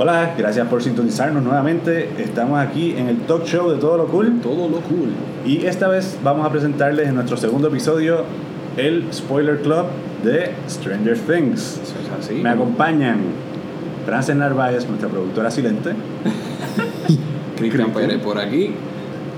Hola, 0.00 0.32
gracias 0.38 0.68
por 0.68 0.80
sintonizarnos 0.80 1.42
nuevamente. 1.42 2.08
Estamos 2.18 2.60
aquí 2.60 2.94
en 2.96 3.08
el 3.08 3.16
talk 3.22 3.44
show 3.44 3.68
de 3.68 3.78
Todo 3.78 3.96
lo 3.96 4.06
Cool. 4.06 4.40
Todo 4.40 4.68
lo 4.68 4.76
cool. 4.82 5.10
Y 5.44 5.66
esta 5.66 5.88
vez 5.88 6.16
vamos 6.22 6.46
a 6.46 6.52
presentarles 6.52 7.08
en 7.08 7.16
nuestro 7.16 7.36
segundo 7.36 7.66
episodio 7.66 8.22
el 8.76 9.12
Spoiler 9.12 9.60
Club 9.60 9.86
de 10.22 10.52
Stranger 10.70 11.18
Things. 11.18 11.80
Eso 11.82 11.94
es 12.00 12.26
así. 12.26 12.34
Me 12.34 12.50
acompañan 12.50 13.16
Frances 14.06 14.36
Narváez, 14.36 14.86
nuestra 14.86 15.08
productora 15.08 15.50
silente. 15.50 15.90
Cristian 17.58 17.90
Pérez 17.90 18.18
por 18.18 18.38
aquí. 18.38 18.70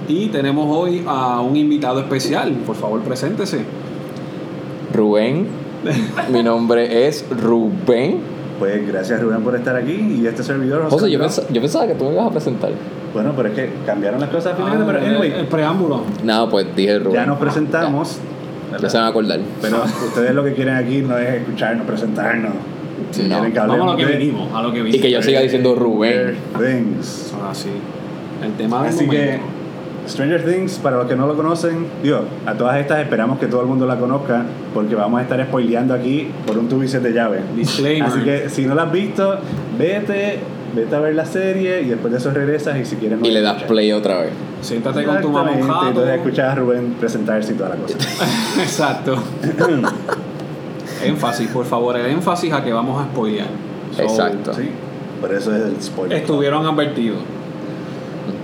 Y 0.08 0.26
tenemos 0.26 0.66
hoy 0.68 1.02
a 1.06 1.40
un 1.40 1.56
invitado 1.56 2.00
especial. 2.00 2.52
Por 2.66 2.76
favor, 2.76 3.00
preséntese. 3.00 3.60
Rubén. 4.92 5.46
Mi 6.30 6.42
nombre 6.42 7.06
es 7.06 7.24
Rubén. 7.30 8.39
Pues 8.60 8.86
gracias 8.86 9.20
Rubén 9.20 9.42
por 9.42 9.56
estar 9.56 9.74
aquí 9.74 10.18
y 10.22 10.26
este 10.26 10.42
servidor. 10.44 10.88
José, 10.88 11.10
yo, 11.10 11.18
Brown. 11.18 11.32
pens- 11.32 11.48
yo 11.50 11.60
pensaba 11.60 11.86
que 11.88 11.94
tú 11.94 12.04
me 12.04 12.12
ibas 12.12 12.26
a 12.26 12.30
presentar. 12.30 12.70
Bueno, 13.12 13.32
pero 13.34 13.48
es 13.48 13.54
que 13.54 13.70
cambiaron 13.86 14.20
las 14.20 14.28
cosas 14.30 14.52
finalmente, 14.56 14.84
pero 14.86 14.98
Ah, 15.04 15.08
anyway, 15.08 15.32
el 15.32 15.46
preámbulo. 15.46 16.02
No, 16.22 16.48
pues 16.48 16.66
dije 16.76 16.98
Rubén. 17.00 17.14
ya 17.14 17.26
nos 17.26 17.38
presentamos. 17.38 18.18
Ya, 18.70 18.78
ya 18.78 18.88
se 18.90 18.96
van 18.98 19.06
a 19.06 19.08
acordar. 19.08 19.40
Pero 19.60 19.82
ustedes 20.06 20.32
lo 20.34 20.44
que 20.44 20.52
quieren 20.54 20.74
aquí 20.76 21.00
no 21.00 21.18
es 21.18 21.28
escucharnos, 21.40 21.86
presentarnos. 21.86 22.52
Si 23.10 23.22
No. 23.22 23.28
quieren 23.40 23.52
que 23.52 23.58
Vamos 23.58 23.80
a 23.80 23.84
lo 23.92 23.96
que 23.96 24.06
de 24.06 24.16
vinimos. 24.18 24.54
A 24.54 24.62
lo 24.62 24.68
que 24.72 24.82
vinimos. 24.82 24.96
Y 24.98 25.00
que 25.00 25.10
yo 25.10 25.22
siga 25.22 25.40
diciendo 25.40 25.74
Rubén. 25.74 26.36
Things. 26.56 27.32
Así. 27.50 27.70
El 28.44 28.52
tema 28.52 28.82
del 28.84 28.94
Así 28.94 29.08
que. 29.08 29.38
Stranger 30.10 30.44
Things, 30.44 30.78
para 30.78 30.96
los 30.98 31.06
que 31.06 31.16
no 31.16 31.26
lo 31.26 31.34
conocen, 31.36 31.86
digo, 32.02 32.20
a 32.46 32.54
todas 32.54 32.76
estas 32.78 33.00
esperamos 33.00 33.38
que 33.38 33.46
todo 33.46 33.62
el 33.62 33.66
mundo 33.66 33.86
la 33.86 33.98
conozca, 33.98 34.44
porque 34.74 34.94
vamos 34.94 35.20
a 35.20 35.22
estar 35.22 35.42
spoileando 35.46 35.94
aquí 35.94 36.28
por 36.46 36.58
un 36.58 36.68
tubices 36.68 37.02
de 37.02 37.12
llave. 37.12 37.40
Disclaimer. 37.56 38.08
Así 38.10 38.20
que 38.20 38.48
si 38.48 38.66
no 38.66 38.74
la 38.74 38.84
has 38.84 38.92
visto, 38.92 39.38
vete, 39.78 40.38
vete 40.74 40.96
a 40.96 41.00
ver 41.00 41.14
la 41.14 41.24
serie 41.24 41.82
y 41.82 41.86
después 41.88 42.12
de 42.12 42.18
eso 42.18 42.30
regresas 42.30 42.78
y 42.78 42.84
si 42.84 42.96
quieres 42.96 43.18
no 43.18 43.26
Y 43.26 43.30
le 43.30 43.40
das 43.40 43.52
escuchas. 43.52 43.70
play 43.70 43.92
otra 43.92 44.20
vez. 44.20 44.30
Siéntate 44.60 45.04
con 45.04 45.20
tu 45.20 45.30
mamá 45.30 45.52
jato. 45.52 45.88
Entonces 45.88 46.14
escuchas 46.16 46.52
a 46.52 46.54
Rubén 46.54 46.94
presentarse 46.98 47.52
y 47.52 47.56
toda 47.56 47.70
la 47.70 47.76
cosa. 47.76 47.96
Exacto. 48.60 49.16
énfasis, 51.04 51.48
por 51.48 51.64
favor, 51.64 51.96
el 51.96 52.06
énfasis 52.06 52.52
a 52.52 52.62
que 52.62 52.72
vamos 52.72 53.00
a 53.02 53.06
spoilear. 53.06 53.46
So, 53.96 54.02
Exacto. 54.02 54.54
sí, 54.54 54.70
por 55.20 55.32
eso 55.34 55.54
es 55.54 55.62
el 55.62 55.82
spoiler. 55.82 56.18
Estuvieron 56.18 56.66
advertidos. 56.66 57.18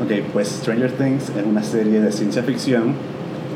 Ok, 0.02 0.12
pues 0.32 0.48
Stranger 0.48 0.92
Things 0.92 1.30
es 1.30 1.44
una 1.44 1.62
serie 1.62 2.00
de 2.00 2.12
ciencia 2.12 2.42
ficción 2.42 2.94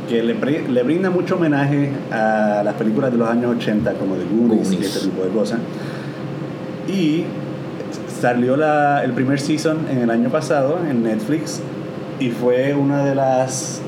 que 0.08 0.22
le, 0.22 0.34
le 0.68 0.82
brinda 0.82 1.10
mucho 1.10 1.36
homenaje 1.36 1.90
a 2.10 2.62
las 2.64 2.74
películas 2.74 3.12
de 3.12 3.18
los 3.18 3.28
años 3.28 3.56
80 3.56 3.92
como 3.94 4.14
The 4.16 4.24
Goonies, 4.24 4.72
y 4.72 4.74
Goonies. 4.76 4.96
este 4.96 5.08
tipo 5.08 5.22
de 5.22 5.28
cosas. 5.30 5.58
Y 6.88 7.24
salió 8.20 8.56
la, 8.56 9.04
el 9.04 9.12
primer 9.12 9.38
season 9.40 9.78
en 9.90 9.98
el 9.98 10.10
año 10.10 10.28
pasado 10.30 10.78
en 10.88 11.02
Netflix 11.02 11.60
y 12.18 12.30
fue 12.30 12.74
una 12.74 13.04
de 13.04 13.14
las... 13.14 13.80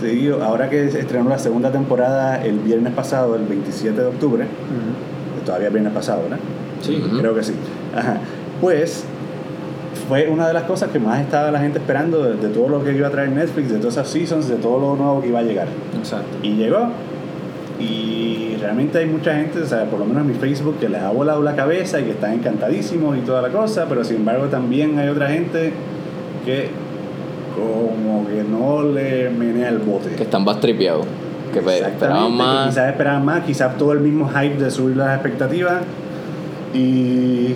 Te 0.00 0.06
digo, 0.06 0.42
ahora 0.42 0.70
que 0.70 0.84
estrenó 0.84 1.28
la 1.28 1.38
segunda 1.38 1.70
temporada 1.72 2.42
el 2.44 2.58
viernes 2.60 2.92
pasado, 2.94 3.36
el 3.36 3.44
27 3.44 4.00
de 4.00 4.06
octubre, 4.06 4.46
todavía 5.44 5.66
es 5.66 5.72
viernes 5.72 5.92
pasado, 5.92 6.22
¿verdad? 6.22 6.38
Sí. 6.80 7.02
Ujú. 7.06 7.18
Creo 7.18 7.34
que 7.34 7.42
sí. 7.42 7.52
Ajá. 7.94 8.18
Pues 8.62 9.04
fue 10.10 10.28
una 10.28 10.48
de 10.48 10.54
las 10.54 10.64
cosas 10.64 10.90
que 10.90 10.98
más 10.98 11.20
estaba 11.20 11.52
la 11.52 11.60
gente 11.60 11.78
esperando 11.78 12.24
de, 12.24 12.34
de 12.34 12.48
todo 12.52 12.68
lo 12.68 12.82
que 12.82 12.90
iba 12.90 13.06
a 13.06 13.10
traer 13.12 13.30
Netflix, 13.30 13.70
de 13.70 13.78
todas 13.78 13.94
esas 13.94 14.08
seasons, 14.08 14.48
de 14.48 14.56
todo 14.56 14.80
lo 14.80 14.96
nuevo 14.96 15.20
que 15.20 15.28
iba 15.28 15.38
a 15.38 15.42
llegar. 15.42 15.68
Exacto. 15.96 16.36
Y 16.42 16.56
llegó. 16.56 16.88
Y 17.78 18.56
realmente 18.60 18.98
hay 18.98 19.06
mucha 19.06 19.36
gente, 19.36 19.60
o 19.60 19.64
sea, 19.64 19.84
por 19.84 20.00
lo 20.00 20.06
menos 20.06 20.22
en 20.22 20.32
mi 20.32 20.34
Facebook, 20.34 20.80
que 20.80 20.88
les 20.88 21.00
ha 21.00 21.10
volado 21.10 21.40
la 21.42 21.54
cabeza 21.54 22.00
y 22.00 22.06
que 22.06 22.10
están 22.10 22.32
encantadísimos 22.32 23.16
y 23.18 23.20
toda 23.20 23.40
la 23.40 23.50
cosa, 23.50 23.86
pero 23.88 24.02
sin 24.02 24.16
embargo 24.16 24.46
también 24.46 24.98
hay 24.98 25.10
otra 25.10 25.28
gente 25.28 25.72
que 26.44 26.70
como 27.54 28.26
que 28.26 28.42
no 28.42 28.82
le 28.82 29.30
menea 29.30 29.68
el 29.68 29.78
bote. 29.78 30.16
Que 30.16 30.24
están 30.24 30.42
más 30.42 30.58
tripeados. 30.58 31.06
Que 31.52 31.60
esperaban 31.60 32.32
que 32.32 32.36
más. 32.36 32.68
Quizás 32.70 32.88
esperaban 32.88 33.24
más, 33.24 33.44
quizás 33.44 33.78
todo 33.78 33.92
el 33.92 34.00
mismo 34.00 34.28
hype 34.28 34.56
de 34.56 34.72
subir 34.72 34.96
las 34.96 35.14
expectativas. 35.14 35.82
Y 36.74 37.54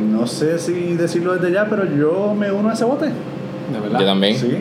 no 0.00 0.26
sé 0.26 0.58
si 0.58 0.94
decirlo 0.94 1.34
desde 1.34 1.52
ya, 1.52 1.66
pero 1.68 1.84
yo 1.84 2.34
me 2.34 2.50
uno 2.52 2.70
a 2.70 2.72
ese 2.74 2.84
bote. 2.84 3.06
De 3.06 3.80
verdad. 3.82 4.00
Yo 4.00 4.06
también. 4.06 4.36
Sí. 4.36 4.56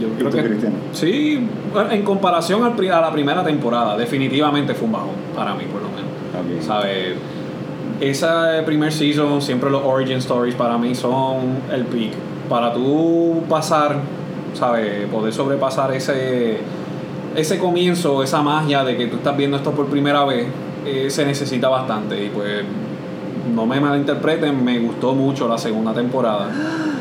Yo 0.00 0.08
¿Y 0.08 0.30
creo 0.30 0.30
que 0.30 0.56
sí, 0.92 1.46
en 1.90 2.02
comparación 2.02 2.64
al 2.64 2.74
pri- 2.74 2.88
a 2.88 3.00
la 3.00 3.12
primera 3.12 3.44
temporada, 3.44 3.96
definitivamente 3.96 4.74
fue 4.74 4.86
un 4.86 4.92
bajón 4.92 5.10
para 5.36 5.54
mí, 5.54 5.64
por 5.70 5.82
lo 5.82 5.88
menos. 5.88 6.58
Ok. 6.58 6.62
¿Sabes? 6.66 7.14
Esa 8.00 8.62
primer 8.66 8.92
season, 8.92 9.40
siempre 9.40 9.70
los 9.70 9.82
origin 9.84 10.16
stories 10.18 10.54
para 10.54 10.76
mí 10.78 10.94
son 10.94 11.36
el 11.72 11.84
peak. 11.84 12.12
Para 12.48 12.72
tú 12.72 13.42
pasar, 13.48 13.96
¿sabes? 14.54 15.06
Poder 15.08 15.32
sobrepasar 15.32 15.94
ese, 15.94 16.58
ese 17.36 17.58
comienzo, 17.58 18.22
esa 18.22 18.42
magia 18.42 18.82
de 18.82 18.96
que 18.96 19.06
tú 19.06 19.16
estás 19.16 19.36
viendo 19.36 19.56
esto 19.56 19.70
por 19.72 19.86
primera 19.86 20.24
vez, 20.24 20.46
eh, 20.84 21.10
se 21.10 21.24
necesita 21.24 21.68
bastante. 21.68 22.24
Y 22.24 22.28
pues, 22.30 22.64
no 23.54 23.66
me 23.66 23.80
malinterpreten, 23.80 24.64
me 24.64 24.78
gustó 24.80 25.14
mucho 25.14 25.48
la 25.48 25.58
segunda 25.58 25.92
temporada. 25.92 26.50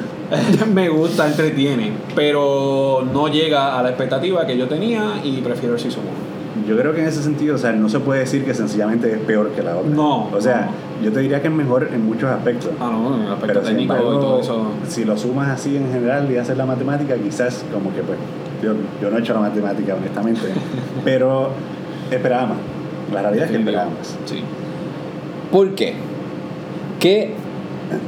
me 0.73 0.89
gusta, 0.89 1.27
entretiene, 1.27 1.91
pero 2.15 3.05
no 3.13 3.27
llega 3.27 3.77
a 3.77 3.83
la 3.83 3.89
expectativa 3.89 4.45
que 4.45 4.57
yo 4.57 4.67
tenía 4.67 5.19
y 5.23 5.41
prefiero 5.41 5.75
el 5.75 5.79
season 5.79 6.03
1. 6.03 6.67
Yo 6.67 6.77
creo 6.77 6.93
que 6.93 7.01
en 7.01 7.07
ese 7.07 7.23
sentido, 7.23 7.55
o 7.55 7.57
sea, 7.57 7.71
no 7.71 7.89
se 7.89 7.99
puede 7.99 8.21
decir 8.21 8.45
que 8.45 8.53
sencillamente 8.53 9.11
es 9.11 9.17
peor 9.19 9.49
que 9.51 9.63
la 9.63 9.75
otra. 9.77 9.89
No, 9.89 10.29
O 10.31 10.39
sea, 10.39 10.69
no. 10.99 11.05
yo 11.05 11.11
te 11.11 11.19
diría 11.21 11.41
que 11.41 11.47
es 11.47 11.53
mejor 11.53 11.89
en 11.91 12.05
muchos 12.05 12.29
aspectos. 12.29 12.69
Ah, 12.79 12.89
no, 12.91 13.15
en 13.15 13.21
el 13.23 13.31
aspecto 13.31 13.47
Pero 13.47 13.61
técnico 13.61 13.93
embargo, 13.95 14.13
y 14.13 14.21
todo 14.21 14.39
eso. 14.41 14.65
si 14.87 15.03
lo 15.03 15.17
sumas 15.17 15.49
así 15.49 15.75
en 15.75 15.91
general 15.91 16.31
y 16.31 16.37
haces 16.37 16.57
la 16.57 16.65
matemática, 16.65 17.15
quizás 17.15 17.65
como 17.73 17.93
que 17.93 18.01
pues, 18.01 18.17
yo, 18.61 18.73
yo 19.01 19.09
no 19.09 19.17
he 19.17 19.21
hecho 19.21 19.33
la 19.33 19.39
matemática 19.41 19.95
honestamente, 19.95 20.41
pero 21.03 21.49
esperaba 22.11 22.47
más. 22.47 22.57
La 23.11 23.21
realidad 23.23 23.45
es 23.45 23.51
que 23.51 23.57
esperaba 23.57 23.89
más. 23.89 24.15
Sí. 24.25 24.43
¿Por 25.51 25.73
qué? 25.75 25.95
¿Qué, 27.01 27.31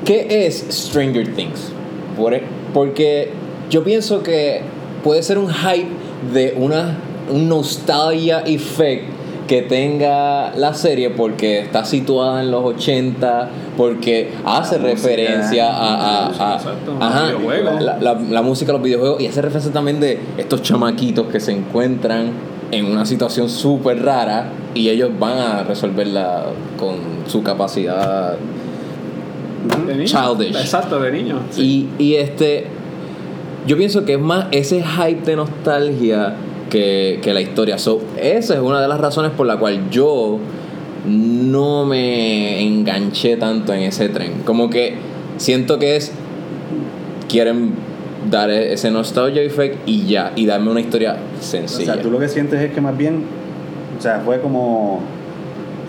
qué 0.05 0.45
es 0.45 0.65
Stranger 0.69 1.33
Things? 1.35 1.71
Por- 2.15 2.33
e, 2.33 2.43
porque 2.73 3.29
yo 3.69 3.83
pienso 3.83 4.23
que 4.23 4.61
puede 5.03 5.21
ser 5.23 5.37
un 5.37 5.49
hype 5.49 5.89
de 6.33 6.53
una 6.57 6.97
un 7.31 7.47
nostalgia 7.49 8.41
effect 8.45 9.05
que 9.47 9.61
tenga 9.61 10.53
la 10.55 10.73
serie 10.73 11.09
porque 11.09 11.59
está 11.59 11.83
situada 11.85 12.41
en 12.41 12.51
los 12.51 12.63
80, 12.63 13.49
porque 13.77 14.31
hace 14.45 14.77
La 14.79 14.85
referencia 14.89 15.67
a, 15.69 16.27
a- 16.27 16.27
a- 16.27 16.55
exacto, 16.55 16.97
ajá, 16.99 17.31
los 17.31 17.39
videojuegos. 17.41 17.81
la, 17.81 17.97
la- 17.99 18.13
la 18.19 18.41
música, 18.41 18.71
los 18.73 18.81
videojuegos, 18.81 19.21
y 19.21 19.27
hace 19.27 19.41
referencia 19.41 19.71
también 19.73 19.99
de 19.99 20.19
estos 20.37 20.61
chamaquitos 20.61 21.27
que 21.27 21.39
se 21.41 21.51
encuentran 21.51 22.31
en 22.71 22.85
una 22.85 23.05
situación 23.05 23.49
súper 23.49 24.03
rara 24.03 24.47
y 24.73 24.89
ellos 24.89 25.11
van 25.19 25.37
a 25.37 25.63
resolverla 25.63 26.45
con 26.79 26.95
su 27.27 27.43
capacidad 27.43 28.35
De 29.87 29.95
niño. 29.95 30.05
Childish. 30.05 30.55
Exacto, 30.55 30.99
de 30.99 31.11
niño. 31.11 31.39
y, 31.57 31.87
y 31.99 32.15
este, 32.15 32.65
yo 33.67 33.77
pienso 33.77 34.05
que 34.05 34.13
es 34.13 34.19
más 34.19 34.47
ese 34.51 34.83
hype 34.83 35.21
de 35.25 35.35
nostalgia 35.35 36.35
que, 36.69 37.19
que 37.21 37.33
la 37.33 37.41
historia. 37.41 37.77
So, 37.77 38.01
esa 38.19 38.53
es 38.55 38.59
una 38.59 38.81
de 38.81 38.87
las 38.87 38.99
razones 38.99 39.31
por 39.31 39.45
la 39.47 39.57
cual 39.57 39.89
yo 39.89 40.39
no 41.05 41.85
me 41.85 42.61
enganché 42.61 43.37
tanto 43.37 43.73
en 43.73 43.81
ese 43.83 44.09
tren. 44.09 44.41
Como 44.45 44.69
que 44.69 44.95
siento 45.37 45.77
que 45.79 45.95
es, 45.97 46.11
quieren 47.29 47.71
dar 48.29 48.49
e- 48.49 48.73
ese 48.73 48.89
nostalgia 48.91 49.41
effect 49.41 49.77
y 49.87 50.05
ya, 50.07 50.31
y 50.35 50.45
darme 50.45 50.71
una 50.71 50.79
historia 50.79 51.17
O 51.39 51.43
sencilla. 51.43 51.93
sea, 51.93 52.01
tú 52.01 52.09
lo 52.09 52.19
que 52.19 52.29
sientes 52.29 52.59
es 52.61 52.71
que 52.73 52.79
más 52.81 52.97
bien, 52.97 53.23
o 53.97 54.01
sea, 54.01 54.21
fue 54.23 54.39
como 54.39 55.01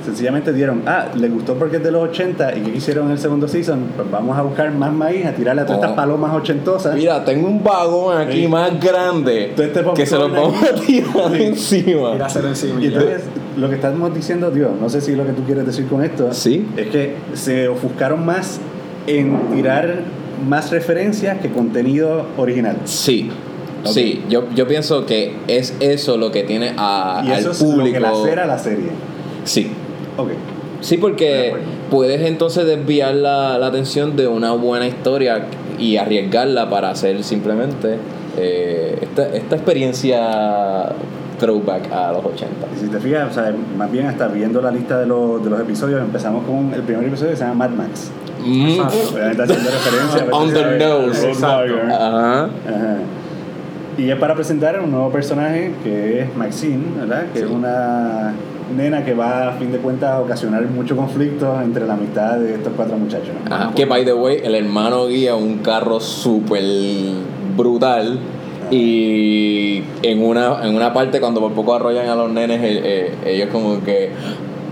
sencillamente 0.05 0.53
dieron, 0.53 0.83
ah, 0.87 1.07
le 1.15 1.29
gustó 1.29 1.55
porque 1.55 1.77
es 1.79 1.83
de 1.83 1.91
los 1.91 2.09
80 2.11 2.57
y 2.57 2.61
que 2.61 2.77
hicieron 2.77 3.07
en 3.07 3.13
el 3.13 3.19
segundo 3.19 3.49
season, 3.49 3.81
pues 3.97 4.11
vamos 4.11 4.37
a 4.39 4.43
buscar 4.43 4.71
más 4.73 4.93
maíz, 4.93 5.25
a 5.27 5.33
tirarle 5.33 5.63
a 5.63 5.67
todas 5.67 5.81
Oh. 5.81 5.85
estas 5.85 5.97
palomas 5.97 6.35
ochentosas. 6.35 6.95
Mira, 6.95 7.25
tengo 7.25 7.49
un 7.49 7.63
vagón 7.65 8.17
aquí 8.19 8.43
Sí. 8.43 8.49
más 8.49 8.79
grande 8.81 9.53
este 9.57 9.83
que 9.95 10.07
se 10.07 10.17
lo 10.17 10.29
popcorn 10.29 10.53
vamos 10.53 10.63
a 10.63 10.75
tirar 10.75 11.31
Sí. 11.37 11.43
encima. 11.43 12.17
Encima. 12.17 12.81
Y 12.83 12.87
entonces, 12.87 13.23
lo 13.57 13.69
que 13.69 13.75
estamos 13.77 14.15
diciendo, 14.15 14.51
Dios, 14.51 14.71
no 14.81 14.89
sé 14.89 15.01
si 15.01 15.15
lo 15.17 15.25
que 15.27 15.33
tú 15.33 15.43
quieres 15.45 15.67
decir 15.67 15.87
con 15.87 16.03
esto, 16.05 16.33
Sí. 16.33 16.67
es 16.77 16.89
que 16.89 17.15
se 17.35 17.69
ofuscaron 17.69 18.25
más 18.25 18.61
en 19.07 19.39
tirar 19.55 20.01
más 20.49 20.71
referencias 20.71 21.39
que 21.41 21.51
contenido 21.51 22.27
original. 22.37 22.77
Sí, 22.85 23.31
sí, 23.85 24.23
yo, 24.29 24.45
yo 24.55 24.67
pienso 24.67 25.07
que 25.07 25.35
es 25.47 25.75
eso 25.81 26.17
lo 26.17 26.31
que 26.33 26.43
tiene 26.43 26.73
a, 26.77 27.23
y 27.25 27.31
al 27.31 27.39
eso 27.39 27.51
es 27.53 27.61
lo 27.63 27.69
público. 27.69 27.93
que 27.93 28.01
la 28.01 28.15
cera 28.25 28.47
la 28.47 28.59
serie. 28.59 28.89
Sí, 29.45 29.71
Ok. 30.17 30.31
sí, 30.81 30.97
porque 30.97 31.55
puedes 31.91 32.21
entonces 32.23 32.67
desviar 32.67 33.15
la, 33.15 33.59
la 33.59 33.67
atención 33.67 34.17
de 34.17 34.27
una 34.27 34.53
buena 34.53 34.87
historia 34.87 35.47
y 35.79 35.97
arriesgarla 35.97 36.71
para 36.71 36.91
hacer 36.91 37.23
simplemente 37.25 37.99
eh, 38.37 38.99
esta, 39.03 39.29
esta 39.29 39.57
experiencia 39.57 40.93
throwback 41.39 41.93
a 41.93 42.13
los 42.13 42.25
80. 42.25 42.49
Y 42.75 42.81
si 42.81 42.89
te 42.89 42.99
fijas, 43.01 43.31
o 43.31 43.35
sea, 43.35 43.55
más 43.77 43.91
bien 43.91 44.07
hasta 44.07 44.29
viendo 44.29 44.61
la 44.61 44.71
lista 44.71 44.99
de 44.99 45.07
los, 45.07 45.43
de 45.43 45.51
los 45.51 45.61
episodios, 45.61 46.01
empezamos 46.01 46.45
con 46.45 46.73
el 46.73 46.83
primer 46.83 47.07
episodio 47.07 47.33
que 47.33 47.37
se 47.37 47.45
llama 47.45 47.69
Mad 47.69 47.77
Max. 47.77 48.11
Mm. 48.45 48.81
Obviamente 48.81 49.43
haciendo 49.43 49.71
referencia. 49.71 50.27
On 50.33 50.53
the 50.53 50.79
nose. 50.79 51.29
Exacto. 51.29 51.75
Ajá. 51.89 52.45
Ajá. 52.45 52.99
Y 53.97 54.11
es 54.11 54.17
para 54.17 54.35
presentar 54.35 54.81
un 54.81 54.91
nuevo 54.91 55.11
personaje 55.11 55.73
que 55.85 56.23
es 56.23 56.37
Maxine, 56.37 56.83
¿verdad? 56.99 57.27
Que 57.33 57.41
Sí. 57.41 57.45
es 57.45 57.51
una 57.51 58.35
nena 58.77 59.05
que 59.05 59.15
va 59.15 59.49
a 59.49 59.53
fin 59.53 59.71
de 59.71 59.79
cuentas 59.79 60.11
a 60.11 60.21
ocasionar 60.21 60.63
mucho 60.67 60.97
conflicto 60.97 61.61
entre 61.63 61.87
la 61.87 61.95
mitad 61.97 62.39
de 62.39 62.55
estos 62.55 62.73
cuatro 62.75 62.97
muchachos. 62.97 63.29
¿no? 63.49 63.55
Ajá, 63.55 63.73
Que 63.75 63.85
by 63.85 64.05
the 64.05 64.15
way, 64.15 64.39
el 64.43 64.55
hermano 64.55 65.07
guía 65.07 65.35
un 65.37 65.59
carro 65.59 66.01
súper 66.01 66.63
brutal. 67.57 68.19
Y 68.71 69.83
en 70.03 70.25
una, 70.25 70.65
en 70.67 70.75
una 70.75 70.93
parte, 70.93 71.21
cuando 71.21 71.41
por 71.41 71.53
poco 71.53 71.75
arrollan 71.75 72.09
a 72.09 72.17
los 72.17 72.31
nenes, 72.33 72.61
eh, 72.63 72.81
eh, 73.25 73.35
ellos 73.35 73.49
como 73.53 73.83
que. 73.85 74.11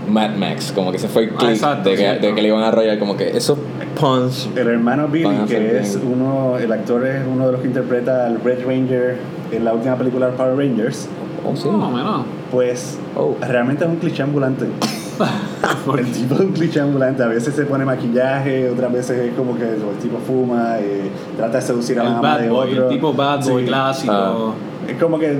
Mad 0.09 0.35
Max, 0.35 0.71
como 0.73 0.91
que 0.91 0.99
se 0.99 1.07
fue 1.07 1.23
el 1.23 1.31
Ah, 1.39 1.49
exacto, 1.49 1.89
de, 1.89 1.95
que, 1.95 2.01
cierto. 2.01 2.27
de 2.27 2.35
que 2.35 2.41
le 2.41 2.47
iban 2.49 2.63
a 2.63 2.67
arrollar, 2.69 2.99
como 2.99 3.15
que 3.17 3.35
esos 3.35 3.57
puns. 3.99 4.49
El 4.55 4.67
hermano 4.67 5.07
Billy, 5.07 5.29
que 5.47 5.79
es 5.79 5.99
bien. 6.01 6.13
uno, 6.19 6.57
el 6.57 6.71
actor 6.71 7.05
es 7.07 7.21
uno 7.25 7.45
de 7.47 7.51
los 7.53 7.61
que 7.61 7.67
interpreta 7.67 8.25
al 8.27 8.39
Red 8.41 8.65
Ranger 8.65 9.17
en 9.51 9.65
la 9.65 9.73
última 9.73 9.95
película 9.95 10.27
de 10.27 10.33
Power 10.33 10.57
Rangers, 10.57 11.07
Oh, 11.45 11.55
sí. 11.57 11.67
No, 11.69 11.89
menos. 11.91 12.25
pues 12.51 12.97
Oh. 13.17 13.35
realmente 13.41 13.83
es 13.83 13.89
un 13.89 13.97
cliché 13.97 14.23
ambulante. 14.23 14.65
El 15.97 16.11
tipo 16.11 16.35
es 16.35 16.39
un 16.41 16.53
cliché 16.53 16.79
ambulante. 16.79 17.21
A 17.21 17.27
veces 17.27 17.53
se 17.53 17.65
pone 17.65 17.85
maquillaje, 17.85 18.69
otras 18.69 18.91
veces 18.91 19.19
es 19.19 19.33
como 19.35 19.55
que 19.57 19.63
el 19.63 19.81
tipo 20.01 20.17
fuma, 20.25 20.77
eh, 20.79 21.09
trata 21.37 21.57
de 21.57 21.61
seducir 21.61 21.99
a 21.99 22.03
la 22.03 22.09
El 22.09 22.15
mamá 22.15 22.33
bad 22.35 22.39
de 22.41 22.49
boy, 22.49 22.71
otro. 22.71 22.83
el 22.85 22.89
tipo 22.89 23.13
bad 23.13 23.43
boy 23.43 23.61
Sí. 23.63 23.67
clásico. 23.67 24.13
Ah. 24.13 24.53
Es 24.87 24.97
como 24.97 25.19
que 25.19 25.37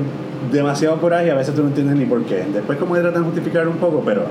demasiado 0.52 0.98
coraje 1.02 1.28
y 1.28 1.30
a 1.30 1.36
veces 1.36 1.56
tú 1.56 1.62
no 1.64 1.70
entiendes 1.70 1.96
ni 1.96 2.06
por 2.06 2.24
qué. 2.26 2.46
Después 2.54 2.78
como 2.78 2.94
que 2.94 3.00
tratan 3.02 3.22
de 3.24 3.26
justificar 3.30 3.68
un 3.68 3.78
poco, 3.78 4.02
pero 4.06 4.24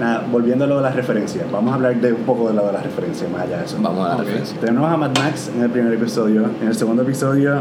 nada, 0.00 0.24
volviendo 0.30 0.64
a 0.64 0.68
lo 0.68 0.76
de 0.76 0.82
las 0.82 0.94
referencias. 0.96 1.44
Vamos 1.50 1.72
a 1.72 1.74
hablar 1.76 1.96
de 1.96 2.12
un 2.12 2.22
poco 2.22 2.48
de 2.48 2.54
lo 2.54 2.66
de 2.66 2.72
las 2.72 2.82
referencias, 2.82 3.30
más 3.30 3.42
allá 3.42 3.58
de 3.58 3.64
eso. 3.64 3.76
Vamos 3.80 4.04
a 4.06 4.08
la 4.10 4.14
Ok. 4.16 4.20
referencia. 4.22 4.58
Tenemos 4.60 4.90
a 4.92 4.96
Mad 4.96 5.10
Max 5.18 5.50
en 5.54 5.62
el 5.62 5.70
primer 5.70 5.92
episodio. 5.92 6.44
En 6.62 6.68
el 6.68 6.74
segundo 6.74 7.02
episodio 7.02 7.60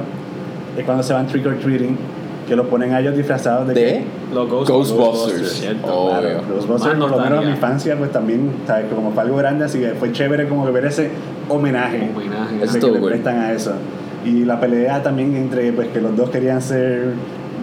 es 0.77 0.85
cuando 0.85 1.03
se 1.03 1.13
van 1.13 1.27
trick 1.27 1.45
or 1.47 1.55
treating, 1.57 1.97
que 2.47 2.55
los 2.55 2.67
ponen 2.67 2.93
a 2.93 2.99
ellos 3.01 3.15
disfrazados 3.17 3.67
de... 3.67 3.73
De? 3.73 4.03
Los 4.33 4.47
Ghost- 4.49 4.69
Ghostbusters. 4.69 5.51
cierto. 5.51 5.87
Oh. 5.93 6.09
Claro, 6.19 6.41
Ghostbusters, 6.49 6.95
por 6.97 7.11
lo 7.11 7.19
menos 7.19 7.39
en 7.41 7.45
mi 7.47 7.51
infancia, 7.55 7.97
pues 7.97 8.11
también, 8.11 8.51
¿sabes? 8.65 8.85
Como 8.93 9.11
fue 9.11 9.23
algo 9.23 9.35
grande, 9.37 9.65
así 9.65 9.79
que 9.79 9.89
fue 9.95 10.11
chévere 10.11 10.47
como 10.47 10.65
que 10.65 10.71
ver 10.71 10.85
ese 10.85 11.09
homenaje. 11.49 12.09
Homenaje. 12.15 12.55
Eso 12.63 12.73
que 12.73 12.79
estuvo 12.79 12.93
le 12.95 13.01
prestan 13.11 13.37
a 13.39 13.51
eso. 13.51 13.73
Y 14.23 14.45
la 14.45 14.59
pelea 14.59 15.01
también 15.03 15.35
entre, 15.35 15.71
pues, 15.73 15.87
que 15.89 15.99
los 16.01 16.15
dos 16.15 16.29
querían 16.29 16.61
ser 16.61 17.13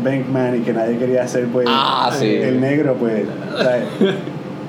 Bankman 0.05 0.57
y 0.57 0.61
que 0.61 0.73
nadie 0.75 0.99
quería 0.99 1.27
ser, 1.29 1.47
pues, 1.47 1.67
Ah, 1.71 2.11
sí. 2.13 2.27
el 2.27 2.61
negro, 2.61 2.95
pues, 2.99 3.25
¿sabes? 3.57 3.85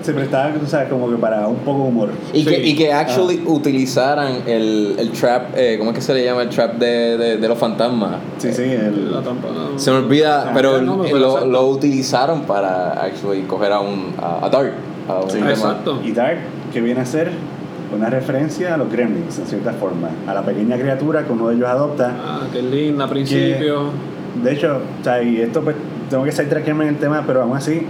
se 0.06 0.14
prestaba, 0.14 0.54
tú 0.54 0.66
sabes, 0.68 0.90
como 0.90 1.10
que 1.10 1.16
para 1.18 1.48
un 1.48 1.58
poco 1.58 1.84
de 1.84 1.88
humor. 1.90 2.10
Y, 2.34 2.44
Sí. 2.44 2.46
que, 2.46 2.64
y 2.68 2.76
que 2.76 2.94
actually 2.94 3.42
utilizaran 3.46 4.44
el, 4.48 4.96
el 4.98 5.12
trap, 5.12 5.50
eh, 5.56 5.76
¿cómo 5.78 5.92
es 5.92 5.96
que 5.96 6.02
se 6.02 6.14
le 6.14 6.24
llama? 6.24 6.44
El 6.44 6.50
trap 6.50 6.76
de, 6.76 7.18
de, 7.18 7.38
de 7.38 7.48
los 7.48 7.58
fantasmas. 7.58 8.18
Sí, 8.38 8.54
sí, 8.54 8.64
el... 8.64 9.12
La 9.12 9.22
trampa, 9.22 9.48
no. 9.54 9.78
Se 9.80 9.92
me 9.92 9.98
olvida, 9.98 10.50
Ah, 10.50 10.52
pero 10.54 10.82
no, 10.82 11.04
lo, 11.04 11.46
lo 11.46 11.68
utilizaron 11.68 12.42
para 12.44 12.94
actually 12.94 13.42
coger 13.44 13.72
a 13.72 13.80
un 13.82 14.14
a, 14.22 14.46
a 14.46 14.50
Dart. 14.50 14.74
A 15.08 15.20
un 15.22 15.30
Sí. 15.30 15.38
Exacto. 15.40 16.00
Y 16.04 16.12
Dark, 16.12 16.38
que 16.74 16.82
viene 16.82 17.02
a 17.02 17.06
ser 17.06 17.32
una 17.96 18.10
referencia 18.10 18.74
a 18.74 18.78
los 18.78 18.92
gremlins, 18.92 19.38
en 19.40 19.46
cierta 19.48 19.72
forma. 19.74 20.10
A 20.28 20.34
la 20.34 20.42
pequeña 20.44 20.78
criatura 20.78 21.24
que 21.26 21.32
uno 21.32 21.48
de 21.50 21.56
ellos 21.56 21.68
adopta. 21.70 22.12
Ah, 22.26 22.40
qué 22.52 22.62
linda 22.62 23.04
al 23.06 23.10
principio. 23.10 23.92
De 24.44 24.54
hecho, 24.54 24.82
o 25.00 25.04
sea, 25.04 25.22
y 25.24 25.40
esto 25.40 25.62
pues 25.62 25.76
tengo 26.10 26.24
que 26.24 26.32
sidetrackearme 26.32 26.84
en 26.86 26.90
el 26.96 26.98
tema, 27.00 27.24
pero 27.26 27.44
aún 27.44 27.56
así, 27.56 27.84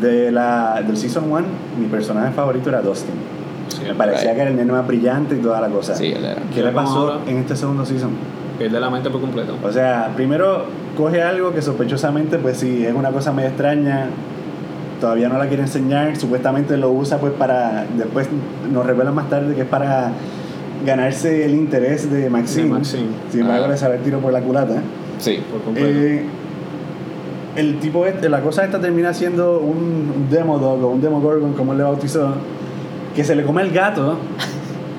de 0.00 0.30
la, 0.30 0.82
del 0.86 0.96
Season 0.96 1.30
1, 1.30 1.42
mi 1.78 1.86
personaje 1.86 2.32
favorito 2.32 2.68
era 2.68 2.80
Dustin. 2.80 3.14
Sí, 3.68 3.82
Me 3.86 3.94
parecía 3.94 4.28
right. 4.30 4.34
que 4.34 4.40
era 4.42 4.50
el 4.50 4.56
nene 4.56 4.72
más 4.72 4.86
brillante 4.86 5.36
y 5.36 5.38
toda 5.38 5.60
la 5.60 5.68
cosa. 5.68 5.94
Sí, 5.94 6.06
él 6.06 6.24
era. 6.24 6.40
¿Qué 6.54 6.62
le 6.62 6.70
pasó 6.72 7.12
ahora. 7.12 7.18
en 7.26 7.36
este 7.38 7.54
segundo 7.56 7.84
season? 7.86 8.10
Pierde 8.58 8.80
la 8.80 8.90
mente 8.90 9.08
por 9.10 9.20
completo. 9.20 9.56
O 9.62 9.72
sea, 9.72 10.10
primero 10.16 10.64
coge 10.96 11.22
algo 11.22 11.52
que 11.54 11.62
sospechosamente, 11.62 12.38
pues 12.38 12.56
sí, 12.58 12.84
es 12.84 12.92
una 12.94 13.10
cosa 13.10 13.32
medio 13.32 13.48
extraña, 13.50 14.08
todavía 15.00 15.28
no 15.28 15.38
la 15.38 15.46
quiere 15.48 15.62
enseñar, 15.62 16.16
supuestamente 16.16 16.76
lo 16.76 16.90
usa 16.90 17.18
pues 17.18 17.32
para, 17.32 17.86
después 17.96 18.28
nos 18.70 18.84
revela 18.84 19.12
más 19.12 19.30
tarde 19.30 19.54
que 19.54 19.62
es 19.62 19.68
para 19.68 20.10
ganarse 20.84 21.44
el 21.44 21.54
interés 21.54 22.10
de 22.10 22.28
Maxine. 22.28 22.64
De 22.64 22.70
Maxine. 22.70 23.06
Sin 23.30 23.40
embargo, 23.42 23.64
Ah. 23.66 23.68
le 23.68 23.76
sale 23.76 23.94
el 23.96 24.02
tiro 24.02 24.18
por 24.18 24.32
la 24.32 24.40
culata. 24.42 24.74
Sí. 25.18 25.38
Por 25.50 25.62
completo. 25.62 25.88
Eh, 25.90 26.24
el 27.60 27.78
tipo, 27.78 28.06
este- 28.06 28.28
la 28.28 28.40
cosa 28.40 28.64
esta 28.64 28.80
termina 28.80 29.14
siendo 29.14 29.58
un, 29.60 30.12
un 30.16 30.26
Demodog 30.30 30.82
o 30.84 30.88
un 30.88 31.00
Demogorgon, 31.00 31.52
como 31.52 31.72
él 31.72 31.78
le 31.78 31.84
bautizó, 31.84 32.32
que 33.14 33.22
se 33.24 33.34
le 33.36 33.44
come 33.44 33.62
el 33.62 33.70
gato 33.70 34.16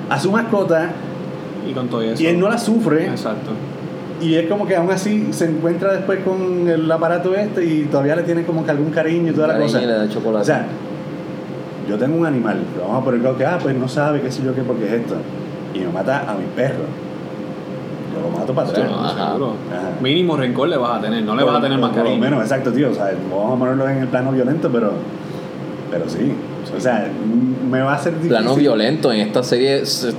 a 0.09 0.19
su 0.19 0.31
mascota 0.31 0.89
y 1.69 1.73
con 1.73 1.87
todo 1.87 2.01
eso. 2.01 2.21
y 2.21 2.25
él 2.27 2.39
no 2.39 2.49
la 2.49 2.57
sufre. 2.57 3.05
Exacto. 3.07 3.51
Y 4.21 4.35
es 4.35 4.47
como 4.47 4.67
que 4.67 4.75
aún 4.75 4.91
así 4.91 5.29
se 5.31 5.45
encuentra 5.45 5.93
después 5.93 6.19
con 6.23 6.67
el 6.69 6.91
aparato 6.91 7.33
este 7.35 7.65
y 7.65 7.83
todavía 7.89 8.15
le 8.15 8.23
tiene 8.23 8.43
como 8.43 8.63
que 8.63 8.71
algún 8.71 8.91
cariño 8.91 9.31
y 9.31 9.33
toda 9.33 9.47
la 9.47 9.57
cosa. 9.57 9.81
y 9.81 9.85
le 9.87 9.93
da 9.93 10.07
chocolate. 10.09 10.41
O 10.41 10.45
sea, 10.45 10.65
yo 11.89 11.97
tengo 11.97 12.17
un 12.17 12.25
animal, 12.27 12.59
lo 12.77 12.83
vamos 12.83 13.01
a 13.01 13.05
poner 13.05 13.35
que, 13.35 13.45
ah, 13.45 13.57
pues 13.61 13.75
no 13.75 13.87
sabe 13.87 14.21
qué 14.21 14.31
sé 14.31 14.43
yo 14.43 14.53
qué 14.53 14.61
porque 14.61 14.85
es 14.85 14.91
esto. 14.93 15.15
Y 15.73 15.79
me 15.79 15.87
mata 15.87 16.29
a 16.29 16.35
mi 16.35 16.45
perro. 16.55 16.83
Yo 18.13 18.21
lo 18.21 18.37
mato 18.37 18.53
para 18.53 18.69
atrás. 18.69 18.91
Ajá. 18.93 19.33
Ajá. 19.33 19.39
Mínimo 20.01 20.35
rencor 20.37 20.67
le 20.69 20.77
vas 20.77 20.97
a 20.97 21.01
tener, 21.01 21.23
no 21.23 21.35
le 21.35 21.43
Por- 21.43 21.51
vas 21.53 21.59
a 21.59 21.63
tener 21.63 21.77
más 21.79 21.89
por- 21.91 21.97
por 21.99 22.03
lo 22.05 22.09
cariño. 22.11 22.29
menos, 22.29 22.41
exacto, 22.43 22.71
tío. 22.71 22.89
O 22.91 22.93
sea, 22.93 23.11
vamos 23.29 23.55
a 23.55 23.59
ponerlo 23.59 23.87
en 23.89 23.97
el 23.99 24.07
plano 24.07 24.31
violento, 24.31 24.69
pero, 24.71 24.93
pero 25.89 26.09
sí. 26.09 26.33
O 26.75 26.79
sea, 26.79 27.09
me 27.69 27.81
va 27.81 27.93
a 27.93 27.97
ser 27.97 28.13
difícil. 28.13 28.29
Plano 28.31 28.55
violento. 28.55 29.11
En 29.11 29.21
esta 29.21 29.43
serie. 29.43 29.85
se- 29.85 30.13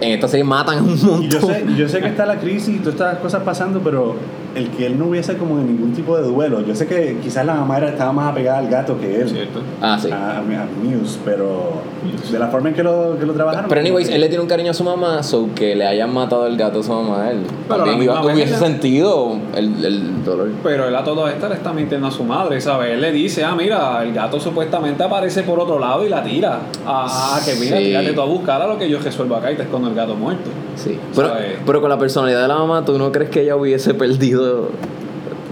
En 0.00 0.10
esta 0.14 0.26
serie 0.26 0.42
matan 0.42 0.82
un 0.82 1.00
montón. 1.00 1.22
Y 1.22 1.28
yo 1.28 1.40
sé, 1.40 1.64
yo 1.76 1.88
sé 1.88 2.00
que 2.00 2.08
está 2.08 2.26
la 2.26 2.36
crisis 2.40 2.68
y 2.74 2.78
todas 2.80 2.94
estas 2.94 3.18
cosas 3.18 3.42
pasando, 3.44 3.78
pero 3.80 4.16
el 4.54 4.70
que 4.70 4.86
él 4.86 4.98
no 4.98 5.06
hubiese 5.06 5.36
como 5.36 5.58
en 5.58 5.66
ningún 5.66 5.92
tipo 5.92 6.16
de 6.16 6.22
duelo. 6.24 6.60
Yo 6.60 6.74
sé 6.74 6.86
que 6.86 7.18
quizás 7.22 7.44
la 7.46 7.54
mamá 7.54 7.78
era, 7.78 7.88
estaba 7.90 8.12
más 8.12 8.30
apegada 8.32 8.58
al 8.58 8.68
gato 8.68 8.98
que 9.00 9.20
él. 9.20 9.28
Cierto. 9.28 9.60
Ah, 9.80 9.98
sí. 10.00 10.10
A, 10.10 10.38
a, 10.38 10.42
Muse, 10.42 11.18
pero 11.24 11.82
de 12.30 12.38
la 12.38 12.48
forma 12.48 12.68
en 12.70 12.74
que 12.74 12.82
lo, 12.82 13.16
que 13.18 13.26
lo 13.26 13.32
trabajaron. 13.32 13.68
Pero 13.68 13.80
anyways, 13.80 14.08
él 14.08 14.20
le 14.20 14.28
tiene 14.28 14.42
un 14.42 14.48
cariño 14.48 14.70
a 14.70 14.74
su 14.74 14.84
mamá, 14.84 15.22
so 15.22 15.48
que 15.54 15.74
le 15.74 15.86
hayan 15.86 16.12
matado 16.12 16.46
el 16.46 16.56
gato 16.56 16.80
a 16.80 16.82
su 16.82 16.92
mamá 16.92 17.24
a 17.24 17.30
él. 17.32 17.40
Pero 17.68 17.84
También 17.84 18.02
iba- 18.02 18.24
hubiese 18.24 18.56
sentido 18.56 19.36
el, 19.54 19.84
el 19.84 20.24
dolor. 20.24 20.50
Pero 20.62 20.88
él 20.88 20.96
a 20.96 21.04
todo 21.04 21.28
esto 21.28 21.48
le 21.48 21.54
está 21.54 21.72
mintiendo 21.72 22.06
a 22.06 22.10
su 22.10 22.24
madre, 22.24 22.60
¿sabes? 22.60 22.90
Él 22.92 23.00
le 23.00 23.12
dice, 23.12 23.44
ah, 23.44 23.54
mira, 23.56 24.02
el 24.02 24.12
gato 24.12 24.38
supuestamente 24.40 25.02
aparece 25.02 25.42
por 25.42 25.58
otro 25.60 25.78
lado 25.78 26.04
y 26.04 26.08
la 26.08 26.22
tira. 26.22 26.58
Ah, 26.86 27.40
que 27.44 27.54
mira, 27.56 27.76
Sí. 27.78 27.84
tírate 27.84 28.12
tú 28.12 28.20
a 28.20 28.24
buscar 28.26 28.60
a 28.62 28.66
lo 28.66 28.78
que 28.78 28.88
yo 28.88 28.98
resuelvo 28.98 29.36
acá 29.36 29.50
y 29.52 29.56
te 29.56 29.62
escondo 29.62 29.88
el 29.88 29.94
gato 29.94 30.14
muerto. 30.14 30.50
Sí. 30.82 30.98
Pero, 31.14 31.28
¿Sabes? 31.28 31.58
pero 31.64 31.80
con 31.80 31.90
la 31.90 31.98
personalidad 31.98 32.42
de 32.42 32.48
la 32.48 32.56
mamá, 32.58 32.84
¿tú 32.84 32.98
no 32.98 33.12
crees 33.12 33.30
que 33.30 33.42
ella 33.42 33.56
hubiese 33.56 33.94
perdido 33.94 34.70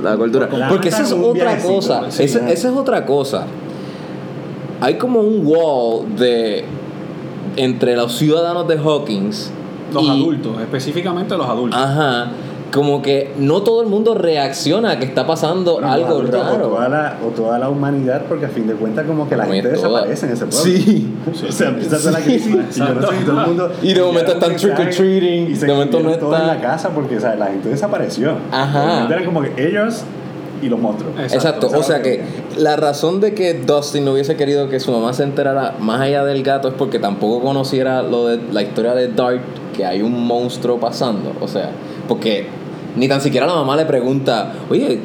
la 0.03 0.17
cordura? 0.17 0.49
La 0.51 0.69
Porque 0.69 0.89
esa 0.89 1.03
es 1.03 1.13
otra 1.13 1.33
viajecito, 1.33 1.75
cosa. 1.75 2.11
sí, 2.11 2.25
esa, 2.25 2.49
es 2.51 2.65
otra 2.65 3.05
cosa. 3.07 3.47
Hay 4.81 4.95
como 4.99 5.21
un 5.21 5.43
wall 5.47 6.17
de 6.17 6.65
entre 7.57 7.97
los 7.97 8.13
ciudadanos 8.17 8.67
de 8.69 8.79
Hawkins 8.79 9.51
Los 9.93 10.03
y- 10.05 10.09
adultos, 10.11 10.61
específicamente 10.61 11.37
los 11.37 11.47
adultos. 11.47 11.79
Ajá. 11.81 12.29
Como 12.73 13.03
que 13.03 13.33
no 13.39 13.63
todo 13.63 13.83
el 13.83 13.89
mundo 13.89 14.15
reacciona 14.15 14.93
a 14.93 14.99
que 14.99 15.05
está 15.05 15.27
pasando 15.27 15.75
Bueno, 15.75 15.91
algo 15.93 16.21
toda- 16.21 16.51
raro. 16.53 16.67
O 16.67 16.71
toda, 16.71 16.89
la, 16.89 17.17
o 17.25 17.29
toda 17.31 17.59
la 17.59 17.69
humanidad, 17.69 18.23
porque 18.29 18.47
a 18.47 18.49
fin 18.49 18.67
de 18.67 18.75
cuentas, 18.75 19.07
como 19.07 19.29
que 19.29 19.37
la 19.37 19.45
Como 19.45 19.55
gente 19.55 19.71
en 19.71 19.75
toda- 19.75 19.89
desaparece 20.07 20.27
en 20.27 20.33
ese 20.33 20.47
pueblo. 20.47 20.65
Sí. 20.65 21.07
O 21.49 21.53
sea, 21.53 21.69
empieza 21.69 21.97
a 21.97 21.99
hacer 21.99 22.13
la 22.13 22.21
crisis 22.21 22.47
y 22.47 22.79
yo 22.79 22.95
no 22.95 23.03
sé, 23.03 23.15
y 23.21 23.25
todo 23.25 23.41
el 23.41 23.47
mundo. 23.47 23.73
Y 23.83 23.93
de 23.95 24.03
momento 24.03 24.33
están 24.33 24.57
trick 24.57 24.73
or 24.73 24.79
mensajes 24.79 24.97
treating, 24.97 25.51
Y 25.51 25.57
se 25.57 25.67
de 25.67 25.73
momento 25.73 26.01
no 26.01 26.13
todos 26.17 26.41
en 26.41 26.47
la 26.47 26.61
casa 26.61 26.91
porque 26.91 27.17
o 27.17 27.21
sea, 27.21 27.35
la 27.37 27.47
gente 27.47 27.69
desapareció. 27.69 28.35
Ajá. 28.53 28.81
De 28.81 28.87
repente 28.93 29.15
Eran 29.15 29.25
como 29.27 29.43
que 29.43 29.67
ellos 29.69 30.03
y 30.63 30.69
los 30.69 30.79
monstruos. 30.79 31.15
Exacto, 31.19 31.69
Esa 31.69 31.79
o 31.79 31.83
sea 31.83 32.03
que 32.03 32.23
la 32.59 32.77
razón 32.77 33.21
de 33.21 33.33
que 33.35 33.55
Dustin 33.55 34.05
no 34.05 34.13
hubiese 34.13 34.37
querido 34.37 34.69
que 34.69 34.79
su 34.79 34.93
mamá 34.93 35.13
se 35.15 35.23
enterara 35.23 35.75
más 35.81 36.01
allá 36.03 36.25
del 36.25 36.43
gato 36.43 36.69
es 36.69 36.75
porque 36.75 36.99
tampoco 36.99 37.41
conociera 37.45 38.03
lo 38.03 38.27
de 38.27 38.39
la 38.53 38.63
historia 38.63 38.95
de 38.95 39.09
Dart, 39.09 39.41
que 39.75 39.87
hay 39.87 40.03
un 40.03 40.27
monstruo 40.27 40.79
pasando, 40.79 41.33
o 41.41 41.49
sea, 41.49 41.71
porque 42.09 42.47
ni 42.97 43.09
tan 43.09 43.21
siquiera 43.21 43.47
la 43.47 43.55
mamá 43.55 43.77
le 43.77 43.85
pregunta, 43.85 44.53
oye, 44.69 45.01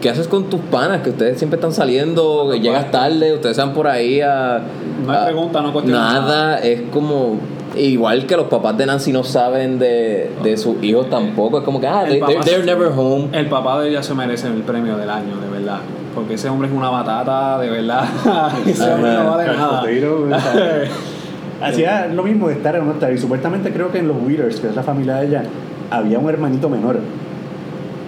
¿qué 0.00 0.10
haces 0.10 0.28
con 0.28 0.44
tus 0.50 0.60
panas? 0.60 1.00
Que 1.02 1.10
ustedes 1.10 1.38
siempre 1.38 1.56
están 1.56 1.72
saliendo, 1.72 2.48
que 2.50 2.60
llegas 2.60 2.90
tarde, 2.90 3.32
ustedes 3.32 3.56
van 3.56 3.72
por 3.72 3.88
ahí 3.88 4.20
a... 4.20 4.60
No 5.06 5.12
hay 5.12 5.18
a- 5.18 5.24
pregunta, 5.26 5.62
no 5.62 5.72
cuestiona 5.72 6.12
Nada, 6.12 6.58
es 6.58 6.82
como... 6.92 7.38
Igual 7.74 8.26
que 8.26 8.36
los 8.36 8.48
papás 8.48 8.76
de 8.76 8.84
Nancy 8.84 9.12
no 9.12 9.24
saben 9.24 9.78
de, 9.78 10.30
de 10.42 10.58
sus 10.58 10.82
hijos 10.82 11.08
tampoco, 11.08 11.60
es 11.60 11.64
como 11.64 11.80
que, 11.80 11.86
ah, 11.86 12.02
El 12.02 12.10
they, 12.10 12.20
papá 12.20 12.32
they're, 12.44 12.66
never 12.66 12.88
home. 12.94 13.28
El 13.32 13.46
papá 13.46 13.80
de 13.80 13.88
ella 13.88 14.02
se 14.02 14.12
merece 14.14 14.48
el 14.48 14.60
premio 14.62 14.98
del 14.98 15.08
año, 15.08 15.38
de 15.40 15.48
verdad. 15.48 15.78
Porque 16.14 16.34
ese 16.34 16.50
hombre 16.50 16.68
es 16.68 16.74
una 16.74 16.90
batata, 16.90 17.58
de 17.58 17.70
verdad. 17.70 18.04
ese 18.66 18.92
hombre 18.92 19.14
no 19.14 19.30
vale 19.30 19.46
nada. 19.56 19.82
Hacía 21.62 22.08
lo 22.08 22.24
mismo 22.24 22.48
de 22.48 22.54
estar 22.54 22.74
en 22.76 22.82
una 22.82 23.10
Y 23.10 23.16
supuestamente 23.16 23.72
creo 23.72 23.90
que 23.90 23.98
en 23.98 24.08
los 24.08 24.16
Wheelers, 24.20 24.60
que 24.60 24.68
es 24.68 24.76
la 24.76 24.82
familia 24.82 25.16
de 25.16 25.28
ella, 25.28 25.44
había 25.92 26.18
un 26.18 26.28
hermanito 26.28 26.68
menor. 26.68 27.00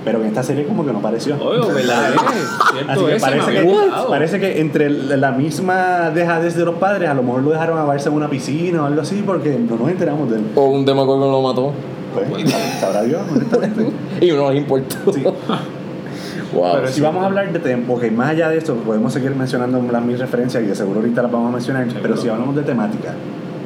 Pero 0.05 0.21
en 0.21 0.27
esta 0.27 0.43
serie 0.43 0.67
como 0.67 0.85
que 0.85 0.93
no 0.93 1.01
pareció. 1.01 1.37
Oye, 1.43 1.73
¿verdad? 1.73 2.11
eh? 2.15 2.85
Así 2.89 3.05
que 3.07 3.17
parece 3.17 3.53
que, 3.53 3.91
parece 4.09 4.41
que 4.41 4.61
entre 4.61 4.91
la 4.91 5.33
misma 5.33 6.11
dejadez 6.11 6.55
de 6.57 6.65
los 6.65 6.75
padres, 6.75 7.09
a 7.09 7.15
lo 7.15 7.23
mejor 7.23 7.43
lo 7.43 7.51
dejaron 7.51 7.79
a 7.79 7.85
verse 7.87 8.11
en 8.11 8.15
una 8.15 8.29
piscina 8.29 8.83
o 8.83 8.87
algo 8.87 9.01
así, 9.01 9.23
porque 9.25 9.59
no 9.59 9.77
nos 9.77 9.89
enteramos 9.89 10.31
de 10.31 10.37
él. 10.37 10.45
O 10.55 10.67
un 10.67 10.85
Demogorgon 10.85 11.31
lo 11.31 11.41
mató. 11.41 11.73
Pues, 12.15 12.51
sabrá 12.79 13.03
Dios, 13.03 13.23
honestamente. 13.31 13.87
Y 14.21 14.31
no 14.31 14.37
nos 14.37 14.55
importó. 14.55 15.13
Sí. 15.13 15.23
wow. 16.53 16.73
Pero 16.75 16.89
si 16.89 17.01
vamos 17.01 17.23
a 17.23 17.27
hablar 17.27 17.51
de 17.51 17.59
tiempo, 17.59 17.99
que 17.99 18.11
más 18.11 18.29
allá 18.29 18.51
de 18.51 18.59
esto, 18.59 18.75
podemos 18.75 19.13
seguir 19.13 19.35
mencionando 19.35 19.81
las 19.91 20.05
mil 20.05 20.19
referencias 20.19 20.63
y 20.63 20.67
de 20.67 20.75
seguro 20.75 21.01
ahorita 21.01 21.23
las 21.23 21.33
vamos 21.33 21.49
a 21.49 21.53
mencionar, 21.53 21.85
Seguro. 21.85 22.03
pero 22.03 22.17
si 22.19 22.29
hablamos 22.29 22.55
de 22.55 22.63
temática, 22.63 23.15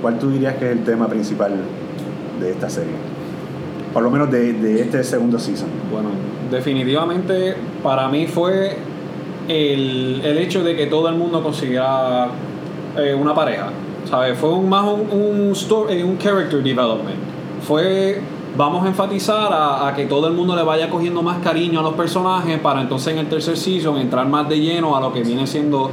¿cuál 0.01 0.19
tú 0.19 0.31
dirías 0.31 0.55
que 0.55 0.67
es 0.67 0.73
el 0.73 0.85
tema 0.85 1.09
principal 1.09 1.53
de 2.41 2.51
esta 2.51 2.71
serie? 2.71 2.95
Por 3.99 4.05
lo 4.05 4.13
menos 4.13 4.31
de, 4.31 4.81
este 4.81 5.03
segundo 5.03 5.41
season. 5.41 5.69
Bueno, 5.91 6.11
definitivamente 6.53 7.57
para 7.83 8.07
mí 8.07 8.29
fue 8.29 8.77
el, 9.49 10.21
el 10.25 10.39
hecho 10.39 10.63
de 10.63 10.77
que 10.77 10.87
todo 10.87 11.09
el 11.09 11.17
mundo 11.17 11.43
consiguiera 11.43 12.29
eh, 12.97 13.13
una 13.13 13.35
pareja. 13.35 13.71
¿Sabes? 14.09 14.39
Fue 14.39 14.51
un, 14.51 14.69
más 14.69 14.85
un, 14.85 15.01
un, 15.11 15.53
un 15.53 16.19
character 16.19 16.63
development. 16.63 17.19
Fue, 17.67 18.21
vamos 18.57 18.85
a 18.85 18.87
enfatizar 18.87 19.53
a, 19.53 19.89
a 19.89 19.95
que 19.97 20.07
todo 20.07 20.29
el 20.29 20.35
mundo 20.35 20.55
le 20.55 20.63
vaya 20.63 20.89
cogiendo 20.89 21.21
más 21.21 21.39
cariño 21.43 21.81
a 21.81 21.83
los 21.83 21.95
personajes 21.95 22.57
para 22.61 22.83
entonces 22.83 23.15
en 23.15 23.19
el 23.19 23.27
tercer 23.27 23.57
season 23.57 23.99
entrar 23.99 24.29
más 24.29 24.49
de 24.49 24.61
lleno 24.61 24.97
a 24.97 25.01
lo 25.01 25.13
que 25.13 25.25
viene 25.25 25.45
siendo 25.45 25.91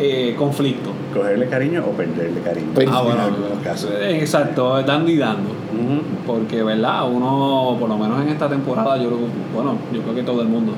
eh, 0.00 0.34
conflicto. 0.36 0.90
¿Cogerle 1.16 1.46
cariño 1.46 1.84
o 1.86 1.90
perderle 1.92 2.40
cariño? 2.40 2.68
Ah, 2.90 3.02
bueno, 3.02 3.14
en 3.22 3.34
algunos 3.34 3.58
casos. 3.64 3.90
eh, 4.00 4.18
exacto, 4.20 4.82
dando 4.82 5.10
y 5.10 5.16
dando. 5.16 5.50
Porque, 6.26 6.62
¿verdad? 6.62 7.08
Uno, 7.10 7.76
por 7.78 7.88
lo 7.88 7.96
menos 7.98 8.22
en 8.22 8.28
esta 8.28 8.48
temporada, 8.48 8.96
yo 8.96 9.06
creo, 9.08 9.18
bueno, 9.54 9.76
yo 9.92 10.02
creo 10.02 10.14
que 10.14 10.22
todo 10.22 10.42
el 10.42 10.48
mundo 10.48 10.72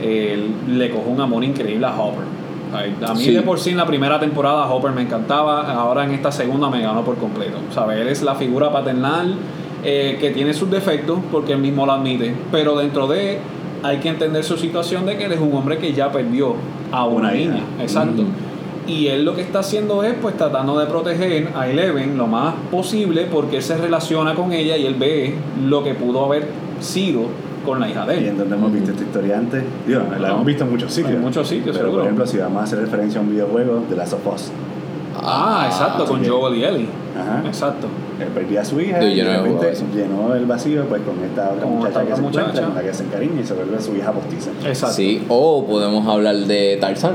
eh, 0.00 0.50
le 0.68 0.90
coge 0.90 1.08
un 1.08 1.20
amor 1.20 1.44
increíble 1.44 1.86
a 1.86 1.94
Hopper. 2.00 2.24
A 3.06 3.12
mí 3.14 3.20
Sí. 3.24 3.32
de 3.32 3.42
por 3.42 3.58
sí 3.60 3.70
en 3.70 3.76
la 3.76 3.86
primera 3.86 4.18
temporada 4.18 4.66
Hopper 4.72 4.92
me 4.92 5.02
encantaba, 5.02 5.70
ahora 5.72 6.04
en 6.04 6.12
esta 6.12 6.32
segunda 6.32 6.70
me 6.70 6.80
ganó 6.80 7.02
por 7.04 7.16
completo. 7.16 7.58
¿Sabes? 7.72 7.98
Él 8.00 8.08
es 8.08 8.22
la 8.22 8.34
figura 8.34 8.72
paternal 8.72 9.34
eh, 9.84 10.16
que 10.20 10.30
tiene 10.30 10.54
sus 10.54 10.70
defectos, 10.70 11.18
porque 11.30 11.52
él 11.52 11.58
mismo 11.58 11.84
lo 11.86 11.92
admite, 11.92 12.34
pero 12.50 12.76
dentro 12.76 13.06
de 13.06 13.38
hay 13.82 13.98
que 13.98 14.08
entender 14.08 14.42
su 14.44 14.56
situación 14.56 15.04
de 15.06 15.18
que 15.18 15.24
él 15.24 15.32
es 15.32 15.40
un 15.40 15.52
hombre 15.54 15.76
que 15.78 15.92
ya 15.92 16.10
perdió 16.10 16.54
a 16.92 17.04
una, 17.04 17.32
niña. 17.32 17.62
Exacto. 17.80 18.22
Mm. 18.22 18.51
Y 18.92 19.08
él 19.08 19.24
lo 19.24 19.34
que 19.34 19.40
está 19.42 19.60
haciendo 19.60 20.02
es 20.02 20.14
pues 20.20 20.36
tratando 20.36 20.78
de 20.78 20.86
proteger 20.86 21.48
a 21.56 21.68
Eleven 21.68 22.16
lo 22.18 22.26
más 22.26 22.54
posible 22.70 23.26
porque 23.30 23.56
él 23.58 23.62
se 23.62 23.76
relaciona 23.76 24.34
con 24.34 24.52
ella 24.52 24.76
y 24.76 24.84
él 24.86 24.94
ve 24.94 25.34
lo 25.64 25.82
que 25.82 25.94
pudo 25.94 26.24
haber 26.26 26.46
sido 26.80 27.22
con 27.64 27.80
la 27.80 27.88
hija 27.88 28.04
de 28.06 28.16
Y 28.16 28.18
él. 28.18 28.26
en 28.30 28.38
donde 28.38 28.56
hemos 28.56 28.72
visto 28.72 28.90
esta 28.90 29.02
historia 29.04 29.38
antes, 29.38 29.62
digo, 29.86 30.00
la 30.18 30.28
No. 30.28 30.34
hemos 30.34 30.46
visto 30.46 30.64
en 30.64 30.70
muchos 30.70 30.92
sitios. 30.92 31.14
En 31.14 31.20
muchos 31.22 31.46
sitios, 31.48 31.76
Pero 31.76 31.86
seguro. 31.86 32.02
por 32.02 32.04
ejemplo, 32.06 32.26
si 32.26 32.36
vamos 32.38 32.60
a 32.60 32.64
hacer 32.64 32.80
referencia 32.80 33.20
a 33.20 33.22
un 33.22 33.30
videojuego 33.30 33.82
de 33.88 33.96
Last 33.96 34.12
of 34.14 34.26
Us, 34.34 34.50
Ah, 35.24 35.64
exacto, 35.68 36.04
con. 36.06 36.24
Joel 36.26 36.56
y 36.58 36.64
Ellie. 36.64 36.86
Ajá. 37.16 37.42
Exacto. 37.46 37.86
él 38.18 38.28
perdía 38.28 38.62
a 38.62 38.64
su 38.64 38.80
hija 38.80 39.02
y 39.04 39.20
eso. 39.20 39.84
llenó 39.94 40.34
el 40.34 40.46
vacío 40.46 40.84
pues 40.86 41.02
con 41.02 41.22
esta 41.24 41.50
otra 41.50 41.62
Con 41.62 41.76
muchacha 41.78 41.88
esta 41.88 42.00
que 42.02 42.06
se 42.14 42.18
encuentra, 42.18 42.46
muchacha. 42.46 42.66
con 42.66 42.74
la 42.74 42.82
que 42.82 42.94
se 42.94 43.04
encariña 43.04 43.40
y 43.40 43.44
se 43.44 43.54
vuelve 43.54 43.80
su 43.80 43.94
hija 43.96 44.12
postiza. 44.12 44.50
Exacto. 44.66 44.96
Sí, 44.96 45.22
o 45.28 45.64
podemos 45.66 46.06
hablar 46.08 46.36
de 46.36 46.78
Tarzan 46.80 47.12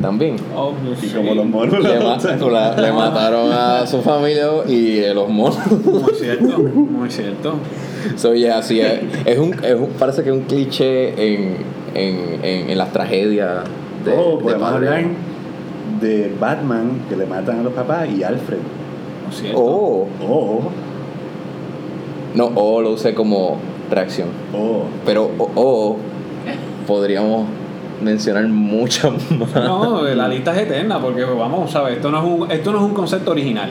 también. 0.00 0.36
Oh, 0.56 0.72
Y 0.92 0.96
sí. 1.06 1.14
como 1.14 1.34
los 1.34 1.46
monos 1.46 1.82
Le, 1.82 1.94
la 1.98 2.00
ma- 2.04 2.14
botan. 2.16 2.52
la- 2.52 2.76
le 2.80 2.92
mataron 2.92 3.52
a 3.52 3.86
su 3.86 4.00
familia 4.02 4.46
y 4.68 4.98
eh, 4.98 5.12
los 5.14 5.28
monos. 5.28 5.58
Muy 5.70 6.14
cierto, 6.14 6.58
muy 6.58 7.10
cierto. 7.10 7.54
So, 8.16 8.34
yeah, 8.34 8.62
sí, 8.62 8.80
es, 8.80 9.00
es 9.24 9.38
un, 9.38 9.54
es 9.62 9.74
un- 9.74 9.88
parece 9.98 10.22
que 10.22 10.30
es 10.30 10.34
un 10.36 10.42
cliché 10.42 11.08
en, 11.34 11.56
en, 11.94 12.44
en, 12.44 12.70
en 12.70 12.78
las 12.78 12.92
tragedias 12.92 13.64
de, 14.04 14.12
Oh, 14.16 14.36
de 14.38 14.42
podemos 14.42 14.68
hablar 14.72 15.04
de 16.00 16.32
Batman 16.40 17.02
que 17.08 17.16
le 17.16 17.26
matan 17.26 17.60
a 17.60 17.62
los 17.62 17.72
papás 17.72 18.08
y 18.10 18.22
Alfred. 18.24 18.58
Muy 19.26 19.34
cierto. 19.34 19.60
Oh, 19.60 20.06
Oh, 20.28 20.60
no, 22.34 22.46
o 22.54 22.80
lo 22.80 22.90
usé 22.92 23.14
como 23.14 23.58
reacción. 23.90 24.28
oh. 24.54 24.84
Pero 25.04 25.30
o 25.38 25.50
o 25.54 25.96
podríamos 26.86 27.46
mencionar 28.02 28.46
muchas 28.48 29.12
más. 29.30 29.54
No, 29.54 30.02
la 30.02 30.28
lista 30.28 30.52
es 30.54 30.62
eterna 30.66 31.00
porque 31.00 31.24
vamos, 31.24 31.70
¿sabes? 31.70 31.96
Esto 31.96 32.10
no 32.10 32.18
es 32.18 32.24
un, 32.24 32.50
esto 32.50 32.72
no 32.72 32.78
es 32.78 32.84
un 32.84 32.94
concepto 32.94 33.30
original. 33.30 33.70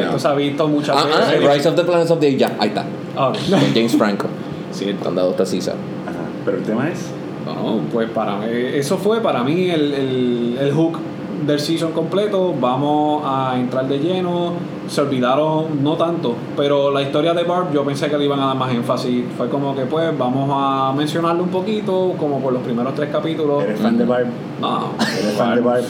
Esto 0.00 0.18
se 0.18 0.28
ha 0.28 0.34
visto 0.34 0.66
muchas 0.68 0.96
Ah, 0.96 1.04
ah, 1.12 1.30
veces. 1.32 1.54
Rise 1.56 1.68
of 1.68 1.74
the 1.76 1.84
Planets 1.84 2.10
of 2.10 2.18
the 2.20 2.26
Apes, 2.28 2.38
ya, 2.40 2.56
ahí 2.58 2.68
está. 2.68 2.84
Ah, 3.16 3.28
ok. 3.28 3.36
Con 3.50 3.60
James 3.74 3.96
Franco. 3.96 4.26
Cierto. 4.72 5.02
Cuando 5.02 5.30
está 5.30 5.44
Caesar. 5.44 5.74
Ajá. 6.06 6.16
Pero 6.44 6.56
el 6.58 6.62
tema 6.64 6.88
es. 6.88 7.10
No, 7.44 7.80
pues 7.92 8.08
para 8.08 8.36
mí, 8.38 8.46
eso 8.74 8.96
fue 8.96 9.20
para 9.20 9.44
mí 9.44 9.68
el, 9.68 9.92
el, 9.92 10.58
el 10.58 10.72
hook 10.72 10.98
del 11.46 11.60
season 11.60 11.92
completo. 11.92 12.54
Vamos 12.58 13.22
a 13.26 13.56
entrar 13.58 13.86
de 13.86 13.98
lleno. 13.98 14.54
Se 14.88 15.00
olvidaron, 15.00 15.82
no 15.82 15.96
tanto, 15.96 16.34
pero 16.56 16.90
la 16.90 17.02
historia 17.02 17.34
de 17.34 17.44
Barb 17.44 17.72
yo 17.72 17.84
pensé 17.84 18.08
que 18.08 18.18
le 18.18 18.24
iban 18.24 18.40
a 18.40 18.46
dar 18.46 18.56
más 18.56 18.72
énfasis. 18.72 19.24
Fue 19.36 19.48
como 19.48 19.74
que 19.74 19.82
pues 19.82 20.16
vamos 20.16 20.50
a 20.52 20.92
mencionarlo 20.96 21.42
un 21.42 21.50
poquito, 21.50 22.14
como 22.18 22.40
por 22.40 22.52
los 22.52 22.62
primeros 22.62 22.94
tres 22.94 23.10
capítulos. 23.10 23.64
¿Eres 23.64 23.80
fan 23.80 23.96
de 23.96 24.04
Barb? 24.04 24.26
No, 24.60 24.90
¿Eres 25.00 25.36
fan 25.36 25.54
de 25.54 25.60
Barb? 25.60 25.84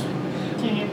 ¿Quién 0.60 0.76
es? 0.78 0.84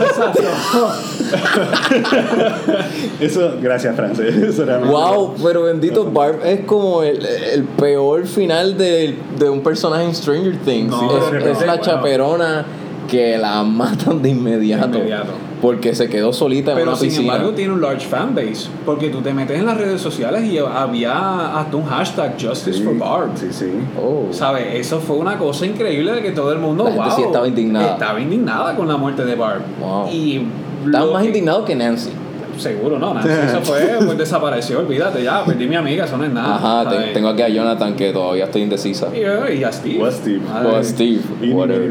Exacto. 0.00 0.40
Eso, 3.20 3.52
gracias, 3.60 3.94
Frances. 3.94 4.34
Eso 4.36 4.62
era 4.64 4.78
Wow, 4.78 5.34
pero 5.42 5.64
bendito 5.64 6.10
Barb 6.10 6.40
es 6.44 6.60
como 6.60 7.02
el, 7.02 7.24
el 7.24 7.64
peor 7.64 8.26
final 8.26 8.76
de, 8.76 9.16
de 9.38 9.50
un 9.50 9.62
personaje 9.62 10.04
en 10.04 10.14
Stranger 10.14 10.56
Things. 10.58 10.90
No, 10.90 11.36
es, 11.36 11.66
la 11.66 11.80
chaperona 11.80 12.64
que 13.08 13.38
la 13.38 13.62
matan 13.62 14.22
de 14.22 14.30
inmediato. 14.30 14.88
De 14.88 14.98
inmediato. 14.98 15.32
Porque 15.60 15.94
se 15.94 16.08
quedó 16.08 16.32
solita 16.32 16.70
en 16.72 16.76
Pero 16.78 16.90
una 16.90 16.98
sin 16.98 17.08
piscina. 17.08 17.32
embargo 17.34 17.52
tiene 17.54 17.72
un 17.72 17.80
large 17.80 18.06
fanbase. 18.06 18.68
Porque 18.86 19.08
tú 19.10 19.20
te 19.20 19.32
metes 19.34 19.58
en 19.58 19.66
las 19.66 19.76
redes 19.76 20.00
sociales 20.00 20.44
y 20.44 20.58
había 20.58 21.58
hasta 21.58 21.76
un 21.76 21.84
hashtag 21.84 22.34
Justice 22.40 22.78
Sí, 22.78 22.84
for 22.84 22.96
Barb. 22.98 23.30
Sí, 23.34 23.48
sí. 23.50 23.70
Oh. 24.00 24.26
¿Sabes? 24.30 24.66
Eso 24.74 25.00
fue 25.00 25.16
una 25.16 25.36
cosa 25.38 25.66
increíble 25.66 26.12
de 26.12 26.22
que 26.22 26.30
todo 26.30 26.52
el 26.52 26.58
mundo, 26.58 26.84
La 26.84 26.90
gente 26.90 27.06
wow, 27.08 27.16
sí 27.16 27.22
estaba 27.22 27.48
indignada. 27.48 27.92
Estaba 27.94 28.20
indignada 28.20 28.76
con 28.76 28.86
la 28.88 28.96
muerte 28.96 29.24
de 29.24 29.34
Barb. 29.34 29.62
Wow. 29.80 30.08
Y 30.12 30.42
Estaba 30.86 31.06
lo 31.06 31.12
más 31.12 31.22
que- 31.22 31.28
indignado 31.28 31.64
que 31.64 31.74
Nancy. 31.74 32.10
Seguro, 32.56 32.98
no, 32.98 33.14
Nancy, 33.14 33.28
eso 33.30 33.60
fue, 33.62 33.98
pues 34.04 34.18
desapareció, 34.18 34.80
olvídate 34.80 35.22
ya, 35.22 35.44
perdí 35.44 35.68
mi 35.68 35.76
amiga, 35.76 36.06
eso 36.06 36.16
no 36.16 36.24
es 36.24 36.32
nada. 36.32 36.56
Ajá, 36.56 36.90
te- 36.90 37.12
tengo 37.12 37.28
aquí 37.28 37.42
a 37.42 37.48
Jonathan 37.48 37.94
que 37.94 38.12
todavía 38.12 38.46
estoy 38.46 38.62
indecisa. 38.62 39.06
Y, 39.14 39.18
eh, 39.20 39.58
y 39.60 39.62
a 39.64 39.70
Steve. 39.72 40.02
O 40.02 40.06
a 40.06 40.10
Steve. 40.10 40.40
O 40.66 40.74
a. 40.76 40.82
Steve, 40.82 41.20
whatever. 41.52 41.88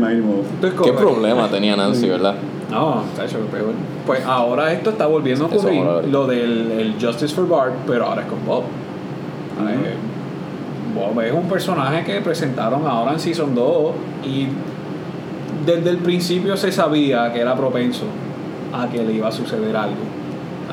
¿Qué 0.83 0.91
problema 0.91 1.47
tenía 1.47 1.75
Nancy, 1.77 2.09
verdad? 2.09 2.35
No, 2.69 3.03
está 3.03 3.25
hecho 3.25 3.39
peor. 3.47 3.73
Pues 4.05 4.23
ahora 4.25 4.73
esto 4.73 4.89
está 4.89 5.05
volviendo 5.05 5.45
a 5.45 5.47
ocurrir, 5.47 5.83
lo 6.09 6.27
del 6.27 6.71
el 6.71 6.95
Justice 6.99 7.33
for 7.33 7.47
Bart, 7.47 7.73
pero 7.85 8.05
ahora 8.05 8.23
es 8.23 8.27
con 8.27 8.45
Bob. 8.45 8.63
Eh, 8.63 9.95
Bob 10.93 11.21
es 11.21 11.33
un 11.33 11.47
personaje 11.47 12.03
que 12.03 12.21
presentaron 12.21 12.85
ahora 12.85 13.13
en 13.13 13.19
Season 13.19 13.55
2 13.55 13.91
y 14.25 14.47
desde 15.65 15.89
el 15.89 15.97
principio 15.97 16.57
se 16.57 16.71
sabía 16.71 17.31
que 17.31 17.39
era 17.39 17.55
propenso 17.55 18.05
a 18.73 18.87
que 18.89 19.03
le 19.03 19.13
iba 19.13 19.29
a 19.29 19.31
suceder 19.31 19.75
algo. 19.75 19.95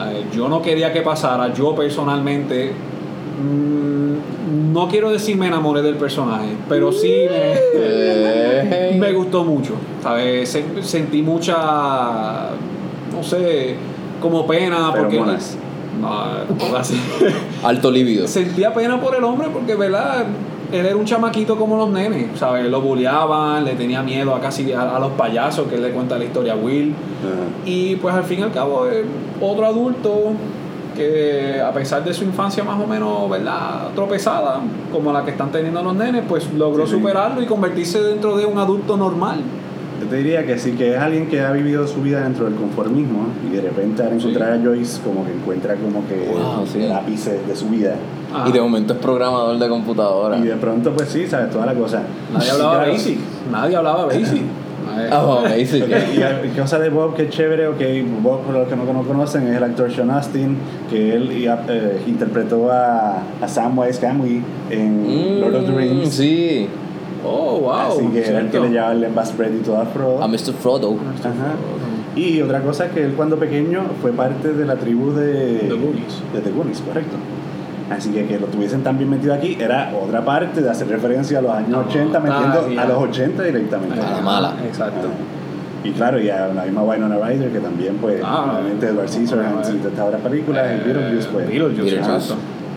Eh, 0.06 0.24
yo 0.34 0.48
no 0.48 0.60
quería 0.60 0.92
que 0.92 1.02
pasara, 1.02 1.52
yo 1.52 1.74
personalmente 1.74 2.72
mm, 3.42 4.72
no 4.72 4.88
quiero 4.88 5.10
decir 5.10 5.36
me 5.36 5.46
enamoré 5.46 5.82
del 5.82 5.96
personaje, 5.96 6.48
pero 6.68 6.92
sí 6.92 7.08
me... 7.30 7.54
Eh, 7.76 8.96
Me 8.98 9.12
gustó 9.12 9.44
mucho, 9.44 9.74
¿sabes? 10.02 10.48
Se- 10.48 10.82
Sentí 10.82 11.22
mucha, 11.22 12.50
no 13.12 13.22
sé, 13.22 13.74
como 14.20 14.46
pena. 14.46 14.92
porque. 14.96 15.16
No, 16.00 16.76
así. 16.76 16.98
Alto 17.62 17.90
líbido. 17.90 18.26
Sentía 18.26 18.72
pena 18.74 19.00
por 19.00 19.14
el 19.14 19.22
hombre 19.24 19.48
porque, 19.52 19.74
¿verdad? 19.76 20.24
Él 20.72 20.86
era 20.86 20.96
un 20.96 21.04
chamaquito 21.04 21.56
como 21.56 21.76
los 21.76 21.90
nenes, 21.90 22.36
¿sabes? 22.38 22.66
Lo 22.66 22.80
bulleaban, 22.80 23.64
le 23.64 23.74
tenía 23.74 24.02
miedo 24.02 24.34
a 24.34 24.40
casi 24.40 24.72
a, 24.72 24.96
a 24.96 24.98
los 24.98 25.12
payasos 25.12 25.68
que 25.68 25.76
él 25.76 25.82
le 25.82 25.90
cuenta 25.90 26.18
la 26.18 26.24
historia 26.24 26.54
a 26.54 26.56
Will. 26.56 26.94
Y 27.64 27.94
pues 27.96 28.14
al 28.14 28.24
fin 28.24 28.40
y 28.40 28.42
al 28.42 28.50
cabo, 28.52 28.86
es 28.86 29.04
otro 29.40 29.66
adulto 29.66 30.32
que 30.94 31.60
a 31.60 31.72
pesar 31.72 32.04
de 32.04 32.14
su 32.14 32.24
infancia 32.24 32.64
más 32.64 32.80
o 32.80 32.86
menos, 32.86 33.28
¿verdad? 33.30 33.88
Tropezada, 33.94 34.60
como 34.92 35.12
la 35.12 35.24
que 35.24 35.30
están 35.32 35.50
teniendo 35.50 35.82
los 35.82 35.94
nenes, 35.94 36.22
pues 36.28 36.52
logró 36.54 36.86
Sí, 36.86 36.92
sí. 36.92 36.98
superarlo 36.98 37.42
y 37.42 37.46
convertirse 37.46 38.00
dentro 38.02 38.36
de 38.36 38.46
un 38.46 38.58
adulto 38.58 38.96
normal. 38.96 39.40
Yo 40.00 40.08
te 40.08 40.16
diría 40.16 40.44
que 40.44 40.58
sí, 40.58 40.72
que 40.72 40.94
es 40.94 41.00
alguien 41.00 41.28
que 41.28 41.40
ha 41.40 41.52
vivido 41.52 41.86
su 41.86 42.02
vida 42.02 42.20
dentro 42.22 42.44
del 42.46 42.56
conformismo 42.56 43.26
y 43.48 43.54
de 43.54 43.62
repente 43.62 44.02
al 44.02 44.12
encontrar 44.14 44.52
a 44.52 44.58
Joyce 44.62 45.00
como 45.02 45.24
que 45.24 45.32
encuentra 45.32 45.76
como 45.76 46.06
que 46.06 46.16
Wow, 46.32 46.66
sí. 46.66 46.82
el 46.82 46.92
ápice 46.92 47.40
de 47.46 47.56
su 47.56 47.68
vida. 47.68 47.94
Ah, 48.34 48.44
Y 48.48 48.52
de 48.52 48.60
momento 48.60 48.92
es 48.94 48.98
programador 48.98 49.56
de 49.58 49.68
computadora. 49.68 50.36
Y 50.38 50.42
de 50.42 50.56
pronto 50.56 50.92
pues 50.92 51.08
sí, 51.08 51.26
sabes, 51.26 51.50
toda 51.50 51.66
la 51.66 51.74
cosa. 51.74 52.02
Nadie 52.32 52.50
hablaba 52.50 52.74
Claro. 52.78 52.92
basic. 52.92 53.18
Nadie 53.52 53.76
hablaba 53.76 54.04
basic. 54.06 54.42
eh. 55.00 55.10
Oh, 55.12 55.42
basic. 55.42 55.84
Ok, 55.84 55.90
y, 56.14 56.46
y 56.46 56.50
cosa 56.58 56.78
de 56.78 56.88
Bob 56.90 57.14
que 57.14 57.24
es 57.24 57.30
chévere, 57.30 57.68
ok, 57.68 57.80
Bob, 58.22 58.40
por 58.42 58.54
los 58.54 58.68
que 58.68 58.76
no, 58.76 58.84
no 58.92 59.02
conocen, 59.02 59.46
es 59.48 59.56
el 59.56 59.62
actor 59.64 59.90
Sean 59.92 60.10
Astin, 60.10 60.56
que 60.90 61.14
él 61.14 61.30
eh, 61.68 62.00
interpretó 62.06 62.70
a, 62.70 63.22
a 63.40 63.48
Samwise 63.48 64.00
Gamgee 64.00 64.42
en 64.70 65.40
Lord 65.40 65.54
of 65.56 65.64
the 65.66 65.72
Mm, 65.72 65.76
Rings. 65.76 66.08
Sí. 66.14 66.68
Oh, 67.26 67.58
wow. 67.60 67.70
Así 67.72 68.06
que 68.12 68.26
era 68.28 68.40
el 68.40 68.50
que 68.50 68.60
le 68.60 68.68
llevaba 68.70 68.92
el 68.92 69.02
y 69.02 69.58
todo 69.64 69.80
a 69.80 69.86
Frodo. 69.86 70.22
A 70.22 70.28
Mr. 70.28 70.52
Frodo. 70.60 70.96
Ajá. 71.20 71.54
Y 72.16 72.40
otra 72.42 72.60
cosa 72.60 72.86
es 72.86 72.92
que 72.92 73.02
él 73.02 73.14
cuando 73.14 73.36
pequeño 73.38 73.82
fue 74.00 74.12
parte 74.12 74.52
de 74.52 74.64
la 74.66 74.76
tribu 74.76 75.12
de 75.12 75.58
The 75.68 75.74
Goonies. 75.74 76.22
de 76.32 76.40
The 76.42 76.50
Goonies, 76.50 76.80
correcto. 76.80 77.16
Así 77.90 78.10
que 78.10 78.24
que 78.26 78.38
lo 78.38 78.46
tuviesen 78.46 78.82
tan 78.82 78.96
bien 78.96 79.10
metido 79.10 79.34
aquí 79.34 79.56
era 79.60 79.92
otra 79.94 80.24
parte 80.24 80.62
de 80.62 80.70
hacer 80.70 80.88
referencia 80.88 81.38
a 81.38 81.42
los 81.42 81.52
años 81.52 81.68
No, 81.68 81.80
80, 81.80 82.16
ah, 82.16 82.20
metiendo 82.20 82.80
a 82.80 82.84
ah. 82.84 82.88
los 82.88 82.98
80 83.10 83.42
directamente. 83.42 84.00
A 84.00 84.10
la 84.10 84.20
mala. 84.22 84.54
Exacto. 84.66 85.08
Y 85.84 85.90
claro, 85.90 86.18
y 86.18 86.30
a 86.30 86.48
la 86.48 86.64
misma 86.64 86.82
Winona 86.82 87.16
Ryder, 87.18 87.50
que 87.50 87.58
también, 87.58 87.96
pues, 87.96 88.22
Ah, 88.24 88.58
obviamente 88.58 88.86
Edward 88.86 89.08
Scissorhands 89.08 89.68
y 89.68 89.76
todas 89.76 90.06
estas 90.06 90.20
películas, 90.22 90.66
y 90.66 90.88
Beetlejuice, 90.88 91.28
pues, 91.28 91.46
Beetlejuice, 91.46 91.96
exacto. 91.96 92.36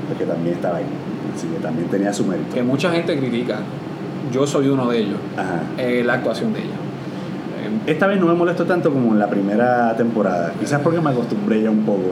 porque 0.10 0.26
también 0.26 0.56
estaba 0.56 0.78
ahí. 0.78 0.86
Así 1.34 1.48
que 1.48 1.60
también 1.60 1.88
tenía 1.88 2.12
su 2.12 2.26
mérito. 2.26 2.54
Que 2.54 2.64
mucha 2.64 2.92
gente 2.92 3.18
critica. 3.18 3.60
Yo 4.34 4.46
soy 4.46 4.68
uno 4.68 4.90
de 4.90 5.00
ellos. 5.00 5.20
Ajá. 5.38 5.62
eh, 5.78 6.04
la 6.06 6.16
actuación 6.16 6.52
de 6.52 6.60
ella. 6.60 6.68
Eh, 6.68 7.92
Esta 7.92 8.08
vez 8.08 8.20
no 8.20 8.26
me 8.26 8.34
molestó 8.34 8.66
tanto 8.66 8.92
como 8.92 9.14
en 9.14 9.20
la 9.20 9.30
primera 9.30 9.96
temporada. 9.96 10.52
Quizás 10.60 10.82
porque 10.82 11.00
me 11.00 11.12
acostumbré 11.12 11.62
ya 11.62 11.70
un 11.70 11.86
poco. 11.86 12.12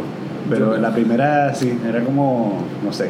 Pero 0.49 0.75
en 0.75 0.81
la 0.81 0.91
primera 0.93 1.53
sí, 1.53 1.77
era 1.87 2.03
como, 2.03 2.59
no 2.83 2.93
sé. 2.93 3.09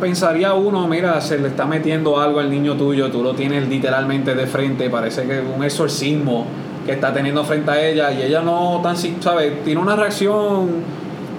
pensaría 0.00 0.54
uno, 0.54 0.86
mira, 0.86 1.20
se 1.20 1.38
le 1.38 1.48
está 1.48 1.66
metiendo 1.66 2.20
algo 2.20 2.40
al 2.40 2.50
niño 2.50 2.74
tuyo, 2.74 3.10
tú 3.10 3.22
lo 3.22 3.34
tienes 3.34 3.68
literalmente 3.68 4.34
de 4.34 4.46
frente, 4.46 4.88
parece 4.88 5.24
que 5.24 5.40
un 5.40 5.62
exorcismo 5.64 6.46
que 6.86 6.92
está 6.92 7.12
teniendo 7.12 7.44
frente 7.44 7.70
a 7.70 7.84
ella 7.86 8.12
y 8.12 8.22
ella 8.22 8.40
no 8.40 8.80
tan, 8.82 8.96
si- 8.96 9.16
¿sabes? 9.20 9.62
Tiene 9.64 9.80
una 9.80 9.94
reacción 9.96 10.68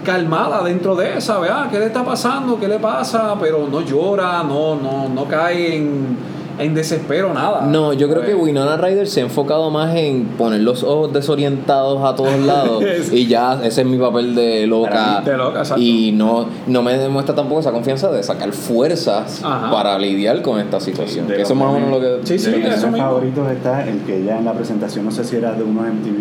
calmada 0.06 0.64
dentro 0.64 0.96
de 0.96 1.10
esa, 1.18 1.34
¿sabes? 1.36 1.52
Ah, 1.54 1.68
¿qué 1.72 1.80
le 1.80 1.86
está 1.88 2.04
pasando? 2.04 2.60
¿Qué 2.60 2.68
le 2.68 2.80
pasa? 2.80 3.34
Pero 3.40 3.68
no 3.72 3.82
llora, 3.82 4.44
no, 4.44 4.76
no, 4.76 5.10
no 5.10 5.26
cae 5.26 5.76
en, 5.78 6.18
en 6.60 6.74
desespero, 6.74 7.34
nada. 7.34 7.62
No, 7.66 7.94
yo 7.94 8.08
creo 8.10 8.22
que 8.22 8.32
¿sabes? 8.32 8.44
Winona 8.44 8.78
Ryder 8.78 9.08
se 9.08 9.22
ha 9.22 9.24
enfocado 9.24 9.70
más 9.72 9.96
en 9.96 10.26
poner 10.38 10.62
los 10.62 10.84
ojos 10.84 11.12
desorientados 11.14 12.04
a 12.04 12.16
todos 12.16 12.38
lados 12.40 12.84
y 13.12 13.28
ya 13.28 13.60
ese 13.64 13.82
es 13.82 13.88
mi 13.88 13.98
papel 13.98 14.36
de 14.36 14.68
loca 14.68 15.22
de 15.26 15.38
loca, 15.38 15.64
y 15.78 16.12
no, 16.12 16.48
no 16.68 16.82
me 16.82 16.98
demuestra 16.98 17.34
tampoco 17.36 17.62
esa 17.62 17.72
confianza 17.72 18.12
de 18.12 18.22
sacar 18.24 18.52
fuerzas 18.52 19.42
Ajá. 19.44 19.72
para 19.72 19.98
lidiar 19.98 20.42
con 20.42 20.60
esta 20.60 20.80
situación. 20.80 21.32
Eso 21.32 21.54
es 21.54 21.60
más 21.60 21.70
o 21.70 21.74
menos 21.74 21.90
lo 21.92 22.00
que... 22.00 22.20
Sí, 22.28 22.38
sí, 22.40 22.52
de 22.52 22.58
mismo. 22.58 22.98
favoritos 22.98 23.52
está 23.52 23.88
el 23.88 24.00
que 24.02 24.18
ella 24.22 24.38
en 24.38 24.46
la 24.46 24.54
presentación, 24.54 25.06
no 25.06 25.12
sé 25.12 25.24
si 25.24 25.36
era 25.38 25.54
de 25.54 25.64
unos 25.64 25.86
MTV 25.86 26.18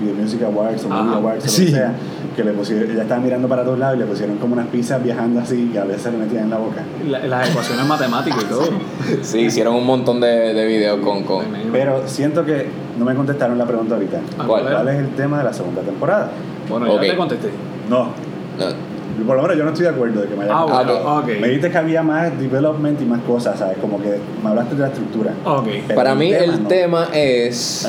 Video 0.00 0.14
Music 0.14 0.42
Awards 0.42 0.84
o 0.84 0.88
Movie. 0.88 1.16
Awards 1.16 1.44
o 1.44 1.60
lo 1.60 1.66
que 1.66 1.72
sea, 1.72 1.94
que 2.36 2.44
le 2.44 2.52
pusieron, 2.52 2.90
ella 2.90 3.02
estaba 3.02 3.20
mirando 3.20 3.48
para 3.48 3.64
todos 3.64 3.78
lados 3.78 3.96
y 3.96 4.00
le 4.00 4.06
pusieron 4.06 4.36
como 4.38 4.52
unas 4.54 4.68
pizzas 4.68 5.02
viajando 5.02 5.40
así 5.40 5.70
y 5.72 5.76
a 5.76 5.84
veces 5.84 6.12
le 6.12 6.18
metían 6.18 6.44
en 6.44 6.50
la 6.50 6.58
boca. 6.58 6.82
La- 7.08 7.26
las 7.26 7.50
ecuaciones 7.50 7.86
matemáticas 7.86 8.42
y 8.42 8.46
todo. 8.46 8.62
Sí, 9.22 9.40
hicieron 9.40 9.67
un 9.74 9.86
montón 9.86 10.20
de, 10.20 10.54
de 10.54 10.66
videos 10.66 11.00
con... 11.00 11.22
con 11.24 11.44
Pero 11.72 12.02
siento 12.06 12.44
que 12.44 12.66
no 12.98 13.04
me 13.04 13.14
contestaron 13.14 13.56
la 13.58 13.66
pregunta 13.66 13.94
ahorita. 13.94 14.20
Ah, 14.38 14.44
¿Cuál? 14.46 14.62
¿cuál 14.64 14.88
es 14.88 14.96
el 14.96 15.08
tema 15.10 15.38
de 15.38 15.44
la 15.44 15.52
segunda 15.52 15.82
temporada? 15.82 16.30
Bueno, 16.68 16.86
ya 16.86 16.92
Ok. 16.94 17.00
te 17.00 17.16
contesté. 17.16 17.48
No, 17.88 18.04
no, 18.04 19.24
por 19.26 19.36
lo 19.36 19.42
menos 19.42 19.56
yo 19.56 19.64
no 19.64 19.70
estoy 19.70 19.84
de 19.84 19.90
acuerdo 19.90 20.20
de 20.20 20.28
que 20.28 20.36
me 20.36 20.44
haya 20.44 20.52
Ah, 20.56 20.64
bueno, 20.64 20.92
Ah, 21.06 21.18
ok. 21.20 21.26
Me 21.40 21.48
dijiste 21.48 21.70
que 21.70 21.78
había 21.78 22.02
más 22.02 22.38
development 22.38 23.00
y 23.00 23.04
más 23.04 23.20
cosas, 23.22 23.58
¿sabes? 23.58 23.78
Como 23.78 24.00
que 24.00 24.18
me 24.42 24.48
hablaste 24.50 24.74
de 24.76 24.80
la 24.82 24.88
estructura. 24.88 25.32
Ok. 25.44 25.66
Pero 25.86 25.96
para 25.96 26.14
mí 26.14 26.32
el 26.32 26.62
no. 26.62 26.68
tema 26.68 27.08
es... 27.12 27.88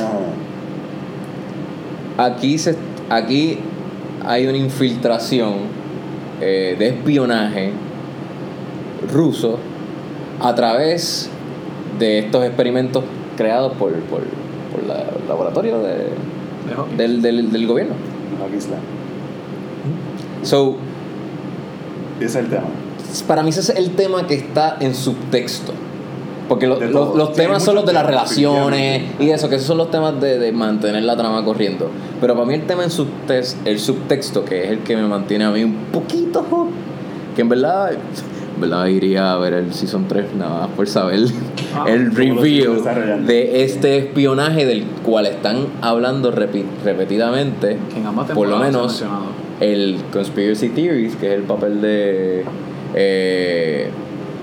Aquí 2.17 2.57
se 2.57 2.75
aquí 3.09 3.59
hay 4.25 4.45
una 4.47 4.57
infiltración 4.57 5.53
eh, 6.41 6.75
de 6.77 6.87
espionaje 6.89 7.71
ruso 9.13 9.57
a 10.41 10.53
través 10.53 11.29
de 11.99 12.19
estos 12.19 12.43
experimentos 12.45 13.03
creados 13.37 13.73
por, 13.73 13.91
por, 13.93 14.21
por 14.71 14.83
la- 14.87 15.01
el 15.01 15.27
laboratorio 15.27 15.79
de- 15.79 15.93
De 16.69 16.97
del, 16.97 17.21
del, 17.21 17.51
del 17.51 17.67
gobierno. 17.67 17.93
No, 18.39 18.45
aquí 18.45 18.57
está. 18.57 18.75
So, 20.43 20.75
Ese 22.19 22.25
es 22.25 22.35
el 22.35 22.47
tema. 22.49 22.63
para 23.27 23.43
mí 23.43 23.49
ese 23.49 23.59
es 23.61 23.69
el 23.69 23.91
tema 23.91 24.25
que 24.27 24.35
está 24.35 24.77
en 24.79 24.93
subtexto. 24.95 25.73
Porque 26.47 26.65
lo- 26.65 26.79
los, 26.79 27.15
los 27.15 27.29
Sí, 27.29 27.35
temas 27.35 27.63
son 27.63 27.75
los 27.75 27.85
de 27.85 27.93
las 27.93 28.05
relaciones 28.05 29.03
y 29.19 29.29
eso, 29.29 29.49
que 29.49 29.55
esos 29.55 29.67
son 29.67 29.77
los 29.77 29.91
temas 29.91 30.19
de, 30.19 30.39
de 30.39 30.51
mantener 30.51 31.03
la 31.03 31.15
trama 31.15 31.43
corriendo. 31.45 31.89
Pero 32.19 32.33
para 32.33 32.45
mí 32.45 32.55
el 32.55 32.65
tema 32.65 32.83
en 32.83 32.89
subtext, 32.91 33.57
el 33.67 33.79
subtexto, 33.79 34.43
que 34.45 34.63
es 34.65 34.71
el 34.71 34.79
que 34.79 34.95
me 34.95 35.03
mantiene 35.07 35.45
a 35.45 35.51
mí 35.51 35.63
un 35.63 35.75
poquito, 35.93 36.43
que 37.35 37.41
en 37.41 37.49
verdad, 37.49 37.91
verdad 38.59 38.85
iría 38.87 39.33
a 39.33 39.37
ver 39.37 39.53
el 39.53 39.73
Season 39.73 40.05
3 40.07 40.33
nada 40.37 40.61
más 40.61 40.69
por 40.69 40.87
saber 40.87 41.19
Ah, 41.75 41.85
el 41.87 42.15
review 42.15 42.83
de 43.27 43.63
este 43.63 43.97
espionaje 43.99 44.65
del 44.65 44.83
cual 45.05 45.25
están 45.27 45.67
hablando 45.81 46.31
repetidamente. 46.31 47.77
Que 47.93 47.99
en 47.99 48.05
ambas 48.07 48.31
Por 48.31 48.47
lo 48.47 48.57
menos 48.57 49.03
el 49.59 49.97
Conspiracy 50.11 50.69
Theories, 50.69 51.15
que 51.15 51.27
es 51.27 51.33
el 51.33 51.43
papel 51.43 51.81
de... 51.81 52.43
Eh, 52.95 53.89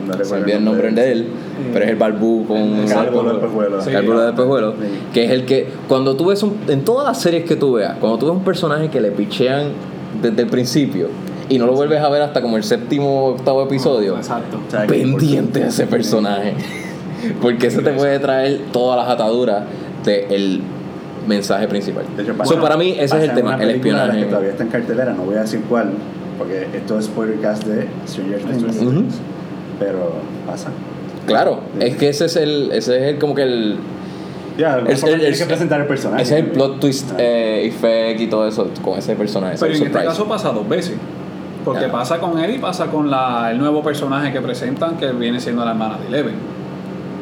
No 0.07 0.12
se 0.12 0.18
recuerdo 0.22 0.46
el 0.52 0.64
nombre 0.64 0.92
de 0.92 1.12
él, 1.12 1.26
pero 1.72 1.85
es 1.85 1.90
el 1.90 1.96
barbú 1.96 2.46
con 2.46 2.57
El 2.59 2.88
Calvo 2.88 3.22
del 3.24 3.38
Pejuelo. 3.38 3.81
Sí. 3.83 3.90
Del 3.90 4.35
Pejuelo, 4.35 4.72
Sí. 4.72 4.79
que 5.12 5.24
es 5.24 5.31
el 5.33 5.44
que 5.46 5.66
cuando 5.88 6.14
tú 6.16 6.26
ves 6.26 6.42
un- 6.44 6.57
en 6.68 6.85
todas 6.85 7.07
las 7.09 7.20
series 7.20 7.44
que 7.44 7.57
tú 7.57 7.72
veas, 7.72 7.96
cuando 7.98 8.18
tú 8.18 8.26
ves 8.26 8.37
un 8.37 8.44
personaje 8.44 8.88
que 8.88 9.00
le 9.00 9.11
pichean 9.11 9.70
desde 10.22 10.42
el 10.42 10.48
principio 10.48 11.09
y 11.48 11.59
no 11.59 11.66
lo 11.66 11.72
vuelves 11.74 12.00
a 12.00 12.09
ver 12.09 12.22
hasta 12.22 12.40
como 12.42 12.56
el 12.56 12.64
séptimo 12.64 13.26
octavo 13.28 13.62
episodio, 13.62 14.16
Exacto. 14.16 14.61
O 14.66 14.70
sea, 14.70 14.82
que- 14.87 14.88
pendiente 14.94 15.61
de 15.61 15.68
ese 15.68 15.87
personaje, 15.87 16.54
porque 17.42 17.68
ese 17.68 17.82
te 17.82 17.92
puede 17.92 18.18
traer 18.18 18.61
todas 18.72 18.98
las 18.98 19.09
ataduras 19.14 19.64
del 20.04 20.61
mensaje 21.26 21.66
principal. 21.68 22.04
De 22.16 22.22
hecho, 22.22 22.35
So, 22.44 22.61
para 22.61 22.76
mí 22.76 22.90
ese 22.92 23.04
es 23.04 23.11
pasa 23.11 23.24
el 23.24 23.35
tema, 23.35 23.54
el 23.61 23.68
de 23.68 23.74
espionaje. 23.74 24.18
que 24.20 24.24
todavía 24.26 24.50
está 24.50 24.62
en 24.64 24.68
cartelera, 24.70 25.12
no 25.12 25.22
voy 25.24 25.37
a 25.37 25.40
decir 25.40 25.61
cuál, 25.68 25.90
porque 26.38 26.68
esto 26.74 26.98
es 26.98 27.06
spoilercast 27.06 27.64
de 27.64 27.88
Stranger 28.09 28.38
Things. 28.40 28.76
Ujú. 28.82 29.04
Pero 29.80 30.12
pasa. 30.46 30.70
Claro, 31.26 31.61
es 31.80 31.96
que 31.96 32.09
ese 32.09 32.26
es 32.26 32.37
el, 32.37 32.70
ese 32.72 32.96
es 32.98 33.02
el 33.14 33.18
como 33.18 33.35
que 33.35 33.42
el, 33.42 33.76
Ya, 34.56 34.78
Es- 34.87 35.02
el, 35.02 35.09
el- 35.11 35.18
tiene 35.18 35.26
el- 35.35 35.38
que 35.38 35.44
presentar 35.46 35.80
el 35.80 35.87
personaje. 35.87 36.22
ese 36.22 36.38
es 36.38 36.44
el 36.44 36.50
plot 36.52 36.78
twist 36.80 37.11
Ah. 37.12 37.16
eh, 37.18 37.66
effect 37.66 38.20
y 38.20 38.26
todo 38.28 38.46
eso 38.46 38.68
con 38.82 38.96
ese 38.98 39.14
personaje. 39.16 39.56
Pero 39.59 39.72
ese 39.72 39.82
en 39.82 39.87
este 39.88 39.98
surprise. 39.98 40.06
caso 40.18 40.28
pasa 40.28 40.50
dos 40.52 40.66
veces. 40.68 40.94
Porque 41.66 41.83
Ya. 41.83 41.92
pasa 41.92 42.18
con 42.18 42.38
él 42.38 42.55
y 42.55 42.59
pasa 42.59 42.87
con 42.87 43.11
la, 43.11 43.50
el 43.50 43.59
nuevo 43.59 43.83
personaje 43.83 44.33
que 44.33 44.40
presentan, 44.40 44.96
que 44.96 45.12
viene 45.12 45.38
siendo 45.40 45.64
la 45.64 45.72
hermana 45.72 45.98
de 45.98 46.07
Eleven. 46.07 46.35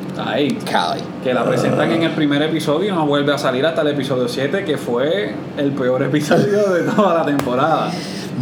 Está 0.08 0.30
ahí. 0.30 0.52
Cali. 0.70 1.00
Que 1.24 1.34
la 1.34 1.44
presentan 1.44 1.90
en 1.90 2.02
el 2.04 2.12
primer 2.12 2.40
episodio 2.42 2.92
y 2.92 2.94
no 2.94 3.04
vuelve 3.06 3.32
a 3.32 3.38
salir 3.38 3.66
hasta 3.66 3.80
el 3.82 3.88
episodio 3.88 4.28
7, 4.28 4.64
que 4.64 4.76
fue 4.78 5.34
el 5.56 5.72
peor 5.72 6.02
episodio 6.04 6.68
de 6.72 6.82
toda 6.82 7.14
la 7.14 7.24
temporada. 7.24 7.90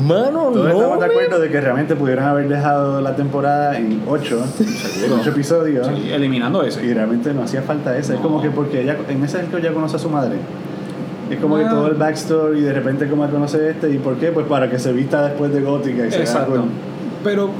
Mano, 0.06 0.50
Todos 0.52 0.56
no. 0.56 0.68
estamos 0.68 1.00
de 1.00 1.06
me- 1.06 1.12
acuerdo 1.12 1.38
de 1.38 1.50
que 1.50 1.60
realmente 1.60 1.94
pudieran 1.96 2.26
haber 2.26 2.48
dejado 2.48 3.00
la 3.00 3.14
temporada 3.14 3.78
en 3.78 4.02
8, 4.08 4.44
en 5.06 5.12
8 5.12 5.30
episodios. 5.30 5.86
Sí, 5.86 6.10
eliminando 6.12 6.64
Y 6.64 6.68
ese. 6.68 6.80
realmente 6.94 7.32
no 7.32 7.42
hacía 7.44 7.62
falta 7.62 7.96
ese. 7.96 8.14
Es 8.14 8.20
No. 8.20 8.26
como 8.26 8.42
que 8.42 8.50
porque 8.50 8.82
ella, 8.82 8.96
en 9.08 9.22
ese 9.22 9.38
es 9.38 9.44
el 9.44 9.50
que 9.50 9.58
ella 9.58 9.72
conoce 9.72 9.96
a 9.96 9.98
su 10.00 10.08
madre. 10.10 10.36
Es 11.34 11.40
como 11.40 11.56
que 11.56 11.64
Ah. 11.64 11.70
todo 11.70 11.86
el 11.88 11.94
backstory 11.94 12.58
y 12.58 12.62
de 12.62 12.72
repente 12.72 13.08
como 13.08 13.26
conoce 13.28 13.70
este. 13.70 13.90
¿Y 13.90 13.98
por 13.98 14.16
qué? 14.16 14.28
Pues 14.32 14.46
para 14.46 14.68
que 14.70 14.78
se 14.78 14.92
vista 14.92 15.22
después 15.28 15.52
de 15.52 15.60
gótica 15.62 16.06
y 16.06 16.10
se 16.10 16.20
Exacto. 16.20 16.64
Pero 17.24 17.50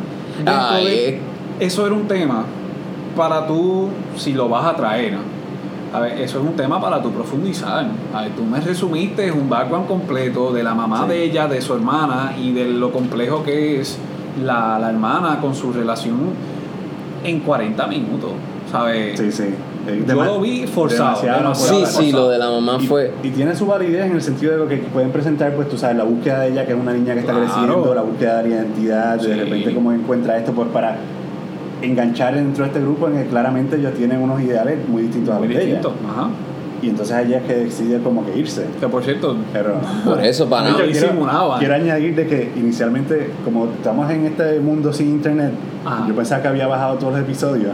de- 0.45 1.09
eh. 1.11 1.21
eso 1.61 1.87
era 1.87 1.95
un 1.95 2.07
tema 2.07 2.45
para 3.17 3.47
tú, 3.47 3.89
si 4.17 4.33
lo 4.33 4.49
vas 4.49 4.67
a 4.67 4.77
traer. 4.77 5.15
A 5.95 6.01
ver, 6.01 6.21
eso 6.21 6.41
es 6.41 6.45
un 6.47 6.55
tema 6.57 6.81
para 6.81 7.03
tu 7.03 7.11
profundizar. 7.13 7.87
A 8.15 8.23
ver, 8.23 8.31
tú 8.33 8.45
me 8.45 8.61
resumiste 8.61 9.31
un 9.31 9.49
background 9.49 9.87
completo 9.87 10.53
de 10.53 10.63
la 10.63 10.75
mamá 10.75 11.03
Sí. 11.05 11.09
de 11.11 11.23
ella, 11.25 11.47
de 11.49 11.61
su 11.61 11.75
hermana 11.75 12.35
y 12.41 12.53
de 12.53 12.65
lo 12.67 12.91
complejo 12.93 13.43
que 13.43 13.81
es 13.81 13.99
la, 14.43 14.79
la 14.79 14.89
hermana 14.91 15.39
con 15.41 15.55
su 15.55 15.71
relación 15.73 16.19
en 17.25 17.41
40 17.41 17.87
minutos. 17.87 18.31
¿Sabes? 18.71 19.19
Sí, 19.19 19.31
sí. 19.31 19.45
Eh, 19.89 20.05
Yo 20.07 20.23
lo 20.25 20.41
vi 20.41 20.67
forzado, 20.67 21.09
demasiado 21.09 21.39
demasiado 21.43 21.75
Sí, 21.75 21.83
forzado. 21.85 22.03
sí, 22.05 22.13
lo 22.13 22.29
de 22.29 22.39
la 22.39 22.51
mamá 22.51 22.79
Y- 22.81 22.87
fue. 22.87 23.13
Y, 23.23 23.31
tiene 23.31 23.55
su 23.57 23.67
validez 23.67 24.07
en 24.07 24.13
el 24.13 24.23
sentido 24.23 24.53
de 24.53 24.59
lo 24.59 24.69
que 24.69 24.77
pueden 24.77 25.11
presentar, 25.11 25.53
pues 25.55 25.69
tú 25.69 25.77
sabes, 25.77 25.97
la 25.97 26.05
búsqueda 26.05 26.41
de 26.41 26.49
ella, 26.53 26.65
que 26.67 26.73
es 26.73 26.79
una 26.79 26.93
niña 26.93 27.15
que 27.15 27.21
está 27.21 27.33
Claro. 27.33 27.47
creciendo, 27.53 27.95
la 27.95 28.03
búsqueda 28.03 28.43
de 28.43 28.49
la 28.49 28.55
identidad, 28.57 29.21
Sí. 29.21 29.27
de 29.29 29.35
repente 29.37 29.75
cómo 29.75 29.93
encuentra 29.93 30.39
esto, 30.39 30.53
pues 30.53 30.69
para 30.69 30.97
enganchar 31.83 32.35
dentro 32.35 32.63
de 32.65 32.69
este 32.69 32.81
grupo 32.81 33.09
en 33.09 33.17
el 33.17 33.25
que 33.25 33.31
claramente 33.31 33.77
ellos 33.77 33.93
tienen 33.95 34.21
unos 34.23 34.41
ideales 34.41 34.79
muy 34.89 35.03
distintos 35.03 35.35
a 35.35 35.39
Muy 35.39 35.49
los 35.49 35.57
de 35.57 35.65
ella. 35.71 35.81
Ajá. 36.11 36.29
Y 36.81 36.89
entonces 36.89 37.17
ella 37.27 37.39
es 37.39 37.43
que 37.45 37.55
decide 37.55 37.99
como 38.01 38.25
que 38.27 38.37
irse. 38.39 38.67
Que 38.81 38.89
por 38.89 39.03
cierto, 39.05 39.37
Pero 39.53 39.75
Por 40.05 40.21
eso, 40.25 40.49
para 40.49 40.73
disimulaban. 40.85 41.59
quiero 41.61 41.75
añadir 41.75 42.15
de 42.17 42.27
que 42.27 42.51
inicialmente, 42.57 43.31
como 43.45 43.67
estamos 43.67 44.11
en 44.11 44.27
este 44.27 44.59
mundo 44.59 44.93
sin 44.93 45.09
internet, 45.11 45.53
Ajá. 45.85 46.07
yo 46.09 46.15
pensaba 46.15 46.43
que 46.43 46.49
había 46.49 46.67
bajado 46.67 46.97
todos 46.99 47.13
los 47.13 47.23
episodios 47.23 47.73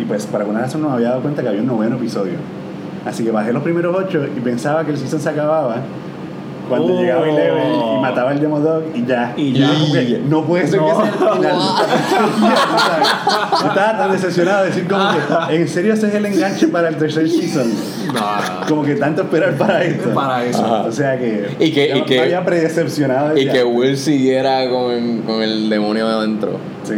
y 0.00 0.04
pues 0.04 0.26
por 0.26 0.40
alguna 0.40 0.60
razón 0.60 0.82
no 0.82 0.88
me 0.88 0.94
había 0.96 1.10
dado 1.10 1.22
cuenta 1.22 1.42
que 1.42 1.48
había 1.48 1.60
un 1.60 1.66
noveno 1.66 1.96
episodio. 1.96 2.34
Así 3.04 3.24
que 3.24 3.30
bajé 3.30 3.52
los 3.52 3.62
primeros 3.62 3.94
ocho 3.96 4.24
y 4.24 4.40
pensaba 4.40 4.84
que 4.84 4.92
el 4.92 4.98
season 4.98 5.20
se 5.20 5.28
acababa 5.30 5.76
cuando 6.68 6.94
Oh. 6.94 7.00
llegaba 7.00 7.28
Eleven 7.28 7.72
y 7.74 8.00
mataba 8.00 8.30
al 8.30 8.40
Demodog 8.40 8.82
y 8.94 9.04
ya. 9.04 9.34
Y 9.36 9.52
ya. 9.52 9.68
que, 9.92 10.22
no 10.28 10.44
puede 10.44 10.68
ser 10.68 10.78
que 10.78 10.86
No. 10.86 10.96
sea 10.96 11.06
el 11.06 11.12
final. 11.36 11.58
Estaba 13.68 13.98
tan 13.98 14.12
decepcionado 14.12 14.60
de 14.62 14.66
decir 14.68 14.86
como 14.88 15.04
que, 15.48 15.56
¿en 15.56 15.68
serio 15.68 15.94
ese 15.94 16.08
es 16.08 16.14
el 16.14 16.26
enganche 16.26 16.68
para 16.68 16.88
el 16.88 16.96
tercer 16.96 17.28
season? 17.28 17.70
Como 18.68 18.82
que 18.84 18.94
tanto 18.96 19.22
esperar 19.22 19.54
para 19.54 19.82
esto. 19.82 20.10
Para 20.14 20.44
eso. 20.44 20.64
Ajá. 20.64 20.82
O 20.82 20.92
sea 20.92 21.18
que, 21.18 21.56
Y 21.58 21.72
que- 21.72 21.96
y 21.96 22.02
que- 22.02 22.20
había 22.20 22.44
predecepcionado. 22.44 23.36
Y 23.36 23.44
desde 23.46 23.58
que. 23.58 23.64
Will 23.64 23.96
siguiera 23.96 24.68
con, 24.70 25.22
con 25.22 25.42
el 25.42 25.68
demonio 25.70 26.06
de 26.08 26.14
adentro. 26.14 26.58
Sí. 26.84 26.94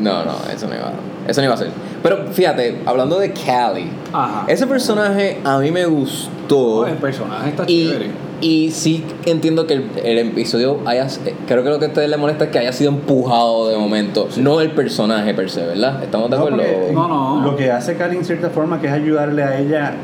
No, 0.00 0.24
no, 0.24 0.32
eso 0.52 0.66
no 0.68 0.74
iba, 0.74 0.92
eso 1.28 1.40
no 1.40 1.44
iba 1.46 1.54
a 1.54 1.58
ser. 1.58 1.70
Pero 2.04 2.26
fíjate, 2.32 2.82
hablando 2.84 3.18
de 3.18 3.32
Callie, 3.32 3.88
Ajá. 4.12 4.44
ese 4.46 4.66
personaje 4.66 5.38
a 5.42 5.58
mí 5.58 5.70
me 5.70 5.86
gustó. 5.86 6.58
Oh, 6.80 6.86
el 6.86 6.96
personaje 6.98 7.48
está 7.48 7.64
Y, 7.66 7.88
chévere. 7.88 8.10
y 8.42 8.70
sí 8.72 9.02
entiendo 9.24 9.66
que 9.66 9.72
el, 9.72 9.90
el 10.04 10.18
episodio 10.18 10.80
haya. 10.84 11.06
eh, 11.24 11.34
Creo 11.48 11.64
que 11.64 11.70
lo 11.70 11.78
que 11.78 11.86
a 11.86 11.88
ustedes 11.88 12.10
les 12.10 12.18
molesta 12.18 12.44
es 12.44 12.50
que 12.50 12.58
haya 12.58 12.74
sido 12.74 12.90
empujado 12.90 13.70
de 13.70 13.78
momento, 13.78 14.28
no 14.36 14.60
el 14.60 14.72
personaje 14.72 15.32
per 15.32 15.48
se, 15.50 15.64
¿verdad? 15.64 16.02
¿Estamos 16.04 16.28
de 16.30 16.36
No, 16.36 16.42
acuerdo? 16.44 16.62
porque 16.62 16.92
No, 16.92 17.08
no. 17.08 17.42
Lo 17.42 17.56
que 17.56 17.70
hace 17.72 17.96
Cali 17.96 18.18
en 18.18 18.24
cierta 18.26 18.50
forma 18.50 18.78
que 18.82 18.88
es 18.88 18.92
ayudarle 18.92 19.42
a 19.42 19.58
ella 19.58 19.94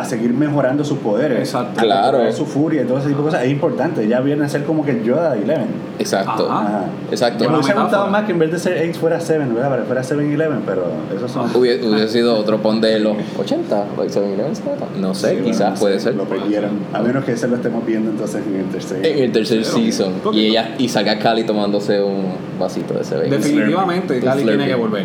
a 0.00 0.04
seguir 0.04 0.32
mejorando 0.32 0.84
sus 0.84 0.98
poderes. 0.98 1.38
Exacto. 1.38 1.80
A 1.80 1.82
Claro. 1.82 2.32
su 2.32 2.44
furia 2.46 2.82
y 2.82 2.84
todo 2.86 2.98
ese 2.98 3.08
tipo 3.08 3.20
de 3.20 3.24
cosas. 3.26 3.44
Es 3.44 3.50
importante. 3.50 4.04
Ella 4.04 4.20
viene 4.20 4.44
a 4.44 4.48
ser 4.48 4.64
como 4.64 4.84
que 4.84 4.92
el 4.92 5.02
Yoda 5.04 5.32
de 5.34 5.42
Eleven. 5.42 5.66
Exacto. 5.98 6.48
Ajá. 6.50 6.66
Ajá. 6.66 6.84
Exacto. 7.10 7.48
Me 7.48 7.56
hubiese 7.56 7.72
gustado 7.74 8.06
más 8.08 8.24
que 8.24 8.32
en 8.32 8.38
vez 8.38 8.50
de 8.52 8.58
ser 8.58 8.88
8 8.90 8.98
fuera 9.00 9.20
7, 9.20 9.44
¿verdad? 9.52 9.68
Para 9.70 9.82
que 9.82 9.86
fuera 9.86 10.02
7 10.02 10.34
Eleven, 10.34 10.62
pero 10.66 10.84
esos 11.14 11.30
son. 11.30 11.54
Hubiese, 11.54 11.86
hubiese 11.86 12.08
sido 12.08 12.36
otro 12.36 12.58
pon 12.62 12.80
de 12.80 12.98
los 13.00 13.16
80, 13.38 13.84
like 13.96 14.12
7-Eleven, 14.12 14.52
No 15.00 15.14
sé, 15.14 15.28
Sí, 15.28 15.34
bueno, 15.34 15.46
quizás 15.48 15.78
sé, 15.78 15.80
puede 15.84 16.00
ser. 16.00 16.14
Lo 16.14 16.24
perdieron. 16.24 16.70
A 16.92 17.00
menos 17.00 17.24
que 17.24 17.36
se 17.36 17.48
lo 17.48 17.56
estemos 17.56 17.84
viendo 17.86 18.10
entonces 18.10 18.42
en 18.46 18.56
el 18.60 18.66
tercer. 18.66 19.04
En 19.06 19.18
el 19.24 19.32
tercer 19.32 19.62
Pero, 19.62 19.72
season. 19.76 20.12
Y 20.32 20.46
ella 20.46 20.74
y 20.78 20.88
salga 20.88 21.18
Cali 21.18 21.44
tomándose 21.44 22.02
un 22.02 22.26
vasito 22.58 22.94
de 22.94 23.00
ese 23.02 23.16
baby. 23.16 23.30
Definitivamente, 23.30 24.20
Cali 24.20 24.42
tiene 24.44 24.66
que 24.66 24.74
volver. 24.74 25.04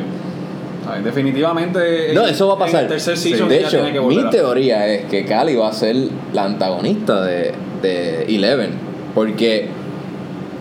Definitivamente. 1.04 2.13
No, 2.13 2.26
eso 2.26 2.48
va 2.48 2.56
a 2.56 2.60
pasar. 2.60 2.88
tercer 2.88 3.17
Sí. 3.17 3.34
de 3.34 3.62
hecho, 3.62 3.84
que 3.91 4.02
mi 4.02 4.30
teoría 4.30 4.88
es 4.88 5.06
que 5.06 5.26
Cali 5.26 5.56
va 5.56 5.70
a 5.70 5.74
ser 5.74 5.96
la 6.34 6.46
antagonista 6.46 7.24
de, 7.24 7.54
de 7.82 8.24
Eleven. 8.24 8.72
Porque 9.13 9.67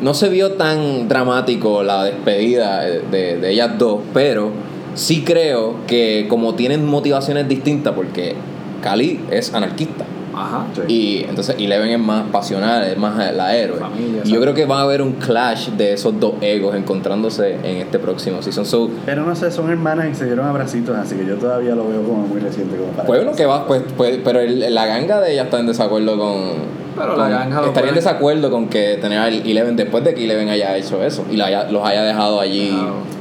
no 0.00 0.14
se 0.14 0.28
vio 0.28 0.52
tan 0.52 1.08
dramático 1.08 1.82
la 1.82 2.04
despedida 2.04 2.80
de, 2.82 3.38
de 3.38 3.50
ellas 3.50 3.78
dos, 3.78 4.00
pero 4.12 4.50
sí 4.94 5.22
creo 5.24 5.76
que 5.86 6.26
como 6.28 6.54
tienen 6.54 6.84
motivaciones 6.86 7.48
distintas, 7.48 7.94
porque 7.94 8.34
Cali 8.82 9.20
es 9.30 9.54
anarquista. 9.54 10.04
Ajá. 10.40 10.64
Sí. 10.74 10.92
Y 10.92 11.24
entonces 11.28 11.56
Eleven 11.58 11.90
es 11.90 11.98
más 11.98 12.24
pasional, 12.30 12.84
es 12.84 12.96
más 12.96 13.16
la 13.34 13.56
héroe. 13.56 13.78
Familia, 13.78 14.22
y 14.24 14.30
yo 14.32 14.40
creo 14.40 14.54
que 14.54 14.64
va 14.66 14.80
a 14.80 14.82
haber 14.82 15.02
un 15.02 15.12
clash 15.12 15.68
de 15.70 15.92
esos 15.92 16.18
dos 16.18 16.34
egos 16.40 16.74
encontrándose 16.74 17.54
en 17.62 17.76
este 17.78 17.98
próximo 17.98 18.42
season. 18.42 18.64
So, 18.66 18.90
Pero 19.06 19.24
no 19.24 19.34
sé, 19.36 19.50
son 19.50 19.70
hermanas 19.70 20.08
y 20.10 20.14
se 20.14 20.26
dieron 20.26 20.46
abracitos, 20.46 20.96
así 20.96 21.14
que 21.16 21.26
yo 21.26 21.36
todavía 21.36 21.74
lo 21.74 21.88
veo 21.88 22.02
como 22.02 22.26
muy 22.26 22.40
reciente. 22.40 22.76
Como 22.76 22.92
para 22.92 23.06
Pues 23.06 23.22
uno 23.22 23.32
que 23.32 23.46
va, 23.46 23.66
pues, 23.66 23.82
pues 23.96 24.18
pero 24.24 24.40
el- 24.40 24.74
la 24.74 24.86
ganga 24.86 25.20
de 25.20 25.32
ella 25.32 25.44
está 25.44 25.58
en 25.60 25.66
desacuerdo 25.66 26.18
con. 26.18 26.80
Pero 26.96 27.14
con- 27.14 27.18
la 27.18 27.28
ganga 27.38 27.64
Estaría 27.66 27.90
en 27.90 27.94
desacuerdo 27.94 28.50
con 28.50 28.68
que 28.68 28.98
tener 29.00 29.18
a 29.18 29.28
Eleven 29.28 29.76
después 29.76 30.02
de 30.04 30.12
que 30.14 30.24
Eleven 30.24 30.48
haya 30.48 30.76
hecho 30.76 31.02
eso 31.02 31.24
y 31.30 31.36
la 31.36 31.46
haya- 31.46 31.70
los 31.70 31.84
haya 31.86 32.02
dejado 32.02 32.40
allí. 32.40 32.70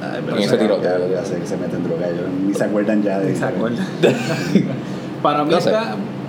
Ay, 0.01 0.21
pero 0.25 0.38
en 0.38 0.43
ese 0.43 0.55
ya- 0.55 0.60
tiroteo. 0.62 1.08
Ya, 1.10 1.15
ya 1.21 1.25
sé 1.25 1.36
que 1.39 1.45
se 1.45 1.55
meten 1.58 1.84
droga, 1.84 2.08
ellos 2.08 2.25
ni 2.47 2.53
se 2.53 2.63
acuerdan 2.63 3.03
ya 3.03 3.19
de 3.19 3.36
¿Se 3.36 3.45
acuerdan? 3.45 3.86
Para 5.21 5.43
mí 5.43 5.51
No 5.51 5.62
sé. 5.62 5.71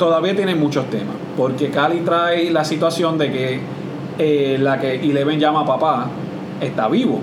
Todavía 0.01 0.35
tiene 0.35 0.57
muchos 0.57 0.91
temas. 0.91 1.15
Porque 1.37 1.71
Cali 1.71 2.01
trae 2.01 2.51
la 2.51 2.65
situación 2.65 3.17
de 3.17 3.31
que 3.31 3.61
eh, 4.19 4.59
la 4.59 4.81
que 4.81 4.97
Eleven 4.97 5.39
llama 5.39 5.65
papá 5.65 6.09
está 6.61 6.89
vivo. 6.89 7.21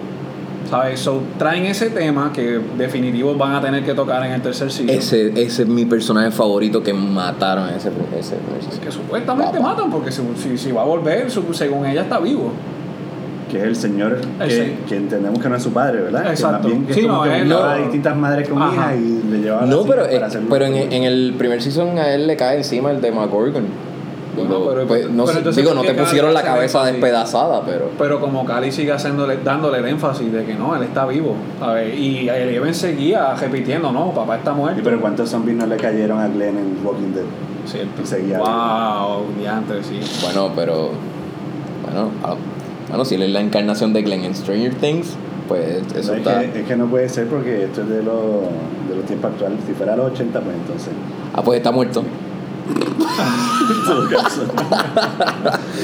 ¿Sabes? 0.70 1.00
So, 1.00 1.22
traen 1.38 1.66
ese 1.66 1.90
tema 1.92 2.32
que 2.34 2.60
definitivo 2.78 3.34
van 3.36 3.56
a 3.56 3.62
tener 3.62 3.86
que 3.86 3.94
tocar 3.94 4.26
en 4.26 4.34
el 4.34 4.42
tercer 4.42 4.70
season. 4.70 4.96
Ese, 4.96 5.28
ese 5.42 5.64
es 5.64 5.68
mi 5.68 5.86
personaje 5.86 6.30
favorito 6.32 6.84
que 6.84 6.94
mataron 6.94 7.70
ese, 7.70 7.90
ese 8.18 8.36
season. 8.62 8.80
Que 8.82 8.92
supuestamente 8.92 9.58
Papá. 9.60 9.70
matan 9.70 9.92
porque 9.92 10.12
si, 10.12 10.22
si, 10.36 10.58
si 10.58 10.72
va 10.72 10.82
a 10.82 10.86
volver, 10.86 11.30
según 11.32 11.86
ella 11.86 12.02
está 12.02 12.20
vivo. 12.20 12.52
Que 13.52 13.58
es 13.60 13.64
el 13.64 13.76
señor 13.76 14.20
El 14.40 14.76
que, 14.88 14.96
entendemos 14.98 15.40
que 15.40 15.50
no 15.50 15.56
es 15.56 15.64
su 15.64 15.72
padre, 15.72 16.02
¿verdad? 16.02 16.28
Exacto. 16.30 16.68
Que 16.68 16.74
más 16.74 16.78
bien 16.78 16.86
que 16.88 16.94
Sí, 16.94 17.00
es 17.02 17.06
como 17.08 17.26
no, 17.26 17.32
que 17.32 17.42
él 17.42 17.50
no. 17.50 17.58
a 17.64 17.78
distintas 17.78 18.16
madres 18.18 18.50
con 18.50 18.58
hijas 18.74 18.96
y 18.96 19.24
le 19.32 19.38
llevaba 19.40 19.64
a 19.64 19.66
No, 19.66 19.84
pero, 19.84 20.06
eh, 20.06 20.22
pero 20.50 20.66
en, 20.66 20.76
en 20.92 21.04
el 21.04 21.34
primer 21.38 21.62
season 21.62 21.98
a 21.98 22.14
él 22.14 22.28
le 22.28 22.36
cae 22.36 22.58
encima 22.58 22.92
el 22.92 23.00
de 23.02 23.12
McGorgon. 23.12 23.64
Bueno, 24.36 24.52
Lo- 24.60 24.70
pero- 24.70 24.86
pues, 24.88 25.10
no 25.10 25.26
pero 25.26 25.52
digo, 25.52 25.70
¿por 25.70 25.76
no 25.78 25.82
te 25.82 25.96
pusieron 25.96 26.32
la 26.32 26.44
cabeza 26.44 26.86
despedazada, 26.86 27.62
pero. 27.66 27.90
Pero 27.98 28.20
como 28.22 28.46
Cali 28.46 28.72
sigue 28.72 28.92
haciéndole, 28.92 29.38
dándole 29.44 29.80
el 29.80 29.86
énfasis 29.88 30.32
de 30.32 30.46
que 30.46 30.54
no, 30.54 30.76
él 30.76 30.84
está 30.84 31.08
vivo. 31.08 31.34
¿sabes? 31.60 31.98
Y 31.98 32.30
Eleven 32.30 32.76
seguía 32.76 33.34
repitiendo, 33.34 33.92
no, 33.92 34.12
papá 34.12 34.38
está 34.38 34.54
muerto. 34.54 34.80
Y 34.82 34.84
pero 34.84 35.02
cuántos 35.02 35.30
zombies 35.32 35.58
no 35.58 35.66
le 35.66 35.78
cayeron 35.78 36.20
a 36.20 36.28
Glenn 36.28 36.56
en 36.58 36.78
Walking 36.86 37.14
Dead. 37.16 37.24
Cierto. 37.66 38.02
Y 38.04 38.06
seguía 38.06 38.38
Wow, 38.38 39.24
diantre, 39.40 39.84
sí. 39.84 40.00
Bueno, 40.22 40.52
pero. 40.56 40.92
Bueno, 41.84 42.12
ah, 42.24 42.36
bueno, 42.90 43.06
si 43.06 43.16
él 43.16 43.24
es 43.24 43.32
la 43.32 43.42
encarnación 43.42 43.94
de 43.94 44.02
Glenn 44.04 44.24
en 44.26 44.36
Stranger 44.36 44.74
Things, 44.76 45.16
pues 45.48 45.82
eso 45.96 46.14
es, 46.14 46.20
está. 46.20 46.42
que, 46.42 46.60
es 46.62 46.66
que 46.68 46.76
no 46.76 46.88
puede 46.88 47.08
ser 47.10 47.28
porque 47.28 47.64
esto 47.66 47.82
es 47.82 47.90
de, 47.90 48.04
los 48.04 48.42
de 48.90 48.96
los 48.96 49.06
tiempos 49.06 49.32
actuales. 49.32 49.60
Si 49.68 49.74
fuera 49.74 49.96
los 49.96 50.12
80, 50.12 50.40
pues 50.42 50.56
entonces. 50.56 50.90
Ah, 51.34 51.42
pues 51.44 51.58
está 51.58 51.72
muerto. 51.72 52.04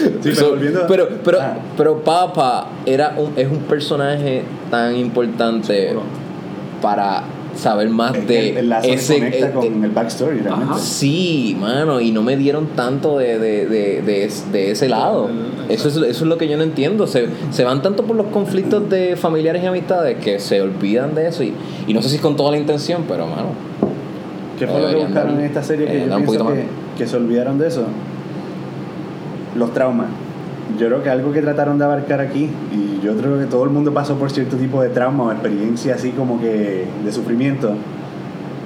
Sí, 0.03 0.19
pero 0.23 0.35
So, 0.35 0.49
volviendo. 0.51 0.85
pero, 0.87 1.07
pero, 1.23 1.37
Ah, 1.41 1.53
pero 1.77 1.97
Papa 2.03 2.67
era 2.85 3.15
un, 3.17 3.33
es 3.37 3.49
un 3.49 3.59
personaje 3.59 4.43
tan 4.69 4.95
importante 4.95 5.93
para 6.81 7.23
saber 7.55 7.89
más 7.89 8.15
es 8.15 8.27
de 8.27 8.49
el, 8.49 8.57
el 8.57 8.69
lazo 8.69 8.89
ese. 8.89 9.17
eh, 9.17 9.51
con 9.53 9.83
el 9.83 9.91
backstory, 9.91 10.39
realmente. 10.39 10.79
Sí, 10.79 11.55
mano, 11.59 12.01
y 12.01 12.11
no 12.11 12.21
me 12.23 12.35
dieron 12.37 12.67
tanto 12.75 13.17
de, 13.17 13.37
de, 13.39 13.65
de, 13.67 14.01
de, 14.01 14.25
es- 14.25 14.51
de 14.51 14.71
ese 14.71 14.89
lado. 14.89 15.29
Eso 15.69 15.87
es, 15.87 15.95
eso 15.97 16.03
es 16.05 16.21
lo 16.21 16.37
que 16.37 16.47
yo 16.47 16.57
no 16.57 16.63
entiendo. 16.63 17.07
Se, 17.07 17.27
se 17.51 17.63
van 17.63 17.81
tanto 17.81 18.03
por 18.03 18.15
los 18.15 18.27
conflictos 18.27 18.89
de 18.89 19.15
familiares 19.15 19.63
y 19.63 19.65
amistades 19.65 20.17
que 20.23 20.39
se 20.39 20.61
olvidan 20.61 21.15
de 21.15 21.27
eso. 21.27 21.43
Y, 21.43 21.53
y 21.87 21.93
no 21.93 22.01
sé 22.01 22.09
si 22.09 22.15
es 22.17 22.21
con 22.21 22.35
toda 22.35 22.51
la 22.51 22.57
intención, 22.57 23.03
pero, 23.07 23.25
mano. 23.27 23.49
¿Qué 24.59 24.67
fue 24.67 24.81
lo 24.81 24.87
que 24.89 24.95
buscaron 24.95 25.13
darle- 25.35 25.39
en 25.39 25.45
esta 25.45 25.63
serie 25.63 25.85
que 25.87 25.99
yo 26.07 26.15
pienso 26.17 26.47
que, 26.47 26.65
que 26.97 27.07
se 27.07 27.15
olvidaron 27.17 27.57
de 27.57 27.67
eso? 27.67 27.83
Los 29.55 29.73
traumas. 29.73 30.07
Yo 30.79 30.88
creo 30.88 31.03
que 31.03 31.09
algo 31.09 31.31
que 31.31 31.41
trataron 31.41 31.77
de 31.77 31.86
abarcar 31.86 32.19
aquí, 32.19 32.49
y 32.71 32.99
yo 33.03 33.15
creo 33.15 33.38
que 33.38 33.45
todo 33.45 33.63
el 33.63 33.69
mundo 33.69 33.93
pasó 33.93 34.15
por 34.15 34.31
cierto 34.31 34.55
tipo 34.57 34.81
de 34.81 34.89
trauma 34.89 35.25
o 35.25 35.31
experiencia 35.31 35.95
así 35.95 36.09
como 36.12 36.39
que 36.39 36.86
de 37.03 37.12
sufrimiento, 37.12 37.75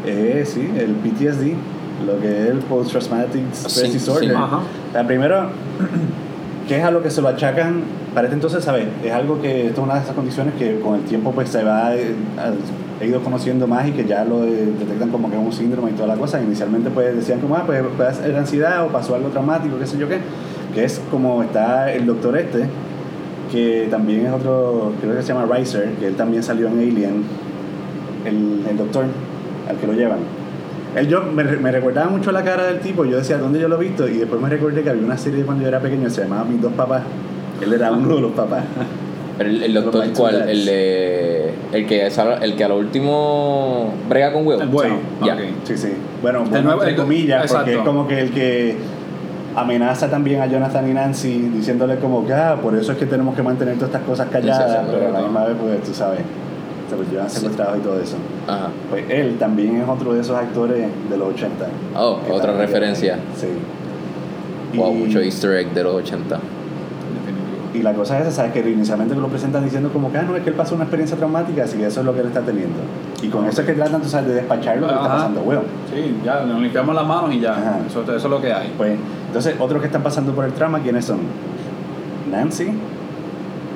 es 0.06 0.50
sí, 0.50 0.70
el 0.78 0.92
PTSD, 0.96 1.54
lo 2.06 2.20
que 2.22 2.44
es 2.44 2.50
el 2.50 2.60
Post 2.60 2.92
Traumatic 2.92 3.42
Stress 3.54 3.74
Sí, 3.88 3.94
Disorder. 3.94 4.30
sí. 4.30 4.36
Ajá. 4.36 4.60
Sea, 4.94 5.06
primero, 5.06 5.50
¿qué 6.68 6.78
es 6.78 6.84
a 6.84 6.92
lo 6.92 7.02
que 7.04 7.10
se 7.10 7.22
lo 7.22 7.28
achacan? 7.28 7.82
Para 8.14 8.28
este 8.28 8.36
entonces, 8.36 8.64
¿sabes? 8.64 8.86
Es 9.04 9.12
algo 9.12 9.42
que 9.42 9.68
esto 9.68 9.82
es 9.82 9.86
una 9.86 9.96
de 9.96 10.02
esas 10.02 10.16
condiciones 10.16 10.54
que 10.56 10.80
con 10.80 10.96
el 10.96 11.02
tiempo 11.02 11.32
pues 11.34 11.50
se 11.50 11.64
va 11.64 11.94
eh, 11.96 12.16
ha 13.00 13.06
ido 13.06 13.22
conociendo 13.22 13.68
más 13.68 13.88
y 13.88 13.92
que 13.92 14.06
ya 14.06 14.24
lo 14.24 14.44
eh, 14.44 14.66
detectan 14.80 15.10
como 15.10 15.30
que 15.30 15.36
es 15.38 15.44
un 15.46 15.52
síndrome 15.54 15.92
y 15.92 15.94
toda 15.94 16.08
la 16.08 16.16
cosa. 16.16 16.42
Inicialmente 16.42 16.90
pues 16.90 17.16
decían 17.16 17.40
como, 17.40 17.56
ah, 17.56 17.64
pues 17.66 17.84
ser 18.16 18.36
ansiedad 18.36 18.86
o 18.86 18.88
pasó 18.88 19.14
algo 19.16 19.30
traumático, 19.30 19.78
qué 19.78 19.86
sé 19.86 19.98
yo 20.00 20.08
qué. 20.08 20.20
Que 20.78 20.84
es 20.84 21.02
como 21.10 21.42
está 21.42 21.92
el 21.92 22.06
doctor 22.06 22.38
este, 22.38 22.66
que 23.52 23.88
también 23.90 24.28
es 24.28 24.32
otro, 24.34 24.94
creo 25.02 25.16
que 25.16 25.24
se 25.24 25.34
llama 25.34 25.48
Riser, 25.52 25.90
que 26.00 26.06
él 26.06 26.14
también 26.16 26.44
salió 26.44 26.68
en 26.68 26.74
Alien, 26.78 27.24
el, 28.26 28.64
el 28.70 28.78
doctor 28.78 29.06
al 29.68 29.76
que 29.78 29.88
lo 29.88 29.94
llevan. 29.94 30.20
Él 30.96 31.08
yo 31.08 31.24
me, 31.24 31.44
me 31.44 31.72
recordaba 31.72 32.12
mucho 32.12 32.32
la 32.32 32.44
cara 32.44 32.68
del 32.68 32.80
tipo, 32.80 33.06
yo 33.06 33.18
decía, 33.18 33.40
¿dónde 33.40 33.60
yo 33.60 33.68
lo 33.68 33.78
he 33.82 33.86
visto? 33.88 34.08
Y 34.08 34.18
después 34.18 34.40
me 34.40 34.50
recordé 34.50 34.84
que 34.84 34.92
había 34.92 35.04
una 35.04 35.18
serie 35.18 35.44
cuando 35.46 35.64
yo 35.64 35.70
era 35.70 35.80
pequeño, 35.80 36.12
se 36.12 36.22
llamaba 36.22 36.44
Mis 36.46 36.62
dos 36.62 36.74
papás. 36.74 37.02
Él 37.60 37.74
era 37.74 37.92
uno 37.92 38.16
de 38.16 38.22
los 38.22 38.32
papás. 38.34 38.64
Pero 39.40 39.50
el, 39.50 39.64
el 39.64 39.74
doctor, 39.74 40.06
¿cuál? 40.16 40.48
El, 40.48 40.64
de, 40.66 41.54
el, 41.72 41.88
que, 41.88 42.06
es 42.06 42.20
a- 42.20 42.36
el 42.38 42.56
que 42.56 42.64
a 42.64 42.68
lo 42.68 42.78
último 42.78 43.94
brega 44.08 44.32
con 44.32 44.46
Will. 44.46 44.62
El 44.62 44.68
buey. 44.68 44.92
Ya. 45.26 45.34
Ok. 45.34 45.40
Sí, 45.64 45.76
sí. 45.78 45.90
Bueno, 46.22 46.44
bueno 46.46 46.62
nuevo- 46.62 46.84
entre 46.84 46.96
comillas, 46.96 47.52
porque 47.52 47.74
es 47.74 47.78
como 47.80 48.08
que 48.08 48.20
el 48.20 48.32
que 48.32 48.76
amenaza 49.62 50.08
también 50.10 50.42
a 50.42 50.46
Jonathan 50.46 50.88
y 50.90 50.94
Nancy 50.94 51.50
diciéndole 51.54 51.98
como 51.98 52.26
que, 52.26 52.34
ah, 52.34 52.58
por 52.62 52.76
eso 52.76 52.92
es 52.92 52.98
que 52.98 53.06
tenemos 53.08 53.36
que 53.36 53.42
mantener 53.42 53.76
todas 53.76 53.90
estas 53.90 54.04
cosas 54.04 54.28
calladas, 54.30 54.72
Sí, 54.72 54.78
sí, 54.78 54.86
sí, 54.86 54.92
pero 55.00 55.08
a 55.10 55.12
la 55.20 55.22
misma 55.28 55.46
vez, 55.46 55.56
pues, 55.60 55.84
tú 55.84 55.94
sabes, 55.94 56.20
se 56.90 56.96
los 56.96 57.10
llevan 57.10 57.30
Sí. 57.30 57.38
secuestrados 57.38 57.78
y 57.78 57.82
todo 57.82 58.00
eso. 58.00 58.18
Ajá. 58.48 58.68
Pues 58.90 59.06
él 59.10 59.38
también 59.40 59.82
es 59.82 59.90
otro 59.90 60.14
de 60.14 60.22
esos 60.22 60.38
actores 60.38 60.88
de 61.10 61.18
los 61.18 61.30
80. 61.34 61.66
Oh, 61.96 62.20
Que 62.26 62.32
otra 62.32 62.54
referencia. 62.54 63.18
Sí. 63.36 63.48
Wow, 64.78 64.94
Y- 64.94 64.98
mucho 65.00 65.20
easter 65.22 65.52
egg 65.56 65.74
de 65.74 65.84
los 65.84 65.96
80. 65.96 66.36
Definitivo. 66.36 67.58
Y 67.74 67.82
la 67.82 67.94
cosa 67.94 68.20
es 68.20 68.28
esa, 68.28 68.36
¿sabes? 68.38 68.52
Que 68.54 68.70
inicialmente 68.70 69.16
lo 69.16 69.28
presentan 69.28 69.64
diciendo 69.64 69.90
como 69.92 70.12
que, 70.12 70.18
ah, 70.20 70.24
no, 70.24 70.36
es 70.36 70.44
que 70.44 70.50
él 70.50 70.56
pasó 70.56 70.76
una 70.76 70.84
experiencia 70.84 71.18
traumática, 71.18 71.64
así 71.64 71.78
que 71.78 71.88
eso 71.88 72.02
es 72.02 72.06
lo 72.06 72.14
que 72.14 72.20
él 72.22 72.28
está 72.28 72.42
teniendo. 72.42 72.78
Y 73.22 73.28
con 73.30 73.46
eso 73.48 73.62
es 73.62 73.68
que 73.68 73.74
tratan, 73.74 74.02
tú 74.02 74.08
sabes, 74.10 74.28
de 74.28 74.36
despachar 74.36 74.78
lo 74.78 74.88
que 74.88 74.94
está 74.94 75.08
pasando, 75.08 75.42
weón. 75.42 75.64
Sí, 75.94 76.16
ya, 76.24 76.42
nos 76.42 76.62
limpiamos 76.62 76.94
las 76.96 77.06
manos 77.08 77.34
y 77.34 77.40
ya. 77.40 77.80
Eso, 77.88 78.04
eso 78.04 78.16
es 78.16 78.24
lo 78.24 78.40
que 78.42 78.54
hay. 78.54 78.74
Pues, 78.78 78.98
entonces, 79.28 79.56
otros 79.60 79.82
que 79.82 79.88
están 79.88 80.04
pasando 80.04 80.34
por 80.34 80.46
el 80.46 80.54
trauma, 80.54 80.80
¿quiénes 80.80 81.06
son? 81.06 81.20
Nancy, 82.32 82.68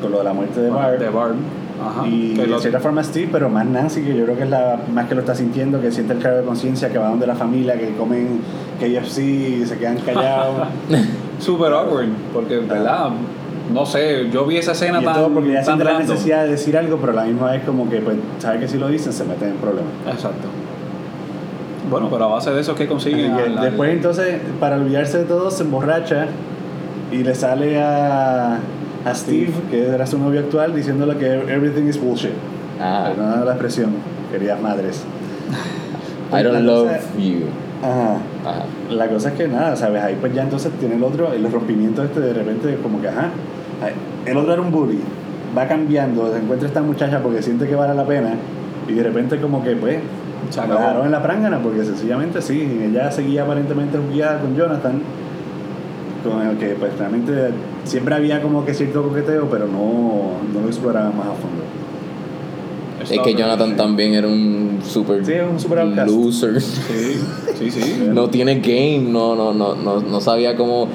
con 0.02 0.12
lo 0.12 0.20
de 0.20 0.24
la 0.24 0.34
muerte 0.34 0.62
de 0.62 0.70
Barb. 0.70 1.00
De 1.00 1.10
Barb. 1.10 1.36
Ajá. 1.84 2.08
Y 2.08 2.36
de 2.36 2.60
cierta 2.60 2.80
forma 2.80 3.04
Steve, 3.04 3.30
pero 3.32 3.50
más 3.50 3.66
Nancy, 3.66 4.02
que 4.04 4.16
yo 4.16 4.24
creo 4.26 4.38
que 4.38 4.44
es 4.44 4.50
la 4.50 4.80
más 4.94 5.08
que 5.08 5.16
lo 5.16 5.22
está 5.22 5.34
sintiendo, 5.34 5.82
que 5.82 5.92
siente 5.92 6.14
el 6.14 6.20
cargo 6.20 6.38
de 6.38 6.44
conciencia, 6.44 6.90
que 6.90 6.98
va 6.98 7.10
donde 7.10 7.26
la 7.26 7.36
familia, 7.36 7.78
que 7.78 7.96
comen 7.96 8.40
KFC 8.80 9.20
y 9.20 9.66
se 9.66 9.78
quedan 9.78 9.98
callados. 9.98 10.68
Super 11.40 11.74
awkward, 11.74 12.10
porque, 12.34 12.58
¿verdad? 12.60 13.10
No 13.74 13.86
sé, 13.86 14.30
yo 14.32 14.46
vi 14.46 14.58
esa 14.58 14.74
escena 14.74 15.02
y 15.02 15.06
tan. 15.06 15.16
todo 15.16 15.30
porque 15.30 15.54
ya 15.54 15.64
siente 15.64 15.84
la 15.84 15.98
necesidad 15.98 16.44
de 16.44 16.52
decir 16.52 16.78
algo, 16.78 16.98
pero 16.98 17.14
a 17.14 17.16
la 17.16 17.24
misma 17.24 17.52
vez 17.52 17.64
como 17.64 17.90
que, 17.90 17.98
pues, 17.98 18.18
sabe 18.40 18.60
que 18.60 18.68
si 18.68 18.78
lo 18.78 18.88
dicen 18.88 19.12
se 19.12 19.24
meten 19.24 19.50
en 19.50 19.56
problemas. 19.56 19.92
Exacto. 20.08 20.48
Bueno, 21.92 22.08
pero 22.10 22.24
a 22.24 22.28
base 22.28 22.52
de 22.52 22.62
eso 22.62 22.72
es 22.72 22.78
que 22.78 22.88
consiguen. 22.88 23.34
después 23.62 23.92
entonces, 23.92 24.40
para 24.60 24.78
olvidarse 24.78 25.20
de 25.20 25.24
todo, 25.26 25.52
se 25.52 25.64
emborracha 25.64 26.26
y 27.12 27.18
le 27.18 27.36
sale 27.36 27.80
a, 27.82 28.56
a 29.06 29.14
Steve, 29.16 29.52
que 29.70 29.88
era 29.90 30.08
su 30.08 30.18
novio 30.18 30.40
actual, 30.40 30.74
diciéndole 30.74 31.18
que 31.18 31.28
everything 31.28 31.88
is 31.88 32.00
bullshit. 32.02 32.32
Ah, 32.80 33.12
Perdona 33.14 33.44
la 33.46 33.52
expresión, 33.52 33.92
queridas 34.32 34.60
madres. 34.62 35.04
I 36.32 36.42
don't 36.44 36.54
La 36.54 36.60
love 36.62 36.88
cosa- 36.88 37.00
you. 37.20 37.40
Ajá. 37.84 38.18
Ajá. 38.46 38.64
La 38.90 39.08
cosa 39.10 39.30
es 39.30 39.36
que 39.36 39.48
nada, 39.48 39.76
¿sabes? 39.76 40.02
Ahí 40.04 40.16
pues 40.20 40.34
ya 40.34 40.44
entonces 40.44 40.72
tiene 40.80 40.96
el 40.96 41.04
otro, 41.04 41.34
el 41.34 41.52
rompimiento 41.52 42.04
este 42.04 42.20
de 42.22 42.34
repente 42.34 42.78
como 42.82 43.02
que, 43.02 43.10
ajá, 43.10 43.30
el 44.26 44.38
otro 44.38 44.54
era 44.54 44.62
un 44.62 44.72
bully, 44.72 45.00
va 45.58 45.68
cambiando, 45.68 46.32
se 46.32 46.40
encuentra 46.40 46.68
esta 46.68 46.82
muchacha 46.82 47.20
porque 47.22 47.42
siente 47.42 47.68
que 47.68 47.76
vale 47.76 47.94
la 47.96 48.06
pena 48.06 48.30
y 48.88 48.94
de 48.94 49.04
repente 49.04 49.38
como 49.42 49.64
que 49.64 49.76
pues 49.76 49.98
Se 50.50 50.58
la 50.58 50.64
acabó. 50.64 50.80
dejaron 50.80 51.06
en 51.06 51.12
la 51.12 51.24
prángana 51.24 51.60
porque 51.62 51.84
sencillamente 51.86 52.42
sí, 52.42 52.80
ella 52.90 53.12
seguía 53.12 53.44
aparentemente 53.44 53.98
jugueada 53.98 54.40
con 54.42 54.56
Jonathan, 54.56 55.02
con 56.24 56.42
el 56.48 56.58
que 56.58 56.76
pues 56.76 56.98
realmente 56.98 57.50
siempre 57.84 58.16
había 58.16 58.42
como 58.42 58.66
que 58.66 58.74
cierto 58.74 59.04
coqueteo, 59.04 59.48
pero 59.50 59.68
no, 59.68 60.34
no 60.54 60.62
lo 60.62 60.68
exploraban 60.68 61.16
más 61.18 61.28
a 61.28 61.32
fondo. 61.32 61.64
Es 63.02 63.10
que 63.20 63.34
Jonathan 63.34 63.76
también 63.76 64.14
era 64.14 64.28
un 64.28 64.80
super, 64.88 65.26
Sí, 65.26 65.34
es 65.34 65.44
un 65.50 65.60
super 65.60 65.80
outcast. 65.80 66.08
loser. 66.12 66.62
Sí, 66.62 67.20
sí, 67.58 67.72
sí. 67.72 68.08
no 68.14 68.30
tiene 68.30 68.60
game, 68.60 69.10
no, 69.10 69.36
no, 69.36 69.54
no, 69.54 69.74
no, 69.76 70.02
no 70.02 70.22
sabía 70.22 70.56
cómo. 70.56 70.88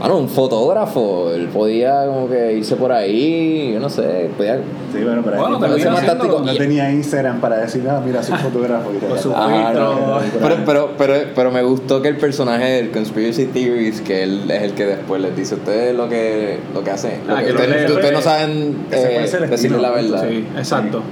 Ah, 0.00 0.06
no, 0.08 0.18
un 0.18 0.28
fotógrafo, 0.28 1.32
él 1.32 1.48
podía 1.48 2.06
como 2.06 2.28
que 2.28 2.52
irse 2.54 2.76
por 2.76 2.92
ahí, 2.92 3.72
yo 3.72 3.80
no 3.80 3.88
sé, 3.88 4.30
podía. 4.36 4.56
Sí, 4.92 5.02
bueno, 5.02 5.22
pero 5.24 5.38
Bueno, 5.38 5.56
ahí- 5.56 5.82
pero 5.82 6.40
no 6.40 6.54
tenía 6.54 6.90
Instagram 6.92 7.40
para 7.40 7.58
decir, 7.58 7.82
ah, 7.90 8.00
mira, 8.04 8.22
soy 8.22 8.36
fotógrafo. 8.42 8.90
y 8.94 8.98
Pues 8.98 9.20
su 9.20 9.32
Ah, 9.34 9.72
no, 9.74 10.20
pero, 10.40 10.56
pero, 10.64 10.90
pero, 10.96 11.14
pero 11.34 11.50
me 11.50 11.62
gustó 11.62 12.00
que 12.00 12.08
el 12.08 12.16
personaje 12.16 12.64
del 12.64 12.90
Conspiracy 12.90 13.46
Theories, 13.46 14.00
que 14.00 14.22
él 14.22 14.50
es 14.50 14.62
el 14.62 14.72
que 14.74 14.86
después 14.86 15.20
les 15.20 15.34
dice, 15.36 15.56
ustedes 15.56 15.94
lo 15.96 16.08
que, 16.08 16.58
lo 16.72 16.84
que 16.84 16.90
hacen, 16.90 17.20
Ah, 17.28 17.42
ustedes, 17.46 17.88
lee. 17.88 17.92
ustedes 17.94 18.12
no 18.12 18.22
saben 18.22 18.76
eh, 18.92 19.46
decirle 19.50 19.78
la 19.80 19.90
verdad. 19.90 20.24
Sí, 20.28 20.44
exacto. 20.56 21.02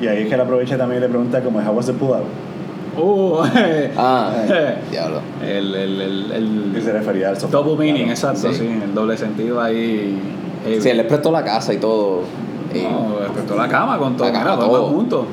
Y 0.00 0.06
ahí 0.06 0.22
es 0.22 0.28
que 0.28 0.34
él 0.34 0.40
aprovecha 0.40 0.76
también 0.76 1.00
y 1.00 1.04
le 1.04 1.08
pregunta 1.08 1.40
como, 1.42 1.58
how 1.60 1.74
was 1.74 1.86
the 1.86 1.92
Uh, 2.96 3.38
Ah, 3.96 4.32
diablo. 4.90 5.20
el, 5.42 5.74
el, 5.74 6.00
el, 6.32 6.72
Y 6.76 6.80
se 6.80 6.90
el 6.90 6.96
refería 6.98 7.28
al 7.30 7.38
sofá. 7.40 7.52
double 7.56 7.76
meaning, 7.76 8.04
Claro. 8.06 8.10
exacto, 8.30 8.52
Sí. 8.52 8.58
sí. 8.60 8.80
el 8.84 8.94
doble 8.94 9.16
sentido 9.16 9.60
ahí. 9.60 10.18
Sí, 10.80 10.88
él 10.88 10.96
les 10.96 11.06
prestó 11.06 11.30
la 11.30 11.44
casa 11.44 11.72
y 11.74 11.78
todo. 11.78 12.22
Y- 12.74 12.82
No, 12.82 13.18
respetó 13.20 13.54
la 13.56 13.68
cama 13.68 13.98
con 13.98 14.16
todo, 14.16 14.26
La 14.26 14.32
cama, 14.32 14.56
mira, 14.56 14.66
todo. 14.66 14.86
juntos. 14.88 15.26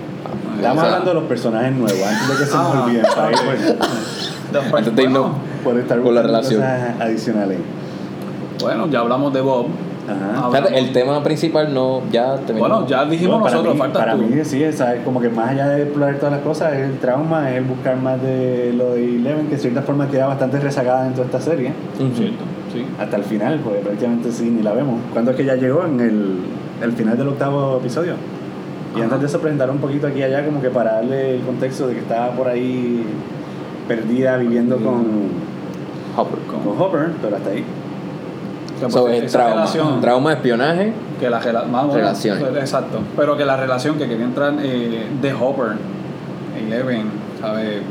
Estamos 0.58 0.78
O 0.78 0.82
sea- 0.82 0.89
hablando 0.91 1.10
de 1.10 1.15
los 1.15 1.24
personajes 1.30 1.71
nuevos, 1.74 2.02
antes 2.04 2.28
de 2.30 2.36
que 2.45 2.52
se 2.52 2.58
nos 2.58 2.76
Ah, 2.76 2.84
olviden, 2.86 3.06
Antes 4.76 4.95
de 4.95 5.04
irnos- 5.04 5.32
por 5.63 5.78
estar 5.80 6.00
Por 6.02 6.13
la 6.13 6.21
buscando 6.21 6.21
relación. 6.21 6.62
cosas 6.62 7.02
adicionales. 7.02 7.58
Bueno, 8.60 8.88
ya 8.88 9.00
hablamos 9.00 9.34
de 9.34 9.41
Bob. 9.41 9.67
Ajá. 10.12 10.45
Hablamos- 10.45 10.52
Fíjate, 10.69 10.80
el 10.80 10.91
tema 10.93 11.24
principal 11.24 11.74
no, 11.74 12.02
ya 12.12 12.36
terminó. 12.38 12.67
Bueno, 12.67 12.88
ya 12.88 13.06
dijimos 13.06 13.38
No, 13.38 13.43
para 13.43 13.52
nosotros, 13.56 13.74
mí, 13.76 13.80
falta 13.80 14.00
para 14.00 14.15
tú. 14.15 14.21
mí 14.24 14.45
sí, 14.45 14.63
es 14.63 14.84
como 15.06 15.19
que 15.21 15.30
más 15.30 15.50
allá 15.50 15.69
de 15.69 15.84
explorar 15.84 16.15
todas 16.15 16.34
las 16.34 16.41
cosas, 16.41 16.74
es 16.74 16.80
el 16.89 16.97
trauma, 17.00 17.50
es 17.52 17.58
el 17.58 17.63
buscar 17.63 17.97
más 17.97 18.21
de 18.21 18.74
lo 18.78 18.91
de 18.93 19.15
Eleven, 19.15 19.45
que 19.47 19.56
de 19.56 19.62
cierta 19.62 19.82
forma 19.82 20.08
queda 20.08 20.28
bastante 20.28 20.60
rezagada 20.60 21.04
dentro 21.04 21.24
de 21.24 21.28
esta 21.28 21.41
serie. 21.41 21.74
Ujú. 22.00 22.15
Cierto, 22.15 22.43
sí. 22.74 22.86
Hasta 23.00 23.17
el 23.17 23.24
final, 23.24 23.60
porque 23.63 23.80
prácticamente 23.80 24.32
sí, 24.32 24.50
ni 24.50 24.62
la 24.62 24.74
vemos. 24.74 25.00
¿Cuándo 25.13 25.32
es 25.32 25.38
que 25.38 25.45
ya 25.45 25.56
llegó? 25.56 25.86
En 25.86 26.00
el, 26.00 26.36
el 26.82 26.91
final 26.93 27.17
del 27.17 27.28
octavo 27.30 27.78
episodio. 27.78 28.13
Y 28.93 28.97
Ajá. 28.97 29.04
antes 29.06 29.21
de 29.21 29.26
eso 29.28 29.39
presentaron 29.39 29.76
un 29.76 29.82
poquito 29.82 30.08
aquí 30.08 30.19
y 30.19 30.24
allá 30.24 30.45
como 30.45 30.62
que 30.62 30.69
para 30.69 30.95
darle 30.95 31.36
el 31.36 31.41
contexto 31.43 31.88
de 31.88 31.93
que 31.93 32.00
estaba 32.02 32.32
por 32.32 32.47
ahí 32.50 33.06
perdida 33.88 34.38
viviendo 34.38 34.78
Mm. 34.78 34.84
con, 34.84 35.06
Hopper. 36.17 36.39
con 36.45 36.82
Hopper, 36.82 37.10
pero 37.21 37.38
hasta 37.38 37.50
ahí. 37.52 37.63
Que, 38.85 38.91
So, 38.91 39.01
pues, 39.05 39.17
es 39.19 39.23
esa 39.25 39.37
trauma. 39.39 39.53
relación, 39.55 40.01
Trauma, 40.01 40.33
espionaje. 40.33 40.93
que 41.19 41.29
la 41.29 41.39
rela- 41.41 41.65
más 41.65 41.93
Relaciones. 41.93 42.43
Exacto. 42.57 42.99
Pero 43.15 43.37
que 43.37 43.45
la 43.45 43.55
relación 43.57 43.97
que 43.97 44.07
quería 44.07 44.25
entrar 44.25 44.55
eh, 44.61 45.07
de 45.21 45.33
Hopper, 45.33 45.73
Eleven, 46.65 47.03
¿sabes? 47.39 47.81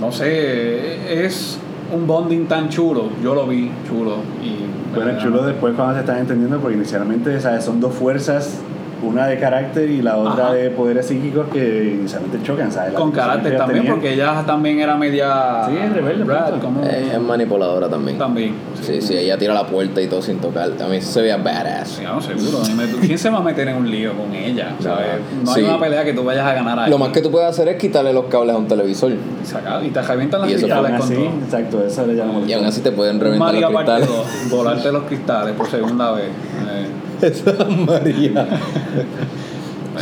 No 0.00 0.12
sé, 0.12 1.24
es 1.24 1.58
un 1.94 2.06
bonding 2.06 2.46
tan 2.46 2.68
chulo. 2.68 3.04
Yo 3.22 3.34
lo 3.34 3.46
vi 3.46 3.70
chulo. 3.88 4.16
Y 4.42 4.94
Bueno, 4.94 5.18
chulo 5.18 5.42
después 5.44 5.74
cuando 5.74 5.94
se 5.94 6.00
están 6.00 6.18
entendiendo, 6.18 6.58
porque 6.58 6.76
inicialmente 6.76 7.40
¿sabes? 7.40 7.64
son 7.64 7.80
dos 7.80 7.94
fuerzas, 7.94 8.58
una 9.02 9.26
de 9.26 9.38
carácter 9.38 9.90
y 9.90 10.00
la 10.02 10.16
otra 10.16 10.46
Ajá. 10.46 10.54
de 10.54 10.70
poderes 10.70 11.06
psíquicos 11.06 11.46
que 11.52 11.96
inicialmente 11.98 12.42
chocan, 12.42 12.72
¿sabes? 12.72 12.92
La 12.94 12.98
Con 12.98 13.12
carácter 13.12 13.56
también, 13.56 13.86
porque 13.86 14.14
ella 14.14 14.42
también 14.46 14.80
era 14.80 14.96
media. 14.96 15.64
Sí, 15.68 15.74
es 15.76 15.92
rebelde, 15.92 16.24
Brad, 16.24 16.60
como- 16.60 16.82
Eh, 16.84 17.10
es 17.14 17.20
manipuladora 17.20 17.88
también. 17.88 18.18
También. 18.18 18.54
Sí, 18.80 19.00
sí, 19.02 19.16
ella 19.16 19.36
tira 19.36 19.52
la 19.54 19.66
puerta 19.66 20.00
y 20.00 20.06
todo 20.06 20.22
sin 20.22 20.38
tocar. 20.38 20.70
A 20.82 20.88
mí 20.88 21.00
se 21.00 21.20
veía 21.22 21.36
badass. 21.36 21.88
Sí, 21.88 22.02
no, 22.04 22.20
seguro. 22.20 22.58
¿Quién 23.00 23.18
se 23.18 23.30
va 23.30 23.38
a 23.38 23.42
meter 23.42 23.68
en 23.68 23.76
un 23.76 23.90
lío 23.90 24.12
con 24.16 24.34
ella? 24.34 24.72
¿sabes? 24.80 25.06
No 25.44 25.52
Sí. 25.52 25.60
hay 25.60 25.66
una 25.66 25.78
pelea 25.80 26.04
que 26.04 26.12
tú 26.12 26.24
vayas 26.24 26.46
a 26.46 26.54
ganar 26.54 26.78
ahí. 26.78 26.90
Lo 26.90 26.98
más 26.98 27.10
que 27.10 27.20
tú 27.20 27.30
puedes 27.30 27.48
hacer 27.48 27.68
es 27.68 27.76
quitarle 27.76 28.12
los 28.12 28.26
cables 28.26 28.54
a 28.54 28.58
un 28.58 28.66
televisor. 28.66 29.12
Y 29.12 29.18
sacar- 29.46 29.84
Y 29.84 29.90
te 29.90 30.00
revientan 30.02 30.40
las 30.40 30.50
Y 30.50 30.54
cristales 30.54 30.90
con 30.92 31.02
así, 31.02 31.14
todo. 31.14 31.24
exacto, 31.44 31.84
eso 31.86 32.06
le 32.06 32.14
llamamos 32.14 32.48
Y 32.48 32.52
aún 32.52 32.64
así 32.64 32.80
te 32.80 32.92
pueden 32.92 33.20
reventar 33.20 33.54
los 33.54 33.70
cristales. 33.72 34.08
2, 34.08 34.26
volarte 34.50 34.92
los 34.92 35.02
cristales 35.04 35.54
por 35.54 35.68
segunda 35.68 36.12
vez. 36.12 36.26
Eh, 36.26 36.86
Esa 37.22 37.52
María. 37.86 38.46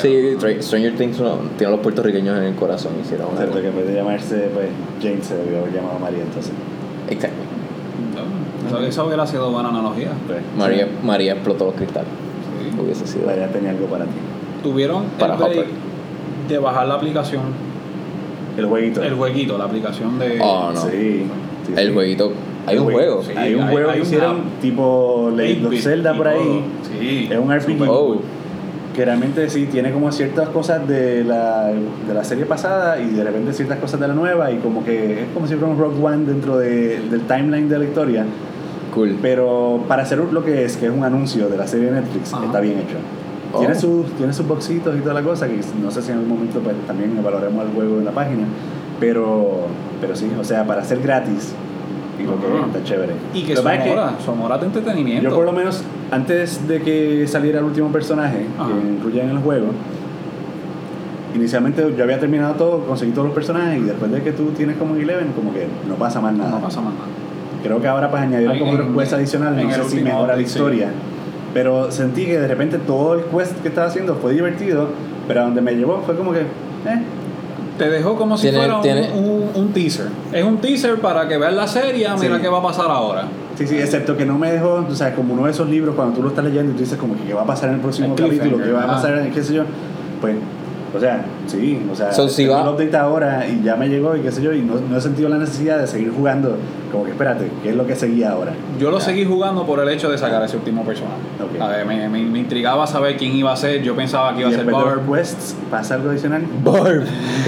sí, 0.01 0.09
Tra- 0.39 0.61
Stranger 0.61 0.95
Things 0.97 1.21
no, 1.21 1.37
tiene 1.57 1.69
a 1.73 1.77
los 1.77 1.81
puertorriqueños 1.81 2.37
en 2.39 2.45
el 2.45 2.55
corazón. 2.55 2.93
Hicieron 3.03 3.29
Cierto 3.37 3.61
que 3.61 3.69
en 3.69 3.77
vez 3.77 3.87
de 3.87 3.95
llamarse 3.95 4.51
pues, 4.53 4.69
James 5.03 5.27
se 5.27 5.37
debió 5.37 5.59
haber 5.61 5.73
llamado 5.75 5.99
María 5.99 6.23
entonces. 6.23 6.53
Exacto. 7.11 7.37
no, 8.71 8.79
eso, 8.79 8.87
eso 8.87 9.07
hubiera 9.07 9.27
sido 9.27 9.51
buena 9.51 9.69
analogía. 9.69 10.09
Pues, 10.27 10.39
María, 10.57 10.89
María 11.03 11.33
explotó 11.35 11.67
los 11.67 11.75
cristales. 11.75 12.09
Sí. 12.73 12.81
Hubiese 12.81 13.07
sido. 13.07 13.27
María 13.27 13.49
tenía 13.49 13.71
algo 13.71 13.87
para 13.87 14.05
ti. 14.05 14.11
Tuvieron 14.63 15.05
Para 15.19 15.35
el 15.37 15.43
Hopper. 15.43 15.67
de 16.49 16.59
bajar 16.59 16.89
la 16.89 16.95
aplicación, 16.95 17.43
El 18.57 18.67
jueguito. 18.67 19.03
el 19.03 19.15
jueguito, 19.15 19.59
la 19.59 19.65
aplicación 19.65 20.19
de. 20.19 20.39
Oh, 20.41 20.73
no. 20.73 20.81
Sí. 20.81 21.27
sí, 21.67 21.73
El 21.77 21.89
sí. 21.89 21.95
jueguito. 21.95 22.33
Hay 22.67 22.79
un 22.79 22.85
juego. 22.93 23.23
Sí, 23.23 23.33
hay 23.37 23.55
un 23.55 23.63
hay- 23.65 23.73
juego 23.73 23.91
hay 23.91 23.95
que 23.97 24.01
una- 24.01 24.09
hicieron 24.09 24.41
tipo 24.61 25.31
Legend 25.35 25.67
of 25.67 25.73
8-bit 25.73 25.83
Zelda 25.83 26.15
por 26.17 26.29
ahí. 26.29 26.65
Sí. 26.99 27.29
Es 27.31 27.39
un 27.39 27.53
RPG. 27.53 27.89
Oh. 27.89 28.17
Que 28.95 29.05
realmente 29.05 29.51
sí 29.51 29.67
tiene 29.71 29.91
como 29.93 30.13
ciertas 30.13 30.49
cosas 30.51 30.87
de 30.87 31.25
la, 31.25 31.67
de 31.73 32.15
la 32.15 32.23
serie 32.23 32.47
pasada 32.47 33.01
y 33.01 33.11
de 33.11 33.25
repente 33.25 33.53
ciertas 33.53 33.79
cosas 33.81 33.99
de 33.99 34.07
la 34.07 34.15
nueva 34.15 34.53
y 34.53 34.59
como 34.59 34.85
que 34.85 35.23
es 35.23 35.29
como 35.35 35.49
si 35.49 35.55
fuera 35.57 35.73
un 35.73 35.79
Rock 35.81 35.95
One 36.03 36.25
dentro 36.27 36.59
de- 36.59 37.01
del 37.11 37.23
timeline 37.23 37.69
de 37.69 37.79
la 37.79 37.85
historia. 37.85 38.25
Cool. 38.95 39.17
Pero 39.21 39.81
para 39.89 40.05
hacer 40.05 40.19
lo 40.19 40.45
que 40.45 40.65
es, 40.65 40.77
que 40.77 40.87
es 40.87 40.93
un 40.93 41.03
anuncio 41.03 41.49
de 41.49 41.57
la 41.57 41.67
serie 41.67 41.87
de 41.87 42.01
Netflix, 42.01 42.33
Ajá. 42.33 42.45
está 42.47 42.61
bien 42.61 42.75
hecho. 42.79 42.97
Oh. 43.53 43.59
Tiene, 43.59 43.75
sus, 43.75 44.07
tiene 44.13 44.33
sus 44.33 44.47
boxitos 44.47 44.97
y 44.97 45.01
toda 45.01 45.15
la 45.15 45.23
cosa, 45.23 45.49
que 45.49 45.59
no 45.83 45.91
sé 45.91 46.01
si 46.01 46.13
en 46.13 46.19
algún 46.19 46.31
momento 46.35 46.61
pues, 46.61 46.77
también 46.87 47.17
evaluaremos 47.19 47.65
el 47.67 47.73
juego 47.73 47.99
en 47.99 48.05
la 48.05 48.13
página. 48.13 48.45
Pero, 49.01 49.67
pero 50.01 50.15
sí, 50.15 50.31
o 50.41 50.45
sea, 50.45 50.65
para 50.65 50.85
ser 50.85 51.01
gratis 51.01 51.53
y 52.19 52.23
lo 52.25 52.41
que 52.41 52.79
está 52.79 52.85
chévere. 52.85 53.13
Y 53.33 53.43
que 53.43 53.55
pasa 53.55 53.75
es 53.77 53.83
que 53.85 53.91
horas 53.91 54.61
de 54.61 54.67
entretenimiento. 54.67 55.29
yo 55.29 55.35
por 55.35 55.45
lo 55.45 55.53
menos, 55.53 55.83
antes 56.11 56.67
de 56.69 56.81
que 56.81 57.27
saliera 57.27 57.59
el 57.59 57.65
último 57.65 57.89
personaje 57.91 58.47
Ajá. 58.59 58.69
que 58.69 58.89
incluye 58.89 59.23
en 59.23 59.31
el 59.31 59.39
juego, 59.39 59.67
inicialmente 61.35 61.95
yo 61.97 62.05
había 62.05 62.21
terminado 62.21 62.55
todo, 62.55 62.87
conseguí 62.87 63.13
todos 63.13 63.27
los 63.27 63.35
personajes 63.35 63.79
y 63.79 63.83
después 63.83 64.11
de 64.11 64.23
que 64.23 64.33
tú 64.33 64.51
tienes 64.57 64.77
como 64.77 64.95
Eleven, 64.95 65.33
como 65.33 65.53
que 65.53 65.67
no 65.89 65.97
pasa 65.97 66.21
más 66.21 66.33
nada. 66.35 66.51
no 66.51 66.61
pasa 66.61 66.81
más 66.81 66.95
nada. 66.95 67.07
Creo 67.63 67.81
que 67.81 67.89
ahora 67.89 68.11
para 68.11 68.25
añadir 68.25 68.49
Ahí 68.51 68.59
como 68.59 68.73
un 68.73 68.97
quest 68.97 69.15
adicional, 69.15 69.57
no 69.57 69.71
sé 69.73 69.85
si 69.89 70.01
mejora 70.03 70.19
la 70.19 70.25
update, 70.35 70.47
sí. 70.47 70.59
historia. 70.59 70.89
Pero 71.55 71.91
sentí 71.91 72.27
que 72.27 72.39
de 72.39 72.49
repente 72.49 72.79
todo 72.79 73.15
el 73.15 73.25
quest 73.25 73.61
que 73.63 73.69
estaba 73.69 73.87
haciendo 73.87 74.17
fue 74.17 74.33
divertido, 74.35 74.89
pero 75.27 75.41
a 75.41 75.45
donde 75.45 75.63
me 75.63 75.73
llevó 75.75 76.03
fue 76.05 76.17
como 76.17 76.33
que, 76.33 76.41
eh, 76.41 77.03
Te 77.79 77.91
dejó 77.91 78.15
como 78.17 78.37
si 78.37 78.43
Tiene- 78.43 78.59
fuera 78.59 78.77
un, 78.77 78.83
tiene- 78.83 79.11
un- 79.13 79.51
un 79.55 79.73
teaser. 79.73 80.07
Es 80.33 80.45
un 80.45 80.59
teaser 80.59 81.01
para 81.01 81.27
que 81.27 81.37
veas 81.39 81.55
la 81.55 81.67
serie, 81.67 82.09
mira 82.21 82.37
Sí. 82.37 82.43
qué 82.43 82.49
va 82.49 82.59
a 82.59 82.63
pasar 82.63 82.89
ahora. 82.91 83.25
Sí, 83.57 83.67
sí, 83.67 83.77
excepto 83.79 84.17
que 84.17 84.25
no 84.27 84.39
me 84.39 84.51
dejó, 84.53 84.85
o 84.89 84.95
sea, 84.95 85.15
como 85.15 85.35
uno 85.35 85.45
de 85.47 85.51
esos 85.53 85.69
libros 85.69 85.95
cuando 85.95 86.15
tú 86.17 86.23
lo 86.23 86.29
estás 86.29 86.45
leyendo 86.45 86.73
y 86.73 86.75
tú 86.75 86.81
dices 86.81 86.99
como 86.99 87.17
que 87.17 87.23
qué 87.25 87.35
va 87.35 87.43
a 87.43 87.47
pasar 87.47 87.69
en 87.71 87.77
el 87.77 87.81
próximo 87.81 88.15
El 88.17 88.25
capítulo, 88.25 88.65
qué 88.65 88.71
va 88.73 88.85
a 88.85 88.87
pasar 88.87 89.19
en 89.19 89.31
qué 89.33 89.43
sé 89.43 89.55
yo, 89.55 89.65
pues, 90.21 90.37
o 90.95 91.01
sea, 91.01 91.25
sí, 91.47 91.81
o 91.91 91.95
sea, 91.95 92.13
So, 92.13 92.29
si 92.29 92.45
el 92.45 92.51
update 92.51 92.97
ahora 92.97 93.47
y 93.49 93.63
ya 93.65 93.75
me 93.77 93.89
llegó 93.89 94.17
y 94.17 94.21
qué 94.21 94.31
sé 94.31 94.43
yo, 94.43 94.53
y 94.53 94.61
no, 94.63 94.75
no 94.89 94.97
he 94.97 95.01
sentido 95.01 95.29
la 95.29 95.39
necesidad 95.39 95.79
de 95.79 95.87
seguir 95.87 96.13
jugando, 96.15 96.57
como 96.93 97.05
que 97.05 97.11
espérate, 97.11 97.51
¿qué 97.63 97.71
es 97.71 97.77
lo 97.77 97.87
que 97.87 97.97
seguía 97.97 98.31
ahora? 98.31 98.53
Yo 98.79 98.91
lo 98.91 98.99
Ya. 98.99 99.05
seguí 99.07 99.25
jugando 99.25 99.67
por 99.67 99.81
el 99.81 99.89
hecho 99.89 100.09
de 100.11 100.17
sacar 100.19 100.43
ese 100.45 100.57
último 100.57 100.85
personaje. 100.85 101.17
Ok. 101.43 101.61
A 101.61 101.67
ver, 101.69 101.85
me, 101.87 102.09
me- 102.09 102.23
me 102.25 102.39
intrigaba 102.39 102.87
saber 102.87 103.17
quién 103.17 103.33
iba 103.35 103.53
a 103.53 103.57
ser. 103.57 103.83
Yo 103.83 103.97
pensaba 103.97 104.33
que 104.35 104.41
iba 104.41 104.49
a 104.51 104.53
y 104.53 104.55
ser 104.55 104.65
Barb. 104.71 105.13
quests, 105.13 105.57
¿pasa 105.71 105.95
algo 105.97 106.11
adicional? 106.11 106.43
Barb. 106.63 107.05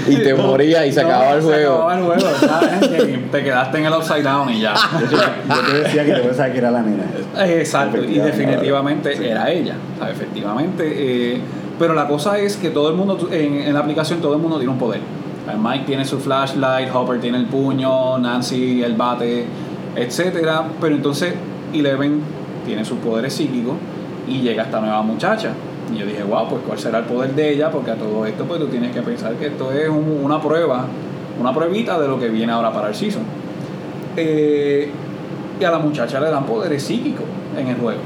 Y 0.07 0.15
te 0.17 0.33
moría 0.33 0.85
y 0.85 0.91
se 0.91 1.01
No, 1.03 1.07
acababa 1.09 1.33
el 1.35 1.41
se 1.41 1.47
juego. 1.47 1.73
acababa 1.73 1.97
el 1.97 2.03
juego, 2.03 2.21
¿sabes? 2.39 3.31
te 3.31 3.43
quedaste 3.43 3.77
en 3.77 3.85
el 3.85 3.93
upside 3.93 4.23
down 4.23 4.49
y 4.49 4.59
ya. 4.61 4.73
Hecho, 5.05 5.17
yo 5.49 5.71
te 5.71 5.77
decía 5.83 6.05
que 6.05 6.11
te 6.13 6.19
pensaba 6.19 6.49
que 6.51 6.57
era 6.57 6.71
la 6.71 6.81
nena. 6.81 7.03
Exacto, 7.45 8.03
y 8.03 8.19
definitivamente 8.19 9.15
Sí. 9.15 9.25
era 9.25 9.49
ella, 9.51 9.75
o 9.95 10.03
sea, 10.03 10.11
efectivamente. 10.11 10.83
eh, 11.35 11.41
pero 11.79 11.93
la 11.93 12.07
cosa 12.07 12.39
es 12.39 12.57
que 12.57 12.69
todo 12.69 12.89
el 12.89 12.95
mundo, 12.95 13.17
en, 13.31 13.73
la 13.73 13.79
aplicación, 13.79 14.19
todo 14.21 14.33
el 14.33 14.39
mundo 14.39 14.57
tiene 14.57 14.71
un 14.73 14.79
poder. 14.79 15.01
Sea, 15.45 15.55
Mike 15.57 15.85
tiene 15.85 16.05
su 16.05 16.19
flashlight, 16.19 16.89
Hopper 16.93 17.19
tiene 17.19 17.37
el 17.37 17.45
puño, 17.45 18.17
Nancy 18.17 18.83
el 18.83 18.95
bate, 18.95 19.45
etcétera. 19.95 20.65
Pero 20.81 20.95
entonces 20.95 21.33
Eleven 21.73 22.21
tiene 22.65 22.83
sus 22.83 22.97
poderes 22.99 23.33
psíquicos 23.33 23.75
y 24.27 24.39
llega 24.41 24.63
esta 24.63 24.81
nueva 24.81 25.01
muchacha. 25.03 25.51
Y 25.93 25.97
yo 25.99 26.05
dije, 26.05 26.23
wow, 26.23 26.49
pues 26.49 26.61
cuál 26.65 26.77
será 26.79 26.99
el 26.99 27.05
poder 27.05 27.33
de 27.33 27.53
ella, 27.53 27.71
porque 27.71 27.91
a 27.91 27.95
todo 27.95 28.25
esto 28.25 28.43
pues 28.43 28.59
tú 28.59 28.67
tienes 28.67 28.91
que 28.93 29.01
pensar 29.01 29.33
que 29.35 29.47
esto 29.47 29.71
es 29.71 29.87
un- 29.87 30.19
una 30.21 30.41
prueba, 30.41 30.85
una 31.39 31.53
pruebita 31.53 31.97
de 31.99 32.07
lo 32.09 32.19
que 32.19 32.27
viene 32.27 32.51
ahora 32.51 32.73
para 32.73 32.89
el 32.89 32.95
season. 32.95 33.23
Eh, 34.17 34.89
y 35.59 35.63
a 35.63 35.71
la 35.71 35.79
muchacha 35.79 36.19
le 36.19 36.29
dan 36.29 36.45
poderes 36.45 36.83
psíquicos 36.83 37.25
en 37.57 37.67
el 37.67 37.77
juego. 37.77 38.01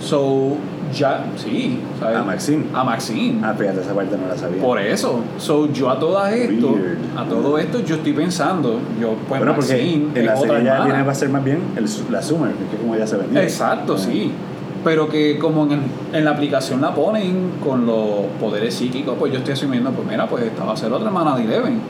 So, 0.00 0.56
ya, 0.92 1.24
sí, 1.36 1.80
¿sabes? 2.00 2.16
A 2.16 2.22
Maxine. 2.24 2.64
A 2.74 2.84
Maxine. 2.84 3.40
Ah, 3.42 3.54
fíjate, 3.56 3.80
esa 3.80 3.94
parte 3.94 4.16
no 4.16 4.26
la 4.28 4.36
sabía. 4.36 4.62
Por 4.62 4.78
eso. 4.80 5.20
So, 5.38 5.72
yo 5.72 5.90
a 5.90 5.98
todas 5.98 6.32
esto, 6.32 6.70
Weird. 6.72 6.98
a 7.16 7.24
todo 7.24 7.58
esto, 7.58 7.80
yo 7.84 7.96
estoy 7.96 8.12
pensando, 8.12 8.80
yo, 9.00 9.14
pues 9.28 9.40
bueno, 9.40 9.54
porque 9.54 9.80
en 10.14 10.26
la 10.26 10.36
serie 10.36 10.64
ya 10.64 10.84
viene 10.84 10.98
a 11.00 11.14
ser 11.14 11.28
más 11.30 11.44
bien 11.44 11.58
el, 11.76 11.84
la 12.10 12.22
Summer, 12.22 12.52
que 12.70 12.76
como 12.76 12.96
ya 12.96 13.06
se 13.06 13.16
venía. 13.16 13.42
Exacto, 13.42 13.94
Ah. 13.94 13.98
sí. 13.98 14.32
Pero 14.84 15.08
que 15.08 15.38
como 15.38 15.64
en, 15.72 15.80
en 16.12 16.24
la 16.26 16.32
aplicación 16.32 16.82
la 16.82 16.94
ponen 16.94 17.52
con 17.64 17.86
los 17.86 18.26
poderes 18.38 18.74
psíquicos, 18.74 19.16
pues 19.18 19.32
yo 19.32 19.38
estoy 19.38 19.54
asumiendo, 19.54 19.90
pues 19.92 20.06
mira, 20.06 20.26
pues 20.28 20.44
esta 20.44 20.62
va 20.64 20.74
a 20.74 20.76
ser 20.76 20.92
otra 20.92 21.06
hermana 21.06 21.34
de 21.36 21.44
Eleven. 21.44 21.80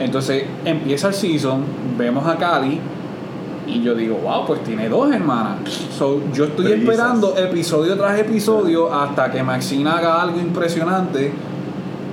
Entonces 0.00 0.44
empieza 0.64 1.08
el 1.08 1.14
season, 1.14 1.60
vemos 1.98 2.26
a 2.26 2.36
Cali 2.36 2.80
y 3.68 3.82
yo 3.82 3.94
digo, 3.94 4.16
wow, 4.22 4.46
pues 4.46 4.64
tiene 4.64 4.88
dos 4.88 5.12
hermanas. 5.12 5.58
So, 5.96 6.20
yo 6.32 6.46
estoy 6.46 6.72
esperando 6.72 7.36
episodio 7.36 7.96
tras 7.96 8.18
episodio 8.18 8.92
hasta 8.92 9.30
que 9.30 9.42
Maxine 9.42 9.90
haga 9.90 10.22
algo 10.22 10.40
impresionante 10.40 11.32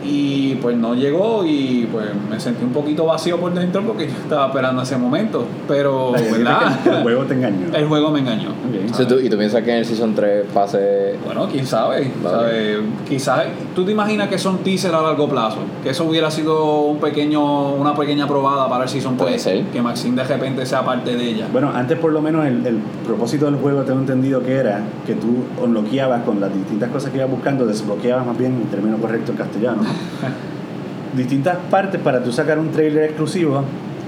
y 0.06 0.56
pues 0.62 0.78
no 0.78 0.94
llegó 0.96 1.44
y 1.46 1.88
pues 1.92 2.06
me 2.30 2.40
sentí 2.40 2.64
un 2.64 2.72
poquito 2.72 3.06
vacío 3.06 3.40
por 3.40 3.54
dentro 3.54 3.82
porque 3.84 4.08
yo 4.08 4.14
estaba 4.14 4.48
esperando 4.48 4.82
ese 4.84 4.98
momento. 4.98 5.46
Pero, 5.68 6.14
el 6.16 7.02
juego 7.04 7.24
te 7.26 7.34
engañó. 7.34 7.66
El 7.76 7.88
juego 7.88 8.12
me 8.12 8.20
engañó. 8.20 8.50
Tú- 9.08 9.20
¿Y 9.20 9.30
tú 9.30 9.38
piensas 9.38 9.64
que 9.64 9.72
en 9.72 9.78
el 9.80 9.86
Season 9.86 10.14
3 10.16 10.46
pase 10.54 11.16
Bueno, 11.26 11.48
quién 11.52 11.66
sabe. 11.66 12.12
Vale. 12.24 12.36
¿sabe? 12.38 12.80
Quizás 13.08 13.44
tú 13.76 13.84
te 13.84 13.92
imaginas 13.92 14.30
que 14.30 14.38
son 14.38 14.60
teaser 14.60 14.94
a 14.94 15.02
largo 15.02 15.28
plazo. 15.28 15.58
Que 15.84 15.90
eso 15.90 16.06
hubiera 16.06 16.30
sido 16.32 16.82
un 16.82 17.00
pequeño, 17.00 17.74
una 17.74 17.94
pequeña 17.96 18.28
probada 18.28 18.70
para 18.70 18.84
el 18.84 18.90
Season 18.90 19.16
Puede 19.18 19.32
3. 19.32 19.42
ser. 19.42 19.64
Que 19.66 19.82
Maxine 19.82 20.16
de 20.22 20.24
repente 20.28 20.66
sea 20.66 20.84
parte 20.86 21.16
de 21.16 21.24
ella. 21.30 21.48
Bueno, 21.52 21.72
antes 21.74 21.98
por 22.00 22.12
lo 22.12 22.22
menos 22.22 22.46
el, 22.46 22.66
el 22.66 22.78
propósito 23.06 23.46
del 23.46 23.56
juego 23.56 23.82
tengo 23.84 24.00
entendido 24.00 24.42
que 24.44 24.54
era 24.54 24.82
que 25.06 25.14
tú 25.16 25.44
unloqueabas 25.64 26.24
con 26.24 26.40
las 26.40 26.54
distintas 26.54 26.90
cosas 26.90 27.12
que 27.12 27.18
ibas 27.18 27.30
buscando, 27.30 27.66
desbloqueabas 27.66 28.26
más 28.26 28.38
bien 28.38 28.54
el 28.64 28.68
término 28.70 28.98
correcto 28.98 29.32
en 29.32 29.38
castellano, 29.38 29.82
distintas 31.16 31.58
partes 31.70 32.00
para 32.02 32.24
tú 32.24 32.32
sacar 32.32 32.60
un 32.60 32.72
trailer 32.72 33.06
exclusivo 33.06 33.64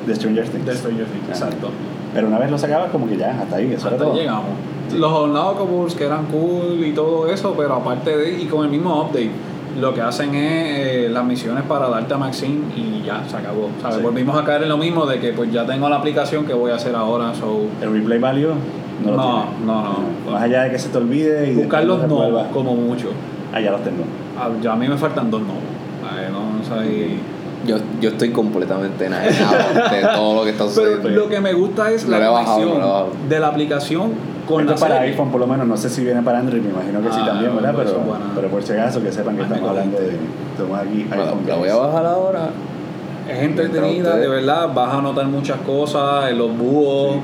de 0.06 0.16
Stranger 0.16 0.48
Things. 0.48 0.66
De 0.66 0.76
Stranger 0.76 1.06
Things, 1.06 1.30
exacto. 1.30 1.70
Pero 2.14 2.28
una 2.28 2.40
vez 2.40 2.50
lo 2.52 2.58
sacabas 2.58 2.90
como 2.92 3.08
que 3.08 3.18
ya, 3.18 3.40
hasta 3.42 3.58
ahí, 3.58 3.72
eso 3.74 3.88
era 3.90 3.98
todo. 3.98 4.14
llegamos. 4.16 4.46
Los 4.96 5.12
Unlockables 5.12 5.96
que 5.96 6.06
eran 6.06 6.26
cool 6.28 6.84
y 6.86 6.94
todo 6.94 7.28
eso, 7.30 7.54
pero 7.58 7.76
aparte 7.76 8.16
de. 8.16 8.42
Y 8.42 8.46
con 8.46 8.64
el 8.66 8.72
mismo 8.72 9.02
update, 9.02 9.32
lo 9.80 9.94
que 9.94 10.02
hacen 10.02 10.34
es 10.34 10.78
eh, 10.78 11.10
las 11.12 11.26
misiones 11.26 11.64
para 11.66 11.90
darte 11.90 12.14
a 12.14 12.18
Maxine 12.18 12.62
y 12.76 13.04
ya, 13.06 13.22
se 13.28 13.36
acabó. 13.36 13.70
¿sabes? 13.82 13.98
Sí. 13.98 14.04
Volvimos 14.04 14.38
a 14.38 14.46
caer 14.46 14.64
en 14.64 14.70
lo 14.70 14.78
mismo 14.78 15.06
de 15.06 15.20
que 15.20 15.34
pues 15.34 15.52
ya 15.52 15.66
tengo 15.66 15.90
la 15.90 15.98
aplicación 15.98 16.46
que 16.46 16.54
voy 16.54 16.72
a 16.72 16.76
hacer 16.76 16.96
ahora. 16.96 17.34
So, 17.36 17.64
El 17.82 17.92
replay 17.92 18.18
value 18.20 18.54
no 19.04 19.12
lo 19.12 19.18
No, 19.18 19.24
tiene. 19.24 19.66
no, 19.66 19.84
no. 19.84 20.32
Más 20.32 20.42
allá 20.42 20.64
de 20.64 20.72
que 20.72 20.80
se 20.80 20.90
te 20.90 20.98
olvide 20.98 21.52
y 21.52 21.56
buscarlos 21.56 22.08
no, 22.08 22.48
como 22.54 22.74
mucho. 22.76 23.10
Ah, 23.54 23.60
ya 23.60 23.72
los 23.72 23.84
tengo. 23.84 24.04
Ah, 24.40 24.50
ya 24.62 24.72
a 24.72 24.76
mí 24.78 24.88
me 24.88 24.98
faltan 24.98 25.30
dos 25.30 25.42
no. 25.42 25.54
No 26.70 26.82
sé. 26.82 27.10
Yo, 27.66 27.78
yo 28.00 28.10
estoy 28.12 28.30
completamente 28.30 29.06
enajenado 29.08 29.58
de 29.92 30.02
todo 30.16 30.36
lo 30.36 30.44
que 30.44 30.52
está 30.52 30.64
Pero 30.76 30.76
sucediendo. 30.76 31.10
lo 31.10 31.28
que 31.28 31.40
me 31.42 31.54
gusta 31.54 31.92
es 31.92 32.06
No 32.08 32.18
la 32.18 32.30
bajado, 32.30 32.58
conexión 32.60 32.80
no 32.80 33.06
de 33.28 33.40
la 33.40 33.48
aplicación 33.48 34.12
con 34.48 34.62
Esto 34.62 34.74
la 34.76 34.80
para 34.80 34.96
serie. 35.00 35.12
iPhone 35.12 35.32
por 35.32 35.40
lo 35.42 35.48
menos, 35.48 35.68
no 35.68 35.76
sé 35.76 35.90
si 35.90 36.04
viene 36.04 36.22
para 36.22 36.40
Android, 36.40 36.62
me 36.62 36.70
imagino 36.70 37.02
que 37.02 37.10
sí 37.12 37.20
Ah, 37.22 37.26
también, 37.26 37.54
¿verdad? 37.56 37.74
Pero, 37.76 37.94
bueno. 38.00 38.26
pero 38.36 38.48
por 38.50 38.64
si 38.64 38.74
acaso 38.74 39.02
que 39.02 39.12
sepan 39.12 39.36
que 39.36 39.44
Ay, 39.44 39.50
me 39.50 39.56
estamos 39.56 39.70
hablando 39.72 40.00
de... 40.00 40.12
Estamos 40.52 40.80
aquí 40.80 41.08
La, 41.10 41.16
iPhone 41.18 41.40
la 41.48 41.56
voy 41.56 41.70
a 41.70 41.76
bajar 41.76 42.06
ahora. 42.06 42.50
Es 43.30 43.40
entretenida, 43.44 44.16
de 44.16 44.28
verdad, 44.30 44.70
vas 44.74 44.94
a 44.94 45.02
notar 45.02 45.26
muchas 45.26 45.58
cosas, 45.66 46.30
en 46.32 46.38
los 46.38 46.56
búhos, 46.58 47.16
Sí. 47.16 47.20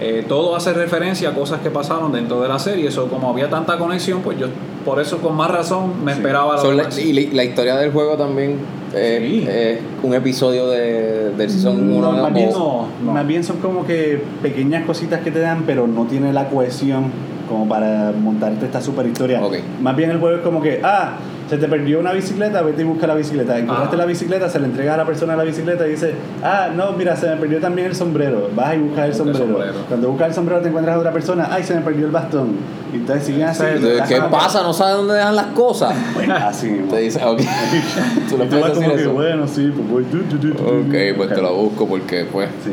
eh, 0.00 0.24
todo 0.28 0.54
hace 0.54 0.74
referencia 0.74 1.30
a 1.30 1.32
cosas 1.32 1.60
que 1.60 1.70
pasaron 1.70 2.12
dentro 2.12 2.42
de 2.42 2.48
la 2.48 2.58
serie, 2.58 2.88
eso 2.88 3.06
como 3.08 3.30
había 3.30 3.48
tanta 3.48 3.78
conexión, 3.78 4.20
pues 4.20 4.38
yo 4.38 4.48
por 4.86 5.00
eso 5.00 5.18
con 5.18 5.36
más 5.36 5.50
razón 5.50 6.02
me 6.04 6.12
Sí. 6.12 6.18
esperaba 6.18 6.54
la 6.54 6.60
Son 6.62 6.76
la- 6.76 6.88
y 6.98 7.12
la, 7.12 7.34
la 7.34 7.44
historia 7.44 7.76
del 7.76 7.90
juego 7.92 8.16
también 8.16 8.54
eh, 8.94 9.18
Sí. 9.20 9.46
es 9.46 9.78
un 10.02 10.14
episodio 10.14 10.68
de, 10.68 11.30
del 11.36 11.50
Season 11.50 11.90
No, 12.00 12.08
1. 12.10 12.22
más, 12.22 12.32
bien, 12.32 12.50
no, 12.50 12.86
no. 13.04 13.12
más 13.12 13.26
bien 13.26 13.44
son 13.44 13.58
como 13.58 13.84
que 13.84 14.22
pequeñas 14.40 14.86
cositas 14.86 15.20
que 15.20 15.30
te 15.30 15.40
dan, 15.40 15.64
pero 15.66 15.86
no 15.86 16.04
tiene 16.04 16.32
la 16.32 16.48
cohesión 16.48 17.10
como 17.48 17.68
para 17.68 18.12
montarte 18.12 18.64
esta 18.64 18.80
super 18.80 19.04
historia. 19.06 19.40
Más 19.82 19.96
bien 19.96 20.10
el 20.10 20.18
juego 20.18 20.36
es 20.36 20.42
como 20.42 20.62
que, 20.62 20.80
ah, 20.82 21.16
se 21.48 21.58
te 21.58 21.68
perdió 21.68 22.00
una 22.00 22.12
bicicleta, 22.12 22.60
vete 22.62 22.82
y 22.82 22.84
busca 22.84 23.06
la 23.06 23.14
bicicleta. 23.14 23.56
Encontraste 23.58 23.94
Ah. 23.94 23.98
la 23.98 24.04
bicicleta, 24.06 24.48
se 24.48 24.58
le 24.58 24.66
entrega 24.66 24.94
a 24.94 24.96
la 24.96 25.06
persona 25.06 25.36
la 25.36 25.44
bicicleta 25.44 25.86
y 25.86 25.90
dice, 25.90 26.14
ah, 26.42 26.68
no, 26.74 26.92
mira, 26.92 27.14
se 27.16 27.28
me 27.28 27.36
perdió 27.36 27.60
también 27.60 27.86
el 27.88 27.94
sombrero. 27.94 28.50
Vas 28.54 28.74
y 28.74 28.78
buscas 28.78 29.04
el 29.04 29.10
Busca 29.12 29.22
el 29.30 29.34
sombrero. 29.36 29.46
sombrero. 29.46 29.74
Cuando 29.88 30.08
buscas 30.10 30.28
el 30.28 30.34
sombrero 30.34 30.60
te 30.60 30.68
encuentras 30.68 30.96
a 30.96 30.98
otra 30.98 31.12
persona, 31.12 31.48
ay, 31.50 31.62
se 31.62 31.74
me 31.74 31.82
perdió 31.82 32.06
el 32.06 32.12
bastón. 32.12 32.56
Y 32.92 32.96
entonces 32.96 33.24
siguen 33.26 33.44
así. 33.44 33.62
¿Qué 34.08 34.20
pasa? 34.30 34.62
¿No 34.62 34.72
sabes 34.72 34.96
dónde 34.96 35.14
dejan 35.14 35.36
las 35.36 35.46
cosas? 35.46 35.94
Bueno, 36.14 36.34
así 36.34 36.66
mismo. 36.68 36.92
Te 36.92 37.00
dice, 37.00 37.24
ok. 37.24 37.38
tú 38.28 38.38
le 38.38 38.44
Y 38.44 38.48
tú 38.48 38.60
vas 38.60 38.70
puedes 38.72 39.02
que, 39.02 39.06
bueno, 39.08 39.46
sí, 39.46 39.72
pues 39.74 39.88
voy. 39.88 40.02
Ok, 40.02 41.16
pues 41.16 41.28
te 41.34 41.42
lo 41.42 41.54
busco 41.54 41.86
porque 41.86 42.24
pues 42.30 42.48
Sí. 42.64 42.72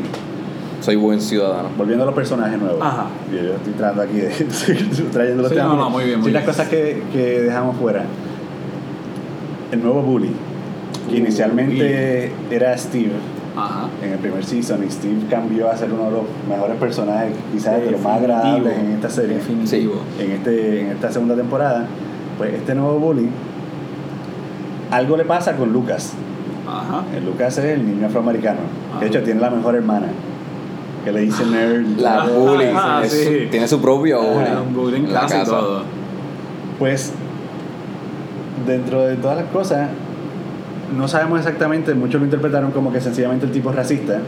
soy 0.80 0.96
buen 0.96 1.20
ciudadano. 1.20 1.68
Volviendo 1.76 2.02
a 2.04 2.06
los 2.06 2.14
personajes 2.14 2.58
nuevos. 2.58 2.78
Ajá. 2.82 3.06
Yo, 3.32 3.54
estoy 3.54 3.72
tratando 3.74 4.02
aquí 4.02 4.18
de 4.18 4.30
seguir 4.50 5.10
trayendo 5.12 5.42
los 5.42 5.50
Sí, 5.50 5.56
temas. 5.56 5.72
no, 5.72 5.76
no, 5.76 5.90
muy 5.90 6.04
bien, 6.04 6.18
muy 6.20 6.28
Sí, 6.28 6.32
las 6.34 6.44
cosas 6.44 6.68
que, 6.68 7.02
que 7.12 7.42
dejamos 7.42 7.76
fuera. 7.76 8.04
El 9.74 9.82
nuevo 9.82 10.02
bully, 10.02 10.30
que 11.10 11.14
Uh, 11.16 11.18
inicialmente 11.18 12.32
era 12.50 12.76
Steve 12.78 13.10
Ajá. 13.56 13.88
en 14.02 14.12
el 14.12 14.18
primer 14.18 14.44
season 14.44 14.84
y 14.86 14.90
Steve 14.90 15.16
cambió 15.28 15.70
a 15.70 15.76
ser 15.76 15.92
uno 15.92 16.04
de 16.04 16.10
los 16.12 16.22
mejores 16.48 16.76
personajes, 16.76 17.32
quizás 17.52 17.80
de 17.82 17.90
los 17.90 18.00
más 18.00 18.18
agradables 18.18 18.78
en 18.78 18.92
esta 18.92 19.10
serie. 19.10 19.36
Definitivo. 19.36 19.94
En, 20.18 20.30
este, 20.30 20.80
en 20.82 20.86
esta 20.92 21.10
segunda 21.12 21.34
temporada, 21.34 21.86
pues 22.38 22.54
este 22.54 22.74
nuevo 22.74 22.98
bully, 22.98 23.28
algo 24.90 25.16
le 25.16 25.24
pasa 25.24 25.56
con 25.56 25.72
Lucas. 25.72 26.12
Ajá. 26.68 27.02
El 27.16 27.24
Lucas 27.26 27.58
es 27.58 27.64
el 27.64 27.86
niño 27.86 28.06
afroamericano. 28.06 28.60
De 29.00 29.06
Ah. 29.06 29.08
hecho, 29.08 29.22
tiene 29.22 29.40
la 29.40 29.50
mejor 29.50 29.74
hermana. 29.74 30.06
Que 31.04 31.12
le 31.12 31.20
dice 31.20 31.44
nerd. 31.44 31.98
La 31.98 32.22
Ah, 32.22 32.26
bully 32.28 32.64
es- 33.04 33.12
sí. 33.12 33.48
tiene 33.50 33.68
su 33.68 33.80
propio 33.80 34.22
bully. 34.22 34.44
Ajá. 34.46 34.62
Un 34.62 34.74
bullying 34.74 35.04
en 35.04 35.12
la 35.12 35.20
casi 35.20 35.34
casa. 35.34 35.50
todo. 35.50 35.82
Pues, 36.78 37.12
dentro 38.66 39.02
de 39.02 39.16
todas 39.16 39.36
las 39.36 39.46
cosas, 39.46 39.88
no 40.96 41.08
sabemos 41.08 41.38
exactamente, 41.40 41.94
muchos 41.94 42.20
lo 42.20 42.26
interpretaron 42.26 42.70
como 42.70 42.92
que 42.92 43.00
sencillamente 43.00 43.46
el 43.46 43.52
tipo 43.52 43.70
es 43.70 43.76
racista, 43.76 44.20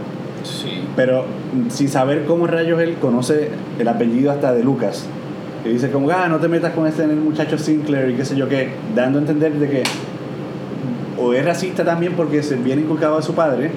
Sí. 0.43 0.83
pero 0.95 1.25
sin 1.71 1.89
saber 1.89 2.25
cómo 2.25 2.47
rayos 2.47 2.81
él 2.81 2.95
conoce 3.01 3.51
el 3.79 3.89
apellido 3.89 4.31
hasta 4.31 4.53
de 4.53 4.63
Lucas. 4.63 5.07
Y 5.65 5.71
dice 5.71 5.91
como, 5.91 6.09
ah, 6.11 6.29
no 6.29 6.39
te 6.39 6.47
metas 6.47 6.73
con 6.73 6.87
este 6.87 7.05
muchacho 7.09 7.59
Sinclair 7.59 8.11
y 8.11 8.15
qué 8.15 8.25
sé 8.25 8.37
yo 8.37 8.49
qué, 8.49 8.71
dando 8.95 9.19
a 9.19 9.23
entender 9.23 9.55
de 9.55 9.69
que 9.69 9.83
o 11.19 11.33
es 11.33 11.45
racista 11.45 11.85
también 11.85 12.13
porque 12.13 12.43
se 12.43 12.57
viene 12.57 12.83
inculcado 12.83 13.17
a 13.19 13.23
su 13.23 13.35
padre, 13.35 13.71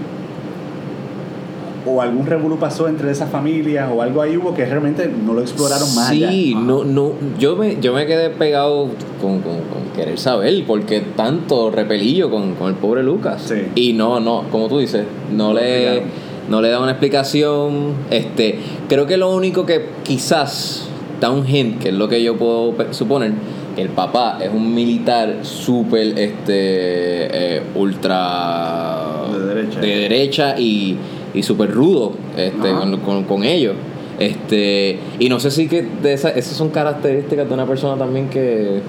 o 1.86 2.02
algún 2.02 2.25
revolú 2.25 2.58
pasó 2.58 2.88
entre 2.88 3.12
esas 3.12 3.30
familias, 3.30 3.90
o 3.94 4.02
algo 4.02 4.21
ahí 4.21 4.38
hubo 4.38 4.54
que 4.54 4.65
realmente 4.65 5.10
no 5.25 5.34
lo 5.34 5.42
exploraron 5.42 5.94
más. 5.96 6.10
Sí, 6.10 6.56
no, 6.58 6.84
no, 6.84 7.13
yo 7.40 7.56
me, 7.56 7.77
yo 7.82 7.94
me 7.94 8.06
quedé 8.06 8.30
pegado 8.30 8.88
con, 9.21 9.42
con- 9.42 9.58
con 9.62 9.90
querer 9.96 10.17
saber 10.17 10.63
porque 10.65 11.02
tanto 11.15 11.71
repelillo 11.71 12.30
con, 12.30 12.56
con 12.56 12.69
el 12.69 12.75
pobre 12.75 13.04
Lucas. 13.04 13.42
Sí. 13.48 13.56
Y 13.75 13.94
no, 13.94 14.19
no, 14.19 14.44
como 14.52 14.67
tú 14.67 14.80
dices, 14.80 15.04
no 15.36 15.54
le, 15.54 16.04
no 16.50 16.62
le 16.62 16.69
da 16.69 16.80
una 16.80 16.92
explicación. 16.92 17.94
Este, 18.12 18.60
creo 18.88 19.06
que 19.08 19.17
lo 19.17 19.34
único 19.36 19.65
que 19.65 19.86
quizás 20.04 20.88
da 21.19 21.32
un 21.32 21.48
hint, 21.48 21.80
que 21.82 21.90
es 21.90 21.96
lo 21.96 22.08
que 22.08 22.23
yo 22.23 22.38
puedo 22.38 22.73
suponer, 22.92 23.34
que 23.75 23.82
el 23.82 23.90
papá 23.90 24.40
es 24.42 24.50
un 24.54 24.73
militar 24.73 25.40
súper 25.44 26.17
este 26.17 27.58
eh, 27.58 27.62
ultra 27.75 29.23
De 29.32 29.46
derecha. 29.46 29.80
de 29.80 29.88
derecha 29.96 30.60
y, 30.60 30.98
y 31.34 31.44
súper 31.44 31.71
rudo 31.71 32.13
este, 32.38 32.71
con, 32.71 32.98
con, 33.02 33.23
con 33.23 33.44
ellos. 33.44 33.75
Este, 34.19 35.00
y 35.19 35.30
no 35.30 35.40
sé 35.40 35.50
si 35.52 35.67
que 35.67 35.88
de 36.02 36.13
esa- 36.13 36.32
esas 36.32 36.54
son 36.58 36.69
características 36.69 37.48
de 37.48 37.54
una 37.54 37.65
persona 37.65 37.96
también 37.98 38.27
que 38.30 38.82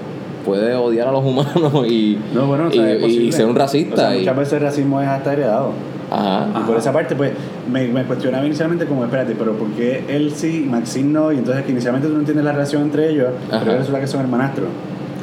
puede 0.45 0.75
odiar 0.75 1.07
a 1.07 1.11
los 1.11 1.23
humanos 1.23 1.85
y, 1.87 2.17
No, 2.33 2.47
bueno, 2.47 2.65
o 2.65 2.69
y, 2.69 3.31
sea, 3.31 3.37
ser 3.37 3.45
un 3.45 3.55
O 3.55 3.59
racista. 3.59 3.95
sea, 3.95 4.15
y- 4.15 4.19
muchas 4.19 4.35
veces 4.37 4.53
el 4.53 4.59
racismo 4.61 5.01
es 5.01 5.07
hasta 5.07 5.33
heredado. 5.33 5.71
ajá. 6.09 6.47
Y 6.59 6.63
por 6.67 6.75
esa 6.77 6.91
parte, 6.91 7.15
pues, 7.15 7.31
me, 7.71 7.87
me 7.87 8.03
cuestionaba 8.03 8.45
inicialmente 8.45 8.85
como, 8.85 9.05
espérate, 9.05 9.33
pero 9.37 9.53
¿por 9.53 9.69
qué 9.69 10.03
él 10.09 10.33
sí 10.35 10.63
y 10.65 10.69
Maxine 10.69 11.09
no? 11.13 11.31
Y 11.31 11.37
entonces 11.37 11.63
que 11.63 11.71
inicialmente 11.71 12.07
tú 12.09 12.13
no 12.15 12.19
entiendes 12.19 12.43
la 12.43 12.51
relación 12.51 12.81
entre 12.81 13.09
ellos, 13.11 13.29
Ajá. 13.49 13.61
pero 13.63 13.77
resulta 13.77 14.01
que 14.01 14.07
son 14.07 14.19
hermanastros. 14.21 14.67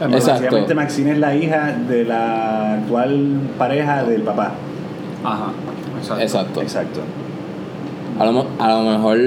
Exacto. 0.00 0.32
Básicamente 0.32 0.74
Maxine 0.74 1.12
es 1.12 1.18
la 1.18 1.34
hija 1.36 1.76
de 1.88 2.04
la 2.04 2.74
actual 2.74 3.40
pareja 3.58 4.04
del 4.04 4.22
papá. 4.22 4.52
Ajá. 5.24 5.50
Exacto. 5.98 6.22
Exacto. 6.22 6.60
Exacto. 6.62 7.00
A 8.18 8.24
lo, 8.24 8.46
a 8.58 8.82
lo 8.82 8.90
mejor 8.90 9.18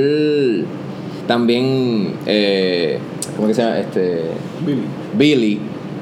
también, 1.28 2.14
eh, 2.26 3.00
¿cómo 3.36 3.48
que 3.48 3.54
se 3.54 3.62
llama? 3.64 3.80
Este, 3.80 4.24
Billy. 4.66 4.82
Billy 5.18 5.60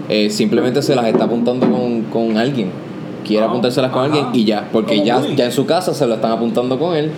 eh, 0.09 0.29
simplemente 0.29 0.81
se 0.81 0.95
las 0.95 1.05
está 1.05 1.25
apuntando 1.25 1.69
con, 1.69 2.01
con 2.03 2.37
alguien. 2.37 2.71
Quiere 3.25 3.45
Ah, 3.45 3.49
apuntárselas 3.49 3.91
con 3.91 4.05
alguien 4.05 4.27
y 4.33 4.45
ya, 4.45 4.67
porque 4.71 5.03
ya, 5.05 5.21
ya 5.35 5.45
en 5.45 5.51
su 5.51 5.65
casa 5.67 5.93
se 5.93 6.07
lo 6.07 6.15
están 6.15 6.31
apuntando 6.31 6.79
con 6.79 6.95
él. 6.95 7.11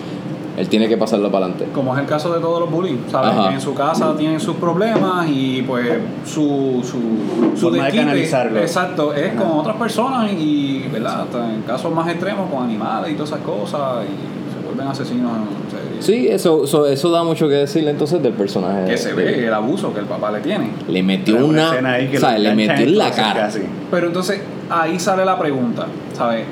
Él 0.56 0.68
tiene 0.68 0.86
que 0.88 0.96
pasarlo 0.98 1.30
para 1.30 1.46
adelante. 1.46 1.68
Como 1.74 1.94
es 1.94 2.00
el 2.00 2.06
caso 2.06 2.32
de 2.34 2.40
todos 2.40 2.60
los 2.60 2.70
bullies, 2.70 2.98
¿sabes? 3.10 3.30
Ajá. 3.30 3.52
En 3.52 3.60
su 3.60 3.72
casa 3.74 4.14
tienen 4.16 4.38
sus 4.38 4.56
problemas 4.56 5.26
y 5.28 5.62
pues 5.66 5.86
su, 6.26 6.80
su, 6.82 7.56
su 7.56 7.60
Forma 7.62 7.76
de 7.78 7.82
desquite, 7.84 8.04
canalizarlo. 8.04 8.60
Exacto, 8.60 9.14
es 9.14 9.32
con 9.32 9.46
otras 9.52 9.76
personas 9.76 10.30
y, 10.32 10.86
¿verdad? 10.92 11.22
Hasta 11.22 11.54
en 11.54 11.62
casos 11.62 11.92
más 11.94 12.06
extremos 12.08 12.50
con 12.50 12.64
animales 12.64 13.12
y 13.12 13.14
todas 13.14 13.30
esas 13.30 13.40
cosas 13.42 14.04
y 14.04 14.52
se 14.52 14.66
vuelven 14.66 14.88
asesinos 14.88 15.32
en 15.38 15.70
serie. 15.70 16.02
Sí, 16.02 16.28
eso, 16.28 16.64
eso, 16.64 16.86
eso 16.86 17.10
da 17.10 17.22
mucho 17.22 17.48
que 17.48 17.54
decirle 17.54 17.90
entonces 17.92 18.22
del 18.22 18.32
personaje. 18.34 18.90
Que 18.90 18.98
se 18.98 19.14
de- 19.14 19.24
ve 19.24 19.46
el 19.46 19.54
abuso 19.54 19.94
que 19.94 20.00
el 20.00 20.06
papá 20.06 20.30
le 20.32 20.40
tiene. 20.40 20.70
Le 20.88 21.02
metió 21.02 21.46
una. 21.46 21.70
escena 21.70 21.92
ahí 21.92 22.08
que 22.08 22.16
o 22.18 22.20
sea, 22.20 22.36
le 22.36 22.54
metió 22.54 22.84
en 22.84 22.98
la 22.98 23.10
cara. 23.10 23.42
casi. 23.46 23.60
Pero 23.90 24.08
entonces 24.08 24.42
ahí 24.68 24.98
sale 25.00 25.24
la 25.24 25.38
pregunta, 25.38 25.86
¿sabes? 26.12 26.44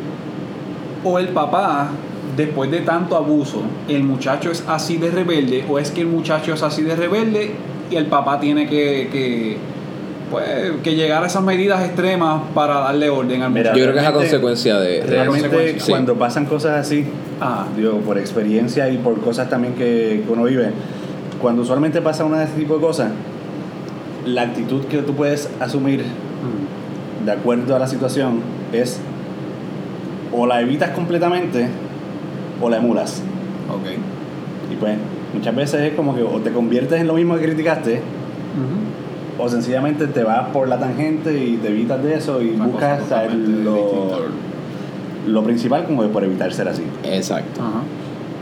O 1.04 1.18
el 1.18 1.28
papá, 1.28 1.88
después 2.36 2.70
de 2.70 2.80
tanto 2.80 3.16
abuso, 3.16 3.62
el 3.88 4.02
muchacho 4.04 4.50
es 4.50 4.64
así 4.68 4.96
de 4.96 5.10
rebelde, 5.10 5.64
o 5.68 5.78
es 5.78 5.90
que 5.90 6.02
el 6.02 6.06
muchacho 6.08 6.54
es 6.54 6.62
así 6.62 6.82
de 6.82 6.96
rebelde 6.96 7.52
y 7.90 7.96
el 7.96 8.06
papá 8.06 8.38
tiene 8.40 8.66
que, 8.68 9.08
que, 9.12 9.56
pues, 10.30 10.44
que 10.82 10.94
llegar 10.94 11.22
a 11.24 11.26
esas 11.26 11.42
medidas 11.42 11.84
extremas 11.84 12.42
para 12.54 12.74
darle 12.80 13.10
orden 13.10 13.42
al 13.42 13.50
muchacho. 13.50 13.76
Yo 13.76 13.84
creo 13.84 13.94
que 13.94 14.00
es 14.00 14.06
a 14.06 14.10
Realmente- 14.10 14.18
consecuencia 14.30 14.78
de. 14.78 15.02
Realmente 15.02 15.48
consecuencia. 15.48 15.92
Cuando 15.94 16.14
pasan 16.14 16.46
cosas 16.46 16.78
así, 16.86 17.04
Ah, 17.42 17.64
digo, 17.74 17.92
por 18.00 18.18
experiencia 18.18 18.86
y 18.90 18.98
por 18.98 19.18
cosas 19.22 19.48
también 19.48 19.72
que, 19.72 20.22
que 20.26 20.30
uno 20.30 20.44
vive, 20.44 20.72
cuando 21.40 21.62
usualmente 21.62 22.02
pasa 22.02 22.22
una 22.26 22.38
de 22.40 22.44
este 22.44 22.58
tipo 22.60 22.74
de 22.74 22.80
cosas, 22.82 23.12
la 24.26 24.42
actitud 24.42 24.84
que 24.84 24.98
tú 24.98 25.14
puedes 25.14 25.48
asumir 25.58 26.00
mm, 26.02 27.24
de 27.24 27.32
acuerdo 27.32 27.74
a 27.74 27.78
la 27.78 27.86
situación 27.86 28.40
es 28.74 29.00
o 30.32 30.46
la 30.46 30.60
evitas 30.60 30.90
completamente 30.90 31.66
o 32.60 32.68
la 32.70 32.78
emulas. 32.78 33.22
ok. 33.68 34.72
Y 34.72 34.76
pues 34.76 34.96
muchas 35.34 35.54
veces 35.54 35.80
es 35.82 35.94
como 35.94 36.14
que 36.14 36.22
o 36.22 36.38
te 36.40 36.50
conviertes 36.52 37.00
en 37.00 37.06
lo 37.06 37.14
mismo 37.14 37.36
que 37.36 37.44
criticaste 37.44 38.00
o 39.38 39.48
sencillamente 39.48 40.06
te 40.06 40.22
vas 40.22 40.48
por 40.50 40.68
la 40.68 40.78
tangente 40.78 41.32
y 41.32 41.56
te 41.56 41.68
evitas 41.68 42.02
de 42.02 42.14
eso 42.14 42.42
y 42.42 42.50
Una 42.50 42.66
buscas 42.66 43.00
lo, 43.64 44.20
lo 45.26 45.42
principal 45.44 45.84
como 45.84 46.02
de 46.02 46.08
por 46.10 46.24
evitar 46.24 46.52
ser 46.52 46.68
así. 46.68 46.82
Exacto. 47.04 47.60
Ajá. 47.60 47.82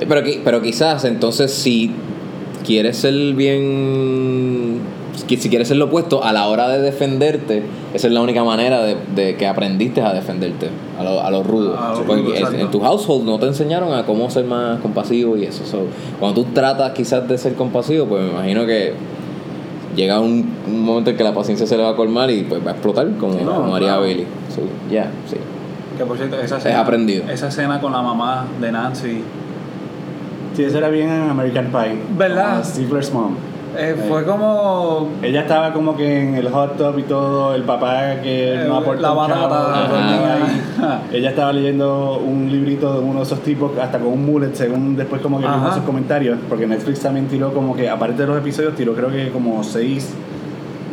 Eh, 0.00 0.06
Pero, 0.08 0.22
pero 0.44 0.60
quizás 0.62 1.04
entonces 1.04 1.52
si 1.52 1.92
quieres 2.66 2.96
ser 2.96 3.14
bien, 3.34 4.78
si 5.26 5.36
si 5.36 5.48
quieres 5.48 5.68
ser 5.68 5.76
lo 5.76 5.86
opuesto, 5.86 6.22
a 6.24 6.32
la 6.32 6.46
hora 6.48 6.68
de 6.68 6.80
defenderte, 6.80 7.62
esa 7.94 8.06
es 8.06 8.12
la 8.12 8.20
única 8.20 8.44
manera 8.44 8.82
de, 8.82 8.96
de 9.14 9.36
que 9.36 9.46
aprendiste 9.46 10.00
a 10.00 10.12
defenderte, 10.12 10.68
a 10.98 11.02
lo, 11.04 11.20
a 11.22 11.30
lo 11.30 11.42
rudo. 11.42 11.78
A 11.78 11.92
lo 11.94 12.04
Porque 12.04 12.22
rudo, 12.22 12.34
en- 12.54 12.60
en 12.60 12.70
tu 12.70 12.80
household 12.80 13.24
no 13.24 13.38
te 13.38 13.46
enseñaron 13.46 13.92
a 13.94 14.04
cómo 14.06 14.30
ser 14.30 14.44
más 14.44 14.80
compasivo 14.80 15.36
y 15.36 15.44
eso. 15.44 15.64
So, 15.64 15.80
cuando 16.20 16.42
tú 16.42 16.48
tratas 16.52 16.92
quizás 16.92 17.26
de 17.28 17.36
ser 17.38 17.54
compasivo, 17.54 18.06
pues 18.06 18.22
me 18.24 18.30
imagino 18.30 18.66
que 18.66 18.92
llega 19.96 20.20
un, 20.20 20.48
un 20.66 20.84
momento 20.84 21.10
en 21.10 21.16
que 21.16 21.24
la 21.24 21.34
paciencia 21.34 21.66
se 21.66 21.76
le 21.76 21.82
va 21.82 21.90
a 21.90 21.96
colmar 21.96 22.30
y 22.30 22.42
pues 22.44 22.64
va 22.64 22.70
a 22.70 22.74
explotar 22.74 23.08
como, 23.18 23.34
no, 23.40 23.54
como 23.62 23.74
haría 23.74 23.88
claro. 23.88 24.02
Billy. 24.04 24.24
So, 24.54 24.60
ya, 24.92 25.10
sí. 25.28 25.36
Que 25.96 26.04
por 26.04 26.16
cierto, 26.16 26.36
esa 26.36 26.56
Es 26.58 26.64
escena, 26.64 26.80
aprendido. 26.80 27.24
Esa 27.28 27.48
escena 27.48 27.80
con 27.80 27.90
la 27.92 28.02
mamá 28.02 28.46
de 28.60 28.70
Nancy 28.70 29.22
Sí, 30.54 30.64
eso 30.64 30.78
era 30.78 30.88
bien 30.88 31.08
en 31.08 31.30
American 31.30 31.66
Pie. 31.66 31.98
¿Verdad? 32.16 32.64
Stifler's 32.64 33.12
mom. 33.12 33.34
Eh, 33.76 33.96
fue 34.08 34.24
como 34.24 35.08
Ella 35.22 35.42
estaba 35.42 35.72
como 35.72 35.96
que 35.96 36.20
en 36.20 36.34
el 36.34 36.48
hot 36.48 36.76
tub 36.76 36.98
y 36.98 37.02
todo, 37.02 37.54
el 37.54 37.62
papá 37.62 38.20
que 38.22 38.54
Eh, 38.54 38.64
no 38.66 38.78
aporta 38.78 39.14
la. 39.14 41.00
Ella 41.12 41.30
estaba 41.30 41.52
leyendo 41.52 42.18
un 42.18 42.50
librito 42.50 42.94
de 42.94 43.00
uno 43.00 43.18
de 43.18 43.24
esos 43.24 43.40
tipos, 43.40 43.76
hasta 43.78 43.98
con 43.98 44.08
un 44.08 44.26
mullet, 44.26 44.54
según 44.54 44.96
después 44.96 45.20
como 45.20 45.40
que 45.40 45.46
vimos 45.46 45.74
sus 45.74 45.84
comentarios, 45.84 46.38
porque 46.48 46.66
Netflix 46.66 47.00
también 47.00 47.26
tiró 47.26 47.52
como 47.52 47.74
que, 47.76 47.88
aparte 47.88 48.22
de 48.22 48.28
los 48.28 48.38
episodios, 48.38 48.74
tiró 48.74 48.94
creo 48.94 49.10
que 49.10 49.30
como 49.30 49.62
seis, 49.64 50.12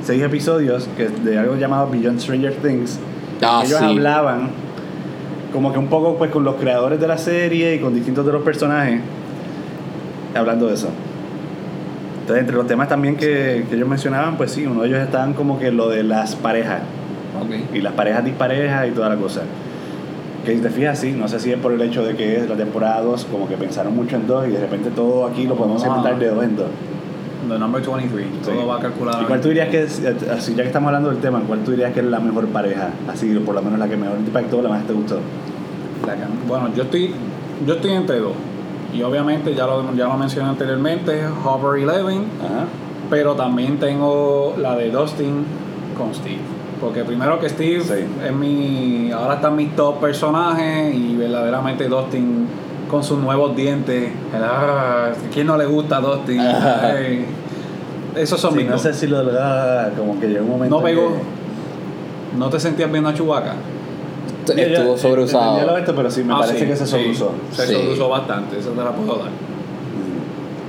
seis 0.03 0.21
episodios 0.21 0.87
que 0.97 1.07
de 1.09 1.37
algo 1.37 1.55
llamado 1.55 1.89
Beyond 1.89 2.19
Stranger 2.19 2.53
Things. 2.55 2.99
Ah, 3.41 3.61
ellos 3.65 3.79
sí. 3.79 3.85
hablaban 3.85 4.49
como 5.51 5.71
que 5.71 5.79
un 5.79 5.87
poco 5.87 6.15
pues 6.17 6.31
con 6.31 6.43
los 6.43 6.55
creadores 6.55 6.99
de 6.99 7.07
la 7.07 7.17
serie 7.17 7.75
y 7.75 7.79
con 7.79 7.93
distintos 7.93 8.25
de 8.25 8.31
los 8.33 8.43
personajes, 8.43 8.99
hablando 10.35 10.67
de 10.67 10.73
eso. 10.73 10.89
Entonces, 12.25 12.41
entre 12.41 12.55
los 12.55 12.65
temas 12.65 12.89
también 12.89 13.15
que, 13.17 13.65
que 13.69 13.75
ellos 13.75 13.87
mencionaban, 13.87 14.35
pues 14.35 14.49
sí, 14.51 14.65
uno 14.65 14.81
de 14.81 14.87
ellos 14.87 14.99
estaban 14.99 15.33
como 15.33 15.59
que 15.59 15.69
lo 15.71 15.89
de 15.89 16.01
las 16.01 16.35
parejas 16.35 16.81
Ok. 17.39 17.75
y 17.75 17.81
las 17.81 17.93
parejas 17.93 18.25
disparejas 18.25 18.87
y 18.87 18.91
toda 18.91 19.09
la 19.09 19.15
cosa. 19.15 19.41
Que 20.43 20.55
si 20.55 20.59
te 20.61 20.71
fijas, 20.71 20.97
sí, 20.97 21.11
no 21.11 21.27
sé 21.27 21.39
si 21.39 21.51
es 21.51 21.59
por 21.59 21.71
el 21.71 21.81
hecho 21.83 22.03
de 22.03 22.15
que 22.15 22.37
es 22.37 22.49
la 22.49 22.55
temporada 22.55 23.01
2, 23.01 23.25
como 23.25 23.47
que 23.47 23.55
pensaron 23.57 23.95
mucho 23.95 24.15
en 24.15 24.25
dos 24.25 24.47
y 24.47 24.51
de 24.51 24.59
repente 24.59 24.89
todo 24.89 25.27
aquí 25.27 25.45
lo 25.45 25.55
podemos 25.55 25.83
Ah. 25.85 26.13
de 26.17 26.27
dos 26.29 26.43
en 26.43 26.55
dos. 26.55 26.67
The 27.47 27.59
number 27.59 27.79
23. 27.79 28.25
Sí. 28.25 28.49
Todo 28.51 28.65
va 28.65 28.79
calculado. 28.79 29.21
¿Y 29.21 29.25
cuál 29.25 29.39
tú 29.39 29.49
dirías 29.49 29.69
que 29.69 29.83
es, 29.83 30.01
así 30.35 30.55
ya 30.55 30.63
que 30.63 30.67
estamos 30.69 30.87
hablando 30.87 31.09
del 31.11 31.19
tema, 31.19 31.41
cuál 31.47 31.59
tú 31.59 31.71
dirías 31.71 31.93
que 31.93 31.99
es 31.99 32.05
la 32.07 32.19
mejor 32.19 32.47
pareja? 32.47 32.89
Así, 33.07 33.31
por 33.45 33.53
lo 33.53 33.61
menos 33.61 33.77
la 33.77 33.87
que 33.87 33.97
mejor 33.97 34.17
te 34.17 34.23
impactó, 34.25 34.63
la 34.63 34.69
más 34.69 34.83
te 34.87 34.93
gustó. 34.93 35.19
La 36.07 36.15
que- 36.15 36.21
bueno, 36.47 36.71
yo 36.75 36.81
estoy, 36.83 37.11
yo 37.67 37.75
estoy 37.75 37.91
entre 37.91 38.19
dos. 38.19 38.33
Y 38.95 39.03
obviamente, 39.03 39.53
ya 39.53 39.65
lo, 39.65 39.93
ya 39.95 40.05
lo 40.07 40.17
mencioné 40.17 40.49
anteriormente, 40.49 41.21
Eleven. 41.77 42.25
Ajá. 42.43 42.65
Pero 43.09 43.33
también 43.35 43.77
tengo 43.79 44.55
la 44.57 44.75
de 44.75 44.89
Dustin 44.89 45.43
con 45.97 46.13
Steve. 46.15 46.39
Porque 46.81 47.03
primero 47.03 47.39
que 47.39 47.49
Steve 47.49 47.81
Sí. 47.81 48.05
es 48.25 48.33
mi. 48.33 49.11
Ahora 49.11 49.35
están 49.35 49.55
mis 49.55 49.75
top 49.75 49.99
personajes 49.99 50.93
y 50.95 51.15
verdaderamente 51.15 51.87
Dustin 51.87 52.47
con 52.89 53.03
sus 53.03 53.17
nuevos 53.19 53.55
dientes. 53.55 54.11
el, 54.35 54.43
ah, 54.43 55.09
¿Quién 55.33 55.47
no 55.47 55.57
le 55.57 55.65
gusta 55.65 55.97
a 55.97 56.01
Dustin? 56.01 56.39
Ay, 56.39 57.25
esos 58.15 58.39
son 58.39 58.51
Sí, 58.51 58.57
mis 58.57 58.65
no 58.67 58.73
dos. 58.73 58.81
sé 58.81 58.93
si 58.93 59.07
lo 59.07 59.19
ah, 59.39 59.89
como 59.97 60.19
que 60.19 60.27
llegó 60.27 60.45
un 60.45 60.51
momento. 60.51 60.77
No 60.77 60.83
pegó. 60.83 61.07
que- 61.09 62.37
¿No 62.37 62.49
te 62.49 62.59
sentías 62.59 62.91
viendo 62.91 63.09
a 63.09 63.13
Chewbacca? 63.13 63.53
Yo- 64.47 64.53
yo- 64.55 64.61
Estuvo 64.63 64.97
sobreusado. 64.97 65.43
entendía 65.51 65.71
lo 65.73 65.77
esto, 65.77 65.95
pero 65.95 66.11
sí, 66.11 66.23
me 66.23 66.33
Ah, 66.33 66.37
parece 66.41 66.59
sí, 66.59 66.65
que 66.65 66.75
se 66.75 66.85
sí. 66.85 66.91
sobreusó. 66.91 67.31
Se 67.51 67.67
Sí. 67.67 67.73
sobreusó 67.73 68.09
bastante, 68.09 68.59
eso 68.59 68.69
te 68.71 68.83
la 68.83 68.91
puedo 68.91 69.15
dar. 69.19 69.29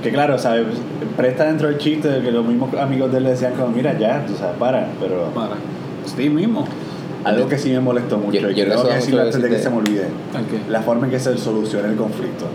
Que 0.03 0.11
claro, 0.11 0.37
¿sabes? 0.37 0.65
Presta 1.15 1.45
dentro 1.45 1.67
del 1.67 1.77
chiste 1.77 2.07
de 2.07 2.21
que 2.21 2.31
los 2.31 2.45
mismos 2.45 2.73
amigos 2.75 3.11
de 3.11 3.17
él 3.17 3.23
le 3.23 3.29
decían 3.31 3.53
como, 3.53 3.69
mira, 3.69 3.97
ya, 3.97 4.25
tú 4.25 4.33
sabes, 4.35 4.55
para, 4.57 4.87
pero 4.99 5.23
Para. 5.33 5.55
Steve 6.07 6.29
mismo. 6.29 6.65
algo 7.25 7.47
que 7.49 7.57
sí 7.57 7.71
me 7.71 7.79
molestó 7.81 8.17
mucho 8.17 8.39
Yo- 8.39 8.39
y 8.39 8.41
yo 8.41 8.47
que 8.55 8.61
creo 8.61 8.69
tengo 8.75 8.83
que 8.83 8.89
da 8.89 9.23
antes 9.23 9.41
de 9.41 9.49
que 9.49 9.57
se 9.59 9.69
me 9.69 9.77
olvide. 9.77 10.05
La 10.69 10.81
forma 10.81 11.05
en 11.07 11.11
que 11.11 11.19
se 11.19 11.37
soluciona 11.37 11.89
el 11.89 11.95
conflicto. 11.97 12.45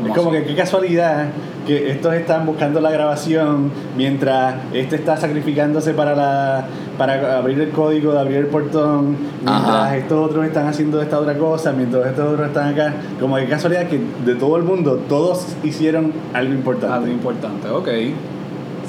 ¿Cómo 0.00 0.14
Es 0.14 0.18
como 0.18 0.30
así? 0.30 0.40
que 0.40 0.46
qué 0.48 0.54
casualidad 0.56 1.28
que 1.66 1.90
estos 1.90 2.14
están 2.14 2.46
buscando 2.46 2.80
la 2.80 2.90
grabación 2.90 3.70
mientras 3.96 4.54
este 4.72 4.96
está 4.96 5.16
sacrificándose 5.16 5.94
para 5.94 6.14
la 6.14 6.66
para 6.96 7.38
abrir 7.38 7.58
el 7.58 7.70
código, 7.70 8.12
de 8.12 8.20
abrir 8.20 8.36
el 8.38 8.46
portón, 8.46 9.16
mientras 9.42 9.66
Ajá. 9.66 9.96
estos 9.96 10.28
otros 10.28 10.44
están 10.44 10.66
haciendo 10.68 11.00
esta 11.00 11.18
otra 11.18 11.38
cosa, 11.38 11.72
mientras 11.72 12.06
estos 12.06 12.34
otros 12.34 12.48
están 12.48 12.74
acá. 12.74 12.94
Como 13.18 13.36
que 13.36 13.46
casualidad 13.46 13.88
que 13.88 13.98
de 14.26 14.34
todo 14.34 14.58
el 14.58 14.64
mundo 14.64 14.96
todos 15.08 15.46
hicieron 15.62 16.12
algo 16.34 16.52
importante. 16.52 16.94
Algo 16.94 17.08
importante, 17.08 17.68
ok. 17.70 17.88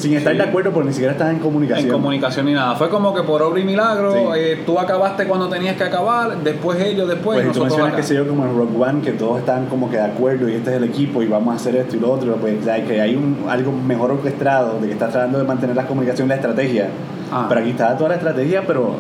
Sin 0.02 0.14
estar 0.16 0.34
Sí. 0.34 0.38
de 0.40 0.44
acuerdo 0.44 0.72
porque 0.72 0.88
ni 0.88 0.94
siquiera 0.94 1.14
estaban 1.14 1.36
en 1.36 1.42
comunicación. 1.42 1.86
En 1.88 1.92
comunicación 1.92 2.46
ni 2.46 2.54
nada. 2.54 2.76
Fue 2.76 2.90
como 2.90 3.14
que 3.14 3.24
por 3.24 3.42
obra 3.42 3.60
y 3.60 3.64
milagro, 3.64 4.14
Sí. 4.14 4.20
eh, 4.40 4.64
tú 4.66 4.80
acabaste 4.80 5.26
cuando 5.26 5.48
tenías 5.50 5.76
que 5.78 5.84
acabar, 5.84 6.38
después 6.44 6.80
ellos, 6.82 7.08
después 7.08 7.38
Pues 7.38 7.38
y 7.38 7.42
tú 7.42 7.48
nosotros 7.64 7.70
mencionas 7.70 7.96
que 7.96 8.04
sé 8.04 8.16
yo 8.16 8.28
como 8.28 8.46
en 8.46 8.58
Rock 8.58 8.82
One 8.82 9.02
que 9.02 9.12
todos 9.12 9.40
están 9.40 9.68
como 9.68 9.90
que 9.90 9.98
de 9.98 10.04
acuerdo 10.04 10.50
y 10.50 10.54
este 10.56 10.72
es 10.72 10.78
el 10.78 10.84
equipo 10.84 11.22
y 11.22 11.28
vamos 11.28 11.54
a 11.54 11.56
hacer 11.58 11.76
esto 11.76 11.96
y 11.96 12.00
lo 12.00 12.12
otro, 12.12 12.36
pues 12.36 12.68
hay 12.68 12.82
que 12.84 13.00
hay 13.02 13.16
un, 13.16 13.46
algo 13.50 13.72
mejor 13.72 14.12
orquestado 14.12 14.80
de 14.80 14.88
que 14.88 14.94
estás 14.94 15.12
tratando 15.12 15.38
de 15.38 15.44
mantener 15.46 15.76
la 15.76 15.86
comunicación 15.88 16.28
y 16.28 16.30
la 16.30 16.36
estrategia. 16.36 16.88
Ah. 17.32 17.46
Pero 17.48 17.62
aquí 17.62 17.70
estaba 17.72 17.96
toda 17.98 18.10
la 18.10 18.16
estrategia, 18.16 18.64
pero 18.68 18.96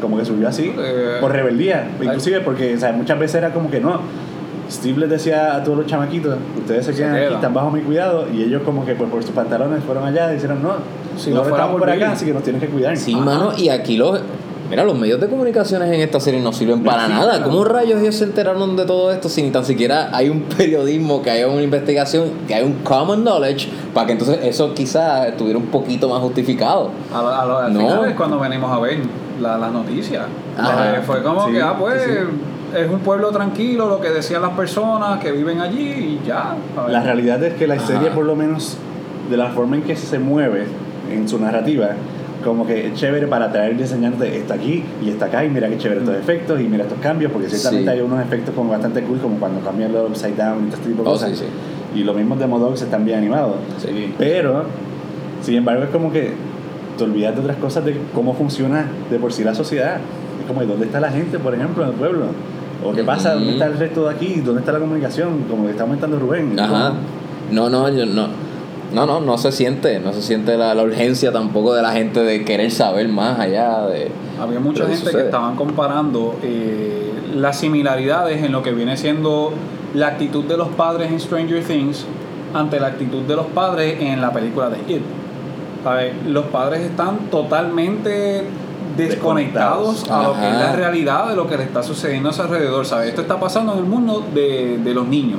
como 0.00 0.18
que 0.18 0.24
subió 0.24 0.48
así 0.48 0.74
Eh, 0.76 1.18
por 1.20 1.30
rebeldía, 1.32 1.88
inclusive 2.00 2.40
porque 2.40 2.74
o 2.74 2.78
sea, 2.78 2.92
muchas 2.92 3.18
veces 3.18 3.36
era 3.36 3.50
como 3.52 3.70
que 3.70 3.80
no. 3.80 4.00
Steve 4.70 5.00
les 5.00 5.10
decía 5.10 5.56
a 5.56 5.62
todos 5.64 5.78
los 5.78 5.86
chamaquitos, 5.86 6.36
ustedes 6.58 6.86
se 6.86 6.92
Se 6.92 6.98
quedan 7.02 7.16
aquí, 7.16 7.34
están 7.34 7.52
bajo 7.54 7.70
mi 7.70 7.80
cuidado 7.80 8.26
y 8.32 8.42
ellos 8.42 8.62
como 8.64 8.84
que 8.86 8.94
pues 8.94 9.10
por 9.10 9.22
sus 9.22 9.32
pantalones 9.32 9.82
fueron 9.84 10.04
allá 10.04 10.30
y 10.30 10.34
dijeron 10.36 10.62
no, 10.62 10.70
Si 11.16 11.30
no 11.30 11.42
estamos 11.42 11.70
por 11.72 11.80
por 11.80 11.90
Billy". 11.90 12.02
acá, 12.02 12.12
así 12.12 12.24
que 12.24 12.32
nos 12.32 12.42
tienen 12.42 12.60
que 12.60 12.68
cuidar. 12.68 12.96
Sí, 12.96 13.12
Ajá. 13.14 13.22
mano, 13.24 13.52
y 13.56 13.68
aquí 13.68 13.96
los. 13.96 14.20
Mira, 14.70 14.84
los 14.84 14.98
medios 14.98 15.20
de 15.20 15.28
comunicaciones 15.28 15.92
en 15.92 16.00
esta 16.00 16.18
serie 16.18 16.40
no 16.40 16.50
sirven 16.50 16.82
para 16.82 17.04
Sí, 17.04 17.12
nada. 17.12 17.40
no. 17.40 17.44
¿Cómo 17.44 17.62
rayos 17.64 18.00
ellos 18.00 18.14
se 18.14 18.24
enteraron 18.24 18.74
de 18.74 18.86
todo 18.86 19.12
esto 19.12 19.28
si 19.28 19.42
ni 19.42 19.50
tan 19.50 19.66
siquiera 19.66 20.08
hay 20.16 20.30
un 20.30 20.40
periodismo, 20.56 21.20
que 21.20 21.30
haya 21.30 21.46
una 21.46 21.60
investigación, 21.60 22.30
que 22.48 22.54
hay 22.54 22.64
un 22.64 22.76
common 22.82 23.22
knowledge, 23.22 23.68
para 23.92 24.06
que 24.06 24.12
entonces 24.12 24.38
eso 24.42 24.72
quizás 24.72 25.26
estuviera 25.26 25.58
un 25.58 25.66
poquito 25.66 26.08
más 26.08 26.20
justificado? 26.20 26.88
A 27.14 27.20
lo- 27.20 27.28
a 27.28 27.44
lo- 27.44 27.58
al 27.58 27.74
No. 27.74 27.80
final 27.80 28.04
es 28.08 28.14
cuando 28.14 28.38
venimos 28.38 28.72
a 28.72 28.78
ver 28.80 29.00
la- 29.42 29.58
las 29.58 29.72
noticias. 29.72 30.24
Ajá. 30.56 30.96
Eh, 30.96 31.00
fue 31.04 31.22
como 31.22 31.44
Sí, 31.48 31.52
que, 31.52 31.60
ah, 31.60 31.76
pues, 31.78 32.02
sí, 32.04 32.10
es 32.76 32.90
un 32.90 33.00
pueblo 33.00 33.30
tranquilo, 33.30 33.88
lo 33.88 34.00
que 34.00 34.10
decían 34.10 34.42
las 34.42 34.52
personas 34.52 35.18
que 35.20 35.32
viven 35.32 35.60
allí 35.60 36.20
y 36.22 36.26
ya. 36.26 36.56
La 36.88 37.02
realidad 37.02 37.42
es 37.42 37.54
que 37.54 37.66
la 37.66 37.74
Ajá. 37.74 37.86
serie, 37.86 38.10
por 38.10 38.24
lo 38.24 38.34
menos 38.36 38.76
de 39.30 39.36
la 39.36 39.48
forma 39.50 39.76
en 39.76 39.82
que 39.82 39.96
se 39.96 40.18
mueve 40.18 40.64
en 41.10 41.28
su 41.28 41.38
narrativa, 41.38 41.90
como 42.44 42.66
que 42.66 42.88
es 42.88 42.94
chévere 42.94 43.26
para 43.28 43.52
traer 43.52 43.76
y 43.78 43.82
enseñarte 43.82 44.36
está 44.36 44.54
aquí 44.54 44.82
y 45.04 45.10
está 45.10 45.26
acá 45.26 45.44
y 45.44 45.48
mira 45.50 45.68
qué 45.68 45.78
chévere 45.78 46.00
estos 46.00 46.16
efectos 46.16 46.60
y 46.60 46.64
mira 46.64 46.84
estos 46.84 46.98
cambios, 46.98 47.30
porque 47.30 47.48
ciertamente 47.48 47.84
Sí. 47.92 47.98
hay 47.98 48.00
unos 48.04 48.20
efectos 48.20 48.54
como 48.54 48.70
bastante 48.70 49.02
cool, 49.02 49.18
como 49.18 49.36
cuando 49.38 49.60
cambian 49.60 49.92
los 49.92 50.10
upside 50.10 50.34
down 50.36 50.64
y 50.66 50.70
todo 50.70 50.76
este 50.76 50.88
tipo 50.90 51.02
de 51.04 51.08
Oh, 51.08 51.12
cosas. 51.12 51.30
sí, 51.30 51.36
sí. 51.36 52.00
Y 52.00 52.04
los 52.04 52.16
mismos 52.16 52.38
Demo 52.38 52.58
Dogs 52.58 52.82
están 52.82 53.04
bien 53.04 53.18
animados. 53.18 53.56
Sí. 53.78 54.12
Pero, 54.18 54.64
sin 55.42 55.54
embargo, 55.56 55.84
es 55.84 55.90
como 55.90 56.10
que 56.10 56.32
te 56.98 57.04
olvidas 57.04 57.34
de 57.34 57.40
otras 57.42 57.56
cosas 57.58 57.84
de 57.84 57.96
cómo 58.14 58.34
funciona 58.34 58.86
de 59.10 59.18
por 59.18 59.32
sí 59.32 59.44
la 59.44 59.54
sociedad. 59.54 59.98
Es 60.40 60.46
como, 60.48 60.64
¿dónde 60.64 60.86
está 60.86 60.98
la 61.00 61.10
gente, 61.10 61.38
por 61.38 61.54
ejemplo, 61.54 61.84
en 61.84 61.90
el 61.90 61.94
pueblo? 61.94 62.24
¿O 62.84 62.92
qué 62.92 63.04
pasa? 63.04 63.34
¿Dónde 63.34 63.52
está 63.52 63.66
el 63.66 63.78
resto 63.78 64.08
de 64.08 64.14
aquí? 64.14 64.40
¿Dónde 64.40 64.60
está 64.60 64.72
la 64.72 64.78
comunicación? 64.78 65.44
Como 65.48 65.64
que 65.64 65.70
está 65.70 65.84
aumentando 65.84 66.18
Rubén. 66.18 66.58
Ajá. 66.58 66.92
No, 67.50 67.68
no, 67.68 67.88
yo 67.88 68.06
no. 68.06 68.28
No, 68.92 69.06
no, 69.06 69.20
no 69.20 69.38
se 69.38 69.52
siente, 69.52 70.00
no 70.00 70.12
se 70.12 70.20
siente 70.20 70.58
la, 70.58 70.74
la 70.74 70.82
urgencia 70.82 71.32
tampoco 71.32 71.74
de 71.74 71.80
la 71.80 71.92
gente 71.92 72.20
de 72.20 72.44
querer 72.44 72.70
saber 72.70 73.08
más 73.08 73.40
allá 73.40 73.86
de... 73.86 74.10
Había 74.38 74.60
mucha 74.60 74.84
gente 74.84 74.98
sucede. 74.98 75.12
que 75.12 75.24
estaban 75.26 75.56
comparando 75.56 76.36
eh, 76.42 77.10
las 77.34 77.58
similaridades 77.58 78.42
en 78.44 78.52
lo 78.52 78.62
que 78.62 78.72
viene 78.72 78.98
siendo 78.98 79.54
la 79.94 80.08
actitud 80.08 80.44
de 80.44 80.58
los 80.58 80.68
padres 80.68 81.10
en 81.10 81.20
Stranger 81.20 81.64
Things 81.64 82.04
ante 82.52 82.80
la 82.80 82.88
actitud 82.88 83.22
de 83.22 83.34
los 83.34 83.46
padres 83.46 83.96
en 84.00 84.20
la 84.20 84.30
película 84.30 84.68
de 84.68 84.76
It. 84.94 85.02
¿Sabes? 85.82 86.12
Los 86.26 86.44
padres 86.46 86.82
están 86.82 87.30
totalmente 87.30 88.44
desconectados 88.96 90.08
a 90.10 90.22
lo 90.22 90.32
que 90.34 90.48
es 90.48 90.54
la 90.54 90.72
realidad 90.72 91.28
de 91.28 91.36
lo 91.36 91.46
que 91.48 91.56
le 91.56 91.64
está 91.64 91.82
sucediendo 91.82 92.28
a 92.30 92.32
su 92.32 92.42
alrededor. 92.42 92.84
¿sabes? 92.86 93.08
Esto 93.08 93.22
está 93.22 93.38
pasando 93.38 93.72
en 93.72 93.78
el 93.78 93.84
mundo 93.84 94.24
de, 94.34 94.78
de 94.78 94.94
los 94.94 95.06
niños. 95.06 95.38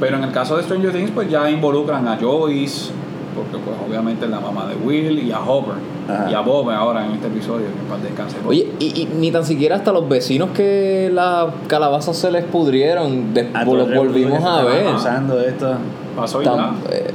Pero 0.00 0.16
en 0.18 0.24
el 0.24 0.32
caso 0.32 0.56
de 0.56 0.62
Stranger 0.62 0.92
Things, 0.92 1.10
pues 1.10 1.30
ya 1.30 1.48
involucran 1.50 2.06
a 2.06 2.18
Joyce, 2.20 2.90
porque 3.34 3.56
pues 3.64 3.76
obviamente 3.88 4.26
es 4.26 4.30
la 4.30 4.40
mamá 4.40 4.66
de 4.66 4.74
Will, 4.74 5.18
y 5.26 5.32
a 5.32 5.40
Hopper, 5.40 5.74
Ajá. 6.06 6.30
y 6.30 6.34
a 6.34 6.40
Bob 6.40 6.68
ahora 6.70 7.06
en 7.06 7.12
este 7.12 7.28
episodio, 7.28 7.66
que 7.66 7.80
en 7.80 7.86
paz 7.88 8.02
descanse. 8.02 8.36
Oye, 8.46 8.72
y, 8.78 8.84
y 9.02 9.08
ni 9.18 9.30
tan 9.30 9.44
siquiera 9.44 9.76
hasta 9.76 9.92
los 9.92 10.06
vecinos 10.06 10.50
que 10.54 11.10
las 11.12 11.46
calabazas 11.66 12.14
se 12.16 12.30
les 12.30 12.44
pudrieron, 12.44 13.32
después 13.32 13.64
todo 13.64 13.74
los 13.76 13.94
volvimos 13.94 14.44
a 14.44 14.62
ver. 14.64 14.94
Usando 14.94 15.40
esto. 15.40 15.74
pasó 16.14 16.42
y 16.42 16.46
eh, 16.46 17.10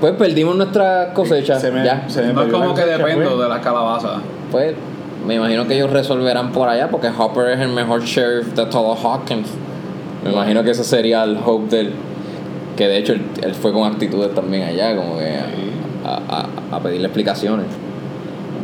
pues 0.00 0.12
perdimos 0.14 0.54
nuestra 0.56 1.12
cosecha. 1.12 1.58
Se 1.58 1.70
me- 1.72 1.84
ya. 1.84 2.04
se 2.08 2.22
me 2.22 2.32
No 2.32 2.42
es 2.44 2.52
como 2.52 2.74
que 2.74 2.82
dependo 2.86 3.30
pues. 3.30 3.38
de 3.42 3.48
las 3.48 3.58
calabazas. 3.58 4.20
Pues 4.52 4.74
me 5.26 5.34
imagino 5.36 5.66
que 5.66 5.74
ellos 5.74 5.90
resolverán 5.90 6.52
por 6.52 6.68
allá 6.68 6.88
porque 6.90 7.08
Hopper 7.16 7.48
es 7.50 7.60
el 7.60 7.68
mejor 7.68 8.02
sheriff 8.02 8.54
de 8.54 8.66
todo 8.66 8.94
Hawkins. 8.94 9.48
Me 10.24 10.32
imagino 10.32 10.62
que 10.62 10.70
ese 10.70 10.84
sería 10.84 11.24
el 11.24 11.38
hope 11.44 11.74
del 11.76 11.92
que 12.76 12.88
de 12.88 12.98
hecho 12.98 13.12
él, 13.12 13.22
él 13.42 13.54
fue 13.54 13.72
con 13.72 13.90
actitudes 13.90 14.34
también 14.34 14.62
allá 14.64 14.96
como 14.96 15.18
que 15.18 15.36
a, 16.04 16.14
a- 16.70 16.76
a 16.76 16.80
pedirle 16.80 17.06
explicaciones. 17.06 17.66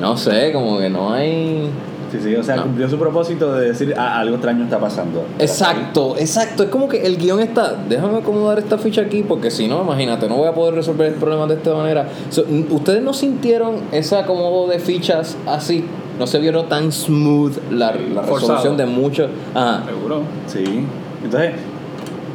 No 0.00 0.16
sé, 0.16 0.52
como 0.52 0.78
que 0.78 0.88
no 0.90 1.12
hay 1.12 1.70
Sí, 2.12 2.18
sí, 2.22 2.36
o 2.36 2.42
sea, 2.42 2.54
No. 2.54 2.62
cumplió 2.62 2.88
su 2.88 2.98
propósito 2.98 3.52
de 3.54 3.66
decir, 3.70 3.92
ah, 3.98 4.20
algo 4.20 4.36
extraño 4.36 4.62
está 4.62 4.78
pasando. 4.78 5.24
Exacto, 5.40 6.14
exacto. 6.16 6.62
Es 6.62 6.68
como 6.68 6.88
que 6.88 7.04
el 7.04 7.16
guion 7.18 7.40
está. 7.40 7.74
Déjame 7.88 8.18
acomodar 8.18 8.60
esta 8.60 8.78
ficha 8.78 9.00
aquí 9.00 9.24
porque 9.24 9.50
si 9.50 9.66
no, 9.66 9.82
imagínate, 9.82 10.28
no 10.28 10.36
voy 10.36 10.46
a 10.46 10.52
poder 10.54 10.74
resolver 10.76 11.08
el 11.08 11.14
problema 11.14 11.46
de 11.48 11.54
esta 11.54 11.74
manera. 11.74 12.06
So, 12.30 12.44
¿Ustedes 12.70 13.02
no 13.02 13.12
sintieron 13.12 13.80
ese 13.90 14.16
acomodo 14.16 14.68
de 14.68 14.78
fichas 14.78 15.36
así? 15.46 15.84
¿No 16.18 16.26
se 16.26 16.38
vieron 16.38 16.68
tan 16.68 16.90
smooth 16.92 17.56
la, 17.70 17.92
la 17.94 18.22
resolución 18.22 18.76
de 18.76 18.86
muchos? 18.86 19.28
Ajá. 19.54 19.82
Seguro. 19.86 20.22
Sí. 20.46 20.84
Entonces, 21.22 21.52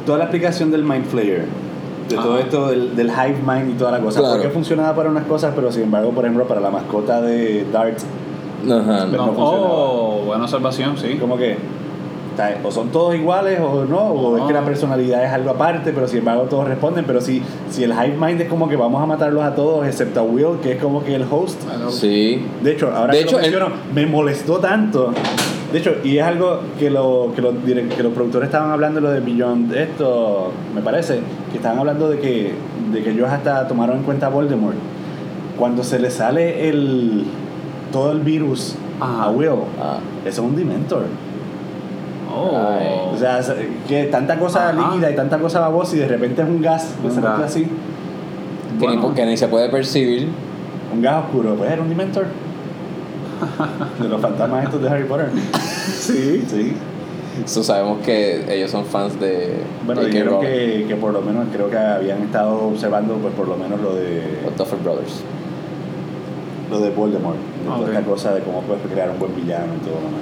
toda 0.06 0.18
la 0.18 0.24
explicación 0.24 0.70
del 0.70 0.84
Mind 0.84 1.06
Flayer, 1.06 1.46
de 2.08 2.16
todo 2.16 2.38
esto 2.38 2.68
del, 2.68 2.94
del 2.94 3.08
Hive 3.08 3.38
Mind 3.46 3.70
y 3.70 3.72
toda 3.74 3.90
la 3.92 4.00
cosa, 4.00 4.20
Claro. 4.20 4.34
porque 4.36 4.50
funcionaba 4.50 4.94
para 4.94 5.10
unas 5.10 5.24
cosas, 5.26 5.52
pero 5.54 5.72
sin 5.72 5.84
embargo, 5.84 6.10
por 6.10 6.24
ejemplo, 6.24 6.46
para 6.46 6.60
la 6.60 6.70
mascota 6.70 7.20
de 7.20 7.66
Dart, 7.72 7.98
Ajá. 8.64 9.06
Pero 9.10 9.26
No, 9.26 9.26
no 9.26 9.32
funcionaba. 9.32 9.58
oh, 9.74 10.22
buena 10.26 10.44
observación, 10.44 10.96
sí. 10.96 11.16
como 11.20 11.36
que 11.36 11.56
o 12.64 12.70
son 12.70 12.88
todos 12.90 13.14
iguales 13.14 13.60
o 13.60 13.84
no, 13.84 13.98
o 14.08 14.36
es 14.38 14.42
que 14.44 14.52
la 14.52 14.64
personalidad 14.64 15.24
es 15.24 15.30
algo 15.32 15.50
aparte, 15.50 15.92
pero 15.92 16.08
sin 16.08 16.20
embargo 16.20 16.42
todos 16.44 16.66
responden, 16.68 17.04
pero 17.04 17.20
si, 17.20 17.42
si 17.70 17.84
el 17.84 17.90
Hive 17.92 18.16
Mind 18.18 18.40
es 18.40 18.48
como 18.48 18.68
que 18.68 18.76
vamos 18.76 19.02
a 19.02 19.06
matarlos 19.06 19.42
a 19.44 19.54
todos, 19.54 19.86
excepto 19.86 20.20
a 20.20 20.22
Will, 20.22 20.58
que 20.62 20.72
es 20.72 20.82
como 20.82 21.02
que 21.04 21.14
el 21.14 21.24
host, 21.30 21.60
Sí. 21.90 22.44
De 22.62 22.72
hecho, 22.72 22.90
ahora 22.94 23.12
De 23.12 23.18
que 23.20 23.24
hecho, 23.24 23.32
lo 23.38 23.44
el- 23.44 23.50
menciono, 23.50 23.74
me 23.94 24.06
molestó 24.06 24.58
tanto. 24.58 25.12
De 25.72 25.78
hecho, 25.78 25.94
y 26.04 26.18
es 26.18 26.24
algo 26.24 26.60
que, 26.78 26.90
lo, 26.90 27.32
que, 27.34 27.40
los, 27.40 27.54
que 27.64 28.02
los 28.02 28.12
productores 28.12 28.48
estaban 28.48 28.70
hablando 28.70 29.00
lo 29.00 29.10
de 29.10 29.20
Beyond 29.20 29.72
esto, 29.74 30.50
me 30.74 30.82
parece, 30.82 31.20
que 31.50 31.56
estaban 31.56 31.78
hablando 31.78 32.10
de 32.10 32.18
que, 32.18 32.52
de 32.92 33.02
que 33.02 33.10
ellos 33.10 33.28
hasta 33.30 33.66
tomaron 33.68 33.98
en 33.98 34.02
cuenta 34.02 34.26
a 34.26 34.28
Voldemort. 34.28 34.76
Cuando 35.58 35.82
se 35.82 35.98
le 35.98 36.10
sale 36.10 36.68
el 36.68 37.24
todo 37.90 38.12
el 38.12 38.20
virus 38.20 38.74
Ajá. 39.00 39.24
a 39.24 39.30
Will, 39.30 39.48
Ah. 39.80 39.98
eso 40.26 40.42
es 40.42 40.48
un 40.48 40.56
Dementor. 40.56 41.04
Oh. 42.34 43.10
O 43.14 43.18
sea, 43.18 43.38
es- 43.40 43.52
que 43.88 44.04
tanta 44.04 44.38
cosa 44.38 44.70
Ajá. 44.70 44.90
líquida 44.92 45.10
y 45.10 45.14
tanta 45.16 45.38
cosa 45.38 45.60
babosa 45.60 45.96
y 45.96 46.00
de 46.00 46.08
repente 46.08 46.42
es 46.42 46.48
un 46.48 46.60
gas, 46.62 46.94
Un 47.02 47.08
repente 47.08 47.28
gas. 47.28 47.40
así, 47.42 47.66
Que, 48.80 48.88
ni, 48.88 49.14
que 49.14 49.26
ni 49.26 49.36
se 49.36 49.48
puede 49.48 49.68
percibir. 49.68 50.28
un 50.94 51.02
gas 51.02 51.24
oscuro, 51.24 51.54
pues 51.54 51.70
era 51.70 51.82
un 51.82 51.88
Dementor. 51.88 52.26
De 54.00 54.08
los 54.08 54.20
fantasmas 54.20 54.64
estos 54.64 54.80
de 54.82 54.88
Harry 54.88 55.04
Potter. 55.04 55.30
sí. 56.00 56.44
Sí. 56.48 56.72
So, 57.46 57.62
sabemos 57.62 57.98
que 58.04 58.44
ellos 58.54 58.70
son 58.70 58.84
fans 58.84 59.18
de. 59.18 59.54
Bueno, 59.86 60.02
J.K. 60.02 60.14
dijeron 60.18 60.40
que, 60.42 60.84
que 60.86 60.96
por 60.96 61.12
lo 61.14 61.22
menos 61.22 61.46
creo 61.52 61.70
que 61.70 61.78
habían 61.78 62.22
estado 62.22 62.66
observando 62.68 63.14
pues 63.14 63.32
por 63.34 63.48
lo 63.48 63.56
menos 63.56 63.80
lo 63.80 63.94
de 63.94 64.22
Los 64.44 64.54
Duffer 64.56 64.78
Brothers. 64.80 65.22
lo 66.70 66.78
de 66.80 66.90
Voldemort, 66.90 67.36
de 67.36 67.70
Ah, 67.70 67.76
toda 67.76 67.88
ok. 67.88 67.88
esta 67.88 68.02
cosa 68.04 68.34
de 68.34 68.40
cómo 68.42 68.60
puedes 68.62 68.82
crear 68.92 69.10
un 69.10 69.18
buen 69.18 69.34
villano 69.34 69.72
y 69.74 69.84
todo 69.84 69.94
lo 69.94 70.00
demás. 70.06 70.20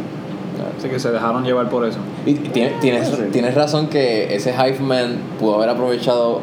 Así 0.78 0.88
que 0.88 0.98
se 0.98 1.10
dejaron 1.10 1.44
llevar 1.44 1.68
por 1.68 1.86
eso. 1.86 1.98
Y 2.26 2.34
tiene- 2.34 2.72
tienes, 2.80 3.08
Sí. 3.08 3.16
tienes 3.32 3.54
razón 3.54 3.88
que 3.88 4.34
ese 4.34 4.52
Hive 4.52 4.80
Man 4.80 5.16
pudo 5.38 5.56
haber 5.56 5.68
aprovechado 5.70 6.40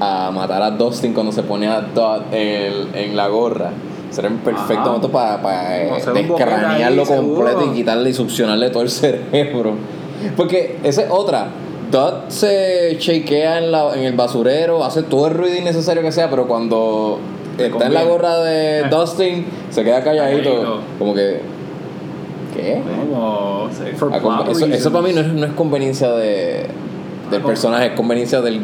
a 0.00 0.30
matar 0.32 0.62
a 0.62 0.70
Dustin 0.70 1.12
cuando 1.12 1.30
se 1.32 1.42
pone 1.42 1.68
a 1.68 1.80
Dot 1.80 2.24
en, 2.32 2.94
en 2.94 3.16
la 3.16 3.28
gorra. 3.28 3.70
Será 4.10 4.28
un 4.28 4.38
perfecto 4.38 4.74
Ajá. 4.74 4.84
momento 4.86 5.10
para, 5.10 5.40
para 5.40 5.82
eh, 5.82 5.90
descranearlo 6.14 7.04
completo 7.04 7.50
seguro. 7.60 7.72
y 7.72 7.76
quitarle 7.76 8.10
y 8.10 8.12
succionarle 8.14 8.70
todo 8.70 8.82
el 8.82 8.90
cerebro. 8.90 9.74
Porque 10.36 10.78
esa 10.82 11.02
es 11.02 11.10
otra. 11.10 11.48
Dot 11.90 12.30
se 12.30 12.96
shakea 12.98 13.58
en, 13.58 13.72
la, 13.72 13.94
en 13.94 14.04
el 14.04 14.12
basurero, 14.14 14.84
hace 14.84 15.02
todo 15.02 15.26
el 15.28 15.34
ruido 15.34 15.56
innecesario 15.56 16.02
que 16.02 16.12
sea, 16.12 16.30
pero 16.30 16.46
cuando 16.46 17.18
está 17.58 17.86
en 17.86 17.94
la 17.94 18.04
gorra 18.04 18.38
de 18.38 18.80
Eh. 18.80 18.84
Dustin, 18.90 19.44
se 19.70 19.82
queda 19.84 20.02
calladito. 20.02 20.50
Calladito. 20.50 20.80
Como 20.98 21.14
que. 21.14 21.40
¿Qué? 22.60 24.50
Eso, 24.50 24.66
eso 24.66 24.92
para 24.92 25.06
mí 25.06 25.12
no 25.12 25.20
es, 25.20 25.28
no 25.32 25.46
es 25.46 25.52
conveniencia 25.52 26.10
de, 26.12 26.66
del 27.30 27.42
Ah, 27.42 27.46
personaje, 27.46 27.86
es 27.88 27.92
conveniencia 27.92 28.40
del 28.40 28.60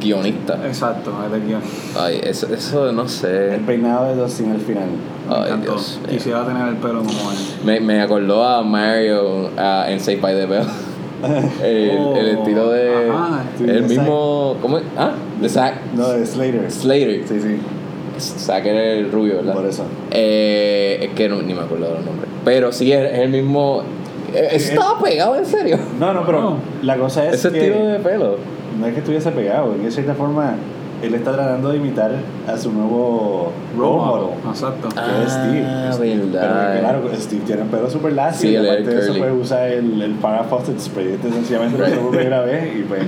guionista. 0.00 0.58
Exacto, 0.66 1.12
es 1.26 1.32
del 1.32 1.46
guion. 1.46 1.60
Ay, 1.98 2.20
eso, 2.24 2.46
eso 2.54 2.90
no 2.92 3.02
El 3.02 3.08
sé. 3.08 3.60
peinado 3.66 4.06
de 4.06 4.16
Dustin 4.20 4.52
al 4.52 4.60
final. 4.60 4.88
Ay. 5.28 5.60
Dios. 5.62 6.00
Quisiera 6.08 6.44
tener 6.46 6.68
el 6.68 6.76
pelo 6.76 6.98
como 7.00 7.30
él. 7.30 7.36
Me, 7.64 7.80
me 7.80 8.00
acordó 8.00 8.42
a 8.44 8.62
Mario 8.62 9.50
en 9.86 10.00
Saved 10.00 10.20
by 10.20 10.34
the 10.34 10.46
Bell. 10.46 10.64
el, 11.62 11.90
Oh, 11.98 12.16
el 12.16 12.28
estilo 12.28 12.70
de. 12.70 13.10
ajá, 13.10 13.42
el 13.60 13.82
mismo. 13.84 14.56
¿Cómo 14.62 14.78
es? 14.78 14.84
Ah, 14.96 15.12
de 15.40 15.48
Zack 15.50 15.74
No, 15.94 16.08
de 16.08 16.24
Slater. 16.24 16.70
Slater. 16.72 17.24
Sí, 17.28 17.40
sí. 17.40 17.58
Zack 18.20 18.66
era 18.66 18.82
el 18.84 19.10
rubio, 19.10 19.36
¿verdad? 19.36 19.54
Por 19.54 19.66
eso. 19.66 19.84
Eh, 20.10 20.98
es 21.02 21.10
que 21.14 21.28
no- 21.28 21.42
ni 21.42 21.54
me 21.54 21.60
acuerdo 21.62 21.86
de 21.88 21.94
los 21.94 22.04
nombres. 22.04 22.28
Pero 22.44 22.72
sí, 22.72 22.92
es, 22.92 23.12
es 23.12 23.18
el 23.20 23.30
mismo. 23.30 23.82
eh, 24.34 24.48
Eso 24.52 24.72
estaba 24.72 24.98
pegado, 25.02 25.36
en 25.36 25.46
serio. 25.46 25.78
No, 25.98 26.12
no, 26.12 26.24
pero 26.24 26.40
No. 26.40 26.56
la 26.82 26.96
cosa 26.96 27.26
es 27.28 27.34
Ese 27.34 27.50
que 27.50 27.66
estilo 27.68 27.86
de 27.86 27.98
pelo. 28.00 28.36
no 28.78 28.86
es 28.86 28.92
que 28.94 29.00
estuviese 29.00 29.30
pegado, 29.32 29.72
de 29.74 29.90
cierta 29.90 30.14
forma 30.14 30.54
él 31.02 31.14
está 31.14 31.32
tratando 31.32 31.70
de 31.70 31.78
imitar 31.78 32.10
a 32.46 32.58
su 32.58 32.70
nuevo 32.72 33.52
role 33.76 33.96
model. 34.04 34.28
Exacto. 34.50 34.88
que 34.90 35.24
es 35.24 35.32
Steve. 35.32 35.64
Ah, 35.66 35.90
Steve. 35.92 36.16
verdad. 36.30 36.70
Pero 36.74 36.80
claro, 36.80 37.02
Steve 37.18 37.42
tiene 37.46 37.62
el 37.62 37.68
pelo 37.68 37.88
super 37.90 38.12
lacio 38.12 38.40
Sí, 38.48 38.52
y 38.52 38.56
el 38.56 38.66
aparte 38.68 38.90
de 38.94 39.00
eso 39.00 39.14
pues 39.16 39.32
usa 39.40 39.68
el, 39.68 40.02
el 40.02 40.14
Farrah 40.16 40.44
Fawcett 40.44 40.78
spray. 40.78 41.08
Este 41.12 41.30
sencillamente 41.30 41.78
lo 41.96 42.02
por 42.02 42.10
primera 42.10 42.42
vez 42.42 42.76
y 42.76 42.82
pues 42.82 43.00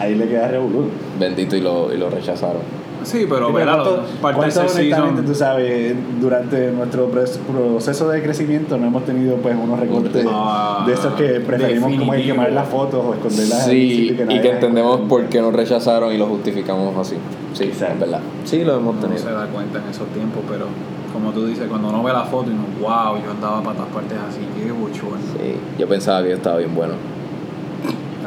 ahí 0.00 0.14
le 0.14 0.26
queda 0.28 0.48
revolú. 0.48 0.86
Bendito 1.20 1.56
y 1.56 1.60
lo, 1.60 1.92
y 1.92 1.98
lo 1.98 2.08
rechazaron. 2.08 2.62
Sí, 3.04 3.26
pero 3.28 3.48
Sí, 3.48 3.52
verá, 3.54 3.72
¿cuánto- 3.74 3.96
parte 4.20 4.38
cuánto 4.38 4.60
del 4.60 4.68
honestamente 4.70 5.22
tú 5.22 5.34
sabes, 5.34 5.94
durante 6.20 6.70
nuestro 6.72 7.06
proceso 7.08 8.08
de 8.08 8.22
crecimiento 8.22 8.76
no 8.78 8.86
hemos 8.86 9.04
tenido 9.04 9.36
pues 9.36 9.54
unos 9.62 9.78
recortes 9.78 10.26
Ah, 10.28 10.84
de 10.86 10.92
esos 10.94 11.12
que 11.14 11.40
preferimos 11.40 11.94
como 11.98 12.12
quemar 12.12 12.52
las 12.52 12.68
fotos 12.68 13.04
o 13.04 13.14
esconderlas 13.14 13.64
en 13.68 13.70
Sí, 13.70 14.16
y 14.28 14.40
que 14.40 14.50
entendemos 14.50 15.00
por 15.08 15.24
qué 15.26 15.40
nos 15.40 15.52
rechazaron 15.54 16.12
y 16.12 16.18
lo 16.18 16.26
justificamos 16.26 16.96
así. 16.96 17.16
Sí, 17.52 17.64
Exacto. 17.64 17.94
es 17.94 18.00
verdad. 18.00 18.20
Sí, 18.44 18.64
lo 18.64 18.76
hemos 18.76 18.96
No 18.96 19.02
se 19.02 19.08
tenido. 19.08 19.38
da 19.38 19.46
cuenta 19.46 19.78
en 19.84 19.88
esos 19.90 20.06
tiempos, 20.08 20.42
pero 20.48 20.66
como 21.12 21.30
tú 21.30 21.46
dices, 21.46 21.66
cuando 21.68 21.88
uno 21.90 22.02
ve 22.02 22.12
la 22.12 22.24
foto 22.24 22.50
y 22.50 22.54
uno, 22.54 22.64
wow, 22.80 23.22
yo 23.22 23.30
andaba 23.30 23.62
para 23.62 23.76
todas 23.76 23.92
partes 23.92 24.18
así, 24.28 24.40
qué 24.60 24.72
bochorno. 24.72 25.18
Sí, 25.40 25.54
yo 25.78 25.86
pensaba 25.86 26.22
que 26.22 26.30
yo 26.30 26.36
estaba 26.36 26.56
bien 26.58 26.74
bueno. 26.74 26.94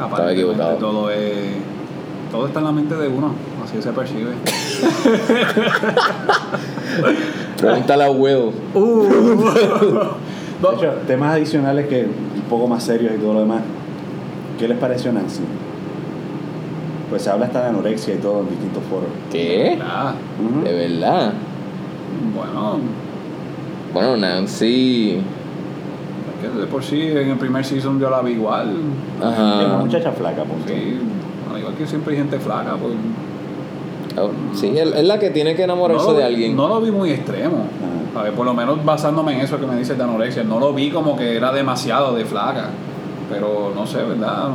Aparentemente 0.00 0.40
equivocado. 0.40 0.76
Todo 0.78 1.10
es. 1.10 1.56
Todo 2.30 2.46
está 2.46 2.58
en 2.60 2.64
la 2.66 2.72
mente 2.72 2.94
de 2.94 3.08
uno, 3.08 3.32
así 3.68 3.82
se 3.82 3.92
percibe. 3.92 4.30
Pregúntale 7.58 8.04
a 8.04 8.10
Will. 8.10 8.50
De 8.74 10.68
hecho, 10.74 10.92
temas 11.06 11.32
adicionales 11.34 11.86
que 11.86 12.04
un 12.04 12.42
poco 12.48 12.66
más 12.66 12.82
serios 12.82 13.12
y 13.16 13.18
todo 13.18 13.34
lo 13.34 13.40
demás. 13.40 13.60
¿Qué 14.58 14.66
les 14.68 14.78
pareció 14.78 15.12
Nancy? 15.12 15.42
Pues 17.10 17.22
se 17.22 17.30
habla 17.30 17.46
hasta 17.46 17.62
de 17.62 17.68
anorexia 17.68 18.14
y 18.14 18.18
todo 18.18 18.40
en 18.40 18.50
distintos 18.50 18.82
foros. 18.90 19.08
¿Qué? 19.30 19.78
Ah, 19.82 20.14
Ujú. 20.44 20.64
De 20.64 20.72
verdad. 20.88 21.32
bueno, 22.34 22.78
Bueno, 23.94 24.16
Nancy. 24.16 25.12
es 25.16 26.50
que 26.52 26.58
de 26.60 26.66
por 26.66 26.82
sí 26.82 27.00
en 27.02 27.30
el 27.30 27.38
primer 27.38 27.64
season 27.64 27.98
yo 28.00 28.10
la 28.10 28.20
vi 28.20 28.32
igual. 28.32 28.70
Es 29.20 29.24
una 29.26 29.68
Ajá. 29.70 29.76
muchacha 29.78 30.10
flaca, 30.12 30.42
punto. 30.42 30.66
Sí, 30.68 30.98
al 31.52 31.58
igual 31.60 31.74
que 31.74 31.86
siempre 31.86 32.12
hay 32.14 32.18
gente 32.20 32.38
flaca, 32.40 32.72
pues. 32.76 32.92
Oh, 34.22 34.30
Sí, 34.54 34.72
es 34.76 35.04
la 35.04 35.18
que 35.18 35.30
tiene 35.30 35.54
que 35.54 35.62
enamorarse 35.64 36.04
no 36.06 36.12
lo 36.12 36.18
de 36.18 36.24
vi- 36.28 36.34
alguien. 36.34 36.56
No 36.56 36.68
lo 36.68 36.80
vi 36.80 36.90
muy 36.90 37.10
extremo. 37.10 37.64
Ah. 38.14 38.20
A 38.20 38.22
ver, 38.24 38.32
por 38.32 38.44
lo 38.46 38.54
menos 38.54 38.84
basándome 38.84 39.34
en 39.34 39.40
eso 39.40 39.58
que 39.60 39.66
me 39.66 39.76
dices 39.76 39.96
de 39.96 40.02
anorexia, 40.04 40.42
no 40.44 40.58
lo 40.58 40.72
vi 40.72 40.90
como 40.90 41.16
que 41.16 41.36
era 41.36 41.52
demasiado 41.52 42.14
de 42.14 42.24
flaca. 42.24 42.70
Pero 43.30 43.72
no 43.74 43.86
sé, 43.86 43.98
¿verdad? 43.98 44.48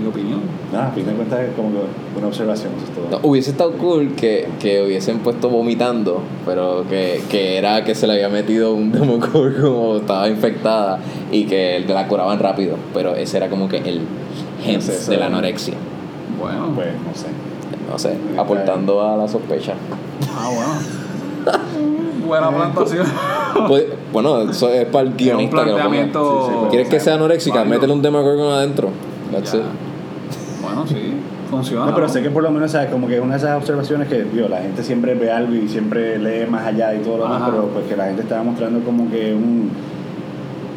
Mi 0.00 0.08
opinión. 0.08 0.40
No, 0.72 0.80
a 0.80 0.90
fin 0.90 1.06
de 1.06 1.12
cuentas 1.12 1.40
es 1.40 1.50
como 1.54 1.68
que 1.70 1.78
una 2.18 2.26
observación, 2.26 2.72
eso 2.76 2.84
es 2.86 2.90
todo. 3.10 3.20
No, 3.22 3.28
hubiese 3.28 3.50
estado 3.50 3.72
cool 3.74 4.14
que, 4.16 4.48
que 4.58 4.82
hubiesen 4.82 5.20
puesto 5.20 5.48
vomitando, 5.50 6.20
pero 6.46 6.84
que, 6.90 7.22
que 7.30 7.58
era 7.58 7.84
que 7.84 7.94
se 7.94 8.06
le 8.06 8.14
había 8.14 8.28
metido 8.28 8.74
un 8.74 8.90
democor 8.90 9.54
como 9.62 9.96
estaba 9.98 10.28
infectada 10.28 10.98
y 11.30 11.44
que 11.44 11.84
la 11.86 12.08
curaban 12.08 12.38
rápido. 12.40 12.76
Pero 12.92 13.14
ese 13.14 13.36
era 13.36 13.48
como 13.48 13.68
que 13.68 13.76
el 13.78 14.00
hint 14.66 14.76
No 14.76 14.80
sé, 14.80 14.94
eso 14.96 15.10
de 15.12 15.16
la 15.18 15.28
no. 15.28 15.36
anorexia. 15.36 15.74
Bueno, 16.40 16.72
Pues 16.74 16.88
no 16.88 17.14
sé. 17.14 17.26
No 17.90 17.98
sé, 17.98 18.16
aportando 18.38 19.02
a 19.02 19.16
la 19.16 19.28
sospecha. 19.28 19.74
ah, 20.36 20.48
bueno. 20.54 21.58
Buena 22.26 22.50
plantación. 22.50 23.06
Pues, 23.68 23.84
bueno, 24.12 24.40
eso 24.50 24.70
es 24.70 24.86
para 24.86 25.02
el 25.02 25.08
Es 25.08 25.12
un 25.12 25.18
guionista 25.18 25.64
que 25.64 25.70
lo 25.70 25.76
planteamiento. 25.76 26.66
¿Quieres 26.70 26.88
que 26.88 26.98
sea 26.98 27.14
anoréxica? 27.14 27.58
válido. 27.58 27.74
Métele 27.74 27.92
un 27.92 28.02
demogorgon 28.02 28.50
adentro. 28.52 28.88
That's 29.30 29.52
Ya. 29.52 29.58
it. 29.58 29.64
Bueno, 30.62 30.86
sí, 30.86 31.12
funciona. 31.50 31.84
No, 31.86 31.94
pero 31.94 32.06
¿no? 32.06 32.12
sé 32.12 32.22
que 32.22 32.30
por 32.30 32.42
lo 32.42 32.50
menos, 32.50 32.70
¿sabes? 32.72 32.90
Como 32.90 33.06
que 33.06 33.16
es 33.16 33.22
una 33.22 33.32
de 33.34 33.38
esas 33.38 33.58
observaciones 33.58 34.08
que, 34.08 34.24
digo, 34.24 34.48
la 34.48 34.58
gente 34.62 34.82
siempre 34.82 35.14
ve 35.14 35.30
algo 35.30 35.54
y 35.54 35.68
siempre 35.68 36.18
lee 36.18 36.46
más 36.50 36.64
allá 36.66 36.94
y 36.94 37.00
todo 37.00 37.18
lo 37.18 37.24
demás, 37.24 37.42
Ajá. 37.42 37.50
pero 37.50 37.66
pues 37.68 37.84
que 37.86 37.96
la 37.96 38.06
gente 38.06 38.22
estaba 38.22 38.42
mostrando 38.42 38.80
como 38.80 39.10
que 39.10 39.34
un 39.34 39.70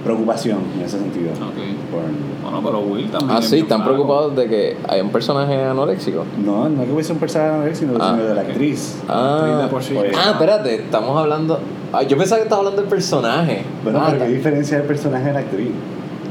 preocupación 0.04 0.60
en 0.78 0.82
ese 0.86 1.00
sentido. 1.00 1.32
Ok. 1.32 1.56
Por- 1.91 2.28
Bueno, 2.52 2.62
pero 2.64 2.80
Will 2.80 3.10
también. 3.12 3.32
Ah, 3.32 3.39
es 3.39 3.50
sí, 3.50 3.60
están 3.60 3.84
preocupados 3.84 4.36
de 4.36 4.48
que 4.48 4.78
hay 4.88 5.02
un 5.02 5.10
personaje 5.10 5.62
anoréxico. 5.64 6.24
no, 6.43 6.70
no 6.70 6.86
que 6.86 6.91
hubiese 6.91 7.12
un 7.14 7.20
personaje, 7.20 7.76
sino, 7.76 7.93
Ah, 8.00 8.14
sino 8.16 8.28
de 8.30 8.36
la 8.36 8.41
actriz. 8.41 8.98
Ah, 9.10 9.39
Actriz 9.41 9.58
de 9.64 9.68
por 9.68 9.84
sí. 9.84 9.93
Pues- 9.95 10.16
ah, 10.18 10.32
espérate, 10.32 10.76
estamos 10.76 11.18
hablando. 11.18 11.60
Ah, 11.91 12.04
yo 12.04 12.18
pensaba 12.18 12.38
que 12.39 12.43
estaba 12.43 12.60
hablando 12.60 12.82
del 12.82 12.89
personaje. 12.89 13.64
Bueno, 13.84 14.00
Ah, 14.00 14.06
pero 14.08 14.20
¿qué 14.20 14.26
está- 14.26 14.38
diferencia 14.38 14.78
del 14.78 14.88
personaje 14.88 15.26
de 15.26 15.34
la 15.34 15.39
actriz? 15.39 15.72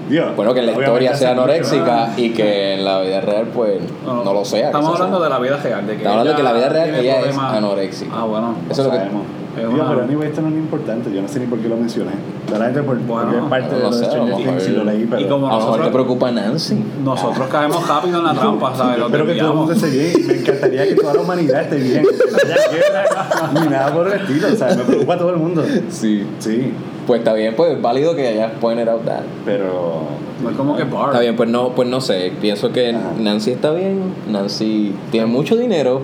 Dios, 0.09 0.37
bueno, 0.37 0.55
que 0.55 0.61
en 0.61 0.67
la 0.67 0.73
obviamente 0.73 1.05
historia 1.05 1.17
sea 1.17 1.31
anoréxica 1.33 2.11
y 2.17 2.31
que 2.31 2.75
en 2.75 2.85
la 2.85 3.01
vida 3.01 3.21
real, 3.21 3.47
pues, 3.53 3.81
no, 4.05 4.23
lo 4.33 4.45
sea. 4.45 4.67
Estamos 4.67 4.95
hablando 4.95 5.17
sea. 5.19 5.25
de 5.25 5.31
la 5.35 5.39
vida 5.41 5.57
real. 5.57 5.81
De 5.87 5.93
que 5.95 5.99
Estamos 5.99 6.19
hablando 6.21 6.31
de 6.31 6.37
que 6.37 6.43
la 6.45 6.53
vida 6.53 6.69
real 6.69 6.95
ella 6.95 7.21
es 7.23 7.37
anoréxica. 7.37 8.13
Ah, 8.17 8.25
bueno. 8.25 8.49
No 8.67 8.73
Eso 8.73 8.83
es 8.83 8.87
lo 8.87 8.95
sabemos. 8.95 9.23
Es 9.25 9.46
Digo, 9.57 9.71
una- 9.73 9.89
pero 9.89 10.03
anyway, 10.03 10.29
esto 10.29 10.43
no 10.43 10.49
es 10.49 10.55
importante. 10.55 11.13
Yo 11.13 11.23
no 11.23 11.29
sé 11.29 11.41
ni 11.41 11.47
por 11.47 11.59
qué 11.59 11.69
lo 11.69 11.77
mencioné. 11.77 12.11
La 12.51 12.65
gente 12.67 12.83
por, 12.83 12.99
Bueno, 12.99 13.25
porque 13.31 13.39
es 13.39 13.45
parte 13.51 13.69
no 13.73 13.77
de 13.77 13.83
los 13.85 13.97
sé, 13.97 14.05
a 14.05 14.07
lo 14.09 14.13
Stranger 14.13 14.37
mejor- 14.39 14.45
Things 14.57 14.69
y 14.69 14.73
lo 14.73 14.85
leí, 14.85 15.07
pero... 15.11 15.23
y 15.23 15.25
como 15.27 15.49
A 15.49 15.53
lo 15.53 15.59
mejor 15.59 15.83
te 15.85 15.91
preocupa 15.91 16.31
Nancy. 16.31 16.77
Nosotros 17.05 17.49
caemos 17.49 17.89
rápido 17.89 18.19
en 18.19 18.25
la 18.25 18.35
trampa, 18.41 18.75
¿sabes? 18.75 18.99
Lo 18.99 19.07
Espero 19.07 19.27
que 19.27 19.35
todo 19.35 19.51
el 19.51 19.57
mundo 19.57 19.73
esté 19.73 19.91
bien. 19.91 20.27
Me 20.27 20.35
encantaría 20.35 20.87
que 20.89 20.95
toda 20.95 21.15
la 21.15 21.21
humanidad 21.21 21.63
esté 21.63 21.77
bien. 21.77 22.05
Que 22.17 22.33
no 22.33 22.53
haya 22.53 22.71
guerra 22.71 23.51
ni 23.55 23.69
nada 23.69 23.93
por 23.95 24.07
el 24.07 24.13
estilo. 24.21 24.49
O 24.53 24.57
sea, 24.57 24.69
me 24.75 24.85
preocupa 24.85 25.15
a 25.15 25.19
todo 25.19 25.31
el 25.31 25.37
mundo. 25.37 25.65
Sí. 25.91 26.27
Sí, 26.39 26.73
Pues 27.07 27.21
está 27.21 27.33
bien, 27.33 27.55
pues 27.57 27.73
es 27.73 27.81
válido 27.83 28.15
que 28.15 28.27
hayas 28.29 28.53
pointed 28.61 28.89
out 28.89 29.05
that. 29.05 29.23
pero... 29.45 30.03
No 30.43 30.51
es 30.51 30.57
como 30.57 30.77
que 30.77 30.85
Bart. 30.85 31.09
Está 31.09 31.21
bien, 31.21 31.35
pues 31.35 31.49
no, 31.49 31.71
pues 31.71 31.89
no 31.89 32.01
sé. 32.03 32.31
Pienso 32.43 32.71
que 32.71 32.91
Ajá. 32.91 33.13
Nancy 33.19 33.53
está 33.53 33.71
bien. 33.73 34.13
Nancy 34.31 34.95
tiene 35.11 35.27
mucho 35.27 35.57
dinero 35.57 36.03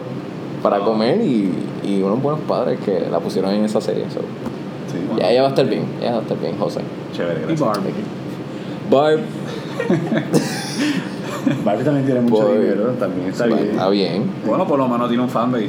para 0.63 0.79
comer 0.81 1.21
y, 1.21 1.53
y 1.83 2.03
unos 2.03 2.23
buenos 2.23 2.41
padres 2.43 2.79
que 2.85 3.07
la 3.11 3.19
pusieron 3.21 3.53
en 3.53 3.65
esa 3.65 3.81
serie. 3.81 4.05
so. 4.13 4.21
Sí, 4.91 4.99
Ya 5.19 5.31
ella 5.31 5.43
va 5.43 5.49
a 5.49 5.51
estar 5.51 5.67
bien, 5.67 5.85
ella 6.01 6.13
va 6.13 6.19
a 6.19 6.23
estar 6.23 6.39
bien, 6.39 6.57
José. 6.59 6.81
chévere, 7.15 7.41
Y 7.41 7.47
gracias. 7.47 7.61
Barbie. 7.61 7.93
Barb, 8.91 9.21
Barbie 11.65 11.85
también 11.85 12.05
tiene 12.07 12.21
mucho 12.21 12.47
Boy. 12.47 12.59
dinero, 12.59 12.85
también 12.99 13.29
está 13.29 13.47
bien. 13.47 13.59
está 13.71 13.89
bien. 13.89 14.31
Bueno, 14.47 14.67
por 14.67 14.79
lo 14.79 14.89
menos 14.89 15.09
tiene 15.09 15.23
un 15.23 15.31
fanbase. 15.31 15.69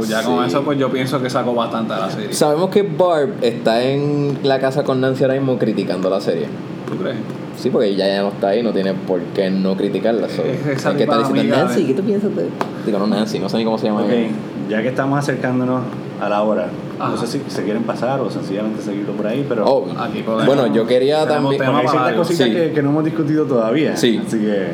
O 0.00 0.04
Ya 0.04 0.22
con 0.22 0.38
Sí. 0.44 0.46
eso, 0.48 0.62
pues 0.62 0.78
yo 0.78 0.90
pienso 0.90 1.20
que 1.20 1.28
sacó 1.28 1.54
bastante 1.54 1.92
de 1.92 2.00
la 2.00 2.10
serie. 2.10 2.32
Sabemos 2.32 2.70
que 2.70 2.82
Barb 2.82 3.30
está 3.42 3.82
en 3.82 4.38
la 4.42 4.58
casa 4.60 4.84
con 4.84 5.00
Nancy 5.00 5.24
ahora 5.24 5.34
mismo 5.34 5.58
criticando 5.58 6.08
la 6.08 6.20
serie. 6.20 6.46
¿Tú 6.88 6.96
crees? 6.96 7.16
Sí, 7.58 7.70
porque 7.70 7.88
ella 7.88 8.06
ya 8.08 8.22
no 8.22 8.28
está 8.28 8.48
ahí, 8.48 8.62
no 8.62 8.72
tiene 8.72 8.94
por 8.94 9.20
qué 9.34 9.50
no 9.50 9.76
criticarla. 9.76 10.28
so. 10.28 10.42
Es 10.42 10.82
que 10.84 11.06
diciendo, 11.06 11.56
Nancy, 11.56 11.84
¿qué 11.84 11.94
tú 11.94 12.02
piensas 12.02 12.34
de...? 12.34 12.48
Digo, 12.86 12.98
no, 12.98 13.06
Nancy, 13.06 13.38
no 13.38 13.48
sé 13.48 13.58
ni 13.58 13.64
cómo 13.64 13.78
se 13.78 13.86
llama 13.86 14.02
Ok, 14.02 14.10
ella. 14.10 14.28
ya 14.68 14.82
que 14.82 14.88
estamos 14.88 15.18
acercándonos 15.18 15.82
a 16.20 16.28
la 16.28 16.42
hora, 16.42 16.68
Ajá. 16.98 17.10
no 17.10 17.16
sé 17.16 17.26
si 17.26 17.40
se 17.48 17.62
quieren 17.64 17.82
pasar 17.82 18.20
o 18.20 18.30
sencillamente 18.30 18.80
seguirlo 18.82 19.12
por 19.12 19.26
ahí, 19.26 19.44
pero... 19.48 19.64
Oh, 19.66 19.86
Aquí 19.98 20.22
podemos- 20.22 20.46
bueno, 20.46 20.72
yo 20.74 20.86
quería 20.86 21.26
también... 21.26 21.56
Porque 21.58 21.76
hay 21.76 21.88
ciertas 21.88 22.14
cositas 22.14 22.46
Sí. 22.48 22.52
que, 22.54 22.72
que 22.72 22.82
no 22.82 22.90
hemos 22.90 23.04
discutido 23.04 23.44
todavía. 23.44 23.96
Sí. 23.96 24.20
Así 24.26 24.38
que, 24.38 24.68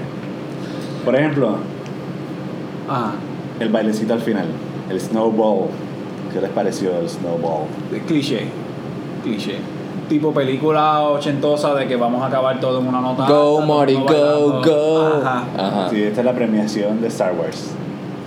por 1.05 1.15
ejemplo, 1.17 1.57
Ah, 2.89 3.13
el 3.61 3.69
bailecito 3.69 4.15
al 4.15 4.21
final, 4.21 4.47
el 4.89 4.99
snowball. 5.01 5.67
¿Qué 6.33 6.41
les 6.41 6.51
pareció 6.51 6.99
el 7.01 7.09
snowball? 7.09 7.67
de 7.91 8.01
cliché. 8.01 8.47
Cliché. 9.23 9.57
Tipo 10.09 10.33
película 10.33 11.03
ochentosa 11.03 11.75
de 11.75 11.87
que 11.87 11.97
vamos 11.97 12.23
a 12.23 12.27
acabar 12.27 12.59
todo 12.61 12.81
en 12.81 12.87
una 12.87 13.01
nota. 13.01 13.27
Go, 13.29 13.61
mundo 13.61 13.75
go, 13.75 14.05
bailando. 14.05 14.63
go. 14.65 15.21
Ajá. 15.23 15.45
Ajá. 15.59 15.91
Sí, 15.91 16.03
esta 16.03 16.21
es 16.21 16.25
la 16.27 16.33
premiación 16.33 17.01
de 17.01 17.09
Star 17.09 17.35
Wars. 17.35 17.73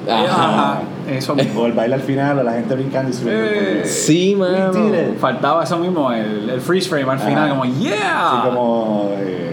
Ajá. 0.08 0.26
Ajá. 0.26 0.82
Eso 1.10 1.36
mismo. 1.36 1.62
O 1.62 1.66
el 1.66 1.74
baile 1.74 1.96
al 1.96 2.02
final, 2.02 2.40
o 2.40 2.44
la 2.44 2.54
gente 2.54 2.76
brincando 2.76 3.10
y 3.10 3.14
subiendo. 3.14 3.44
Eh, 3.46 3.82
Sí, 3.86 4.36
mano. 4.36 4.72
Faltaba 5.20 5.64
eso 5.64 5.78
mismo, 5.78 6.12
el, 6.12 6.50
el 6.52 6.62
freeze 6.62 6.88
frame 6.90 7.12
al 7.12 7.20
final, 7.20 7.46
Ajá. 7.46 7.50
como 7.50 7.66
yeah. 7.66 8.40
Así 8.40 8.48
como 8.50 9.10
eh, 9.18 9.52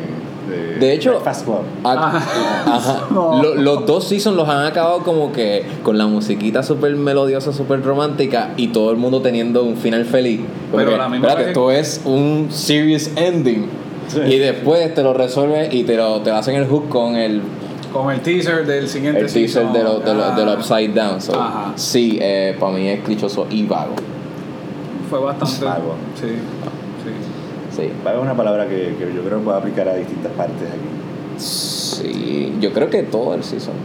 de, 0.48 0.76
De 0.78 0.92
hecho- 0.94 1.20
Fast 1.20 1.44
Club. 1.44 1.58
Ah, 1.84 2.20
Ajá. 2.66 3.06
No. 3.10 3.42
Lo- 3.42 3.54
los 3.54 3.86
dos 3.86 4.04
seasons 4.08 4.36
los 4.36 4.48
han 4.48 4.64
acabado 4.66 5.00
como 5.00 5.32
que 5.32 5.64
con 5.82 5.98
la 5.98 6.06
musiquita 6.06 6.62
súper 6.62 6.94
melodiosa, 6.96 7.52
súper 7.52 7.82
romántica 7.84 8.50
y 8.56 8.68
todo 8.68 8.90
el 8.90 8.96
mundo 8.96 9.20
teniendo 9.22 9.62
un 9.64 9.76
final 9.76 10.04
feliz. 10.04 10.40
Como 10.70 10.84
Pero 10.84 10.96
la 10.96 11.08
misma 11.08 11.28
espérate, 11.28 11.50
esto 11.50 11.70
es 11.70 12.00
un 12.04 12.48
serious 12.50 13.10
ending. 13.16 13.66
Sí. 14.08 14.20
Y 14.20 14.38
después 14.38 14.94
te 14.94 15.02
lo 15.02 15.12
resuelven 15.14 15.68
y 15.70 15.84
te 15.84 15.96
lo 15.96 16.20
te 16.22 16.30
hacen 16.30 16.54
el 16.56 16.66
hook 16.66 16.88
con 16.88 17.16
el, 17.16 17.42
Con 17.92 18.10
el 18.10 18.20
teaser 18.20 18.64
del 18.66 18.88
siguiente 18.88 19.20
el 19.20 19.26
teaser 19.26 19.48
season. 19.64 19.72
de 19.74 19.82
lo, 19.84 19.98
de 20.00 20.14
lo, 20.14 20.30
de 20.34 20.44
lo 20.46 20.50
Ah, 20.52 20.54
Upside 20.54 20.88
Down. 20.94 21.20
So, 21.20 21.34
Ajá. 21.38 21.72
Sí, 21.76 22.18
eh, 22.20 22.56
para 22.58 22.72
mí 22.72 22.88
es 22.88 23.00
clichoso 23.04 23.46
y 23.50 23.64
vago. 23.64 23.94
Fue 25.10 25.18
bastante. 25.20 25.64
Vago. 25.64 25.94
Sí, 26.20 26.26
sí. 27.78 27.84
Sí. 27.84 27.90
Va 28.04 28.10
a 28.10 28.12
haber 28.14 28.24
una 28.24 28.36
palabra 28.36 28.66
que, 28.68 28.94
que 28.98 29.12
yo 29.14 29.22
creo 29.22 29.38
que 29.38 29.44
puede 29.44 29.58
aplicar 29.58 29.88
a 29.88 29.94
distintas 29.94 30.32
partes 30.32 30.68
aquí. 30.68 31.38
Sí, 31.40 32.52
yo 32.60 32.72
creo 32.72 32.90
que 32.90 33.02
todo 33.04 33.34
el 33.34 33.42
season. 33.44 33.74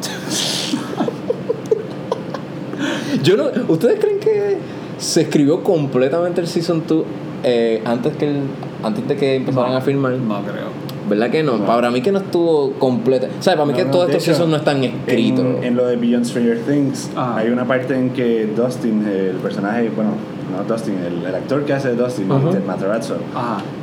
Yo 3.23 3.37
no, 3.37 3.45
¿Ustedes 3.69 3.99
creen 3.99 4.19
que 4.19 4.57
se 4.97 5.21
escribió 5.21 5.63
completamente 5.63 6.41
el 6.41 6.47
Season 6.47 6.83
2 6.87 7.03
eh, 7.43 7.81
antes, 7.85 8.15
que 8.17 8.25
el- 8.27 8.41
antes 8.83 9.07
de 9.07 9.15
que 9.15 9.35
empezaran 9.35 9.71
No. 9.71 9.77
a 9.77 9.81
filmar? 9.81 10.13
No 10.13 10.41
creo. 10.41 10.83
¿Verdad 11.09 11.29
que 11.29 11.43
no? 11.43 11.57
No. 11.57 11.65
Para 11.65 11.91
mí 11.91 12.01
que 12.01 12.11
no 12.11 12.19
estuvo 12.19 12.71
completa. 12.73 13.27
O 13.39 13.43
sea, 13.43 13.53
para 13.53 13.65
mí 13.65 13.71
No, 13.73 13.77
que 13.77 13.85
no, 13.85 13.91
todos 13.91 14.09
estos 14.09 14.23
hecho, 14.23 14.31
seasons 14.33 14.49
no 14.49 14.57
están 14.57 14.83
escritos. 14.83 15.45
En, 15.57 15.63
en 15.63 15.75
lo 15.75 15.85
de 15.85 15.95
Beyond 15.97 16.25
Stranger 16.25 16.59
Things, 16.65 17.09
Ajá. 17.15 17.37
hay 17.37 17.49
una 17.49 17.65
parte 17.65 17.93
en 17.95 18.09
que 18.11 18.47
Dustin, 18.47 19.05
el 19.07 19.35
personaje, 19.37 19.89
bueno, 19.95 20.11
no 20.53 20.63
Dustin, 20.63 20.97
el, 20.99 21.25
el 21.25 21.35
actor 21.35 21.65
que 21.65 21.73
hace 21.73 21.89
de 21.89 21.95
Dustin. 21.95 22.27
Ted 22.51 22.63
Matarazzo, 22.65 23.17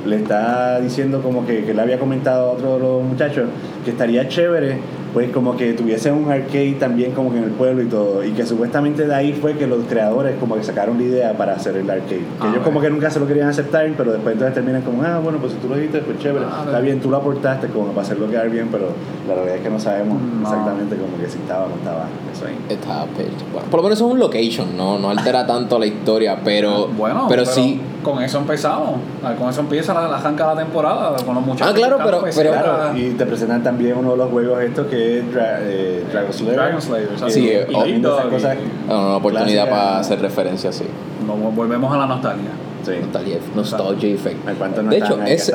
le 0.07 0.17
está 0.17 0.81
diciendo 0.81 1.21
como 1.23 1.47
que, 1.47 1.65
que 1.65 1.75
le 1.75 1.83
había 1.83 1.99
comentado 1.99 2.51
a 2.51 2.53
otro 2.53 2.75
de 2.75 2.81
los 2.81 3.03
muchachos 3.03 3.49
que 3.85 3.91
estaría 3.91 4.29
chévere 4.29 4.79
pues 5.13 5.31
como 5.31 5.57
que 5.57 5.73
tuviese 5.73 6.11
un 6.13 6.31
arcade 6.31 6.77
también 6.79 7.13
como 7.13 7.33
que 7.33 7.39
en 7.39 7.45
el 7.45 7.51
pueblo 7.51 7.83
y 7.83 7.87
todo. 7.87 8.25
Y 8.25 8.31
que 8.33 8.47
supuestamente 8.47 9.07
de 9.07 9.15
ahí 9.15 9.33
fue 9.33 9.55
que 9.57 9.67
los 9.67 9.85
creadores 9.87 10.37
como 10.39 10.55
que 10.57 10.63
sacaron 10.63 10.99
la 10.99 11.05
idea 11.05 11.33
para 11.37 11.55
hacer 11.55 11.77
el 11.77 11.91
arcade. 11.91 12.19
Que 12.21 12.25
Ah, 12.41 12.49
ellos 12.53 12.63
como 12.65 12.81
que 12.81 12.91
nunca 12.91 13.11
se 13.11 13.19
lo 13.21 13.27
querían 13.27 13.49
aceptar 13.49 13.89
pero 13.97 14.13
después 14.13 14.35
entonces 14.35 14.55
terminan 14.55 14.83
como 14.83 15.03
ah 15.03 15.19
bueno 15.23 15.39
pues 15.39 15.53
si 15.53 15.59
tú 15.59 15.69
lo 15.69 15.77
dijiste 15.77 15.99
pues 16.01 16.19
chévere. 16.19 16.45
Ah, 16.49 16.59
está 16.61 16.71
pero- 16.73 16.83
bien 16.83 17.01
tú 17.01 17.11
lo 17.11 17.17
aportaste 17.17 17.67
como 17.69 17.89
para 17.89 18.03
hacerlo 18.03 18.29
quedar 18.31 18.49
bien 18.51 18.69
pero 18.71 18.87
la 19.27 19.35
realidad 19.35 19.57
es 19.57 19.63
que 19.63 19.71
no 19.71 19.81
sabemos 19.81 20.21
No. 20.21 20.43
exactamente 20.43 20.97
como 20.97 21.17
que 21.19 21.29
si 21.29 21.39
estaba 21.39 21.65
o 21.65 21.69
no 21.71 21.75
estaba 21.77 22.07
eso 22.33 22.47
ahí. 22.47 22.57
Está 22.69 23.07
pues, 23.15 23.29
bueno, 23.53 23.69
por 23.71 23.79
lo 23.81 23.85
menos 23.85 23.99
es 23.99 24.05
un 24.07 24.19
location, 24.19 24.77
no, 24.77 24.99
no 24.99 25.11
altera 25.11 25.47
tanto 25.47 25.79
la 25.79 25.87
historia, 25.87 26.39
pero, 26.45 26.89
Bueno, 26.89 27.27
pero, 27.29 27.45
sí. 27.45 27.81
Con 28.03 28.23
eso 28.23 28.39
empezamos. 28.39 29.01
Ah, 29.23 29.35
Con 29.39 29.51
eso 29.51 29.61
empieza 29.61 29.93
la, 29.93 30.09
la 30.09 30.17
arranca 30.17 30.47
la 30.47 30.57
temporada. 30.57 31.17
Con 31.25 31.35
los 31.35 31.45
muchachos. 31.45 31.73
Ah, 31.73 31.75
claro, 31.77 31.99
pero- 32.03 32.25
pero-. 32.35 32.51
Claro, 32.53 32.97
y 32.97 33.11
te 33.11 33.27
presentan 33.27 33.63
también 33.63 33.97
uno 33.97 34.13
de 34.13 34.17
los 34.17 34.31
juegos 34.31 34.61
estos 34.63 34.87
que 34.87 35.19
es 35.19 35.33
Dra 35.33 35.59
eh, 35.61 36.05
Dragon 36.11 36.33
Slayer. 36.33 36.55
Dragon 36.57 36.81
Slayer. 36.83 37.09
Sí, 37.29 37.41
Y 37.41 37.49
eh, 37.49 37.67
Leap 37.69 38.01
Dog, 38.03 38.19
esas 38.21 38.31
cosas- 38.33 38.57
y- 38.57 38.89
No, 38.89 38.99
una 39.07 39.17
oportunidad 39.17 39.67
Clásica. 39.67 39.71
para 39.87 39.99
hacer 40.01 40.21
referencia, 40.21 40.73
sí. 40.73 40.85
nos 41.27 41.55
volvemos 41.55 41.93
a 41.95 41.99
la 41.99 42.07
nostalgia. 42.07 42.51
Sí. 42.85 42.93
Nostalgia, 43.03 43.39
nostalgia 43.55 44.09
effect. 44.15 44.49
¿A 44.49 44.53
cuánto 44.55 44.83
no 44.83 44.91
De 44.91 44.97
hecho, 44.97 45.21
es, 45.23 45.49
en 45.51 45.55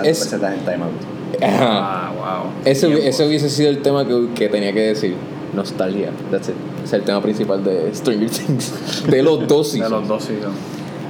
ajá. 1.44 1.68
Ah, 1.72 2.12
wow. 2.16 2.52
ese, 2.64 3.08
ese 3.10 3.28
hubiese 3.28 3.50
sido 3.50 3.70
el 3.70 3.82
tema 3.82 4.06
que, 4.06 4.30
que 4.36 4.48
tenía 4.50 4.72
que 4.74 4.82
decir. 4.82 5.16
Nostalgia. 5.54 6.12
That's 6.32 6.50
it. 6.50 6.56
Es 6.84 6.94
el 6.94 7.02
tema 7.04 7.22
principal 7.22 7.64
de 7.64 7.94
Stranger 7.96 8.30
Things. 8.30 9.06
De 9.08 9.24
los 9.24 9.48
dos 9.48 9.74
De 9.74 9.90
los 9.90 10.08
dos 10.08 10.24
seasons. 10.24 10.54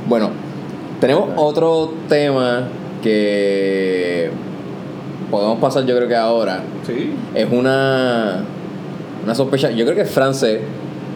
Bueno, 0.07 0.29
tenemos 0.99 1.29
otro 1.35 1.93
tema 2.07 2.67
que 3.01 4.29
podemos 5.29 5.59
pasar 5.59 5.85
yo 5.85 5.95
creo 5.95 6.07
que 6.07 6.15
ahora. 6.15 6.63
Sí. 6.85 7.11
Es 7.33 7.47
una, 7.51 8.43
una 9.23 9.35
sospecha. 9.35 9.71
Yo 9.71 9.85
creo 9.85 9.95
que 9.95 10.05
Frances 10.05 10.61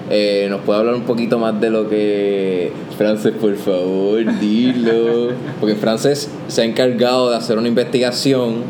eh, 0.09 0.47
nos 0.49 0.61
puede 0.61 0.79
hablar 0.79 0.95
un 0.95 1.03
poquito 1.03 1.37
más 1.39 1.59
de 1.59 1.69
lo 1.69 1.87
que... 1.87 2.71
Frances, 2.97 3.33
por 3.33 3.55
favor, 3.55 4.39
dilo. 4.39 5.29
Porque 5.59 5.75
Frances 5.75 6.29
se 6.47 6.61
ha 6.61 6.65
encargado 6.65 7.29
de 7.29 7.37
hacer 7.37 7.57
una 7.57 7.67
investigación 7.67 8.63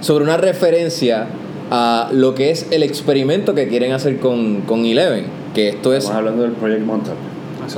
sobre 0.00 0.24
una 0.24 0.36
referencia 0.36 1.26
a 1.70 2.08
lo 2.12 2.34
que 2.34 2.50
es 2.50 2.68
el 2.70 2.82
experimento 2.82 3.54
que 3.54 3.68
quieren 3.68 3.92
hacer 3.92 4.18
con, 4.20 4.62
con 4.62 4.84
Eleven. 4.84 5.26
Que 5.54 5.68
esto 5.68 5.92
es 5.92 6.04
Estamos 6.04 6.18
hablando 6.18 6.42
del 6.44 6.52
Project 6.52 6.84
Montauk. 6.84 7.16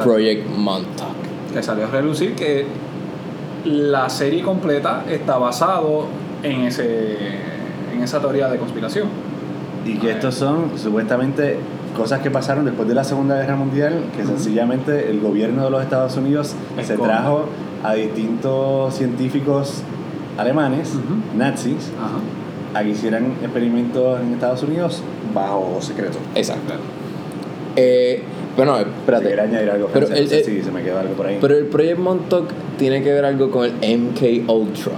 Project 0.04 0.48
Montauk. 0.56 1.13
Que 1.54 1.62
salió 1.62 1.86
a 1.86 1.90
relucir 1.90 2.34
que 2.34 2.66
la 3.64 4.10
serie 4.10 4.42
completa 4.42 5.04
está 5.08 5.38
basado 5.38 6.06
en 6.42 6.62
ese 6.62 7.16
en 7.94 8.02
esa 8.02 8.20
teoría 8.20 8.48
de 8.48 8.58
conspiración. 8.58 9.08
Y 9.86 9.98
que 9.98 10.10
estos 10.10 10.34
son 10.34 10.78
supuestamente 10.78 11.58
cosas 11.96 12.20
que 12.20 12.30
pasaron 12.30 12.64
después 12.64 12.88
de 12.88 12.94
la 12.94 13.04
Segunda 13.04 13.36
Guerra 13.36 13.56
Mundial, 13.56 14.04
que 14.16 14.24
sencillamente 14.24 15.10
el 15.10 15.20
gobierno 15.20 15.64
de 15.64 15.70
los 15.70 15.82
Estados 15.82 16.16
Unidos 16.16 16.54
se 16.82 16.98
trajo 16.98 17.46
a 17.84 17.94
distintos 17.94 18.94
científicos 18.94 19.82
alemanes, 20.36 20.92
nazis, 21.36 21.92
a 22.74 22.82
que 22.82 22.88
hicieran 22.88 23.34
experimentos 23.42 24.20
en 24.20 24.32
Estados 24.32 24.62
Unidos 24.64 25.02
bajo 25.32 25.80
secreto. 25.80 26.18
Exacto. 26.34 26.74
Eh, 27.76 28.22
bueno, 28.56 28.76
Si 28.78 28.82
espérate. 28.82 29.40
añadir 29.40 29.70
algo, 29.70 29.88
Pero 29.92 30.06
el- 30.06 30.12
no 30.12 30.28
sé 30.28 30.38
el- 30.38 30.44
si 30.44 30.62
se 30.62 30.70
me 30.70 30.82
quedó 30.82 30.98
algo 31.00 31.14
por 31.14 31.26
ahí. 31.26 31.38
Pero 31.40 31.56
el 31.56 31.66
Project 31.66 31.98
Montauk 31.98 32.48
tiene 32.78 33.02
que 33.02 33.12
ver 33.12 33.24
algo 33.24 33.50
con 33.50 33.64
el 33.64 33.72
MK 33.82 34.44
Ultra. 34.48 34.92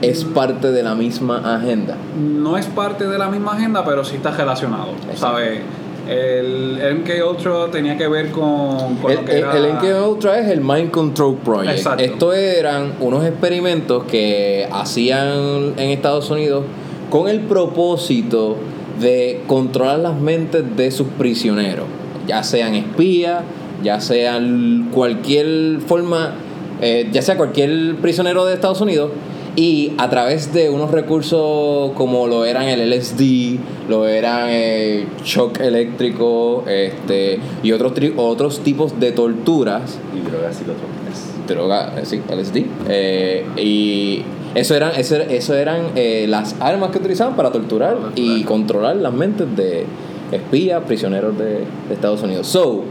Es 0.00 0.24
parte 0.24 0.70
de 0.70 0.82
la 0.82 0.94
misma 0.94 1.56
agenda. 1.56 1.96
No 2.18 2.56
es 2.56 2.66
parte 2.66 3.06
de 3.08 3.18
la 3.18 3.28
misma 3.28 3.52
agenda, 3.54 3.84
pero 3.84 4.04
sí 4.04 4.16
está 4.16 4.30
relacionado. 4.30 4.88
¿Sabes? 5.14 5.60
El 6.08 6.78
MK 6.80 7.22
Ultra 7.28 7.70
tenía 7.70 7.98
que 7.98 8.08
ver 8.08 8.30
con, 8.30 8.96
con 8.96 9.10
El, 9.10 9.16
lo 9.18 9.24
que 9.24 9.32
el- 9.32 9.38
era... 9.38 9.56
el 9.58 9.64
MK 9.74 10.08
Ultra 10.08 10.38
es 10.38 10.48
el 10.50 10.60
Mind 10.62 10.90
Control 10.90 11.34
Project. 11.36 11.76
Exacto. 11.78 12.02
Estos 12.02 12.34
eran 12.36 12.92
unos 13.00 13.24
experimentos 13.26 14.04
que 14.04 14.66
hacían 14.72 15.74
en 15.76 15.90
Estados 15.90 16.30
Unidos 16.30 16.64
con 17.10 17.28
el 17.28 17.40
propósito 17.40 18.56
de 19.00 19.42
controlar 19.46 19.98
las 19.98 20.18
mentes 20.18 20.64
de 20.76 20.90
sus 20.90 21.08
prisioneros, 21.18 21.84
ya 22.28 22.42
sean 22.44 22.74
espías, 22.74 23.42
ya 23.82 24.00
sean 24.00 24.90
cualquier 24.92 25.80
forma, 25.86 26.34
eh, 26.80 27.08
ya 27.10 27.22
sea 27.22 27.36
cualquier 27.36 27.96
prisionero 27.96 28.44
de 28.44 28.54
Estados 28.54 28.80
Unidos. 28.80 29.10
Y 29.56 29.94
a 29.98 30.08
través 30.08 30.52
de 30.54 30.70
unos 30.70 30.92
recursos 30.92 31.90
como 31.96 32.28
lo 32.28 32.44
eran 32.44 32.68
el 32.68 32.80
LSD, 32.92 33.58
lo 33.88 34.06
eran 34.06 34.48
el 34.50 35.06
shock 35.24 35.58
eléctrico 35.60 36.62
este, 36.68 37.40
y 37.64 37.72
otros, 37.72 37.92
tri- 37.94 38.12
otros 38.16 38.60
tipos 38.60 39.00
de 39.00 39.10
torturas, 39.10 39.98
Y 40.16 40.20
drogas 40.30 40.54
psicotrópicas. 40.54 41.46
droga, 41.48 41.92
eh, 41.98 42.04
sí, 42.04 42.20
LSD, 42.30 42.66
eh, 42.88 43.46
y 43.56 44.22
eso 44.54 44.76
eran, 44.76 44.92
eso, 44.96 45.16
eso 45.16 45.54
eran 45.56 45.86
eh, 45.96 46.26
las 46.28 46.54
armas 46.60 46.90
que 46.92 46.98
utilizaban 46.98 47.34
para 47.34 47.50
torturar 47.50 47.96
y 48.14 48.44
controlar 48.44 48.94
las 48.96 49.12
mentes 49.12 49.56
de 49.56 49.86
espías, 50.32 50.82
prisioneros 50.84 51.36
de, 51.38 51.64
de 51.88 51.94
Estados 51.94 52.22
Unidos. 52.22 52.46
So, 52.46 52.84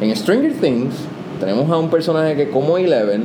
en 0.00 0.14
Stranger 0.16 0.52
Things 0.54 0.94
tenemos 1.38 1.70
a 1.70 1.78
un 1.78 1.88
personaje 1.90 2.36
que 2.36 2.50
como 2.50 2.78
Eleven, 2.78 3.24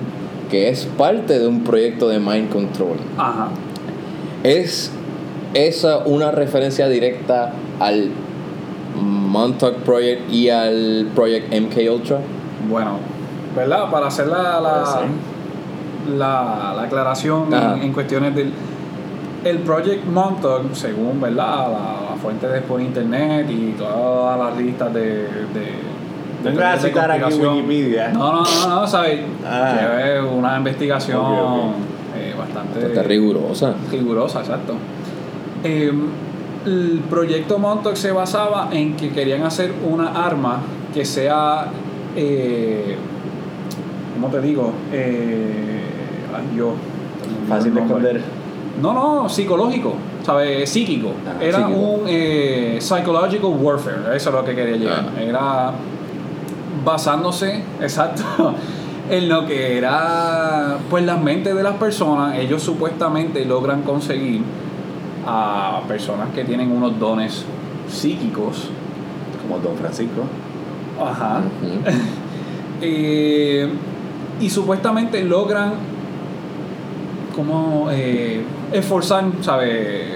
que 0.49 0.69
es 0.69 0.85
parte 0.97 1.39
de 1.39 1.47
un 1.47 1.63
proyecto 1.63 2.07
de 2.07 2.19
mind 2.19 2.49
control. 2.49 2.97
Ajá. 3.17 3.49
¿Es 4.43 4.91
esa 5.53 5.99
una 5.99 6.31
referencia 6.31 6.87
directa 6.87 7.53
al 7.79 8.11
Montauk 9.01 9.77
Project 9.77 10.31
y 10.31 10.49
al 10.49 11.07
Project 11.15 11.53
MK 11.53 11.91
Ultra? 11.91 12.19
Bueno, 12.69 12.99
¿verdad? 13.55 13.89
Para 13.89 14.07
hacer 14.07 14.27
la, 14.27 14.59
la, 14.61 15.01
la, 16.15 16.73
la 16.75 16.81
aclaración 16.83 17.53
en, 17.53 17.83
en 17.83 17.93
cuestiones 17.93 18.35
del... 18.35 18.51
El 19.45 19.59
Project 19.59 20.05
Montauk, 20.07 20.73
según 20.73 21.21
¿verdad? 21.21 21.71
La, 21.71 22.09
la 22.09 22.15
fuente 22.19 22.47
de 22.47 22.61
por 22.61 22.81
internet 22.81 23.47
y 23.47 23.75
todas 23.77 24.39
las 24.39 24.57
listas 24.57 24.91
de... 24.91 25.27
a 26.43 26.75
de 26.75 26.79
citar 26.79 27.11
aquí. 27.11 27.35
Wikipedia. 27.35 28.09
No, 28.09 28.33
no, 28.33 28.43
no, 28.43 28.69
no, 28.81 28.87
¿sabes? 28.87 29.19
Ah. 29.45 29.77
Que 29.79 30.17
es 30.17 30.23
una 30.23 30.57
investigación 30.57 31.21
eh, 32.17 32.33
bastante 32.35 32.79
Bastante 32.79 33.03
rigurosa. 33.03 33.75
rigurosa, 33.91 34.39
exacto. 34.39 34.73
Eh, 35.63 35.93
el 36.65 37.01
proyecto 37.07 37.59
Montauk 37.59 37.95
se 37.97 38.11
basaba 38.11 38.69
en 38.71 38.95
que 38.95 39.11
querían 39.11 39.43
hacer 39.43 39.71
una 39.87 40.25
arma 40.25 40.61
que 40.91 41.05
sea, 41.05 41.67
eh, 42.15 42.95
¿cómo 44.15 44.29
te 44.29 44.41
digo? 44.41 44.73
Eh, 44.91 45.83
yo. 46.57 46.73
Fácil 47.47 47.75
de 47.75 47.81
esconder. 47.81 48.21
No, 48.81 48.93
no, 48.93 49.29
psicológico, 49.29 49.93
¿sabes? 50.23 50.69
Psíquico. 50.69 51.11
Ah, 51.25 51.41
Era 51.41 51.59
psíquico. 51.59 51.79
un 51.79 52.01
eh, 52.07 52.77
psychological 52.81 53.51
warfare, 53.59 54.15
eso 54.15 54.29
es 54.29 54.35
lo 54.35 54.43
que 54.43 54.55
quería 54.55 54.75
llegar. 54.75 55.05
Ah. 55.15 55.21
Era 55.21 55.71
basándose, 56.83 57.63
exacto, 57.81 58.23
en 59.09 59.29
lo 59.29 59.45
que 59.45 59.77
era, 59.77 60.77
pues 60.89 61.05
las 61.05 61.21
mentes 61.21 61.55
de 61.55 61.63
las 61.63 61.75
personas. 61.75 62.37
Ellos 62.37 62.61
supuestamente 62.61 63.45
logran 63.45 63.83
conseguir 63.83 64.41
a 65.25 65.81
personas 65.87 66.29
que 66.35 66.43
tienen 66.43 66.71
unos 66.71 66.99
dones 66.99 67.45
psíquicos. 67.89 68.69
Como 69.41 69.59
Don 69.59 69.77
Francisco. 69.77 70.23
Ajá. 71.01 71.41
Eh, 72.81 73.69
y 74.41 74.49
supuestamente 74.49 75.23
logran 75.23 75.75
como 77.35 77.89
eh, 77.91 78.41
esforzar, 78.71 79.25
¿sabes? 79.41 80.13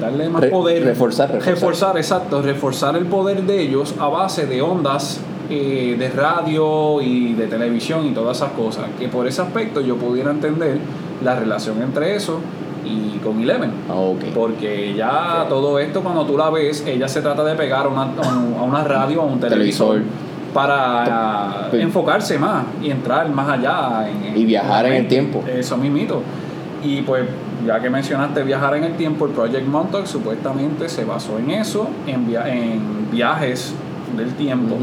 Darle 0.00 0.28
más 0.28 0.42
Re- 0.42 0.48
poder. 0.50 0.84
reforzar, 0.84 1.30
reforzar. 1.42 1.96
exacto. 1.96 2.42
Reforzar 2.42 2.96
el 2.96 3.06
poder 3.06 3.42
de 3.42 3.60
ellos 3.62 3.94
a 3.98 4.08
base 4.08 4.46
de 4.46 4.60
ondas 4.62 5.20
eh, 5.48 5.96
de 5.98 6.08
radio 6.10 7.00
y 7.00 7.32
de 7.34 7.46
televisión 7.46 8.06
y 8.06 8.10
todas 8.12 8.36
esas 8.38 8.52
cosas. 8.52 8.84
Que 8.98 9.08
por 9.08 9.26
ese 9.26 9.42
aspecto 9.42 9.80
yo 9.80 9.96
pudiera 9.96 10.30
entender 10.30 10.78
la 11.24 11.34
relación 11.36 11.82
entre 11.82 12.14
eso 12.16 12.40
y 12.84 13.18
con 13.18 13.40
Eleven. 13.42 13.72
Ah. 13.90 13.94
Porque 14.34 14.94
ya 14.94 15.46
todo 15.48 15.78
esto, 15.78 16.02
cuando 16.02 16.24
tú 16.24 16.36
la 16.38 16.50
ves, 16.50 16.84
ella 16.86 17.08
se 17.08 17.20
trata 17.20 17.44
de 17.44 17.54
pegar 17.54 17.86
a 17.86 17.88
una, 17.88 18.02
a 18.02 18.06
un- 18.38 18.54
a 18.58 18.62
una 18.62 18.84
radio, 18.84 19.22
a 19.22 19.24
un 19.24 19.38
televisor. 19.40 19.96
Televisor. 19.98 20.29
Para 20.54 21.68
enfocarse 21.72 22.38
más 22.38 22.64
y 22.82 22.90
entrar 22.90 23.28
más 23.30 23.48
allá. 23.48 24.08
En, 24.08 24.36
Y 24.36 24.44
viajar 24.44 24.86
en 24.86 24.92
el 24.94 25.08
tiempo. 25.08 25.44
Eso 25.46 25.76
mismito. 25.76 26.22
Y 26.82 27.02
pues, 27.02 27.24
ya 27.66 27.80
que 27.80 27.90
mencionaste 27.90 28.42
viajar 28.42 28.74
en 28.76 28.84
el 28.84 28.94
tiempo, 28.94 29.26
el 29.26 29.32
Project 29.32 29.66
Montauk 29.66 30.06
supuestamente 30.06 30.88
se 30.88 31.04
basó 31.04 31.38
en 31.38 31.50
eso, 31.50 31.88
en, 32.06 32.26
via- 32.26 32.48
en 32.52 33.08
viajes 33.10 33.74
del 34.16 34.32
tiempo. 34.34 34.76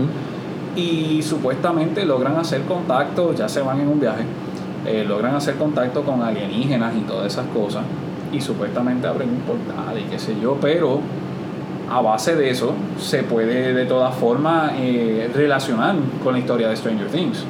Y 0.76 1.22
supuestamente 1.24 2.05
logran 2.05 2.38
hacer 2.38 2.61
contacto, 2.61 3.34
ya 3.34 3.49
se 3.49 3.61
van 3.61 3.82
en 3.82 3.88
un 3.88 3.99
viaje, 3.99 4.24
eh, 4.86 5.03
logran 5.07 5.36
hacer 5.36 5.55
contacto 5.55 6.03
con 6.03 6.22
alienígenas 6.22 6.93
y 6.95 6.99
todas 7.01 7.26
esas 7.34 7.47
cosas. 7.47 7.84
Y 8.32 8.39
supuestamente 8.41 9.07
abren 9.07 9.30
un 9.30 9.39
portal 9.39 9.97
y 9.97 10.03
qué 10.03 10.20
sé 10.20 10.36
yo, 10.39 10.57
pero 10.61 10.99
a 11.89 12.01
base 12.01 12.35
de 12.35 12.49
eso 12.49 12.73
se 12.99 13.23
puede 13.23 13.73
de 13.73 13.85
todas 13.85 14.13
formas 14.15 14.73
eh, 14.77 15.29
relacionar 15.33 15.95
con 16.23 16.33
la 16.33 16.39
historia 16.39 16.69
de 16.69 16.75
Stranger 16.75 17.07
Things. 17.07 17.43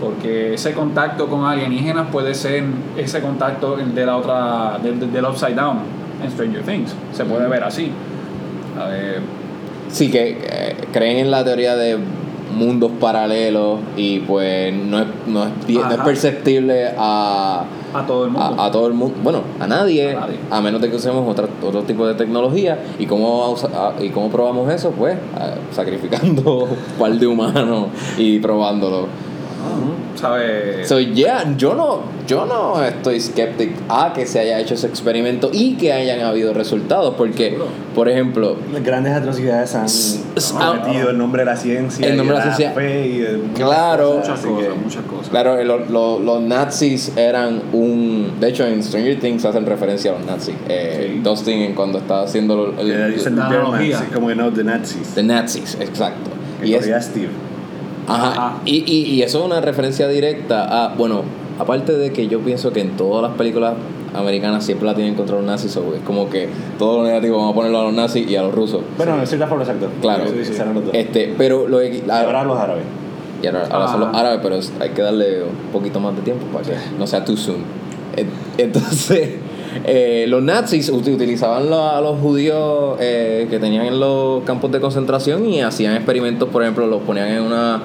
Porque 0.00 0.54
ese 0.54 0.72
contacto 0.74 1.26
con 1.26 1.46
alienígenas 1.46 2.08
puede 2.12 2.34
ser 2.34 2.64
ese 2.98 3.20
contacto 3.20 3.76
de 3.76 4.06
la 4.06 4.16
otra, 4.16 4.78
del, 4.82 5.10
del 5.10 5.24
Upside 5.24 5.54
Down 5.54 5.78
en 6.22 6.30
Stranger 6.30 6.62
Things. 6.62 6.94
Se 7.12 7.24
puede 7.24 7.48
ver 7.48 7.64
así. 7.64 7.90
A 8.78 8.88
ver, 8.88 9.22
Sí, 9.90 10.10
que 10.10 10.38
eh, 10.42 10.76
creen 10.92 11.18
en 11.18 11.30
la 11.30 11.44
teoría 11.44 11.76
de 11.76 11.96
mundos 12.54 12.90
paralelos 13.00 13.80
y 13.96 14.20
pues 14.20 14.72
no 14.74 15.00
es, 15.00 15.06
no 15.26 15.44
es, 15.44 15.50
no 15.68 15.90
es 15.90 16.00
perceptible 16.04 16.90
a, 16.96 17.64
a 18.00 18.06
todo 18.06 18.24
el 18.24 18.30
mundo. 18.30 18.54
a, 18.62 18.66
a 18.66 18.70
todo 18.70 18.86
el 18.86 18.94
mundo, 18.94 19.16
bueno, 19.22 19.40
a 19.60 19.66
nadie, 19.66 20.14
A 20.14 20.20
nadie. 20.20 20.38
a 20.50 20.60
menos 20.60 20.80
de 20.80 20.90
que 20.90 20.96
usemos 20.96 21.28
otra, 21.28 21.46
otro 21.62 21.82
tipo 21.82 22.06
de 22.06 22.14
tecnología. 22.14 22.78
¿Y 22.98 23.06
cómo, 23.06 23.54
¿Y 24.00 24.08
cómo 24.10 24.30
probamos 24.30 24.72
eso? 24.72 24.90
Pues 24.90 25.16
sacrificando 25.72 26.68
par 26.98 27.12
de 27.12 27.26
humanos 27.26 27.86
y 28.18 28.38
probándolo. 28.38 29.06
¿Sabes? 30.20 30.88
So, 30.88 30.98
yeah, 30.98 31.54
yo 31.58 31.74
no, 31.74 32.00
yo 32.26 32.46
no 32.46 32.82
estoy 32.82 33.20
skeptic 33.20 33.70
a 33.88 34.12
que 34.14 34.24
se 34.26 34.40
haya 34.40 34.58
hecho 34.58 34.72
ese 34.74 34.86
experimento 34.86 35.50
y 35.52 35.74
que 35.76 35.92
hayan 35.92 36.20
habido 36.20 36.54
resultados, 36.54 37.14
porque, 37.18 37.50
Seguro. 37.50 37.66
por 37.94 38.08
ejemplo, 38.08 38.56
Las 38.72 38.82
grandes 38.82 39.12
atrocidades 39.12 39.74
han, 39.74 39.84
s- 39.84 40.20
han 40.58 40.82
metido 40.86 41.10
el 41.10 41.18
nombre 41.18 41.42
de 41.42 41.46
la 41.46 41.56
ciencia, 41.56 42.06
El 42.08 42.16
nombre 42.16 42.36
y 42.36 42.40
de 42.40 42.46
la 42.46 42.54
ciencia. 42.56 42.72
fe 42.80 43.06
y 43.06 43.18
de 43.18 43.36
muchas 43.36 43.68
Claro. 43.68 44.16
cosas, 44.16 44.28
muchas 44.28 44.40
cosas, 44.56 44.76
muchas 44.82 45.02
cosas. 45.04 45.28
Claro, 45.28 45.62
lo- 45.64 45.78
lo- 45.86 46.18
los 46.18 46.40
nazis 46.40 47.12
eran 47.16 47.60
un... 47.74 48.32
De 48.40 48.48
hecho, 48.48 48.64
en 48.66 48.82
Stranger 48.82 49.20
Things 49.20 49.44
hacen 49.44 49.66
referencia 49.66 50.12
a 50.12 50.14
los 50.18 50.24
nazis. 50.26 50.54
Eh, 50.68 51.10
Sí. 51.16 51.20
Dustin, 51.22 51.58
en 51.60 51.74
cuando 51.74 51.98
está 51.98 52.22
haciendo 52.22 52.74
el, 52.78 52.90
el- 52.90 53.20
Germans, 53.20 53.26
analogía. 53.52 53.98
sí, 53.98 54.04
como 54.14 54.28
que 54.28 54.34
no, 54.34 54.50
the 54.52 54.64
Nazis. 54.64 55.08
The 55.14 55.22
Nazis, 55.22 55.76
exacto. 55.80 56.30
Y, 56.64 56.72
es, 56.74 56.86
Steve. 57.04 57.28
Ajá, 58.06 58.28
Ajá. 58.30 58.56
y, 58.64 58.84
y, 58.90 59.14
y 59.14 59.22
eso 59.22 59.40
es 59.40 59.44
una 59.46 59.60
referencia 59.60 60.08
directa 60.08 60.84
a... 60.84 60.94
Bueno, 60.94 61.22
aparte 61.58 61.92
de 61.96 62.12
que 62.12 62.28
yo 62.28 62.40
pienso 62.40 62.72
que 62.72 62.80
en 62.80 62.96
todas 62.96 63.22
las 63.22 63.32
películas 63.38 63.74
americanas 64.14 64.64
siempre 64.64 64.86
la 64.86 64.94
tienen 64.94 65.14
contra 65.14 65.36
los 65.36 65.44
nazis, 65.44 65.72
so 65.72 65.92
es 65.94 66.00
como 66.02 66.30
que 66.30 66.48
todo 66.78 66.98
lo 66.98 67.04
negativo 67.06 67.36
vamos 67.36 67.52
a 67.52 67.54
ponerlo 67.54 67.80
a 67.80 67.84
los 67.84 67.92
nazis 67.92 68.28
y 68.30 68.36
a 68.36 68.42
los 68.42 68.54
rusos. 68.54 68.80
Bueno, 68.96 69.16
de 69.18 69.26
cierta 69.26 69.46
forma, 69.46 69.64
exacto. 69.64 69.88
Claro. 70.00 70.24
Sí, 70.28 70.44
sí. 70.44 70.52
Este, 70.92 71.34
pero 71.36 71.68
lo 71.68 71.78
que- 71.80 72.02
Y 72.06 72.10
ahora 72.10 72.44
los 72.44 72.58
árabes. 72.58 72.84
Y 73.42 73.46
ahora, 73.46 73.66
ahora 73.70 73.88
son 73.88 74.00
los 74.00 74.08
Ah. 74.14 74.20
árabes, 74.20 74.40
pero 74.42 74.58
hay 74.80 74.90
que 74.90 75.02
darle 75.02 75.42
un 75.42 75.70
poquito 75.72 76.00
más 76.00 76.16
de 76.16 76.22
tiempo 76.22 76.46
para 76.46 76.64
que 76.64 76.72
no 76.98 77.06
sea 77.06 77.24
too 77.24 77.36
soon. 77.36 77.58
En- 78.16 78.30
Entonces, 78.56 79.34
eh, 79.84 80.24
los 80.28 80.42
nazis 80.42 80.90
ut- 80.92 81.06
utilizaban 81.12 81.72
a 81.72 82.00
los 82.00 82.18
judíos 82.20 82.96
eh, 83.00 83.46
que 83.50 83.58
tenían 83.58 83.86
en 83.86 84.00
los 84.00 84.42
campos 84.44 84.70
de 84.72 84.80
concentración 84.80 85.46
y 85.48 85.60
hacían 85.62 85.94
experimentos, 85.96 86.48
por 86.48 86.62
ejemplo, 86.62 86.86
los 86.86 87.02
ponían 87.02 87.28
en 87.28 87.42
una 87.42 87.82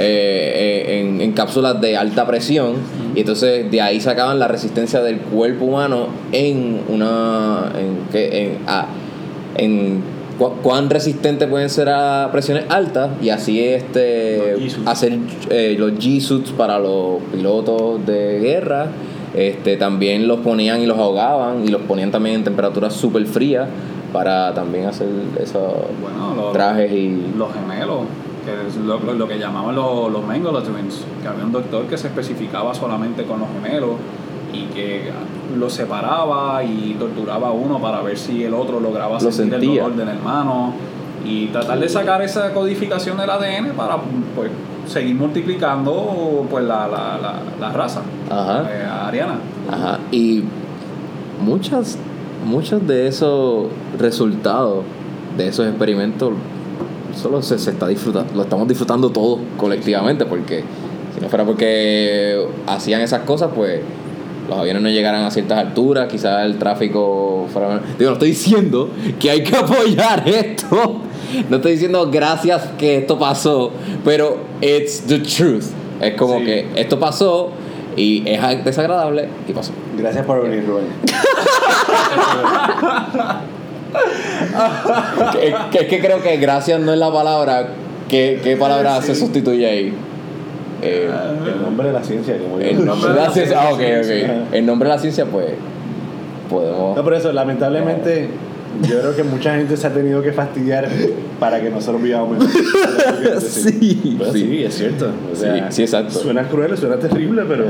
eh, 0.00 0.84
eh, 0.86 1.00
en, 1.00 1.20
en 1.20 1.32
cápsulas 1.32 1.80
de 1.80 1.96
alta 1.96 2.26
presión 2.26 2.74
y 3.16 3.20
entonces 3.20 3.68
de 3.70 3.80
ahí 3.80 4.00
sacaban 4.00 4.38
la 4.38 4.46
resistencia 4.46 5.02
del 5.02 5.18
cuerpo 5.18 5.64
humano 5.64 6.06
en 6.32 6.80
una 6.88 7.72
en, 7.76 7.98
en, 8.16 8.58
a- 8.68 8.86
en 9.56 10.00
cu- 10.38 10.52
cuán 10.62 10.88
resistentes 10.88 11.48
pueden 11.48 11.68
ser 11.68 11.88
a 11.88 12.28
presiones 12.30 12.64
altas 12.68 13.10
y 13.20 13.30
así 13.30 13.60
este 13.60 14.54
Los 14.60 14.78
hacer 14.86 15.18
eh, 15.50 15.74
los 15.76 15.92
G-suits 15.94 16.52
para 16.52 16.78
los 16.78 17.20
pilotos 17.32 18.06
de 18.06 18.38
guerra 18.38 18.86
este 19.34 19.76
también 19.76 20.26
los 20.28 20.40
ponían 20.40 20.80
y 20.80 20.86
los 20.86 20.98
ahogaban 20.98 21.64
y 21.64 21.68
los 21.68 21.82
ponían 21.82 22.10
también 22.10 22.36
en 22.36 22.44
temperaturas 22.44 22.94
súper 22.94 23.26
frías 23.26 23.68
para 24.12 24.54
también 24.54 24.86
hacer 24.86 25.08
esos 25.40 25.72
Bueno, 26.00 26.34
los, 26.36 26.52
trajes 26.52 26.90
y 26.92 27.32
los 27.36 27.52
gemelos, 27.52 28.00
que 28.44 28.66
es 28.68 28.76
lo, 28.76 28.98
lo- 29.00 29.12
lo 29.14 29.28
que 29.28 29.38
llamaban 29.38 29.74
los, 29.74 30.10
los 30.10 30.24
Mengele 30.26 30.60
Twins, 30.62 31.04
que 31.22 31.28
había 31.28 31.44
un 31.44 31.52
doctor 31.52 31.84
que 31.86 31.98
se 31.98 32.06
especificaba 32.06 32.72
solamente 32.74 33.24
con 33.24 33.40
los 33.40 33.48
gemelos 33.52 33.90
y 34.52 34.62
que 34.74 35.10
los 35.58 35.72
separaba 35.74 36.64
y 36.64 36.96
torturaba 36.98 37.48
a 37.48 37.52
uno 37.52 37.78
para 37.80 38.00
ver 38.00 38.16
si 38.16 38.44
el 38.44 38.54
otro 38.54 38.80
lograba 38.80 39.14
Lo 39.20 39.30
sentir 39.30 39.60
sentía. 39.60 39.70
el 39.72 39.78
dolor 39.80 39.96
del 39.96 40.08
hermano 40.08 40.72
y 41.26 41.48
tratar 41.48 41.78
de 41.78 41.88
sacar 41.90 42.22
esa 42.22 42.54
codificación 42.54 43.18
del 43.18 43.28
ADN 43.28 43.72
para 43.76 43.96
pues 44.34 44.50
seguir 44.88 45.14
multiplicando 45.14 46.46
pues 46.50 46.64
la, 46.64 46.88
la, 46.88 47.18
la, 47.20 47.34
la 47.60 47.72
raza 47.72 48.02
Ajá. 48.30 48.68
eh, 48.70 48.84
ariana. 48.84 49.38
Ajá, 49.70 49.98
y 50.10 50.42
muchas, 51.44 51.98
muchos 52.44 52.86
de 52.86 53.06
esos 53.06 53.66
resultados 53.98 54.84
de 55.36 55.48
esos 55.48 55.66
experimentos 55.68 56.32
solo 57.14 57.42
se, 57.42 57.58
se 57.58 57.70
está 57.70 57.86
disfrutando, 57.88 58.32
lo 58.34 58.42
estamos 58.42 58.66
disfrutando 58.68 59.10
todos 59.10 59.40
colectivamente, 59.56 60.24
porque 60.24 60.64
si 61.14 61.20
no 61.20 61.28
fuera 61.28 61.44
porque 61.44 62.46
hacían 62.66 63.00
esas 63.00 63.20
cosas, 63.22 63.50
pues 63.54 63.80
los 64.48 64.58
aviones 64.58 64.82
no 64.82 64.88
llegaran 64.88 65.24
a 65.24 65.30
ciertas 65.30 65.58
alturas, 65.58 66.08
quizás 66.08 66.46
el 66.46 66.56
tráfico 66.58 67.46
fuera... 67.52 67.80
Digo, 67.98 68.10
no 68.10 68.14
estoy 68.14 68.30
diciendo 68.30 68.88
que 69.20 69.30
hay 69.30 69.42
que 69.42 69.54
apoyar 69.56 70.26
esto, 70.26 71.02
no 71.48 71.56
estoy 71.56 71.72
diciendo 71.72 72.08
gracias 72.10 72.62
que 72.78 72.98
esto 72.98 73.18
pasó, 73.18 73.70
pero 74.04 74.38
it's 74.60 75.02
the 75.06 75.18
truth. 75.20 75.64
Es 76.00 76.14
como 76.14 76.38
Sí. 76.38 76.44
que 76.44 76.66
esto 76.76 76.98
pasó 77.00 77.50
y 77.96 78.22
es 78.28 78.64
desagradable 78.64 79.28
y 79.48 79.52
pasó. 79.52 79.72
Gracias 79.96 80.24
por 80.24 80.42
venir, 80.42 80.64
Rubén. 80.66 80.86
que- 85.32 85.78
es 85.80 85.86
que 85.88 86.00
creo 86.00 86.22
que 86.22 86.36
gracias 86.36 86.80
no 86.80 86.92
es 86.92 86.98
la 86.98 87.12
palabra. 87.12 87.68
¿Qué, 88.08 88.40
qué 88.42 88.56
palabra 88.56 89.02
se 89.02 89.14
sustituye 89.14 89.66
ahí? 89.68 89.92
Eh, 90.80 91.10
El 91.54 91.62
nombre 91.62 91.88
de 91.88 91.92
la 91.92 92.02
ciencia, 92.04 92.38
como 92.38 92.58
el 92.58 92.84
nombre 92.84 93.12
de 93.12 93.20
la 93.20 93.30
ciencia. 93.30 93.60
Ah, 93.60 93.70
ok, 93.72 93.78
ciencia. 93.80 94.44
ok. 94.48 94.54
El 94.54 94.66
nombre 94.66 94.88
de 94.88 94.94
la 94.94 95.00
ciencia, 95.00 95.26
pues. 95.26 95.46
Podemos. 96.48 96.96
No, 96.96 97.04
por 97.04 97.12
eso, 97.14 97.32
lamentablemente, 97.32 98.28
yo 98.82 99.00
creo 99.00 99.16
que 99.16 99.24
mucha 99.24 99.54
gente 99.56 99.76
se 99.76 99.86
ha 99.86 99.92
tenido 99.92 100.22
que 100.22 100.32
fastidiar 100.32 100.88
para 101.40 101.60
que 101.60 101.70
nosotros 101.70 102.02
vivamos 102.02 102.38
mejor. 102.38 102.48
Sí, 103.40 104.16
Pero 104.18 104.32
sí. 104.32 104.40
sí, 104.40 104.64
es 104.64 104.74
cierto. 104.74 105.10
O 105.32 105.36
sea, 105.36 105.54
Sí, 105.70 105.76
sí, 105.76 105.82
exacto. 105.82 106.18
Suena 106.18 106.42
cruel, 106.48 106.76
suena 106.76 106.96
terrible, 106.96 107.42
pero 107.48 107.64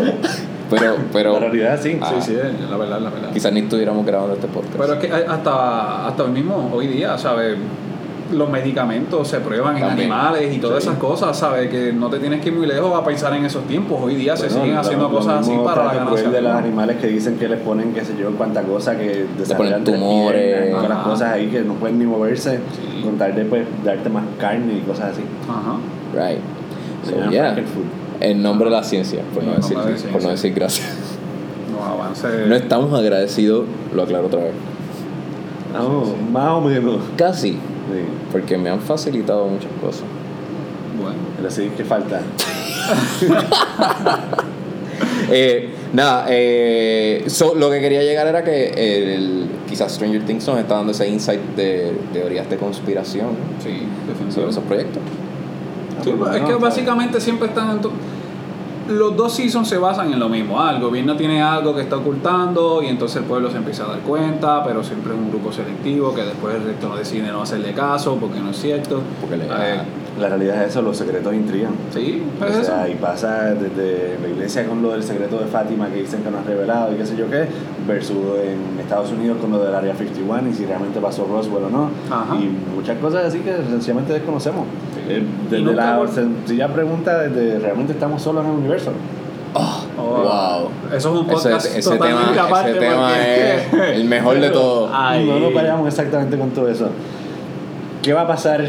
Pero, 0.71 0.97
pero 1.13 1.33
la 1.35 1.41
realidad 1.41 1.79
sí. 1.83 1.99
Ah. 2.01 2.15
Sí, 2.21 2.33
sí, 2.33 2.37
la 2.71 2.77
verdad, 2.77 3.01
la 3.01 3.11
verdad. 3.11 3.31
quizás 3.33 3.53
ni 3.53 3.61
estuviéramos 3.61 4.05
grabando 4.05 4.35
este 4.35 4.49
podcast. 4.49 4.77
Pero 4.77 4.95
es 4.95 4.99
que 5.01 5.13
hasta, 5.13 6.07
hasta 6.09 6.23
hoy 6.25 6.31
mismo, 6.31 6.71
hoy 6.73 6.87
día, 6.89 7.17
¿sabes? 7.19 7.57
Los 8.33 8.51
medicamentos 8.51 9.27
se 9.27 9.41
prueban 9.41 9.79
en 9.79 9.85
animales 9.85 10.55
y 10.55 10.59
todas 10.59 10.83
Sí. 10.83 10.89
esas 10.91 10.99
cosas, 11.01 11.37
¿sabes? 11.39 11.71
Que 11.71 11.93
no 11.95 12.11
te 12.11 12.19
tienes 12.19 12.43
que 12.43 12.51
ir 12.51 12.55
muy 12.55 12.67
lejos 12.67 12.93
a 12.95 13.03
pensar 13.03 13.33
en 13.35 13.45
esos 13.47 13.65
tiempos. 13.65 13.99
Hoy 14.03 14.17
día 14.17 14.37
se 14.37 14.51
siguen 14.51 14.75
lo- 14.75 14.81
haciendo 14.81 15.09
lo 15.09 15.17
cosas 15.17 15.41
así 15.41 15.57
para 15.65 15.85
la 15.87 15.95
ganancia. 15.95 16.29
de 16.31 16.43
los 16.43 16.53
animales 16.53 16.97
que 16.99 17.07
dicen 17.07 17.39
que 17.39 17.49
les 17.49 17.59
ponen, 17.61 17.95
qué 17.95 18.05
sé 18.05 18.15
yo, 18.21 18.31
cuánta 18.33 18.63
cosa 18.63 18.99
que 18.99 19.25
desarrollan 19.39 19.83
tumores. 19.83 20.71
todas 20.73 20.89
las 20.91 20.99
cosas 20.99 21.33
ahí 21.33 21.47
que 21.49 21.63
no 21.63 21.75
pueden 21.75 21.99
ni 21.99 22.05
moverse, 22.05 22.59
Sí. 22.97 23.03
con 23.03 23.17
tal 23.17 23.35
de 23.35 23.45
pues, 23.47 23.67
darte 23.83 24.11
más 24.11 24.25
carne 24.39 24.75
y 24.75 24.81
cosas 24.81 25.13
así. 25.13 25.23
Ajá. 25.49 25.77
Right. 26.15 26.41
Se 27.05 27.11
So, 27.25 27.31
yeah. 27.31 27.57
En 28.21 28.43
nombre 28.43 28.69
de 28.69 28.77
la 28.77 28.83
ciencia, 28.83 29.23
por, 29.33 29.43
no 29.45 29.55
decir, 29.55 29.77
de 29.79 30.09
por 30.13 30.23
no 30.23 30.29
decir 30.31 30.53
gracias. 30.53 30.89
No 32.47 32.55
estamos 32.55 32.93
agradecidos, 32.99 33.65
lo 33.95 34.03
aclaro 34.03 34.27
otra 34.27 34.41
vez. 34.41 34.53
Vamos, 35.73 36.09
más 36.33 36.49
o 36.51 36.61
menos. 36.61 36.97
Casi, 37.17 37.57
Sí. 37.93 38.01
porque 38.33 38.59
me 38.59 38.71
han 38.71 38.81
facilitado 38.81 39.47
muchas 39.47 39.73
cosas. 39.81 40.05
Bueno. 41.01 41.17
Pero 41.37 41.51
sí, 41.51 41.71
que 41.77 41.85
falta. 41.85 42.21
Eh, 45.31 45.71
nada, 45.93 46.27
eh, 46.29 47.25
so, 47.27 47.55
lo 47.55 47.71
que 47.71 47.81
quería 47.81 48.03
llegar 48.03 48.27
era 48.27 48.43
que 48.43 48.69
el, 49.15 49.47
quizás 49.69 49.93
Stranger 49.93 50.25
Things 50.25 50.47
nos 50.47 50.59
está 50.59 50.77
dando 50.77 50.93
ese 50.93 51.07
insight 51.09 51.41
de 51.55 51.93
teorías 52.13 52.49
de 52.49 52.57
conspiración 52.57 53.29
Sí, 53.63 53.83
sobre 54.33 54.51
esos 54.51 54.65
proyectos. 54.65 55.03
Sí, 56.03 56.13
Bueno, 56.13 56.35
es 56.35 56.43
que 56.43 56.55
básicamente 56.55 57.21
siempre 57.21 57.49
están 57.49 57.71
en 57.73 57.81
los 58.89 59.17
dos 59.17 59.33
seasons 59.35 59.69
se 59.69 59.79
basan 59.79 60.13
en 60.13 60.19
lo 60.21 60.29
mismo. 60.29 60.61
Ah, 60.61 60.73
el 60.75 60.81
gobierno 60.83 61.17
tiene 61.17 61.43
algo 61.43 61.75
que 61.75 61.83
está 61.83 61.97
ocultando 61.97 62.83
y 62.83 62.87
entonces 62.87 63.19
el 63.19 63.25
pueblo 63.25 63.51
se 63.51 63.57
empieza 63.59 63.85
a 63.85 63.89
dar 63.89 63.99
cuenta, 64.01 64.63
pero 64.65 64.83
siempre 64.83 65.13
es 65.13 65.19
un 65.19 65.31
grupo 65.31 65.53
selectivo 65.53 66.15
que 66.15 66.23
después 66.23 66.55
el 66.57 66.65
resto 66.65 66.89
no 66.89 66.97
decide 66.97 67.29
no 67.31 67.43
hacerle 67.43 67.73
caso 67.75 68.17
porque 68.21 68.41
no 68.41 68.51
es 68.51 68.57
cierto. 68.61 69.01
Porque 69.21 69.37
le- 69.37 69.45
Eh, 69.45 69.81
La 70.19 70.29
realidad 70.29 70.65
es 70.65 70.71
eso, 70.71 70.83
los 70.83 70.97
secretos 70.97 71.33
intrigan. 71.33 71.71
Sí, 71.95 72.25
pues 72.41 72.51
o 72.51 72.55
eso. 72.61 72.65
sea, 72.65 72.89
y 72.89 72.97
pasa 72.97 73.55
desde 73.55 74.19
la 74.21 74.27
iglesia 74.29 74.67
con 74.67 74.83
lo 74.83 74.91
del 74.91 75.05
secreto 75.05 75.39
de 75.39 75.47
Fátima 75.47 75.89
que 75.91 76.01
dicen 76.01 76.25
que 76.25 76.31
no 76.33 76.39
has 76.39 76.45
revelado 76.47 76.93
y 76.93 76.97
qué 76.97 77.07
sé 77.07 77.17
yo 77.17 77.31
qué, 77.31 77.47
versus 77.87 78.17
en 78.43 78.81
Estados 78.81 79.13
Unidos 79.13 79.39
con 79.41 79.53
lo 79.53 79.61
del 79.63 79.73
Área 79.73 79.95
51 79.95 80.49
y 80.51 80.55
si 80.55 80.67
realmente 80.67 80.99
pasó 80.99 81.25
Roswell 81.25 81.65
o 81.65 81.71
no. 81.71 81.91
Ajá. 82.11 82.35
Y 82.35 82.51
muchas 82.75 82.99
cosas 82.99 83.27
así 83.27 83.39
que 83.41 83.55
sencillamente 83.71 84.13
desconocemos. 84.13 84.67
Sí. 85.09 85.15
Eh, 85.15 85.23
Desde 85.51 85.65
nunca 85.65 85.77
la 85.85 85.99
vol- 86.01 86.09
sencilla 86.09 86.69
pregunta, 86.69 87.19
desde 87.23 87.59
realmente 87.59 87.93
estamos 87.95 88.23
solos 88.23 88.45
en 88.45 88.51
el 88.53 88.57
universo. 88.59 88.93
Oh, 89.55 89.85
Oh, 89.99 90.03
wow. 90.23 90.69
Eso 90.97 90.97
es 90.97 91.05
un 91.07 91.27
Ese, 91.27 91.33
podcast 91.35 91.67
ese 91.77 91.91
totalmente 91.91 92.33
tema, 92.33 92.47
aparte. 92.47 92.71
ese 92.71 92.79
tema 92.81 93.09
porque- 93.09 93.55
es 93.93 93.97
el 93.97 94.05
mejor 94.05 94.41
de 94.41 94.51
todos. 94.51 94.91
Ay. 94.95 95.27
No 95.27 95.41
nos 95.41 95.55
vayamos 95.55 95.89
exactamente 95.89 96.39
con 96.39 96.51
todo 96.51 96.69
eso. 96.69 96.91
¿Qué 98.03 98.13
va 98.13 98.23
a 98.23 98.27
pasar 98.29 98.65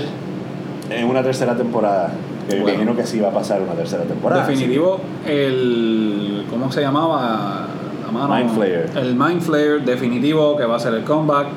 en 0.89 1.05
una 1.05 1.21
tercera 1.21 1.55
temporada? 1.55 2.11
Que 2.49 2.55
me 2.55 2.61
Bueno. 2.61 2.75
imagino 2.81 2.95
que 2.97 3.05
sí 3.05 3.19
va 3.19 3.27
a 3.29 3.31
pasar 3.33 3.61
una 3.61 3.73
tercera 3.73 4.03
temporada. 4.03 4.47
Definitivo, 4.47 4.99
el. 5.27 6.45
¿Cómo 6.49 6.71
se 6.71 6.81
llamaba? 6.81 7.67
La 8.05 8.11
mano. 8.11 8.35
Mind 8.35 8.49
Flayer. 8.55 8.89
El 8.95 9.15
Mind 9.15 9.41
Flayer, 9.41 9.81
definitivo, 9.85 10.57
que 10.57 10.65
va 10.65 10.77
a 10.77 10.79
ser 10.79 10.95
el 10.95 11.03
comeback. 11.03 11.47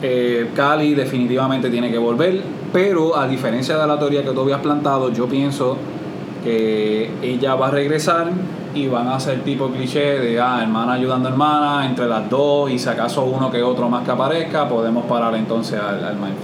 Eh, 0.00 0.50
Cali 0.54 0.94
definitivamente 0.94 1.70
tiene 1.70 1.90
que 1.90 1.98
volver, 1.98 2.40
pero 2.72 3.16
a 3.16 3.26
diferencia 3.26 3.76
de 3.76 3.86
la 3.86 3.98
teoría 3.98 4.22
que 4.22 4.30
tú 4.30 4.42
habías 4.42 4.60
plantado, 4.60 5.12
yo 5.12 5.26
pienso 5.26 5.76
que 6.44 7.10
ella 7.20 7.56
va 7.56 7.66
a 7.68 7.70
regresar 7.70 8.30
y 8.74 8.86
van 8.86 9.08
a 9.08 9.16
hacer 9.16 9.40
tipo 9.42 9.68
cliché 9.70 10.20
de 10.20 10.40
ah, 10.40 10.60
hermana 10.62 10.92
ayudando 10.92 11.28
a 11.28 11.32
hermana 11.32 11.86
entre 11.86 12.06
las 12.06 12.30
dos 12.30 12.70
y 12.70 12.78
si 12.78 12.88
acaso 12.88 13.24
uno 13.24 13.50
que 13.50 13.62
otro 13.62 13.88
más 13.88 14.04
que 14.04 14.12
aparezca, 14.12 14.68
podemos 14.68 15.04
parar 15.06 15.34
entonces 15.34 15.80
al, 15.80 16.04
al 16.04 16.14
Mind. 16.14 16.36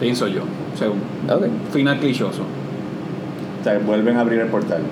Pienso 0.00 0.26
yo, 0.28 0.42
según. 0.78 0.98
Ok. 1.30 1.72
Final 1.72 1.98
clichoso. 1.98 2.42
O 3.60 3.64
sea, 3.64 3.78
vuelven 3.78 4.16
a 4.16 4.20
abrir 4.20 4.40
el 4.40 4.48
portal. 4.48 4.82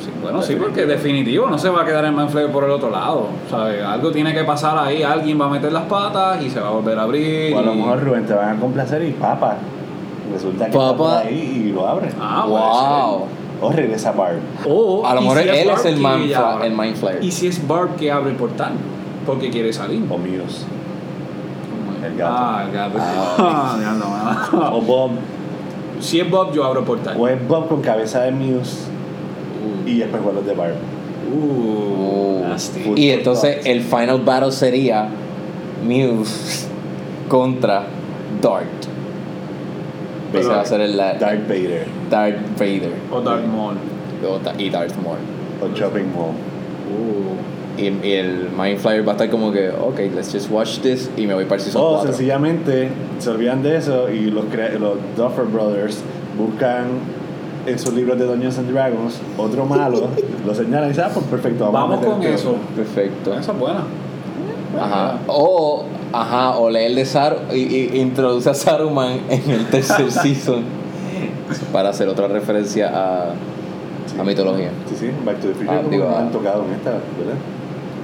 Sí, 0.00 0.10
bueno, 0.22 0.40
sí, 0.40 0.56
porque 0.56 0.86
definitivo 0.86 1.48
no 1.50 1.58
se 1.58 1.68
va 1.68 1.82
a 1.82 1.84
quedar 1.84 2.04
el 2.06 2.12
Manfred 2.12 2.48
por 2.50 2.64
el 2.64 2.70
otro 2.70 2.90
lado. 2.90 3.26
¿sabes? 3.50 3.84
Algo 3.84 4.10
tiene 4.10 4.32
que 4.32 4.44
pasar 4.44 4.78
ahí, 4.78 5.02
alguien 5.02 5.38
va 5.40 5.46
a 5.46 5.50
meter 5.50 5.70
las 5.72 5.84
patas 5.84 6.42
y 6.42 6.48
se 6.48 6.58
va 6.58 6.68
a 6.68 6.70
volver 6.70 6.98
a 6.98 7.02
abrir. 7.02 7.54
O 7.54 7.58
a 7.58 7.62
lo 7.62 7.74
y- 7.74 7.76
mejor 7.76 8.02
Rubén 8.02 8.24
te 8.26 8.32
van 8.34 8.56
a 8.56 8.60
complacer 8.60 9.02
y 9.04 9.12
papa. 9.12 9.56
Resulta 10.32 10.66
que 10.66 10.70
está 10.70 10.78
Papa. 10.78 10.96
por 10.96 11.26
ahí 11.26 11.64
y 11.66 11.72
lo 11.72 11.86
abre. 11.86 12.08
Ah, 12.20 12.46
wow. 12.48 13.26
O 13.62 13.70
regresa 13.72 14.12
Barb. 14.12 14.38
O, 14.66 15.04
A 15.06 15.14
lo 15.14 15.20
mejor 15.20 15.38
si 15.38 15.48
él 15.48 15.50
es 15.50 15.66
Barb 15.66 15.86
el 15.86 16.34
abre. 16.34 16.66
el 16.68 16.72
mind. 16.72 16.96
Y 17.20 17.30
si 17.30 17.46
es 17.48 17.66
Barb 17.68 17.96
que 17.96 18.10
abre 18.10 18.30
el 18.30 18.36
portal, 18.36 18.72
porque 19.26 19.50
quiere 19.50 19.70
salir. 19.72 20.02
O 20.08 20.16
Muse. 20.16 20.64
El 22.06 22.16
gato. 22.16 22.34
Ah, 22.34 22.64
el 22.66 22.72
gato. 22.74 22.98
Ah. 22.98 24.70
O 24.72 24.80
Bob. 24.80 25.10
Si 26.00 26.18
es 26.20 26.30
Bob, 26.30 26.52
yo 26.54 26.64
abro 26.64 26.80
el 26.80 26.86
portal. 26.86 27.16
O 27.18 27.28
es 27.28 27.46
Bob 27.46 27.68
con 27.68 27.82
cabeza 27.82 28.22
de 28.22 28.32
Muse 28.32 28.88
y 29.86 29.98
después 29.98 30.22
vuelos 30.22 30.46
de 30.46 30.54
Barb. 30.54 30.74
Uh, 31.32 32.42
Oh. 32.42 32.48
nasty. 32.48 32.80
Full 32.80 32.98
Y 32.98 33.10
entonces 33.10 33.58
el 33.64 33.82
final 33.82 34.20
battle 34.24 34.50
sería 34.52 35.08
Muse 35.86 36.66
contra 37.28 37.84
Dart. 38.42 38.66
Ese 40.32 40.48
va 40.48 40.60
a 40.60 40.64
ser 40.64 40.80
el 40.80 40.96
la- 40.96 41.14
Darth 41.14 41.46
Vader. 41.48 41.86
Darth 42.08 42.58
Vader. 42.58 42.92
O 43.12 43.20
Darth 43.20 43.46
Maul. 43.46 43.74
Y 44.58 44.70
Darth 44.70 44.94
Maul. 45.02 45.18
O 45.62 45.74
Chopping 45.74 46.12
Mall. 46.14 46.30
Uh. 46.90 47.80
Y, 47.80 48.06
y 48.06 48.12
el 48.12 48.48
Mind 48.58 48.78
Flyer 48.78 49.06
va 49.06 49.12
a 49.12 49.14
estar 49.14 49.30
como 49.30 49.52
que, 49.52 49.70
ok, 49.70 49.98
let's 50.14 50.32
just 50.32 50.50
watch 50.50 50.80
this 50.80 51.10
y 51.16 51.26
me 51.26 51.34
voy 51.34 51.44
para 51.44 51.56
el 51.56 51.60
season 51.62 51.82
O 51.82 51.90
4. 51.96 52.12
sencillamente 52.12 52.88
se 53.18 53.30
olvidan 53.30 53.62
de 53.62 53.76
eso 53.76 54.10
y 54.10 54.30
los, 54.30 54.44
los 54.78 54.98
Duffer 55.16 55.46
Brothers 55.46 56.02
buscan 56.36 56.86
en 57.66 57.78
sus 57.78 57.92
libros 57.94 58.18
de 58.18 58.24
Dungeons 58.26 58.58
and 58.58 58.70
Dragons 58.72 59.20
otro 59.36 59.64
malo, 59.66 60.08
lo 60.46 60.54
señalan 60.54 60.86
y 60.86 60.88
dicen, 60.88 61.04
ah, 61.06 61.10
pues 61.12 61.26
perfecto, 61.26 61.70
vamos, 61.70 61.98
a 61.98 62.00
Vamos 62.00 62.06
con 62.14 62.22
este 62.22 62.34
eso. 62.34 62.50
otro". 62.50 62.60
Perfecto. 62.76 63.34
Esa 63.34 63.52
es 63.52 63.58
buena. 63.58 63.80
Ajá. 64.80 65.18
O, 65.26 65.84
ajá, 66.12 66.56
o 66.58 66.70
leer 66.70 66.94
de 66.94 67.04
Sar 67.04 67.36
y, 67.52 67.56
y 67.58 68.00
introduce 68.00 68.48
a 68.48 68.54
Saruman 68.54 69.20
en 69.28 69.50
el 69.50 69.66
tercer 69.66 70.10
season 70.12 70.62
para 71.72 71.88
hacer 71.90 72.08
otra 72.08 72.28
referencia 72.28 72.90
a, 72.94 73.24
Sí. 74.06 74.18
a 74.18 74.24
mitología. 74.24 74.70
Sí, 74.88 74.96
sí, 74.98 75.10
Back 75.24 75.38
to 75.40 75.48
the 75.48 75.54
Future 75.54 75.70
Ah, 75.76 75.82
digo, 75.88 76.04
no 76.08 76.16
ah. 76.16 76.20
han 76.20 76.30
tocado 76.32 76.64
en 76.64 76.72
esta, 76.72 76.90
¿verdad? 76.90 77.34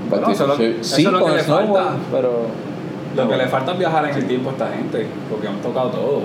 Bueno, 0.09 0.31
eso 0.31 0.47
lo- 0.47 0.57
sí, 0.57 0.77
eso 0.81 0.97
es 0.99 1.05
lo 1.05 1.19
que 1.19 1.25
con 1.25 1.37
le 1.37 1.43
Snowball, 1.43 1.67
falta. 1.67 1.97
pero 2.13 2.31
Lo 3.17 3.29
que 3.29 3.37
le 3.37 3.47
falta 3.49 3.73
es 3.73 3.79
viajar 3.79 4.05
en 4.09 4.15
el 4.17 4.27
tiempo 4.27 4.51
a 4.51 4.53
esta 4.53 4.69
gente, 4.69 5.07
porque 5.29 5.49
han 5.49 5.57
tocado 5.63 5.89
todo. 5.91 6.21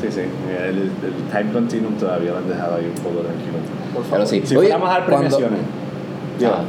Sí, 0.00 0.08
sí, 0.10 0.20
el, 0.20 0.78
el 0.78 0.90
time 1.32 1.52
continuum 1.52 1.94
todavía 1.94 2.32
lo 2.32 2.38
han 2.38 2.48
dejado 2.48 2.76
ahí 2.76 2.84
un 2.84 3.02
poco 3.02 3.20
tranquilo. 3.20 3.54
Por 3.94 4.02
favor. 4.04 4.18
pero 4.18 4.26
sí. 4.26 4.42
Si 4.44 4.54
Oye, 4.56 4.68
fuéramos 4.68 4.88
a 4.90 4.92
dar 4.92 5.06
premiaciones, 5.06 5.60
yo, 6.40 6.48
Ah. 6.48 6.62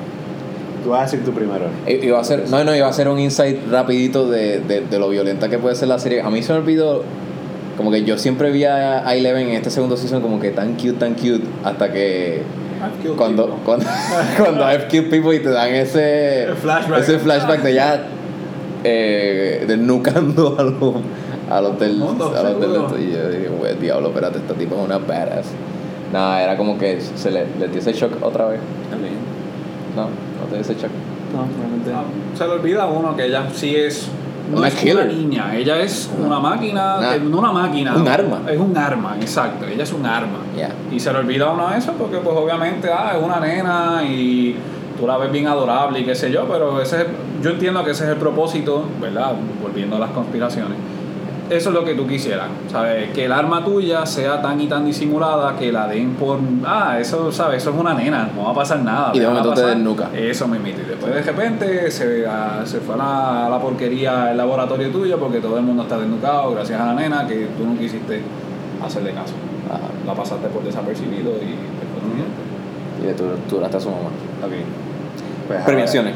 tú 0.83 0.89
vas 0.91 0.99
a 1.01 1.03
decir 1.05 1.25
tú 1.25 1.31
primero. 1.33 1.65
I- 1.87 2.05
Iba 2.05 2.19
a 2.19 2.23
ser, 2.23 2.47
no, 2.49 2.63
no, 2.63 2.75
iba 2.75 2.87
a 2.87 2.89
hacer 2.91 3.07
un 3.09 3.19
insight 3.19 3.59
rapidito 3.69 4.29
de, 4.29 4.59
de, 4.61 4.81
de 4.81 4.99
lo 4.99 5.09
violenta 5.09 5.49
que 5.49 5.57
puede 5.57 5.75
ser 5.75 5.87
la 5.89 5.99
serie. 5.99 6.21
A 6.21 6.29
mí 6.29 6.41
se 6.43 6.53
me 6.53 6.59
olvidó, 6.59 7.03
como 7.77 7.91
que 7.91 8.03
yo 8.05 8.17
siempre 8.17 8.51
vi 8.51 8.63
a, 8.63 9.13
Eleven 9.13 9.49
en 9.49 9.55
este 9.55 9.69
segundo 9.69 9.97
season 9.97 10.21
como 10.21 10.39
que 10.39 10.51
tan 10.51 10.73
cute, 10.75 10.93
tan 10.93 11.15
cute, 11.15 11.43
hasta 11.63 11.91
que 11.91 12.41
cuando, 13.17 13.47
people. 13.47 13.61
cuando, 13.65 13.85
cuando 14.37 14.63
I've 14.71 14.87
killed 14.87 15.09
people 15.09 15.35
y 15.35 15.39
te 15.39 15.49
dan 15.49 15.73
ese 15.73 16.47
flashback. 16.61 16.99
ese 17.01 17.19
flashback 17.19 17.63
de 17.63 17.73
ya 17.73 18.03
eh, 18.83 19.65
desnucando 19.67 20.55
a 20.59 20.63
los, 20.63 20.73
a 21.49 21.61
los 21.61 21.79
del, 21.79 21.97
Mundo, 21.97 22.33
a 22.35 22.43
los 22.43 22.59
del 22.59 22.71
seguro. 22.73 22.97
y 22.99 23.11
yo 23.11 23.29
dije, 23.29 23.47
"Güey, 23.49 23.75
diablo, 23.77 24.07
espérate, 24.09 24.39
esta 24.39 24.53
tipo 24.53 24.75
es 24.75 24.81
una 24.85 24.97
badass. 24.97 25.47
Nada, 26.13 26.41
era 26.43 26.57
como 26.57 26.77
que 26.77 26.99
se 27.01 27.31
le, 27.31 27.45
le 27.59 27.67
dio 27.67 27.79
ese 27.79 27.93
shock 27.93 28.13
otra 28.23 28.45
vez. 28.47 28.59
No, 29.95 30.03
no 30.03 30.45
te 30.49 30.53
dio 30.55 30.61
ese 30.61 30.73
shock. 30.75 30.91
No, 31.33 31.45
realmente. 31.59 31.91
Ah, 31.93 32.03
Se 32.37 32.45
le 32.45 32.53
olvida 32.53 32.83
a 32.83 32.87
uno 32.87 33.15
que 33.15 33.25
ella 33.25 33.47
sí 33.53 33.75
es. 33.75 34.07
No 34.51 34.57
Una 34.59 34.67
es 34.67 34.75
killer. 34.75 34.95
una 34.97 35.05
niña, 35.05 35.55
ella 35.55 35.81
es 35.81 36.07
una 36.23 36.39
máquina, 36.39 36.97
Una- 36.99 37.15
eh, 37.15 37.19
no 37.19 37.39
una 37.39 37.51
máquina. 37.51 37.95
un 37.95 38.07
arma. 38.07 38.41
Es 38.47 38.59
un 38.59 38.77
arma, 38.77 39.15
exacto, 39.19 39.65
ella 39.65 39.81
es 39.83 39.91
un 39.91 40.05
arma. 40.05 40.37
Y 40.91 40.99
se 40.99 41.11
le 41.11 41.17
olvida 41.17 41.47
a 41.47 41.53
uno 41.53 41.73
eso 41.73 41.93
porque 41.93 42.17
pues 42.17 42.37
obviamente 42.37 42.87
ah, 42.91 43.13
es 43.17 43.23
una 43.23 43.39
nena 43.39 44.03
y 44.07 44.55
tú 44.99 45.07
la 45.07 45.17
ves 45.17 45.31
bien 45.31 45.47
adorable 45.47 45.99
y 45.99 46.05
qué 46.05 46.13
sé 46.13 46.31
yo, 46.31 46.45
pero 46.47 46.79
ese 46.79 47.01
es- 47.01 47.07
yo 47.41 47.49
entiendo 47.49 47.83
que 47.83 47.89
ese 47.91 48.03
es 48.03 48.11
el 48.11 48.17
propósito, 48.17 48.83
¿verdad? 49.01 49.33
Volviendo 49.63 49.95
a 49.95 49.99
las 49.99 50.11
conspiraciones. 50.11 50.77
Eso 51.49 51.69
es 51.69 51.75
lo 51.75 51.85
que 51.85 51.93
tú 51.93 52.07
quisieras, 52.07 52.47
¿sabes? 52.71 53.11
Que 53.11 53.25
el 53.25 53.31
arma 53.31 53.63
tuya 53.63 54.03
sea 54.07 54.41
tan 54.41 54.59
y 54.59 54.67
tan 54.67 54.83
disimulada 54.83 55.55
que 55.55 55.71
la 55.71 55.87
den 55.87 56.15
por... 56.15 56.39
Ah, 56.65 56.97
eso, 56.99 57.31
¿sabes? 57.31 57.57
Eso 57.61 57.69
es 57.69 57.77
una 57.79 57.93
nena, 57.93 58.29
no 58.35 58.45
va 58.45 58.51
a 58.51 58.53
pasar 58.55 58.79
nada. 58.79 59.11
Y 59.13 59.19
de 59.19 59.27
momento 59.27 59.49
te 59.53 59.61
pasar. 59.61 59.75
desnuca. 59.75 60.09
Eso 60.15 60.47
me 60.47 60.57
Y 60.57 60.71
después 60.73 61.13
de 61.13 61.21
repente 61.21 61.91
se, 61.91 62.25
ah, 62.27 62.61
se 62.65 62.79
fue 62.79 62.95
a 62.95 62.97
la, 62.97 63.45
a 63.45 63.49
la 63.51 63.59
porquería 63.59 64.31
el 64.31 64.37
laboratorio 64.37 64.89
tuyo 64.89 65.19
porque 65.19 65.39
todo 65.39 65.57
el 65.57 65.63
mundo 65.63 65.83
está 65.83 65.99
desnucado 65.99 66.51
gracias 66.55 66.81
a 66.81 66.85
la 66.87 66.93
nena 66.95 67.27
que 67.27 67.47
tú 67.57 67.63
no 67.65 67.77
quisiste 67.77 68.23
hacerle 68.83 69.11
caso. 69.11 69.35
Ajá. 69.69 69.81
La 70.07 70.13
pasaste 70.15 70.47
por 70.47 70.63
desapercibido 70.63 71.29
y 71.31 71.53
después 71.53 72.01
te 72.97 73.03
Y 73.03 73.07
le 73.07 73.13
tu- 73.13 73.37
turaste 73.55 73.77
a 73.77 73.79
su 73.79 73.89
mamá. 73.89 74.09
Ok. 74.43 74.51
Pues 75.47 75.63
Premiaciones. 75.63 76.15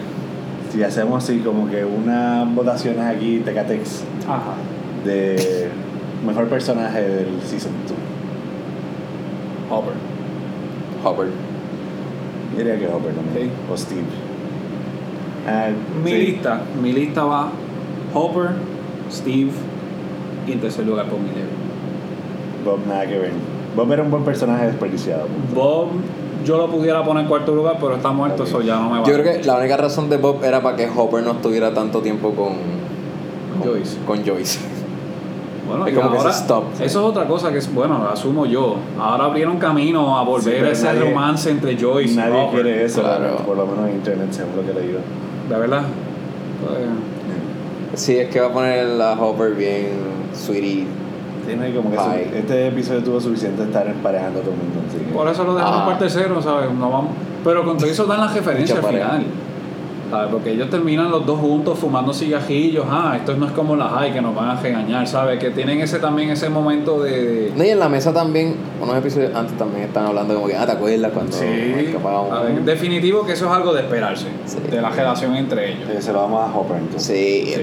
Si 0.71 0.81
hacemos 0.83 1.23
así 1.23 1.37
como 1.39 1.69
que 1.69 1.85
unas 1.85 2.51
votaciones 2.55 3.01
aquí, 3.05 3.41
Tecatex, 3.45 4.03
Ajá. 4.27 4.53
De 5.09 5.69
mejor 6.25 6.47
personaje 6.47 7.01
del 7.01 7.27
Season 7.45 7.71
2. 7.87 7.97
Hopper. 9.71 9.93
Hopper. 11.03 11.27
Yo 12.51 12.57
diría 12.57 12.77
que 12.79 12.87
Hopper 12.87 13.13
también. 13.13 13.47
Sí. 13.47 13.51
O 13.73 13.77
Steve. 13.77 14.01
Ah, 15.47 15.69
Mi 16.03 16.11
sí. 16.11 16.17
lista, 16.17 16.61
mi 16.81 16.91
lista 16.93 17.23
va 17.23 17.49
Hopper, 18.13 18.49
Steve 19.11 19.51
y 20.47 20.51
en 20.51 20.59
tercer 20.59 20.85
lugar 20.85 21.09
Bob 21.09 21.19
Miller. 21.19 21.47
Bob 22.65 22.79
nada 22.87 23.07
que 23.07 23.17
ver. 23.17 23.31
Bob 23.75 23.91
era 23.91 24.03
un 24.03 24.11
buen 24.11 24.23
personaje 24.23 24.65
desperdiciado. 24.65 25.27
Bob, 25.55 25.89
yo 26.43 26.57
lo 26.57 26.69
pudiera 26.69 27.03
poner 27.03 27.23
en 27.23 27.29
cuarto 27.29 27.53
lugar, 27.55 27.77
pero 27.79 27.95
está 27.95 28.11
muerto, 28.11 28.43
eso 28.43 28.61
ya 28.61 28.75
no 28.79 28.89
me 28.89 28.99
va. 28.99 29.05
Yo 29.05 29.13
creo 29.13 29.23
que 29.39 29.43
la 29.45 29.57
única 29.57 29.77
razón 29.77 30.09
de 30.09 30.17
Bob 30.17 30.43
era 30.43 30.61
para 30.61 30.75
que 30.75 30.87
Hopper 30.89 31.23
no 31.23 31.31
estuviera 31.31 31.73
tanto 31.73 32.01
tiempo 32.01 32.31
con, 32.31 32.53
con 33.53 33.63
Joyce. 33.71 33.97
Con 34.05 34.25
Joyce. 34.25 34.59
Bueno, 35.69 35.85
Es 35.87 35.93
y 35.93 35.95
como 35.95 36.11
que 36.11 36.17
ahora, 36.17 36.29
ese 36.31 36.39
stop. 36.41 36.63
Eso 36.75 36.83
es 36.85 36.95
otra 36.97 37.27
cosa 37.27 37.51
que 37.51 37.59
es, 37.59 37.73
bueno, 37.73 37.99
lo 37.99 38.09
asumo 38.09 38.45
yo. 38.45 38.75
Ahora 38.99 39.25
abrieron 39.25 39.57
camino 39.59 40.17
a 40.19 40.23
Sí, 40.23 40.27
volver 40.29 40.55
pero 40.59 40.71
ese 40.71 40.85
nadie- 40.85 40.99
romance 41.09 41.49
entre 41.51 41.77
Joyce 41.79 42.13
y 42.13 42.17
Nadie 42.17 42.41
Hopper. 42.41 42.61
quiere 42.63 42.85
eso, 42.85 43.01
claro. 43.01 43.37
por 43.45 43.55
lo 43.55 43.65
menos 43.67 43.87
en 43.89 43.95
internet, 43.95 44.27
según 44.31 44.55
lo 44.57 44.63
que 44.63 44.71
he 44.71 44.81
leído. 44.81 44.99
De 45.47 45.55
verdad. 45.57 45.83
Pues, 46.65 46.79
Sí, 48.01 48.17
es 48.17 48.29
que 48.29 48.39
va 48.39 48.47
a 48.47 48.51
poner 48.53 49.01
a 49.01 49.13
Hopper 49.13 49.53
bien 49.53 49.87
sweetie. 50.33 50.85
Tiene 51.45 51.73
como 51.73 51.89
que 51.91 51.97
su- 51.97 52.35
este 52.37 52.67
episodio 52.67 53.03
tuvo 53.03 53.19
suficiente 53.19 53.63
estar 53.63 53.87
emparejando 53.87 54.39
a 54.39 54.41
todo 54.43 54.51
el 54.53 54.57
mundo. 54.57 54.81
Así 54.87 54.99
que- 54.99 55.11
por 55.13 55.27
eso 55.27 55.43
lo 55.43 55.55
dejamos 55.55 55.79
Ah. 55.81 55.85
para 55.85 55.93
el 55.97 55.99
tercero, 55.99 56.41
¿sabes? 56.41 56.71
No 56.71 56.89
vamos, 56.91 57.11
pero 57.43 57.65
con 57.65 57.77
todo 57.77 57.87
eso 57.89 58.05
dan 58.05 58.21
la 58.21 58.27
referencia 58.27 58.75
al 58.77 58.83
final. 58.83 59.23
¿Sabes? 60.09 60.29
Porque 60.31 60.51
ellos 60.51 60.69
terminan 60.69 61.11
los 61.11 61.25
dos 61.25 61.39
juntos 61.39 61.77
fumando 61.79 62.13
cigajillos. 62.13 62.85
Ah, 62.89 63.13
esto 63.17 63.35
no 63.35 63.45
es 63.45 63.51
como 63.51 63.75
las 63.75 63.91
hay 63.93 64.11
que 64.11 64.21
nos 64.21 64.35
van 64.35 64.49
a 64.49 64.61
regañar, 64.61 65.07
¿sabes? 65.07 65.39
Que 65.39 65.49
tienen 65.51 65.79
ese 65.81 65.99
también 65.99 66.29
ese 66.29 66.49
momento 66.49 67.01
de. 67.01 67.51
No, 67.55 67.63
y 67.63 67.69
en 67.69 67.79
la 67.79 67.89
mesa 67.89 68.13
también, 68.13 68.55
unos 68.81 68.95
episodios 68.97 69.33
antes 69.35 69.57
también 69.57 69.83
están 69.83 70.05
hablando 70.07 70.33
como 70.35 70.47
que, 70.47 70.55
ah, 70.55 70.65
¿te 70.65 70.71
acuerdas 70.73 71.11
cuando 71.11 71.31
Sí, 71.31 71.45
a 71.45 72.41
ver, 72.41 72.61
definitivo 72.63 73.25
que 73.25 73.33
eso 73.33 73.45
es 73.45 73.51
algo 73.51 73.73
de 73.73 73.81
esperarse, 73.81 74.27
Sí. 74.45 74.57
de 74.69 74.81
la 74.81 74.89
relación 74.89 75.35
entre 75.35 75.73
ellos. 75.73 75.89
Eh, 75.89 76.01
se 76.01 76.11
lo 76.13 76.19
vamos 76.19 76.49
a 76.49 76.57
Hopper 76.57 76.77
entonces. 76.77 77.03
Sí, 77.03 77.43
Sí, 77.53 77.61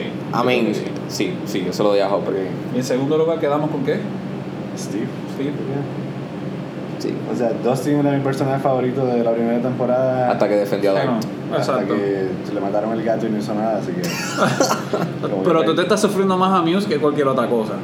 que 0.66 0.74
sí. 0.74 0.84
sí, 1.08 1.34
sí, 1.46 1.64
yo 1.66 1.72
se 1.72 1.82
lo 1.82 1.90
doy 1.90 2.00
a 2.00 2.08
Hopper. 2.14 2.34
Y 2.74 2.78
en 2.78 2.84
segundo 2.84 3.18
lugar 3.18 3.38
quedamos 3.40 3.70
con 3.70 3.84
qué? 3.84 3.98
Steve. 4.76 5.06
Steve. 5.34 5.52
Sí. 6.98 7.12
O 7.32 7.36
sea, 7.36 7.50
Dustin 7.64 7.98
era 7.98 8.12
mi 8.12 8.20
personaje 8.22 8.60
favorito 8.60 9.04
de 9.06 9.22
la 9.22 9.32
primera 9.32 9.60
temporada. 9.60 10.30
Hasta 10.32 10.48
que 10.48 10.54
defendió 10.56 10.96
a 10.96 11.04
no, 11.04 11.16
hasta 11.56 11.72
Exacto. 11.72 11.94
que 11.94 12.28
se 12.46 12.54
le 12.54 12.60
mataron 12.60 12.92
el 12.92 13.02
gato 13.04 13.26
y 13.26 13.30
no 13.30 13.38
hizo 13.38 13.54
nada, 13.54 13.78
así 13.78 13.92
que. 13.92 14.02
Pero 15.44 15.64
tú 15.64 15.74
te 15.74 15.82
estás 15.82 16.00
sufriendo 16.00 16.36
más 16.36 16.52
a 16.52 16.62
Muse 16.62 16.88
que 16.88 16.98
cualquier 16.98 17.28
otra 17.28 17.48
cosa. 17.48 17.74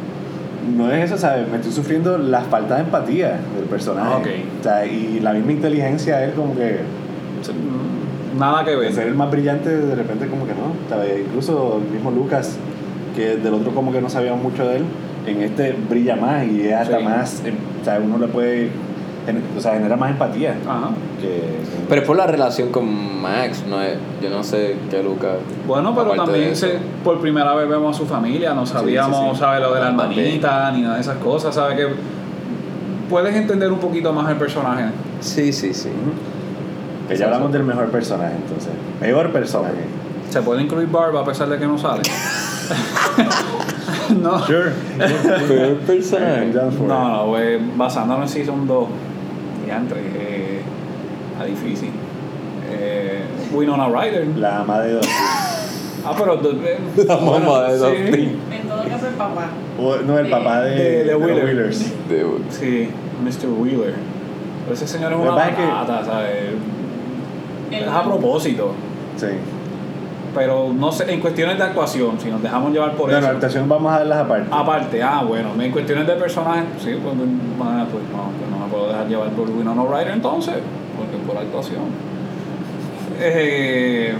No 0.76 0.90
es 0.92 1.04
eso, 1.06 1.18
¿sabes? 1.18 1.48
Me 1.48 1.56
estoy 1.56 1.72
sufriendo 1.72 2.16
la 2.18 2.40
falta 2.42 2.76
de 2.76 2.82
empatía 2.82 3.40
del 3.56 3.64
personaje. 3.68 4.10
Ah, 4.14 4.18
ok. 4.18 4.26
O 4.60 4.62
sea, 4.62 4.86
y 4.86 5.20
la 5.20 5.32
misma 5.32 5.52
inteligencia, 5.52 6.24
él 6.24 6.32
como 6.34 6.54
que. 6.54 6.80
Nada 8.38 8.64
que 8.64 8.74
ver. 8.76 8.92
ser 8.92 9.08
el 9.08 9.14
más 9.14 9.30
brillante, 9.30 9.68
de 9.68 9.94
repente 9.94 10.26
como 10.26 10.46
que 10.46 10.52
no. 10.54 10.72
¿sabes? 10.88 11.20
Incluso 11.26 11.80
el 11.84 11.92
mismo 11.92 12.10
Lucas, 12.10 12.56
que 13.14 13.36
del 13.36 13.54
otro 13.54 13.74
como 13.74 13.92
que 13.92 14.00
no 14.00 14.08
sabíamos 14.08 14.42
mucho 14.42 14.66
de 14.66 14.76
él, 14.78 14.84
en 15.26 15.42
este 15.42 15.72
brilla 15.88 16.16
más 16.16 16.46
y 16.46 16.68
es 16.68 16.74
hasta 16.74 16.98
Sí. 16.98 17.04
más. 17.04 17.42
em, 17.44 17.54
O 17.80 17.84
sea, 17.84 18.00
uno 18.02 18.18
le 18.18 18.28
puede. 18.28 18.70
O 19.56 19.60
sea, 19.60 19.74
genera 19.74 19.96
más 19.96 20.10
empatía. 20.10 20.56
Ajá. 20.66 20.90
Que, 21.20 21.58
Pero 21.88 22.00
es 22.00 22.06
por 22.06 22.16
la 22.16 22.26
relación 22.26 22.70
con 22.70 23.22
Max, 23.22 23.64
no 23.68 23.80
es, 23.80 23.96
yo 24.20 24.30
no 24.30 24.42
sé 24.42 24.76
qué 24.90 25.02
Lucas. 25.02 25.36
Bueno, 25.66 25.94
pero 25.94 26.12
también 26.12 26.56
se, 26.56 26.78
por 27.04 27.20
primera 27.20 27.54
vez 27.54 27.68
vemos 27.68 27.94
a 27.94 27.98
su 27.98 28.06
familia, 28.06 28.52
no 28.54 28.66
sabíamos, 28.66 29.30
sí, 29.30 29.34
sí. 29.34 29.40
¿sabes? 29.40 29.60
Lo 29.60 29.74
de 29.74 29.80
la 29.80 29.88
hermanita, 29.88 30.72
ni 30.72 30.82
nada 30.82 30.96
de 30.96 31.00
esas 31.00 31.18
cosas, 31.18 31.54
¿sabes? 31.54 31.76
Que 31.76 31.86
puedes 33.08 33.34
entender 33.36 33.70
un 33.70 33.78
poquito 33.78 34.12
más 34.12 34.28
el 34.30 34.36
personaje. 34.36 34.86
Sí, 35.20 35.52
sí, 35.52 35.72
sí. 35.72 35.90
que 37.08 37.16
ya 37.16 37.26
hablamos 37.26 37.52
del 37.52 37.62
mejor 37.62 37.88
personaje, 37.90 38.34
entonces. 38.36 38.72
Peor 38.98 39.30
personaje. 39.30 39.84
¿Se 40.30 40.40
puede 40.42 40.62
incluir 40.62 40.88
Barba 40.88 41.20
a 41.20 41.24
pesar 41.24 41.48
de 41.48 41.58
que 41.58 41.66
no 41.66 41.78
sale? 41.78 42.02
no. 44.22 44.38
Sure. 44.46 44.72
Peor 45.48 45.76
personaje. 45.78 46.52
No, 46.52 46.70
no, 46.86 47.26
güey, 47.28 47.58
basándonos 47.76 48.34
en 48.34 48.46
Season 48.46 48.66
2, 48.66 48.88
diantre, 49.64 50.00
eh, 50.16 50.60
está 51.32 51.44
difícil. 51.44 51.90
Eh, 52.70 53.22
Winona 53.52 53.88
Ryder. 53.88 54.26
La 54.38 54.60
ama 54.60 54.80
de 54.80 54.94
Dustin. 54.94 55.12
Ah, 56.04 56.14
pero... 56.18 56.34
eh, 56.42 56.78
La 57.06 57.16
mamá 57.16 57.64
de 57.68 57.78
sí. 57.78 57.84
Dustin. 57.84 58.38
En 58.50 58.68
todo 58.68 58.82
caso, 58.88 59.06
el 59.08 59.14
papá. 59.14 59.48
O- 59.78 59.96
no, 59.98 60.18
el 60.18 60.28
papá 60.30 60.62
de, 60.62 60.70
De- 60.76 61.04
de 61.04 61.14
Wheeler. 61.14 61.44
Wheelers. 61.44 62.08
De- 62.08 62.26
Sí, 62.50 62.88
Mr. 63.22 63.48
Wheeler. 63.58 63.94
Pero 64.64 64.74
ese 64.74 64.86
señor 64.88 65.12
es 65.12 65.18
una 65.18 65.30
batata, 65.32 66.04
¿sabes? 66.04 66.30
El- 67.70 67.82
Es 67.82 67.88
a 67.88 68.02
propósito. 68.02 68.72
Sí. 69.16 69.26
Pero 70.34 70.72
no 70.72 70.90
sé, 70.90 71.12
en 71.12 71.20
cuestiones 71.20 71.58
de 71.58 71.64
actuación, 71.64 72.18
si 72.18 72.30
nos 72.30 72.42
dejamos 72.42 72.72
llevar 72.72 72.92
por 72.92 73.10
No, 73.10 73.18
eso. 73.18 73.26
la 73.26 73.32
actuación 73.34 73.68
vamos 73.68 73.92
a 73.92 73.98
darlas 73.98 74.18
aparte. 74.18 74.48
Aparte, 74.50 75.02
ah, 75.02 75.22
bueno, 75.28 75.50
en 75.60 75.70
cuestiones 75.70 76.06
de 76.06 76.14
personaje, 76.14 76.62
sí, 76.78 76.90
pues, 77.02 77.14
pues, 77.14 77.28
pues 77.58 78.04
no, 78.12 78.30
pues 78.38 78.50
no 78.50 78.58
me 78.64 78.70
puedo 78.72 78.88
dejar 78.88 79.08
llevar 79.08 79.28
por 79.30 79.50
Winona 79.50 79.82
Ryder 79.84 80.12
entonces, 80.12 80.54
porque 80.96 81.16
por 81.26 81.36
actuación. 81.36 81.82
Eh, 83.20 84.14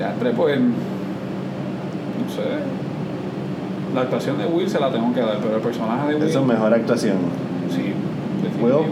ya 0.00 0.10
entré, 0.12 0.30
pues, 0.32 0.58
no 0.60 0.72
sé. 2.34 2.42
La 3.94 4.00
actuación 4.02 4.38
de 4.38 4.46
Will 4.46 4.68
se 4.68 4.80
la 4.80 4.90
tengo 4.90 5.12
que 5.14 5.20
dar, 5.20 5.38
pero 5.40 5.56
el 5.56 5.62
personaje 5.62 6.08
de 6.08 6.14
Will. 6.16 6.24
Eso 6.24 6.40
es 6.40 6.46
mejor 6.46 6.74
actuación. 6.74 7.16
Sí, 7.70 7.92
definitivo. 8.42 8.80
Will. 8.80 8.88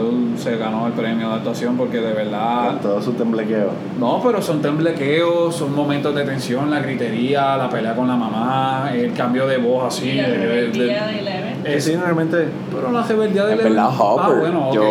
Will 0.00 0.38
se 0.38 0.56
ganó 0.56 0.86
el 0.86 0.92
premio 0.92 1.28
de 1.28 1.34
actuación 1.36 1.76
porque 1.76 2.00
de 2.00 2.12
verdad. 2.12 2.68
Con 2.68 2.78
todo 2.80 3.02
su 3.02 3.12
temblequeo. 3.12 3.70
No, 3.98 4.20
pero 4.22 4.40
son 4.42 4.60
temblequeos, 4.62 5.54
son 5.54 5.74
momentos 5.74 6.14
de 6.14 6.24
tensión, 6.24 6.70
la 6.70 6.80
gritería, 6.80 7.56
la 7.56 7.68
pelea 7.68 7.94
con 7.94 8.06
la 8.08 8.16
mamá, 8.16 8.90
el 8.94 9.12
cambio 9.12 9.46
de 9.46 9.58
voz 9.58 9.86
así. 9.94 10.12
La 10.14 10.28
de- 10.28 10.38
de- 10.38 10.46
rebeldía 10.46 11.06
de- 11.06 11.18
Eleven. 11.20 11.54
es- 11.64 11.84
sí, 11.84 11.94
normalmente. 11.94 12.48
pero 12.74 12.92
la 12.92 13.02
rebeldía 13.02 13.44
de 13.46 13.52
En 13.54 13.58
Eleven- 13.60 13.74
verdad, 13.74 13.90
Hopper. 13.98 14.24
Ah, 14.26 14.38
bueno, 14.40 14.68
ok. 14.68 14.74
Yo 14.74 14.82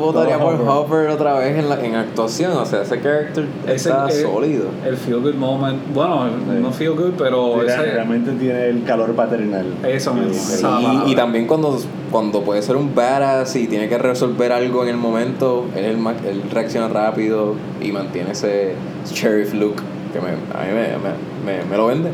votaría 0.00 0.38
Todo 0.38 0.44
por 0.46 0.54
Hopper. 0.54 0.68
Hopper 0.68 1.08
otra 1.10 1.34
vez 1.38 1.58
en, 1.58 1.68
la, 1.68 1.80
en 1.84 1.94
actuación. 1.94 2.52
O 2.52 2.64
sea, 2.66 2.82
ese 2.82 3.00
character 3.00 3.46
está 3.66 4.08
eh, 4.08 4.12
sólido. 4.12 4.66
El 4.86 4.96
feel 4.96 5.20
good 5.20 5.34
moment. 5.34 5.78
Bueno, 5.94 6.26
Sí. 6.28 6.58
no 6.62 6.70
feel 6.72 6.92
good, 6.92 7.12
pero 7.18 7.56
Mira, 7.56 7.74
ese. 7.74 7.82
realmente 7.92 8.32
tiene 8.32 8.66
el 8.68 8.84
calor 8.84 9.12
paternal. 9.14 9.66
Eso 9.86 10.12
mismo, 10.14 10.34
Sí, 10.34 10.64
y 11.06 11.14
también 11.14 11.46
cuando, 11.46 11.78
cuando 12.10 12.42
puede 12.42 12.60
ser 12.62 12.76
un 12.76 12.94
badass 12.94 13.54
y 13.56 13.66
tiene 13.68 13.88
que 13.88 13.96
resolver 13.98 14.52
algo 14.52 14.82
en 14.82 14.88
el 14.90 14.96
momento, 14.96 15.66
él, 15.76 15.84
es 15.84 15.90
el 15.92 15.98
más- 15.98 16.22
él 16.26 16.42
reacciona 16.52 16.88
rápido 16.88 17.54
y 17.80 17.92
mantiene 17.92 18.32
ese 18.32 18.74
sheriff 19.06 19.54
look 19.54 19.76
que 20.12 20.20
me, 20.20 20.28
a 20.28 20.64
mí 20.64 20.72
me, 20.74 20.88
me, 20.98 21.58
me, 21.58 21.64
me 21.64 21.76
lo 21.76 21.86
vende. 21.86 22.10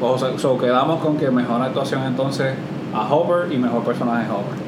O 0.00 0.16
sea, 0.18 0.38
so, 0.38 0.58
quedamos 0.58 1.00
con 1.02 1.16
que 1.16 1.30
mejor 1.30 1.60
actuación 1.62 2.02
entonces 2.04 2.52
a 2.94 3.12
Hopper 3.12 3.50
y 3.52 3.56
mejor 3.58 3.82
personaje 3.82 4.26
Hopper. 4.30 4.58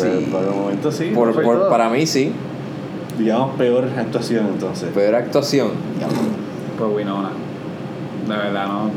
Pero 0.00 0.30
por 0.30 0.42
el 0.44 0.50
momento 0.60 0.90
sí. 0.92 1.10
Por- 1.14 1.68
para 1.68 1.88
mí 1.90 2.06
sí, 2.06 2.32
Digamos, 3.18 3.56
peor 3.56 3.88
actuación 3.98 4.46
entonces. 4.54 4.88
peor 4.90 5.14
actuación. 5.16 5.70
Pues 6.78 6.90
Winona. 6.96 7.28
De 8.26 8.34
verdad, 8.36 8.66
no. 8.68 8.90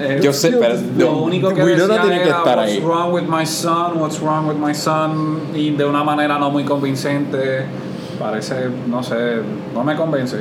Eh, 0.00 0.20
Yo 0.22 0.32
sé, 0.32 0.52
pero 0.52 0.74
lo 0.96 1.18
único 1.22 1.52
que 1.52 1.62
Winona 1.64 2.00
tiene 2.02 2.22
que 2.22 2.28
estar 2.28 2.58
what's 2.58 2.72
ahí". 2.72 2.80
wrong 2.80 3.12
with 3.12 3.24
my 3.28 3.44
son, 3.44 3.98
what's 4.00 4.20
wrong 4.20 4.46
with 4.48 4.56
my 4.56 4.74
son, 4.74 5.38
y 5.54 5.70
de 5.70 5.84
una 5.84 6.04
manera 6.04 6.38
no 6.38 6.50
muy 6.50 6.64
convincente. 6.64 7.64
Parece, 8.18 8.68
no 8.88 9.02
sé, 9.02 9.14
no 9.74 9.84
me 9.84 9.94
convence. 9.96 10.38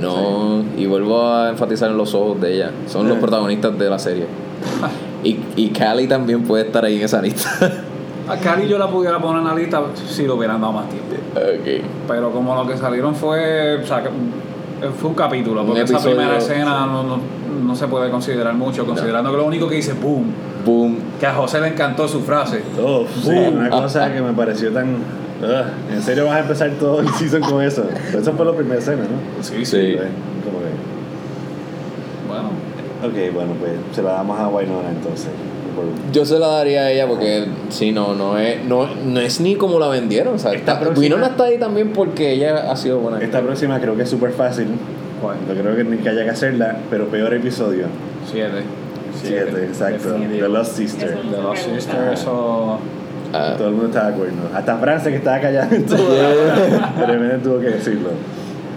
No, 0.00 0.64
y 0.76 0.86
vuelvo 0.86 1.26
a 1.26 1.50
enfatizar 1.50 1.90
en 1.90 1.96
los 1.96 2.14
ojos 2.14 2.40
de 2.40 2.54
ella. 2.54 2.70
Son 2.88 3.08
los 3.08 3.18
Eh. 3.18 3.20
protagonistas 3.20 3.78
de 3.78 3.90
la 3.90 3.98
serie. 3.98 4.26
Y, 5.24 5.38
y 5.54 5.68
Callie 5.68 6.08
también 6.08 6.42
puede 6.42 6.64
estar 6.64 6.84
ahí 6.84 6.96
en 6.96 7.02
esa 7.02 7.22
lista. 7.22 7.48
A 8.28 8.36
Cari 8.38 8.66
yo 8.66 8.76
la 8.76 8.88
pudiera 8.88 9.20
poner 9.20 9.42
en 9.42 9.46
la 9.48 9.54
lista 9.54 9.80
si 10.08 10.22
le 10.24 10.32
hubieran 10.32 10.60
dado 10.60 10.72
más 10.72 10.86
tiempo. 10.88 11.14
ok. 11.36 11.84
Pero 12.08 12.32
como 12.32 12.56
lo 12.56 12.66
que 12.66 12.76
salieron 12.76 13.14
fue, 13.14 13.80
o 13.80 13.86
sea, 13.86 14.02
fue 15.00 15.10
un 15.10 15.14
capítulo, 15.14 15.60
Un 15.60 15.66
porque 15.68 15.82
esa 15.82 15.92
episodio, 15.94 16.16
primera 16.16 16.38
escena 16.38 16.86
no, 16.86 17.04
no, 17.04 17.18
no 17.52 17.74
se 17.76 17.86
puede 17.88 18.10
considerar 18.10 18.54
mucho, 18.54 18.84
considerando 18.86 19.30
que 19.30 19.36
lo 19.36 19.44
único 19.46 19.68
que 19.68 19.76
dice, 19.76 19.92
boom, 19.94 20.26
Boom. 20.64 20.98
que 21.20 21.26
a 21.26 21.34
José 21.34 21.60
le 21.60 21.68
encantó 21.68 22.06
su 22.08 22.20
frase. 22.20 22.62
Oh, 22.82 23.04
sí, 23.22 23.30
una 23.30 23.70
cosa 23.70 24.12
que 24.12 24.20
me 24.20 24.32
pareció 24.32 24.70
tan. 24.72 24.94
Ugh, 25.42 25.92
¿En 25.94 26.02
serio 26.02 26.26
vas 26.26 26.36
a 26.36 26.40
empezar 26.40 26.70
todo 26.78 27.00
el 27.00 27.08
season 27.14 27.40
con 27.42 27.62
eso? 27.62 27.84
Eso 28.16 28.32
fue 28.32 28.46
la 28.46 28.52
primera 28.52 28.78
escena, 28.78 29.02
¿no? 29.02 29.42
Sí, 29.42 29.64
Sí. 29.64 29.96
Fue 29.96 30.06
Como 30.44 30.58
que. 30.60 30.72
Bueno, 32.28 32.50
Ok, 33.04 33.34
bueno, 33.34 33.52
pues 33.58 33.72
se 33.92 34.02
la 34.02 34.12
damos 34.12 34.38
a 34.38 34.46
Wynonna 34.48 34.90
entonces. 34.90 35.28
Yo 36.12 36.24
se 36.24 36.38
la 36.38 36.46
daría 36.48 36.82
a 36.82 36.90
ella 36.92 37.08
porque 37.08 37.46
sí, 37.70 37.90
no, 37.90 38.14
no 38.14 38.38
es, 38.38 38.62
no, 38.64 38.86
no 39.06 39.20
es 39.20 39.40
ni 39.40 39.56
como 39.56 39.80
la 39.80 39.88
vendieron. 39.88 40.34
O 40.34 40.38
sea, 40.38 40.52
Esta 40.52 40.72
está, 40.74 40.80
próxima- 40.84 41.00
Winona 41.02 41.26
está 41.28 41.44
ahí 41.44 41.58
también 41.58 41.92
porque 41.92 42.32
ella 42.34 42.70
ha 42.70 42.76
sido 42.76 43.00
buena. 43.00 43.18
Esta 43.20 43.40
próxima 43.40 43.80
creo 43.80 43.96
que 43.96 44.02
es 44.02 44.10
súper 44.10 44.30
fácil. 44.32 44.68
¿Cuál? 45.22 45.36
No 45.48 45.54
creo 45.54 45.76
que 45.76 45.84
ni 45.84 45.96
que 45.98 46.08
haya 46.10 46.24
que 46.24 46.30
hacerla, 46.30 46.76
pero 46.90 47.06
peor 47.06 47.32
episodio. 47.32 47.86
Siete. 48.30 48.62
Siete, 49.22 49.64
exacto. 49.64 50.08
Definitivo. 50.14 50.46
The 50.46 50.52
Lost 50.52 50.76
Sister. 50.76 51.18
The 51.30 51.42
Lost 51.42 51.64
Sister, 51.74 52.12
eso. 52.12 52.78
Ah, 53.32 53.54
Todo 53.56 53.68
el 53.68 53.74
mundo 53.74 53.86
está 53.88 54.08
de 54.08 54.14
acuerdo. 54.14 54.34
Hasta 54.54 54.76
Francia 54.76 55.10
que 55.10 55.16
estaba 55.18 55.40
callada 55.40 55.74
en 55.74 55.86
todo. 55.86 55.98
Tuvo 57.42 57.60
que 57.60 57.68
decirlo. 57.70 58.10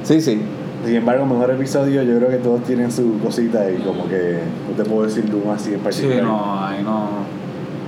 sí, 0.04 0.22
sí. 0.22 0.42
Sin 0.86 0.96
embargo, 0.98 1.26
mejor 1.26 1.50
episodio, 1.50 2.04
yo 2.04 2.18
creo 2.18 2.30
que 2.30 2.38
todos 2.38 2.64
tienen 2.64 2.92
su 2.92 3.18
cosita 3.20 3.68
y 3.72 3.78
como 3.78 4.08
que 4.08 4.38
no 4.70 4.76
te 4.84 4.88
puedo 4.88 5.04
decir 5.08 5.24
de 5.26 5.36
uno 5.36 5.52
así 5.52 5.70
en 5.74 5.78
Sí, 5.80 5.84
particular. 5.84 6.24
no, 6.24 6.64
ahí 6.64 6.84
no. 6.84 7.10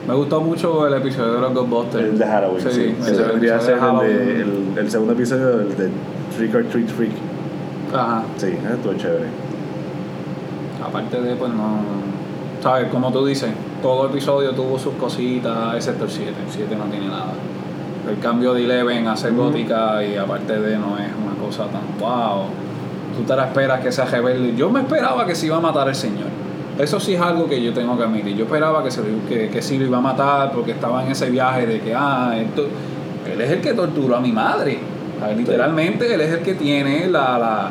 Me 0.08 0.16
gustó 0.16 0.42
mucho 0.42 0.88
el 0.88 0.94
episodio 0.96 1.34
de 1.34 1.42
los 1.42 1.54
Ghostbusters. 1.54 2.06
El 2.06 2.18
de 2.18 2.26
Halloween, 2.26 2.62
sí. 2.62 2.72
Sí, 2.72 2.96
Ese 3.12 3.22
el 3.22 3.28
vendría 3.30 3.58
a 3.58 3.60
ser 3.62 3.80
de- 3.80 4.46
el 4.82 4.90
segundo 4.90 5.14
episodio 5.14 5.58
del 5.58 5.78
de 5.78 5.90
Trick 6.36 6.56
or 6.56 6.64
Treat 6.64 6.88
Freak. 6.88 7.12
Ajá. 7.94 8.24
Sí, 8.38 8.48
ese 8.48 8.74
estuvo 8.74 8.94
chévere. 8.94 9.28
Aparte 10.86 11.22
de, 11.22 11.36
pues 11.36 11.52
no. 11.54 11.80
¿Sabes? 12.62 12.90
Como 12.90 13.12
tú 13.12 13.26
dices, 13.26 13.50
todo 13.82 14.08
episodio 14.08 14.52
tuvo 14.52 14.78
sus 14.80 14.94
cositas, 14.96 15.76
excepto 15.76 16.06
el 16.06 16.12
7. 16.12 16.30
El 16.46 16.52
7 16.52 16.76
no 16.76 16.86
tiene 16.86 17.08
nada. 17.08 17.34
El 18.10 18.20
cambio 18.20 18.54
de 18.54 18.64
Eleven 18.64 19.08
a 19.08 19.16
ser 19.18 19.34
gótica 19.34 20.04
y 20.04 20.16
aparte 20.16 20.60
de 20.60 20.78
no 20.78 20.98
es 20.98 21.10
una 21.24 21.36
cosa 21.46 21.66
tan 21.66 21.82
wow. 22.00 22.46
Tú 23.16 23.24
te 23.24 23.36
la 23.36 23.46
esperas 23.46 23.82
que 23.82 23.92
sea 23.92 24.06
rebelde. 24.06 24.56
Yo 24.56 24.70
me 24.70 24.80
esperaba 24.82 25.26
que 25.26 25.36
se 25.36 25.48
iba 25.48 25.58
a 25.58 25.60
matar 25.62 25.88
el 25.90 25.96
señor. 25.96 26.28
Eso 26.80 27.00
sí 27.00 27.16
es 27.16 27.22
algo 27.22 27.48
que 27.50 27.62
yo 27.62 27.74
tengo 27.74 27.98
que 27.98 28.04
admitir. 28.04 28.36
Yo 28.36 28.46
esperaba 28.46 28.84
que, 28.84 28.92
se 28.92 29.02
que, 29.28 29.50
que 29.50 29.62
sí 29.62 29.78
lo 29.80 29.86
iba 29.86 29.98
a 29.98 30.02
matar 30.02 30.52
porque 30.52 30.72
estaba 30.72 31.04
en 31.04 31.12
ese 31.12 31.30
viaje 31.30 31.66
de 31.66 31.80
que, 31.82 31.94
ah, 31.96 32.34
esto- 32.38 32.68
él 33.32 33.42
es 33.42 33.50
el 33.52 33.62
que 33.62 33.74
torturó 33.74 34.16
a 34.16 34.20
mi 34.22 34.32
madre. 34.32 34.80
A 35.24 35.28
ver, 35.28 35.38
literalmente 35.38 36.14
él 36.14 36.22
es 36.22 36.32
el 36.34 36.40
que 36.40 36.54
tiene 36.54 37.08
la, 37.08 37.38
la, 37.40 37.70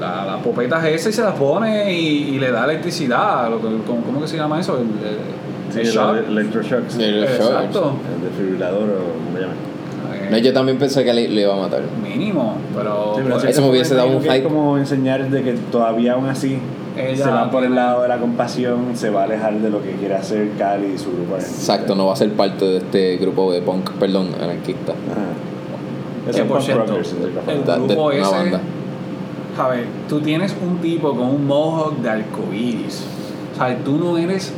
la, 0.00 0.24
las 0.26 0.36
popetas 0.42 0.84
esas 0.84 1.12
y 1.12 1.16
se 1.16 1.22
las 1.22 1.34
pone 1.34 1.92
y, 1.92 2.34
y 2.34 2.38
le 2.38 2.50
da 2.50 2.64
electricidad. 2.64 3.50
Lo 3.50 3.56
que, 3.60 3.68
¿cómo, 3.86 4.02
cómo 4.02 4.20
que 4.20 4.28
se 4.28 4.36
llama 4.36 4.60
eso? 4.60 4.76
El, 4.76 4.82
el- 4.82 5.38
Sí, 5.70 5.80
el 5.80 5.86
el 5.86 5.92
shock. 5.92 6.82
El- 6.98 7.02
El 7.02 7.24
Exacto. 7.24 7.92
desfibrilador 8.22 8.84
o 8.88 9.24
como 9.26 9.38
llaman. 9.38 9.54
Eh, 10.14 10.28
No, 10.30 10.38
yo 10.38 10.52
también 10.54 10.78
pensé 10.78 11.04
que 11.04 11.12
le, 11.12 11.28
le 11.28 11.42
iba 11.42 11.52
a 11.52 11.58
matar. 11.58 11.82
Mínimo, 12.02 12.54
pero. 12.74 13.12
Sí, 13.16 13.20
pero 13.22 13.34
pues, 13.34 13.42
sí, 13.42 13.50
Eso 13.50 13.60
me 13.62 13.70
hubiese 13.70 13.94
dado 13.94 14.08
un 14.08 14.22
hype. 14.22 14.36
Es 14.38 14.42
como 14.44 14.78
enseñar 14.78 15.28
de 15.28 15.42
que 15.42 15.52
todavía 15.70 16.14
aún 16.14 16.26
así 16.26 16.58
Ella 16.96 17.22
se 17.24 17.30
va 17.30 17.50
por 17.50 17.64
el 17.64 17.74
lado 17.74 18.00
de 18.02 18.08
la 18.08 18.16
compasión, 18.16 18.96
se 18.96 19.10
va 19.10 19.20
a 19.20 19.24
alejar 19.24 19.54
de 19.60 19.68
lo 19.68 19.82
que 19.82 19.90
quiere 19.92 20.14
hacer 20.14 20.48
Cali 20.58 20.92
y 20.94 20.98
su 20.98 21.12
grupo. 21.12 21.36
Exacto, 21.36 21.94
no 21.94 22.06
va 22.06 22.14
a 22.14 22.16
ser 22.16 22.30
parte 22.32 22.64
de 22.64 22.78
este 22.78 23.16
grupo 23.18 23.52
de 23.52 23.60
punk, 23.60 23.90
perdón, 24.00 24.28
anarquista. 24.42 24.92
Ajá. 24.92 25.47
Que 26.32 26.38
Son 26.38 26.48
por 26.48 26.56
punk 26.58 26.66
cierto, 26.66 26.86
rockers, 26.86 27.20
de 27.20 27.26
otra 27.26 27.52
el 27.76 27.82
grupo 27.82 28.10
ese. 28.12 28.50
ver, 29.70 29.86
tú 30.08 30.20
tienes 30.20 30.54
un 30.62 30.78
tipo 30.78 31.10
con 31.10 31.28
un 31.28 31.46
mohawk 31.46 31.96
de 31.98 32.10
arcoíris. 32.10 33.04
Sea, 33.56 33.76
tú 33.84 33.98
no 33.98 34.16
eres 34.18 34.52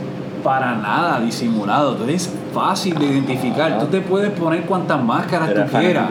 para 0.44 0.74
nada 0.74 1.20
disimulado, 1.20 1.94
tú 1.94 2.04
eres 2.04 2.30
fácil 2.52 2.98
de 2.98 3.06
identificar. 3.06 3.78
Tú 3.78 3.86
te 3.86 4.00
puedes 4.00 4.30
poner 4.30 4.62
cuantas 4.62 5.02
máscaras 5.02 5.50
Era 5.50 5.66
tú 5.66 5.76
quieras. 5.78 6.10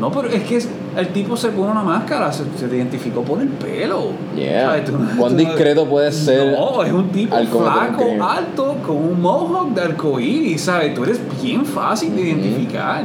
No, 0.00 0.10
pero 0.10 0.28
es 0.28 0.42
que 0.44 0.56
es- 0.56 0.68
el 0.96 1.08
tipo 1.08 1.36
se 1.36 1.48
pone 1.48 1.72
una 1.72 1.82
máscara, 1.82 2.32
se, 2.32 2.44
se 2.56 2.68
te 2.68 2.76
identificó 2.76 3.22
por 3.22 3.40
el 3.40 3.48
pelo. 3.48 4.10
Yeah. 4.36 4.66
¿Sabes? 4.68 4.84
Tú 4.84 4.92
¿Cuán 5.18 5.32
tú 5.32 5.36
discreto 5.38 5.86
puede 5.86 6.12
ser 6.12 6.52
No, 6.56 6.82
es 6.84 6.92
un 6.92 7.08
tipo 7.08 7.34
flaco, 7.36 8.04
alto, 8.22 8.76
con 8.86 8.96
un 8.96 9.20
mohawk 9.20 9.70
de 9.74 9.80
arcoíris, 9.82 10.60
¿sabes? 10.60 10.94
Tú 10.94 11.02
eres 11.04 11.20
bien 11.42 11.64
fácil 11.64 12.14
de 12.14 12.22
Ujú. 12.22 12.28
identificar. 12.40 13.02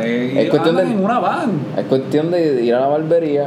Es 0.00 0.50
cuestión 0.50 0.76
de- 0.76 0.82
en 0.82 1.04
una 1.04 1.18
van. 1.18 1.50
Es 1.76 1.84
cuestión 1.86 2.30
de 2.30 2.62
ir 2.64 2.74
a 2.74 2.80
la 2.80 2.86
barbería 2.88 3.46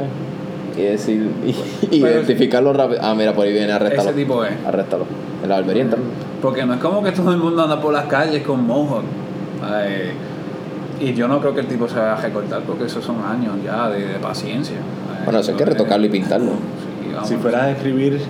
y 0.76 0.82
decir 0.82 1.30
y, 1.90 2.00
Pero- 2.00 2.14
identificarlo 2.16 2.72
rápido. 2.72 3.00
Ah, 3.02 3.14
mira, 3.14 3.32
por 3.32 3.46
ahí 3.46 3.52
viene, 3.52 3.72
arréstalo. 3.72 4.10
Ese 4.10 4.18
tipo 4.18 4.44
es. 4.44 4.52
Arréstalo. 4.66 5.04
En 5.42 5.48
la 5.48 5.56
barbería 5.56 5.82
entra. 5.82 5.98
Porque 6.42 6.64
no 6.66 6.74
es 6.74 6.80
como 6.80 7.02
que 7.02 7.12
todo 7.12 7.30
el 7.32 7.38
mundo 7.38 7.62
anda 7.62 7.80
por 7.80 7.92
las 7.92 8.04
calles 8.06 8.42
con 8.42 8.66
mohawk. 8.66 9.02
Ay, 9.62 10.10
y 11.00 11.12
yo 11.14 11.28
no 11.28 11.40
creo 11.40 11.54
que 11.54 11.60
el 11.60 11.66
tipo 11.66 11.88
se 11.88 11.96
vaya 11.98 12.14
a 12.14 12.20
recortar 12.20 12.60
porque 12.62 12.84
esos 12.84 13.04
son 13.04 13.16
años 13.24 13.54
ya 13.64 13.88
de, 13.90 14.06
de 14.06 14.14
paciencia. 14.18 14.76
Ay, 15.10 15.24
Bueno, 15.24 15.40
eso 15.40 15.50
hay 15.52 15.56
que 15.56 15.64
retocarlo 15.64 16.06
y 16.06 16.10
pintarlo. 16.10 16.52
sí, 16.52 17.12
vamos. 17.12 17.28
Si 17.28 17.36
fueras 17.36 17.62
a 17.62 17.66
describir 17.66 18.20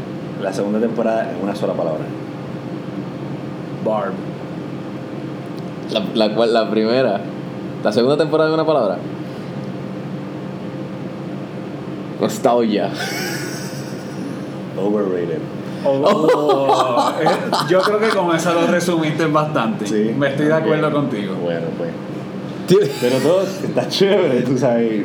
la 0.42 0.52
segunda 0.52 0.78
temporada 0.80 1.30
en 1.30 1.42
una 1.42 1.54
sola 1.54 1.72
palabra. 1.74 2.04
Barb. 3.84 4.12
La, 5.92 6.02
la, 6.26 6.34
cual- 6.34 6.52
la 6.52 6.68
primera. 6.70 7.20
La 7.84 7.92
segunda 7.92 8.16
temporada 8.16 8.48
de 8.48 8.54
una 8.54 8.66
palabra. 8.66 8.98
Nostalgia. 12.20 12.90
Overrated. 14.78 15.38
Oh, 15.84 17.12
eh, 17.20 17.26
yo 17.68 17.80
creo 17.80 17.98
que 18.00 18.08
con 18.08 18.34
eso 18.34 18.52
lo 18.54 18.66
resumiste 18.66 19.26
bastante. 19.26 19.86
Sí. 19.86 20.10
Me 20.18 20.28
estoy 20.30 20.46
de 20.46 20.54
acuerdo 20.54 20.90
Bien. 20.90 21.02
contigo. 21.02 21.34
Bueno, 21.42 21.66
pues. 21.78 22.90
Pero 23.00 23.16
todo 23.18 23.42
está 23.42 23.86
chévere, 23.88 24.40
tú 24.42 24.58
sabes. 24.58 25.04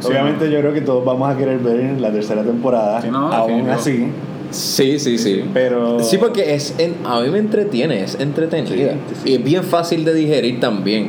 Sí, 0.00 0.08
Obviamente 0.08 0.50
yo 0.50 0.60
creo 0.60 0.74
que 0.74 0.82
todos 0.82 1.02
vamos 1.04 1.32
a 1.32 1.38
querer 1.38 1.58
ver 1.60 1.98
la 2.00 2.12
tercera 2.12 2.42
temporada. 2.42 3.00
Sí, 3.00 3.08
no, 3.10 3.32
aún 3.32 3.70
así. 3.70 4.08
Sí, 4.50 4.98
sí, 4.98 5.16
sí. 5.16 5.44
Pero. 5.54 6.00
Sí, 6.00 6.18
porque 6.18 6.54
es 6.54 6.74
en- 6.78 6.96
a 7.06 7.20
mí 7.20 7.30
me 7.30 7.38
entretiene, 7.38 8.02
es 8.02 8.16
entretenida. 8.20 8.92
Sí, 8.92 8.98
sí, 9.08 9.20
sí. 9.24 9.30
Y 9.30 9.34
es 9.36 9.44
bien 9.44 9.64
fácil 9.64 10.04
de 10.04 10.12
digerir 10.12 10.60
también. 10.60 11.08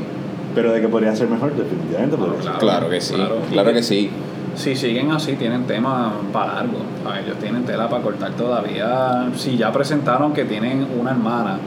Pero 0.56 0.72
de 0.72 0.82
que 0.82 0.88
podría 0.88 1.16
ser 1.16 1.28
mejor, 1.28 1.54
definitivamente 1.54 2.16
podría 2.18 2.36
ser. 2.42 2.44
claro. 2.54 2.60
Claro 2.60 2.90
que 2.90 3.02
sí, 3.02 3.14
claro. 3.14 3.36
claro 3.52 3.74
que 3.74 3.84
sí. 3.84 4.10
Si 4.56 4.74
siguen 4.76 5.12
así, 5.12 5.34
tienen 5.34 5.66
tema 5.66 6.14
para 6.32 6.54
largo. 6.56 6.78
Ellos 7.24 7.38
tienen 7.40 7.66
tela 7.66 7.90
para 7.90 8.02
cortar 8.02 8.32
todavía. 8.32 9.28
Si 9.36 9.58
ya 9.58 9.72
presentaron 9.74 10.32
que 10.34 10.46
tienen 10.46 10.88
una 10.98 11.12
hermana, 11.12 11.58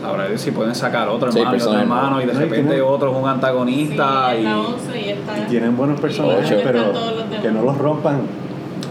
sabrá 0.00 0.26
si 0.38 0.52
pueden 0.52 0.72
sacar 0.76 1.08
otro 1.08 1.30
hermano 1.30 1.56
y 1.56 1.60
otro 1.60 1.78
hermano 1.78 2.22
y 2.22 2.26
de 2.26 2.32
repente 2.34 2.70
tienen- 2.74 2.82
otro 2.86 3.10
es 3.10 3.16
un 3.20 3.28
antagonista. 3.28 4.30
Sí, 4.30 4.36
y... 4.36 4.46
está 4.46 4.60
11 4.60 5.00
y 5.00 5.08
está. 5.10 5.38
Y 5.38 5.42
tienen 5.50 5.76
buenos 5.76 6.00
personajes, 6.00 6.46
Ocho. 6.46 6.60
pero 6.62 6.92
los 6.92 7.40
que 7.42 7.50
no 7.50 7.62
los 7.62 7.76
rompan. 7.76 8.20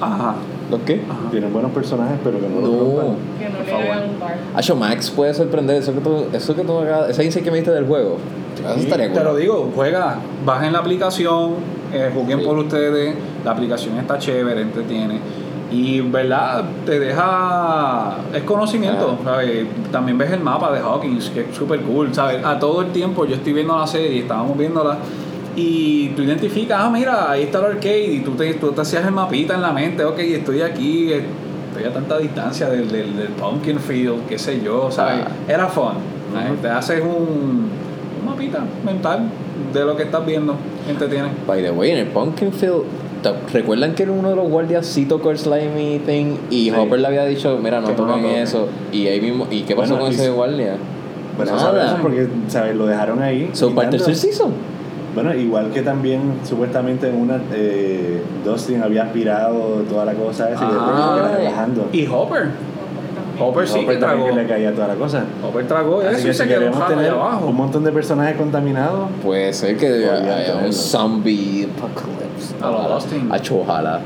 Ajá. 0.01 0.35
¿Los 0.69 0.81
qué? 0.81 1.01
ajá. 1.09 1.31
Tienen 1.31 1.53
buenos 1.53 1.71
personajes, 1.71 2.19
pero 2.21 2.41
que 2.41 2.49
no, 2.49 2.59
los 2.59 2.69
No. 2.69 2.79
rompan. 2.79 3.15
Que 3.39 3.45
no 3.49 3.57
Por 3.59 3.65
le 3.65 3.71
favor. 3.71 3.85
hagan 3.85 4.09
un 4.09 4.19
bar. 4.19 4.35
Hacho 4.55 4.75
Max 4.75 5.09
puede 5.09 5.33
sorprender. 5.33 5.77
Eso 5.77 5.93
que 5.93 6.01
tú, 6.01 6.25
eso 6.33 6.53
que 6.53 6.63
tú 6.63 6.77
acabas- 6.79 7.09
esa 7.11 7.23
insight 7.23 7.45
que 7.45 7.51
me 7.51 7.57
diste 7.57 7.71
del 7.71 7.85
juego. 7.87 8.17
Eso 8.75 8.95
Te 8.95 9.23
lo 9.23 9.35
digo, 9.35 9.71
juega, 9.73 10.17
bajen 10.45 10.73
la 10.73 10.79
aplicación, 10.79 11.55
eh, 11.93 12.11
juguen 12.13 12.39
Sí. 12.39 12.45
por 12.45 12.57
ustedes, 12.57 13.15
la 13.45 13.51
aplicación 13.51 13.97
está 13.97 14.17
chévere, 14.17 14.61
entretiene. 14.61 15.19
Y, 15.71 15.99
¿verdad? 16.01 16.63
Te 16.85 16.97
deja. 16.99 18.17
Es 18.33 18.43
conocimiento. 18.43 19.17
¿sabes? 19.23 19.67
También 19.91 20.17
ves 20.17 20.31
el 20.31 20.39
mapa 20.39 20.71
de 20.71 20.79
Hawkins, 20.79 21.29
que 21.29 21.41
es 21.41 21.55
súper 21.55 21.81
cool, 21.81 22.13
¿sabes? 22.13 22.43
A 22.45 22.57
todo 22.57 22.81
el 22.81 22.91
tiempo 22.91 23.25
yo 23.25 23.35
estoy 23.35 23.53
viendo 23.53 23.77
la 23.77 23.85
serie, 23.85 24.19
estábamos 24.21 24.57
viéndola, 24.57 24.97
y 25.57 26.09
tú 26.09 26.21
identificas, 26.21 26.79
ah, 26.81 26.89
mira, 26.89 27.31
ahí 27.31 27.43
está 27.43 27.59
el 27.59 27.65
arcade, 27.65 28.13
y 28.13 28.19
tú 28.19 28.31
te, 28.31 28.53
tú 28.53 28.71
te 28.71 28.81
hacías 28.81 29.05
el 29.05 29.11
mapita 29.11 29.55
en 29.55 29.61
la 29.61 29.71
mente, 29.71 30.05
ok, 30.05 30.19
estoy 30.19 30.61
aquí, 30.61 31.11
eh, 31.11 31.25
estoy 31.69 31.89
a 31.89 31.93
tanta 31.93 32.17
distancia 32.17 32.69
del, 32.69 32.89
del, 32.89 33.17
del 33.17 33.29
Pumpkin 33.29 33.79
Field, 33.79 34.25
qué 34.29 34.37
sé 34.37 34.61
yo, 34.63 34.89
¿sabes? 34.91 35.25
Ah. 35.25 35.51
Era 35.51 35.67
fun. 35.67 35.93
Te 36.61 36.69
haces 36.69 37.01
un 37.01 37.69
mapita 38.37 38.59
mental 38.85 39.29
de 39.73 39.85
lo 39.85 39.95
que 39.97 40.03
estás 40.03 40.25
viendo, 40.25 40.55
entretiene. 40.87 41.29
By 41.47 41.61
the 41.63 41.71
way, 41.71 41.91
en 41.91 41.97
el 41.99 42.07
Pumpkin 42.07 42.53
Field, 42.53 42.83
¿te- 43.23 43.33
¿recuerdan 43.53 43.95
que 43.95 44.03
era 44.03 44.11
uno 44.11 44.29
de 44.29 44.35
los 44.35 44.47
guardias 44.49 44.85
sí 44.85 45.05
tocó 45.05 45.31
el 45.31 45.37
slimy 45.39 45.99
thing? 46.05 46.35
Y 46.49 46.65
Sí. 46.69 46.71
Hopper 46.77 46.99
le 46.99 47.07
había 47.07 47.25
dicho, 47.25 47.57
mira, 47.61 47.81
no 47.81 47.89
no 47.89 47.93
toquen 47.95 48.21
toquen. 48.21 48.35
eso. 48.37 48.67
Y 48.91 49.07
ahí 49.07 49.19
mismo, 49.19 49.47
¿y 49.49 49.61
qué 49.63 49.75
pasó 49.75 49.93
Bueno, 49.95 50.05
con 50.05 50.11
y 50.13 50.15
ese 50.15 50.29
guardia? 50.29 50.75
Bueno, 51.35 51.55
Nada. 51.55 51.97
porque, 52.01 52.27
¿sabes? 52.47 52.75
Lo 52.75 52.85
dejaron 52.87 53.21
ahí. 53.21 53.49
So, 53.53 53.71
para 53.73 53.89
el 53.89 53.91
tercer 53.97 54.15
season. 54.15 54.51
Bueno, 55.13 55.33
igual 55.35 55.71
que 55.71 55.81
también 55.81 56.21
supuestamente 56.43 57.09
en 57.09 57.15
una 57.15 57.39
eh, 57.51 58.21
Dustin 58.45 58.83
había 58.83 59.03
aspirado 59.03 59.83
toda 59.89 60.05
la 60.05 60.13
cosa 60.13 60.49
esa 60.51 60.63
y 60.63 60.67
después 60.67 60.89
Ah, 60.93 61.31
relajando. 61.37 61.87
Y 61.91 62.05
Hopper. 62.05 62.49
Hopper 63.39 63.67
sí 63.67 63.79
Hopper 63.79 63.95
que 63.95 64.01
también 64.01 64.23
tragó. 64.25 64.35
que 64.35 64.41
le 64.43 64.47
caía 64.47 64.73
toda 64.73 64.87
la 64.87 64.95
cosa. 64.95 65.23
Hopper 65.43 65.67
tragó 65.67 65.99
Así 66.01 66.07
eso 66.15 66.23
que 66.23 66.29
y 66.29 66.33
se 66.33 66.47
quedó 66.47 66.59
queremos 66.59 66.87
tener 66.87 67.11
abajo. 67.11 67.45
un 67.47 67.55
montón 67.55 67.83
de 67.83 67.91
personajes 67.91 68.35
contaminados, 68.37 69.09
Puede 69.23 69.53
ser 69.53 69.77
que 69.77 69.87
haya 70.09 70.55
un 70.65 70.73
zombie 70.73 71.67
apocalypse. 71.77 72.55
A 72.61 72.67
lo 72.71 72.77
Ojalá. 72.79 72.95
Austin. 72.95 73.27
Acho, 73.31 73.59
ojalá. 73.59 73.99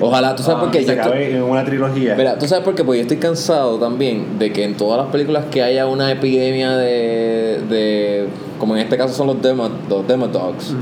Ojalá, 0.00 0.36
tú 0.36 0.44
sabes 0.44 0.58
Ah, 0.58 0.60
por 0.62 0.70
qué 0.70 0.78
se 0.80 0.86
yo 0.86 0.92
estoy- 0.92 1.08
acabe 1.08 1.36
en 1.36 1.42
una 1.42 1.64
trilogía. 1.64 2.14
Mira, 2.14 2.38
tú 2.38 2.46
sabes 2.46 2.64
por 2.64 2.74
qué, 2.76 2.84
porque 2.84 2.98
yo 2.98 3.02
estoy 3.02 3.16
cansado 3.16 3.78
también 3.80 4.38
de 4.38 4.52
que 4.52 4.62
en 4.62 4.76
todas 4.76 4.98
las 4.98 5.08
películas 5.10 5.46
que 5.50 5.60
haya 5.60 5.86
una 5.88 6.12
epidemia 6.12 6.76
de, 6.76 7.60
de 7.68 8.28
como 8.60 8.76
en 8.76 8.82
este 8.82 8.96
caso 8.96 9.12
son 9.12 9.26
los 9.26 9.42
demo, 9.42 9.68
los 9.88 10.06
Demodogs, 10.06 10.72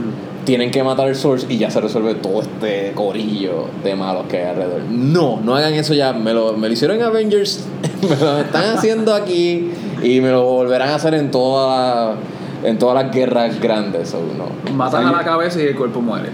tienen 0.46 0.70
que 0.70 0.82
matar 0.82 1.08
el 1.08 1.16
Source 1.16 1.46
y 1.50 1.58
ya 1.58 1.70
se 1.70 1.80
resuelve 1.80 2.14
todo 2.14 2.40
este 2.40 2.92
corillo 2.94 3.66
de 3.84 3.94
malos 3.94 4.24
que 4.30 4.38
hay 4.38 4.46
alrededor. 4.50 4.82
No, 4.90 5.40
no 5.44 5.54
hagan 5.56 5.74
eso 5.74 5.92
ya, 5.92 6.14
me 6.14 6.32
lo, 6.32 6.54
me 6.54 6.68
lo 6.68 6.72
hicieron 6.72 6.96
en 6.96 7.02
Avengers, 7.02 7.66
me 8.08 8.16
lo 8.16 8.38
están 8.38 8.76
haciendo 8.78 9.12
aquí 9.14 9.70
y 10.02 10.20
me 10.20 10.30
lo 10.30 10.44
volverán 10.44 10.88
a 10.90 10.94
hacer 10.94 11.12
en 11.14 11.30
todas 11.30 12.16
en 12.64 12.78
todas 12.78 13.04
las 13.04 13.14
guerras 13.14 13.60
grandes. 13.60 14.08
so, 14.08 14.18
no. 14.38 14.72
Matan 14.72 15.04
O 15.04 15.08
a 15.08 15.12
la 15.12 15.24
cabeza 15.24 15.60
y 15.60 15.66
el 15.66 15.76
cuerpo 15.76 16.00
muere. 16.00 16.30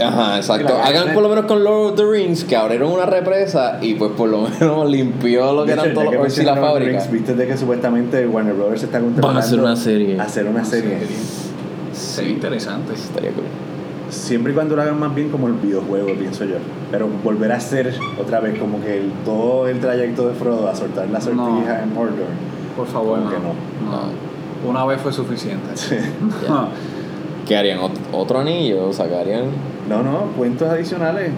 Ajá, 0.00 0.36
exacto. 0.36 0.74
Hagan 0.82 1.14
por 1.14 1.22
lo 1.22 1.28
menos 1.28 1.46
con 1.46 1.62
Lord 1.62 1.92
of 1.92 1.96
the 1.96 2.04
Rings, 2.04 2.44
que 2.44 2.56
abrieron 2.56 2.90
una 2.92 3.06
represa 3.06 3.78
y 3.80 3.94
pues 3.94 4.12
por 4.12 4.28
lo 4.28 4.42
menos 4.60 4.88
limpió 4.90 5.52
lo 5.52 5.64
que 5.64 5.72
eran 5.72 5.94
todos 5.94 6.12
los 6.14 6.38
y 6.38 6.42
la 6.44 6.56
fábrica. 6.56 6.90
Rings, 6.92 7.10
Viste 7.10 7.34
de 7.34 7.46
que 7.46 7.56
supuestamente 7.56 8.26
Warner 8.26 8.54
Brothers 8.54 8.82
está 8.82 8.98
contemplando 9.00 9.28
Van 9.28 9.36
a 9.36 9.40
hacer 9.40 9.60
una 9.60 9.76
serie. 9.76 10.20
hacer 10.20 10.46
una 10.46 10.64
serie. 10.64 10.98
Sería 12.04 12.30
interesante. 12.32 12.94
Estaría 12.94 13.30
cool. 13.32 13.44
Siempre 14.10 14.52
y 14.52 14.54
cuando 14.54 14.76
lo 14.76 14.82
hagan 14.82 14.98
más 15.00 15.14
bien 15.14 15.30
como 15.30 15.48
el 15.48 15.54
videojuego, 15.54 16.08
pienso 16.18 16.44
yo. 16.44 16.56
Pero 16.90 17.08
volver 17.24 17.50
a 17.52 17.56
hacer 17.56 17.94
otra 18.20 18.40
vez 18.40 18.58
como 18.58 18.80
que 18.80 18.98
el, 18.98 19.10
todo 19.24 19.66
el 19.66 19.80
trayecto 19.80 20.28
de 20.28 20.34
Frodo 20.34 20.68
a 20.68 20.74
soltar 20.74 21.08
la 21.08 21.20
sortija 21.20 21.82
en 21.82 21.92
Mordor. 21.94 22.26
Por 22.76 22.86
favor, 22.86 23.18
no. 23.18 23.30
que 23.30 23.36
no. 23.36 23.54
No. 23.90 24.68
Una 24.70 24.84
vez 24.84 25.00
fue 25.00 25.12
suficiente. 25.12 25.68
Sí. 25.74 25.96
¿Qué 27.46 27.56
harían? 27.56 27.80
¿Ot- 27.80 27.90
¿Otro 28.12 28.40
anillo? 28.40 28.92
¿Sacarían? 28.92 29.44
No, 29.88 30.02
no, 30.02 30.32
cuentos 30.36 30.68
adicionales. 30.68 31.30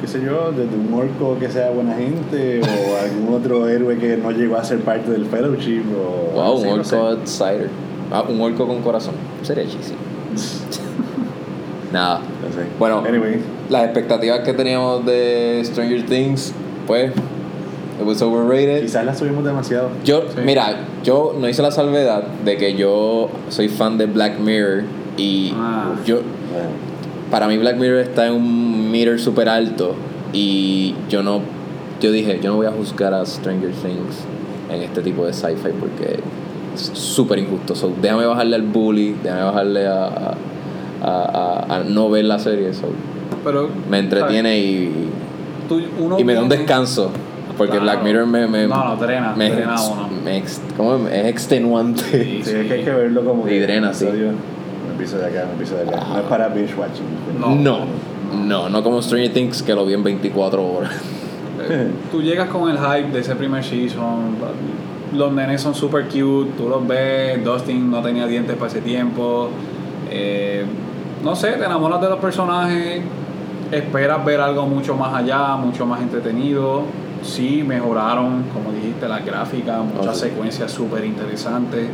Qué 0.00 0.06
sé 0.08 0.20
yo, 0.22 0.50
desde 0.52 0.76
un 0.76 0.92
orco 0.92 1.38
que 1.38 1.48
sea 1.48 1.70
buena 1.70 1.94
gente 1.94 2.60
o 2.60 2.96
algún 3.02 3.34
otro 3.34 3.66
héroe 3.68 3.96
que 3.96 4.16
no 4.18 4.30
llegó 4.32 4.56
a 4.56 4.64
ser 4.64 4.80
parte 4.80 5.10
del 5.10 5.24
Fellowship 5.26 5.82
o. 5.96 6.34
Wow, 6.34 6.54
así, 6.54 6.62
un 6.62 6.68
no 6.68 6.72
orco 6.74 6.84
sé. 6.84 6.96
outsider. 6.96 7.70
Ah, 8.12 8.22
un 8.28 8.40
orco 8.42 8.66
con 8.66 8.82
corazón. 8.82 9.14
Sería 9.42 9.64
chisi. 9.64 9.94
Nada. 11.94 12.20
Bueno, 12.78 13.04
Anyway, 13.06 13.36
las 13.70 13.84
expectativas 13.84 14.40
que 14.40 14.52
teníamos 14.52 15.06
de 15.06 15.60
Stranger 15.64 16.04
Things, 16.04 16.52
pues, 16.88 17.12
it 18.00 18.04
was 18.04 18.20
overrated. 18.20 18.82
quizás 18.82 19.04
la 19.06 19.14
subimos 19.14 19.44
demasiado. 19.44 19.90
Yo, 20.04 20.22
Sí. 20.22 20.40
mira, 20.44 20.76
yo 21.04 21.36
no 21.38 21.48
hice 21.48 21.62
la 21.62 21.70
salvedad 21.70 22.24
de 22.44 22.56
que 22.56 22.74
yo 22.74 23.30
soy 23.48 23.68
fan 23.68 23.96
de 23.96 24.06
Black 24.06 24.40
Mirror 24.40 24.82
y 25.16 25.52
Ah. 25.56 25.94
yo 26.04 26.16
Bueno, 26.16 26.68
para 27.30 27.46
mí 27.46 27.56
Black 27.58 27.76
Mirror 27.76 28.00
está 28.00 28.26
en 28.26 28.32
un 28.34 28.90
meter 28.90 29.20
súper 29.20 29.48
alto 29.48 29.94
y 30.32 30.96
yo 31.08 31.22
no, 31.22 31.42
yo 32.00 32.10
dije, 32.10 32.40
yo 32.42 32.50
no 32.50 32.56
voy 32.56 32.66
a 32.66 32.72
juzgar 32.72 33.14
a 33.14 33.24
Stranger 33.24 33.70
Things 33.70 34.24
en 34.68 34.82
este 34.82 35.00
tipo 35.00 35.24
de 35.24 35.32
sci-fi 35.32 35.70
porque 35.78 36.18
es 36.74 36.90
súper 36.92 37.38
injusto. 37.38 37.76
So, 37.76 37.92
déjame 38.02 38.26
bajarle 38.26 38.56
al 38.56 38.62
bully, 38.62 39.14
déjame 39.22 39.44
bajarle 39.44 39.86
a, 39.86 40.04
a, 40.06 40.34
a- 41.04 41.76
a 41.76 41.84
no 41.84 42.10
ver 42.10 42.24
la 42.24 42.38
serie. 42.38 42.72
so, 42.74 42.86
Pero, 43.44 43.68
me 43.90 43.98
entretiene 43.98 44.58
y, 44.58 44.92
tú- 45.68 45.80
uno 46.00 46.18
y 46.18 46.24
me 46.24 46.34
da 46.34 46.42
un 46.42 46.48
descanso. 46.48 47.10
Porque 47.56 47.78
Claro. 47.78 47.84
Black 47.84 48.02
Mirror 48.02 48.26
me, 48.26 48.46
me, 48.48 48.66
No, 48.66 48.84
no, 48.84 48.96
drena, 48.96 49.32
me, 49.36 49.48
drena 49.50 49.74
ex- 49.74 49.90
uno. 49.92 50.08
me 50.24 50.38
ex- 50.38 50.60
¿cómo? 50.76 51.06
es 51.06 51.26
extenuante. 51.26 52.02
Sí, 52.02 52.40
Sí, 52.42 52.50
es 52.56 52.66
que 52.66 52.72
hay 52.74 52.82
que 52.84 52.90
verlo 52.90 53.24
como 53.24 53.48
Y 53.48 53.58
drena, 53.60 53.94
sí. 53.94 54.06
episodio, 54.06 54.30
Un 54.30 54.94
episodio 54.96 55.22
de 55.24 55.30
acá, 55.30 55.48
un 55.50 55.56
episodio 55.56 55.84
de 55.84 55.90
acá. 55.90 56.04
No 56.08 56.16
es 56.18 56.24
para 56.24 56.48
binge 56.48 56.74
watching. 56.76 57.04
No. 57.40 57.54
No, 57.54 57.78
no, 58.44 58.68
no 58.68 58.82
como 58.82 59.00
Stranger 59.00 59.32
Things 59.32 59.62
que 59.62 59.72
lo 59.74 59.86
vi 59.86 59.94
en 59.94 60.02
24 60.02 60.64
horas. 60.66 60.90
Tú 62.10 62.20
llegas 62.22 62.48
con 62.48 62.68
el 62.68 62.76
hype 62.78 63.12
de 63.12 63.20
ese 63.20 63.36
primer 63.36 63.62
season. 63.62 64.34
Los 65.16 65.32
nenes 65.32 65.60
son 65.62 65.74
super 65.76 66.04
cute, 66.06 66.50
tú 66.58 66.68
los 66.68 66.84
ves. 66.88 67.42
Dustin 67.44 67.88
no 67.88 68.02
tenía 68.02 68.26
dientes 68.26 68.56
para 68.56 68.68
ese 68.70 68.80
tiempo. 68.80 69.48
eh, 70.10 70.64
no 71.24 71.34
sé, 71.34 71.52
te 71.52 71.64
enamoras 71.64 72.00
de 72.00 72.08
los 72.10 72.18
personajes. 72.18 73.00
Esperas 73.72 74.24
ver 74.24 74.40
algo 74.40 74.66
mucho 74.66 74.94
más 74.94 75.14
allá, 75.14 75.56
mucho 75.56 75.86
más 75.86 76.00
entretenido. 76.00 76.82
Sí, 77.22 77.64
mejoraron, 77.66 78.44
como 78.52 78.70
dijiste, 78.72 79.08
las 79.08 79.24
gráficas, 79.24 79.80
muchas 79.82 80.08
Oh, 80.08 80.14
sí. 80.14 80.20
secuencias 80.28 80.70
súper 80.70 81.04
interesantes, 81.04 81.88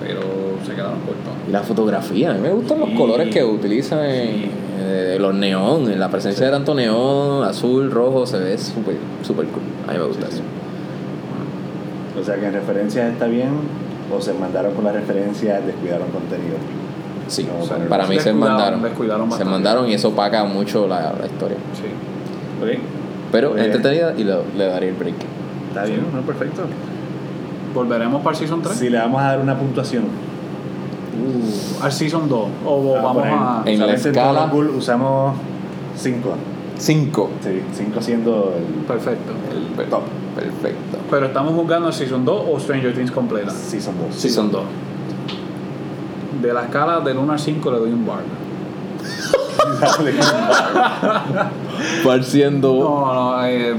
pero 0.00 0.20
se 0.64 0.72
quedaron 0.74 1.00
cortos. 1.00 1.32
Y 1.48 1.50
la 1.50 1.60
fotografía, 1.62 2.30
a 2.30 2.34
mí 2.34 2.40
me 2.40 2.50
gustan 2.50 2.78
los 2.80 2.90
Sí. 2.90 2.94
colores 2.94 3.34
que 3.34 3.44
utilizan 3.44 4.04
en, 4.04 4.28
Sí. 4.28 4.50
eh, 4.78 5.16
los 5.20 5.34
neón, 5.34 5.90
en 5.90 5.98
la 5.98 6.08
presencia 6.08 6.46
de 6.46 6.52
tanto 6.52 6.74
neón, 6.74 7.42
azul, 7.42 7.90
rojo, 7.90 8.24
se 8.24 8.38
ve 8.38 8.56
súper 8.56 8.96
super 9.22 9.46
cool. 9.46 9.62
A 9.88 9.92
mí 9.92 9.98
me 9.98 10.04
gusta 10.04 10.28
eso. 10.28 10.42
O 12.20 12.24
sea 12.24 12.36
que 12.36 12.46
en 12.46 12.52
referencias 12.52 13.12
está 13.12 13.26
bien, 13.26 13.50
o 14.16 14.20
se 14.20 14.32
mandaron 14.34 14.74
con 14.74 14.84
las 14.84 14.94
referencias, 14.94 15.64
descuidaron 15.66 16.08
contenido. 16.10 16.56
Sí, 17.28 17.48
o 17.60 17.64
sea, 17.64 17.78
para 17.88 18.06
mí 18.06 18.18
se 18.18 18.32
mandaron. 18.32 18.82
Se 19.36 19.44
mandaron 19.44 19.88
y 19.88 19.94
eso 19.94 20.08
opaca 20.08 20.44
mucho 20.44 20.86
la, 20.88 21.12
la 21.18 21.26
historia. 21.26 21.56
Sí. 21.74 21.84
¿Ok? 22.62 22.80
Pero 23.30 23.56
Eh. 23.56 23.64
entretenida 23.66 24.14
y 24.16 24.24
le, 24.24 24.36
le 24.56 24.66
daría 24.66 24.88
el 24.88 24.94
break. 24.96 25.14
Está 25.68 25.84
bien, 25.84 26.00
no, 26.14 26.20
perfecto. 26.22 26.62
¿Volveremos 27.74 28.22
para 28.22 28.34
el 28.34 28.38
Season 28.40 28.62
3? 28.62 28.76
Si 28.76 28.88
le 28.90 28.98
vamos 28.98 29.20
a 29.20 29.24
dar 29.26 29.40
una 29.40 29.56
puntuación, 29.58 30.04
Al 31.82 31.92
Season 31.92 32.28
2. 32.28 32.48
O 32.64 32.92
vamos 32.94 32.98
a 32.98 33.02
vamos 33.02 33.24
a... 33.66 33.70
En 33.70 33.78
la 33.80 33.86
en 33.88 33.94
escala- 33.94 34.46
Bull 34.46 34.70
usamos 34.70 35.36
5. 35.96 36.30
5. 36.78 37.30
Sí, 37.42 37.62
5 37.74 38.00
siendo 38.02 38.54
el 38.56 38.84
Perfecto. 38.86 39.32
top. 39.90 40.02
Perfecto. 40.34 40.98
Pero 41.10 41.26
estamos 41.26 41.54
jugando 41.54 41.88
el 41.88 41.92
Season 41.94 42.24
2 42.24 42.42
o 42.52 42.60
Stranger 42.60 42.94
Things 42.94 43.10
completa. 43.10 43.50
Season 43.50 43.94
2. 44.08 44.14
Sí, 44.16 44.28
son 44.30 44.50
dos. 44.52 44.62
De 46.40 46.52
la 46.52 46.62
escala 46.62 47.00
del 47.00 47.18
1 47.18 47.32
al 47.32 47.38
5 47.38 47.70
le 47.70 47.78
doy 47.78 47.92
un 47.92 48.06
bar. 48.06 48.22
¿Cuál 52.04 52.24
siendo? 52.24 52.74
No, 52.74 53.14
no, 53.14 53.46
eh, 53.46 53.74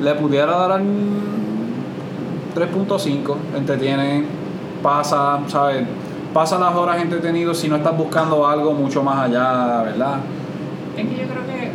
le 0.00 0.14
pudiera 0.14 0.68
dar 0.68 0.80
un 0.80 1.28
3.5. 2.54 3.36
Entretiene, 3.56 4.24
pasa, 4.82 5.40
¿sabes? 5.48 5.84
Pasa 6.32 6.58
las 6.58 6.74
horas 6.74 7.00
entretenido 7.00 7.54
si 7.54 7.68
no 7.68 7.76
estás 7.76 7.96
buscando 7.96 8.44
algo 8.46 8.72
mucho 8.72 9.02
más 9.02 9.28
allá, 9.28 9.82
¿verdad? 9.82 10.18
Es 10.96 11.06
que 11.06 11.16
yo 11.16 11.28
creo 11.28 11.46
que 11.46 11.70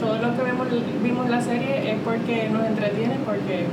todos 0.00 0.20
los 0.20 0.36
que 0.36 0.42
vemos, 0.42 0.66
vimos 1.02 1.30
la 1.30 1.40
serie 1.40 1.92
es 1.92 1.98
porque 2.04 2.50
nos 2.50 2.66
entretiene, 2.66 3.18
porque, 3.24 3.66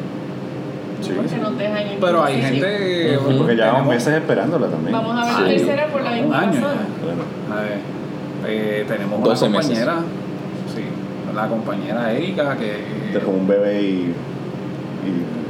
Sí, 1.01 1.11
porque 1.15 1.37
nos 1.37 1.57
dejan 1.57 1.77
en 1.87 1.99
Pero 1.99 2.23
hay 2.23 2.41
gente... 2.41 3.17
Ujú. 3.19 3.37
Porque 3.37 3.55
llevamos 3.55 3.87
meses 3.87 4.13
esperándola 4.15 4.67
también. 4.67 4.91
Vamos 4.91 5.15
a 5.17 5.25
ver 5.25 5.33
Sí. 5.33 5.41
la 5.41 5.47
tercera 5.67 5.87
por 5.87 6.01
la 6.01 6.11
Un 6.11 6.15
misma 6.19 6.39
año 6.39 6.51
razón. 6.61 6.77
Bueno, 7.03 7.23
A 7.57 7.61
ver, 7.61 7.77
eh, 8.47 8.85
tenemos 8.87 9.23
12 9.23 9.45
una 9.45 9.57
meses. 9.57 9.79
compañera, 9.79 10.03
sí, 10.75 11.35
la 11.35 11.47
compañera 11.47 12.11
Erika, 12.13 12.57
que 12.57 13.17
es 13.17 13.23
como 13.23 13.37
un 13.37 13.47
bebé 13.47 13.81
y. 13.81 14.13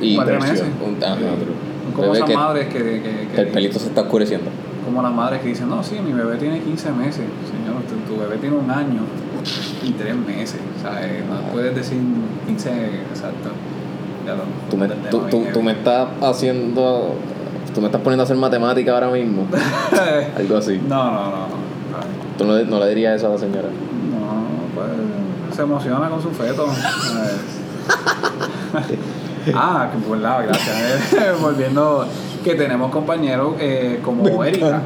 y, 0.01 0.11
Y 0.11 0.15
Cuatro 0.15 0.39
meses. 0.39 0.63
Un, 0.85 1.03
ajá. 1.03 1.15
como 1.93 2.03
Bebé 2.07 2.17
esas 2.17 2.29
que- 2.29 2.35
madres 2.37 2.67
que, 2.67 2.77
que- 2.79 3.27
que- 3.35 3.41
el 3.41 3.47
pelito 3.47 3.79
se 3.79 3.87
está 3.87 4.01
oscureciendo. 4.01 4.49
como 4.85 5.01
las 5.03 5.11
madres 5.11 5.41
que 5.41 5.49
dicen, 5.49 5.69
no, 5.69 5.83
sí, 5.83 5.97
mi 6.03 6.13
bebé 6.13 6.37
tiene 6.37 6.59
15 6.61 6.91
meses, 6.91 7.25
señor, 7.51 7.81
tu, 7.89 7.95
tu 8.13 8.19
bebé 8.19 8.37
tiene 8.37 8.55
un 8.55 8.71
año 8.71 9.01
y 9.83 9.91
3 9.91 10.15
meses, 10.15 10.59
o 10.77 10.81
sea, 10.81 11.05
eh, 11.05 11.21
no 11.29 11.51
puedes 11.51 11.75
decir 11.75 11.97
15, 12.47 12.69
exacto. 13.11 13.49
Tú 14.69 14.77
me, 14.77 14.87
tú, 14.87 15.19
tú, 15.29 15.45
tú 15.53 15.61
me 15.61 15.71
estás 15.73 16.07
haciendo. 16.21 17.15
Tú 17.73 17.81
me 17.81 17.87
estás 17.87 18.01
poniendo 18.01 18.23
a 18.23 18.25
hacer 18.25 18.37
matemática 18.37 18.93
ahora 18.93 19.09
mismo. 19.11 19.45
Algo 20.37 20.57
así. 20.57 20.79
no, 20.87 21.11
no, 21.11 21.21
no. 21.29 21.59
Tú 22.37 22.45
no, 22.45 22.55
le- 22.55 22.65
no 22.65 22.79
le 22.79 22.89
dirías 22.89 23.15
eso 23.17 23.27
a 23.27 23.31
la 23.31 23.37
señora. 23.37 23.67
No, 23.67 24.73
pues 24.73 24.87
se 25.55 25.61
emociona 25.61 26.09
con 26.09 26.21
su 26.21 26.29
feto. 26.31 26.65
Eh. 26.65 27.37
ah, 29.55 29.89
que 29.91 29.97
por 30.07 30.17
lado, 30.17 30.43
gracias. 30.47 31.13
Eh, 31.13 31.31
Volviendo, 31.41 32.05
que 32.43 32.55
tenemos 32.55 32.91
compañeros 32.91 33.55
eh, 33.59 33.99
como 34.03 34.43
Erika. 34.43 34.81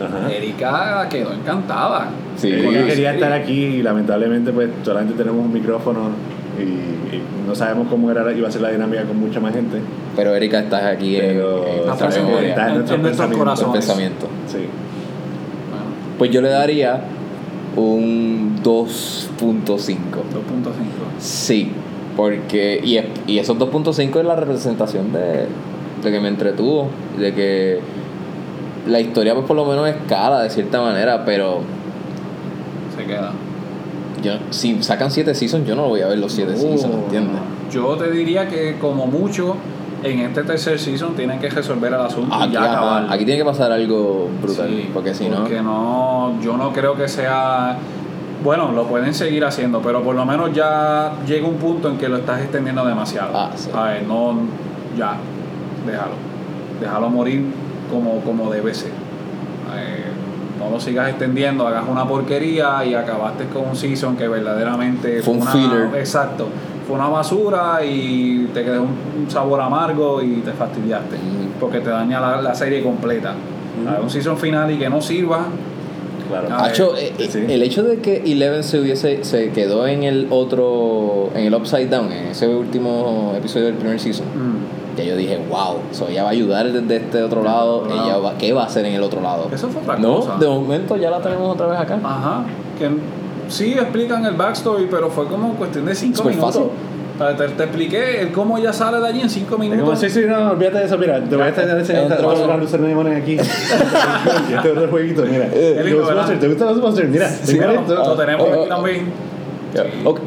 Ajá. 0.00 0.32
Erika 0.32 1.08
quedó 1.08 1.32
encantada. 1.32 2.08
Sí. 2.36 2.50
la 2.52 2.68
quería 2.70 2.88
serie. 2.88 3.10
estar 3.14 3.32
aquí 3.32 3.64
y 3.64 3.82
lamentablemente 3.82 4.52
pues 4.52 4.70
solamente 4.84 5.14
tenemos 5.14 5.44
un 5.44 5.52
micrófono 5.52 6.10
y, 6.58 7.14
y 7.16 7.22
no 7.46 7.54
sabemos 7.54 7.86
cómo 7.88 8.10
era, 8.10 8.30
iba 8.32 8.48
a 8.48 8.50
ser 8.50 8.60
la 8.62 8.70
dinámica 8.70 9.04
con 9.04 9.18
mucha 9.18 9.40
más 9.40 9.54
gente. 9.54 9.78
Pero 10.16 10.34
Erika, 10.34 10.60
estás 10.60 10.82
aquí 10.84 11.16
en- 11.16 11.22
Pero 11.26 11.66
en, 11.66 11.68
Está 11.78 11.84
nuestra 11.86 11.92
está 11.92 12.06
presente 12.06 12.28
memoria, 12.30 12.48
está 12.50 12.62
en 12.62 12.68
en, 12.68 12.74
nuestros 12.74 12.96
en 12.96 13.02
nuestros 13.02 13.72
pensamiento. 13.72 14.26
Sí. 14.46 14.58
Bueno, 14.58 15.84
Pues 16.18 16.30
yo 16.30 16.40
le 16.42 16.48
daría 16.50 17.00
un 17.76 18.56
2.5. 18.62 19.76
2.5. 19.76 19.96
Sí, 21.18 21.70
porque. 22.16 22.80
Y, 22.82 22.96
es- 22.96 23.06
y 23.26 23.38
esos 23.38 23.56
2.5 23.58 24.18
es 24.20 24.26
la 24.26 24.36
representación 24.36 25.12
de, 25.12 25.46
de 26.02 26.10
que 26.12 26.20
me 26.20 26.28
entretuvo, 26.28 26.88
de 27.18 27.32
que 27.34 27.80
la 28.86 29.00
historia, 29.00 29.34
pues 29.34 29.46
por 29.46 29.56
lo 29.56 29.64
menos 29.66 29.86
escala 29.88 30.42
de 30.42 30.50
cierta 30.50 30.80
manera, 30.80 31.24
pero 31.24 31.60
Se 32.96 33.04
queda. 33.04 33.32
Yo, 34.22 34.32
si 34.50 34.82
sacan 34.82 35.10
7 35.10 35.34
seasons, 35.34 35.66
yo 35.66 35.74
no 35.74 35.88
voy 35.88 36.00
a 36.02 36.08
ver 36.08 36.18
los 36.18 36.32
7 36.32 36.56
seasons, 36.56 36.94
Uh, 36.94 36.98
¿entiendes? 37.04 37.40
Yo 37.70 37.96
te 37.96 38.10
diría 38.10 38.48
que 38.48 38.76
como 38.80 39.06
mucho 39.06 39.56
en 40.02 40.20
este 40.20 40.44
tercer 40.44 40.78
season 40.78 41.14
tienen 41.14 41.38
que 41.40 41.50
resolver 41.50 41.92
el 41.92 42.00
asunto 42.00 42.34
y 42.38 42.42
Aquí, 42.44 42.52
ya 42.52 42.60
ajá, 42.62 42.72
acabar. 42.72 43.06
aquí 43.12 43.24
tiene 43.24 43.38
que 43.40 43.44
pasar 43.44 43.72
algo 43.72 44.28
brutal, 44.40 44.68
Sí, 44.68 44.88
porque 44.94 45.12
si 45.14 45.28
no. 45.28 45.38
porque 45.40 45.60
no, 45.60 46.40
yo 46.42 46.56
no 46.56 46.72
creo 46.72 46.94
que 46.94 47.08
sea. 47.08 47.76
Bueno, 48.44 48.70
lo 48.70 48.84
pueden 48.86 49.12
seguir 49.14 49.44
haciendo, 49.44 49.82
pero 49.82 50.00
por 50.02 50.14
lo 50.14 50.24
menos 50.24 50.52
ya 50.54 51.12
llega 51.26 51.48
un 51.48 51.56
punto 51.56 51.88
en 51.88 51.98
que 51.98 52.08
lo 52.08 52.18
estás 52.18 52.40
extendiendo 52.40 52.84
demasiado. 52.86 53.30
Ah, 53.34 53.50
sí. 53.56 53.68
¿Sabes? 53.72 54.06
No, 54.06 54.34
ya, 54.96 55.16
déjalo. 55.84 56.12
Déjalo 56.80 57.10
morir 57.10 57.44
como, 57.90 58.20
como 58.20 58.48
debe 58.52 58.72
ser. 58.72 58.92
No 60.68 60.74
lo 60.74 60.80
sigas 60.80 61.08
extendiendo, 61.08 61.66
hagas 61.66 61.84
una 61.88 62.06
porquería 62.06 62.84
y 62.84 62.94
acabaste 62.94 63.46
con 63.46 63.68
un 63.70 63.76
season 63.76 64.16
que 64.16 64.28
verdaderamente 64.28 65.22
Fue 65.22 65.34
un 65.34 65.42
una, 65.42 65.50
filler. 65.50 65.88
Exacto. 65.96 66.48
Fue 66.86 66.96
una 66.96 67.08
basura 67.08 67.84
y 67.84 68.48
te 68.52 68.64
quedó 68.64 68.82
un, 68.82 69.30
sabor 69.30 69.60
amargo 69.60 70.22
y 70.22 70.36
te 70.40 70.52
fastidiaste. 70.52 71.16
Ujú. 71.16 71.48
Porque 71.60 71.80
te 71.80 71.90
daña 71.90 72.20
la, 72.20 72.42
la 72.42 72.54
serie 72.54 72.82
completa. 72.82 73.34
Ujú. 73.82 74.02
Un 74.04 74.10
season 74.10 74.36
final 74.36 74.70
y 74.70 74.78
que 74.78 74.88
no 74.90 75.00
sirva. 75.00 75.46
Claro. 76.28 76.48
Hacho, 76.62 76.94
eh, 76.96 77.12
eh, 77.18 77.28
sí. 77.30 77.44
el 77.48 77.62
hecho 77.62 77.82
de 77.82 78.00
que 78.00 78.18
Eleven 78.30 78.62
se 78.62 78.78
hubiese 78.78 79.24
se 79.24 79.50
quedó 79.50 79.86
en 79.86 80.02
el 80.02 80.26
otro 80.28 81.30
en 81.34 81.46
el 81.46 81.54
Upside 81.54 81.86
Down 81.86 82.12
en 82.12 82.26
ese 82.26 82.46
último 82.48 83.32
episodio 83.34 83.64
del 83.66 83.76
primer 83.76 83.98
season 83.98 84.26
Mm. 84.26 84.57
Ya 84.98 85.04
yo 85.04 85.16
dije 85.16 85.38
wow 85.48 85.78
so 85.92 86.08
ella 86.08 86.22
va 86.24 86.28
a 86.28 86.32
ayudar 86.32 86.70
desde 86.70 86.96
este 86.96 87.22
otro 87.22 87.42
lado 87.42 87.84
ella 87.90 88.18
va, 88.18 88.36
qué 88.38 88.52
va 88.52 88.62
a 88.62 88.66
hacer 88.66 88.84
en 88.84 88.94
el 88.94 89.02
otro 89.02 89.20
lado 89.20 89.48
Eso 89.52 89.68
fue 89.68 89.82
otra 89.82 89.96
no 89.96 90.16
cosa. 90.16 90.36
de 90.38 90.46
momento 90.46 90.96
ya 90.96 91.10
la 91.10 91.20
tenemos 91.20 91.54
otra 91.54 91.66
vez 91.68 91.78
acá 91.80 91.98
Ajá. 92.02 92.42
Que 92.78 92.88
sí 93.48 93.72
explican 93.72 94.24
el 94.26 94.34
backstory, 94.34 94.86
pero 94.90 95.08
fue 95.10 95.26
como 95.26 95.54
cuestión 95.54 95.86
de 95.86 95.94
cinco 95.94 96.22
minutos. 96.24 96.54
fácil. 96.54 97.36
Te, 97.36 97.48
te 97.48 97.62
expliqué 97.64 98.20
el 98.20 98.30
cómo 98.30 98.56
ella 98.58 98.72
sale 98.72 99.00
de 99.00 99.08
allí 99.08 99.20
en 99.22 99.28
cinco 99.30 99.54
Es 99.56 99.58
como, 99.58 99.70
minutos. 99.70 99.98
sí, 99.98 100.08
sí, 100.08 100.20
no, 100.28 100.50
olvídate 100.52 100.78
de 100.78 100.84
eso, 100.84 100.96
mira, 100.98 101.18
te 101.20 101.34
voy 101.34 101.46
a 101.46 101.48
estar 101.48 101.68
enseñando 101.68 102.14
Entra- 102.14 102.26
vamos 102.28 102.48
a 102.48 102.56
luces 102.56 102.80
aquí. 103.16 103.36
este 104.54 104.70
otro 104.70 104.88
jueguito, 104.88 105.22
mira. 105.28 105.46
¿te 105.48 106.46
gusta 106.48 106.64
Ghostbusters? 106.66 107.08
Mira, 107.08 107.28
Sí, 107.28 107.54
mira 107.54 107.72
lo, 107.72 107.80
esto. 107.80 107.94
lo 107.94 108.14
tenemos 108.14 108.46
Oh, 108.46 108.50
oh, 108.50 108.52
aquí 108.54 108.62
oh. 108.64 108.68
también. 108.68 109.12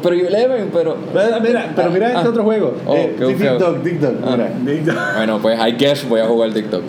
Pero 0.02 0.14
Eleven 0.14 0.70
pero 0.72 0.96
Mira, 1.12 1.40
mira, 1.40 1.72
pero 1.74 1.90
mira 1.90 2.06
Ah, 2.08 2.12
este 2.16 2.28
otro 2.28 2.42
juego. 2.44 2.74
oh, 2.86 2.94
eh, 2.94 3.14
Tic 3.18 3.58
Dog, 4.00 4.14
Ah. 4.24 4.36
mira. 4.66 5.12
bueno 5.16 5.38
pues 5.40 5.58
I 5.58 5.72
guess 5.72 6.08
voy 6.08 6.20
a 6.20 6.26
jugar 6.26 6.52
TikTok 6.52 6.82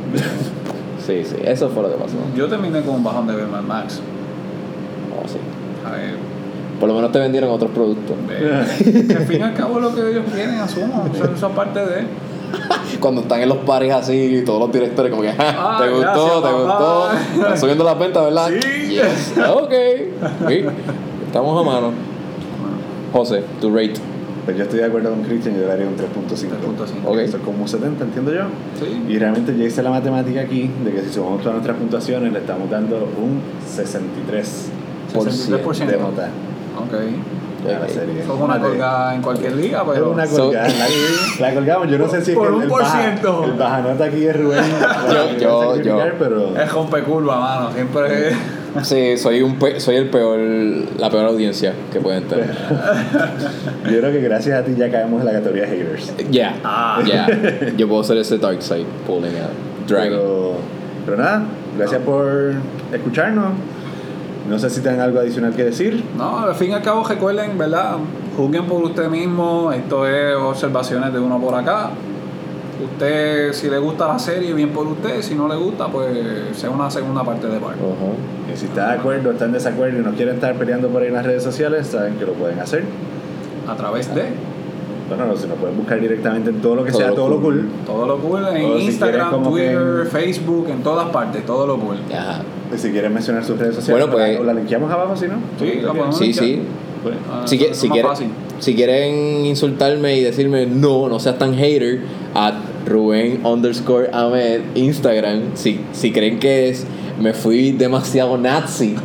sí 1.05 1.23
sí 1.25 1.35
eso 1.43 1.69
fue 1.69 1.83
lo 1.83 1.89
que 1.89 1.95
pasó 1.95 2.15
Yo 2.35 2.47
terminé 2.47 2.81
con 2.81 2.95
un 2.95 3.03
bajón 3.03 3.27
de 3.27 3.35
ver 3.35 3.47
Mad 3.47 3.61
Max. 3.63 3.99
oh, 5.17 5.27
sí. 5.27 5.37
A 5.85 5.89
¿sabes? 5.89 6.11
Por 6.79 6.89
lo 6.89 6.95
menos 6.95 7.11
te 7.13 7.19
vendieron 7.19 7.49
otros 7.51 7.71
productos. 7.71 8.15
Eh, 8.29 9.05
que 9.07 9.13
al 9.15 9.23
fin 9.25 9.39
y 9.39 9.43
al 9.43 9.53
cabo 9.53 9.79
lo 9.79 9.93
que 9.95 10.01
ellos 10.09 10.23
quieren, 10.33 10.55
asumo. 10.55 11.05
Eso, 11.13 11.25
eso 11.33 11.47
es 11.47 11.53
parte 11.53 11.79
de. 11.79 12.03
Cuando 12.99 13.21
están 13.21 13.41
en 13.41 13.47
los 13.49 13.59
pares 13.59 13.93
así, 13.93 14.43
todos 14.45 14.59
los 14.59 14.71
directores 14.71 15.09
como 15.09 15.21
que, 15.23 15.31
"Ja, 15.31 15.55
Ah, 15.57 15.77
¿te 15.81 15.89
gustó? 15.89 16.01
gracias, 16.11 16.35
¿Te 16.35 16.67
papá". 16.67 17.09
gustó? 17.13 17.41
Están 17.41 17.57
subiendo 17.59 17.83
las 17.85 17.99
ventas, 17.99 18.23
¿verdad? 18.25 18.49
Sí. 18.49 18.87
Yes. 18.89 19.33
Ok. 19.49 19.73
Sí. 20.49 20.65
Estamos 21.27 21.61
a 21.61 21.63
mano. 21.69 21.91
José, 23.13 23.43
tu 23.61 23.69
rate. 23.73 23.93
Pues 24.45 24.57
yo 24.57 24.63
estoy 24.63 24.79
de 24.79 24.85
acuerdo 24.85 25.09
con 25.11 25.21
Christian, 25.23 25.55
yo 25.55 25.61
le 25.61 25.67
daría 25.67 25.87
un 25.87 25.95
3.5. 25.95 26.01
3.5. 26.27 27.05
Ok. 27.05 27.17
Eso 27.19 27.37
es 27.37 27.43
como 27.43 27.61
un 27.61 27.67
70, 27.67 28.03
entiendo 28.03 28.33
yo. 28.33 28.41
Sí. 28.77 29.03
Y 29.07 29.17
realmente 29.17 29.55
ya 29.57 29.63
hice 29.63 29.81
la 29.81 29.89
matemática 29.91 30.41
aquí 30.41 30.69
de 30.83 30.91
que 30.91 31.01
si 31.03 31.13
sumamos 31.13 31.39
todas 31.39 31.53
nuestras 31.53 31.77
puntuaciones 31.77 32.33
le 32.33 32.39
estamos 32.39 32.69
dando 32.69 32.97
un 32.97 33.39
63 33.65 34.67
Por 35.13 35.27
63%. 35.29 35.85
de 35.85 35.97
nota 35.97 36.27
Ok. 36.77 36.93
a 37.73 37.79
la 37.79 37.87
serie. 37.87 38.19
Es 38.21 38.27
una 38.27 38.59
colgada 38.59 39.15
en 39.15 39.21
cualquier 39.21 39.55
liga, 39.55 39.79
Es 39.83 39.87
pero. 39.93 40.11
una 40.11 40.27
So- 40.27 40.37
colgada. 40.47 40.67
la, 40.67 41.47
la 41.47 41.53
colgamos. 41.53 41.87
Yo 41.89 41.97
no 41.99 42.09
sé 42.09 42.21
si 42.25 42.31
es 42.31 42.37
Por 42.37 42.47
que 42.49 42.53
un 42.55 42.63
el, 42.63 42.67
por 42.67 42.81
baja, 42.81 43.01
ciento. 43.01 43.43
el 43.45 43.53
baja 43.53 43.81
nota 43.81 44.03
aquí 44.03 44.25
es 44.25 44.41
Rubén. 44.41 44.63
Yo- 45.39 45.75
yo- 45.77 45.81
yo. 45.81 45.97
Pero 46.19 46.57
Es 46.57 46.69
rompecurva, 46.73 47.39
mano. 47.39 47.71
Siempre 47.73 48.27
es. 48.29 48.35
Sí, 48.81 49.17
soy, 49.17 49.41
un 49.43 49.59
pe- 49.59 49.79
soy 49.79 49.97
el 49.97 50.09
peor, 50.09 50.39
la 50.97 51.09
peor 51.09 51.25
audiencia 51.25 51.73
que 51.91 51.99
pueden 51.99 52.23
tener. 52.23 52.47
yo 53.91 53.99
creo 53.99 54.11
que 54.11 54.19
gracias 54.21 54.59
a 54.59 54.63
ti 54.65 54.73
ya 54.75 54.89
caemos 54.89 55.19
en 55.21 55.27
la 55.27 55.33
categoría 55.33 55.67
haters. 55.67 56.11
Ya, 56.31 56.55
Ah. 56.63 56.99
ya. 57.05 57.27
Yo 57.77 57.87
puedo 57.87 58.03
ser 58.03 58.17
ese 58.17 58.37
dark 58.39 58.61
side 58.61 58.85
pulling 59.05 59.35
out. 59.37 59.87
Dragon. 59.87 60.09
Pero, 60.09 60.53
pero 61.05 61.17
nada, 61.17 61.43
gracias 61.77 62.01
por 62.01 62.53
escucharnos. 62.91 63.51
No 64.49 64.57
sé 64.59 64.69
si 64.69 64.81
tienen 64.81 64.99
algo 65.01 65.19
adicional 65.19 65.53
que 65.53 65.63
decir. 65.65 66.03
No, 66.17 66.39
al 66.39 66.55
fin 66.55 66.71
y 66.71 66.73
al 66.73 66.81
cabo, 66.81 67.03
recuerden, 67.07 67.57
¿verdad? 67.57 67.95
Juzguen 68.35 68.65
por 68.65 68.83
usted 68.83 69.07
mismo. 69.07 69.71
Esto 69.71 70.07
es 70.07 70.35
observaciones 70.35 71.13
de 71.13 71.19
uno 71.19 71.39
por 71.39 71.55
acá. 71.55 71.91
Usted, 72.81 73.53
si 73.53 73.69
le 73.69 73.77
gusta 73.77 74.07
la 74.07 74.17
serie, 74.19 74.53
bien 74.53 74.69
por 74.69 74.87
usted. 74.87 75.21
Si 75.21 75.35
no 75.35 75.47
le 75.47 75.55
gusta, 75.55 75.87
pues 75.87 76.07
sea 76.55 76.69
una 76.69 76.89
segunda 76.89 77.23
parte 77.23 77.47
de 77.47 77.59
parte. 77.59 77.79
Ajá. 77.79 78.53
Y 78.53 78.57
si 78.57 78.65
está 78.65 78.87
de 78.89 78.93
acuerdo, 78.99 79.31
está 79.31 79.45
en 79.45 79.51
desacuerdo 79.53 79.99
y 79.99 80.01
no 80.03 80.11
quieren 80.11 80.35
estar 80.35 80.55
peleando 80.55 80.87
por 80.89 81.01
ahí 81.01 81.07
en 81.09 81.13
las 81.13 81.25
redes 81.25 81.43
sociales, 81.43 81.87
saben 81.87 82.15
que 82.15 82.25
lo 82.25 82.33
pueden 82.33 82.59
hacer. 82.59 82.83
A 83.67 83.75
través 83.75 84.13
de 84.13 84.23
Bueno, 85.07 85.25
no, 85.27 85.37
si 85.37 85.47
nos 85.47 85.57
pueden 85.57 85.77
buscar 85.77 85.99
directamente 85.99 86.49
en 86.49 86.61
todo 86.61 86.75
lo 86.75 86.83
que 86.83 86.91
Todo 86.91 86.99
sea, 87.01 87.09
lo 87.09 87.15
todo 87.15 87.29
lo 87.29 87.41
cool. 87.41 87.69
todo 87.85 88.07
lo 88.07 88.17
cool 88.19 88.47
en 88.47 88.77
si 88.79 88.85
Instagram, 88.85 89.29
quieren 89.29 89.49
Twitter, 89.51 89.99
en- 90.05 90.07
Facebook, 90.07 90.67
en 90.69 90.81
todas 90.83 91.09
partes. 91.09 91.45
Todo 91.45 91.67
lo 91.67 91.77
cool. 91.77 91.97
Ajá. 92.11 92.41
Y 92.73 92.77
si 92.77 92.89
quieren 92.91 93.13
mencionar 93.13 93.43
sus 93.43 93.59
redes 93.59 93.75
sociales, 93.75 94.07
Bueno, 94.07 94.17
pues- 94.17 94.39
o 94.39 94.43
la 94.43 94.53
linkeamos 94.53 94.91
abajo, 94.91 95.15
si 95.15 95.27
no. 95.27 95.35
Sí, 95.59 95.81
la 95.81 96.11
Sí, 96.11 96.33
sí. 96.33 96.61
Pues, 97.03 97.15
Ah, 97.31 97.41
Si, 97.45 97.57
si. 97.73 97.89
Si 98.63 98.75
quieren 98.75 99.45
insultarme 99.45 100.15
y 100.15 100.21
decirme 100.21 100.65
no, 100.65 101.09
no 101.09 101.19
seas 101.19 101.37
tan 101.37 101.53
hater, 101.53 101.99
a 102.33 102.53
Rubén 102.85 103.45
underscore 103.45 104.09
Ahmed 104.13 104.61
Instagram, 104.75 105.55
si, 105.55 105.81
si 105.91 106.13
creen 106.13 106.39
que 106.39 106.69
es 106.69 106.87
me 107.19 107.33
fui 107.33 107.73
demasiado 107.73 108.37
nazi 108.37 108.95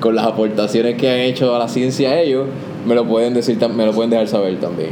con 0.00 0.16
las 0.16 0.26
aportaciones 0.26 0.96
que 0.96 1.08
han 1.08 1.20
hecho 1.20 1.54
a 1.54 1.60
la 1.60 1.68
ciencia 1.68 2.20
ellos, 2.20 2.48
me 2.84 2.96
lo 2.96 3.06
pueden 3.06 3.34
decir 3.34 3.56
me 3.68 3.86
lo 3.86 3.92
pueden 3.92 4.10
dejar 4.10 4.26
saber 4.26 4.58
también. 4.58 4.90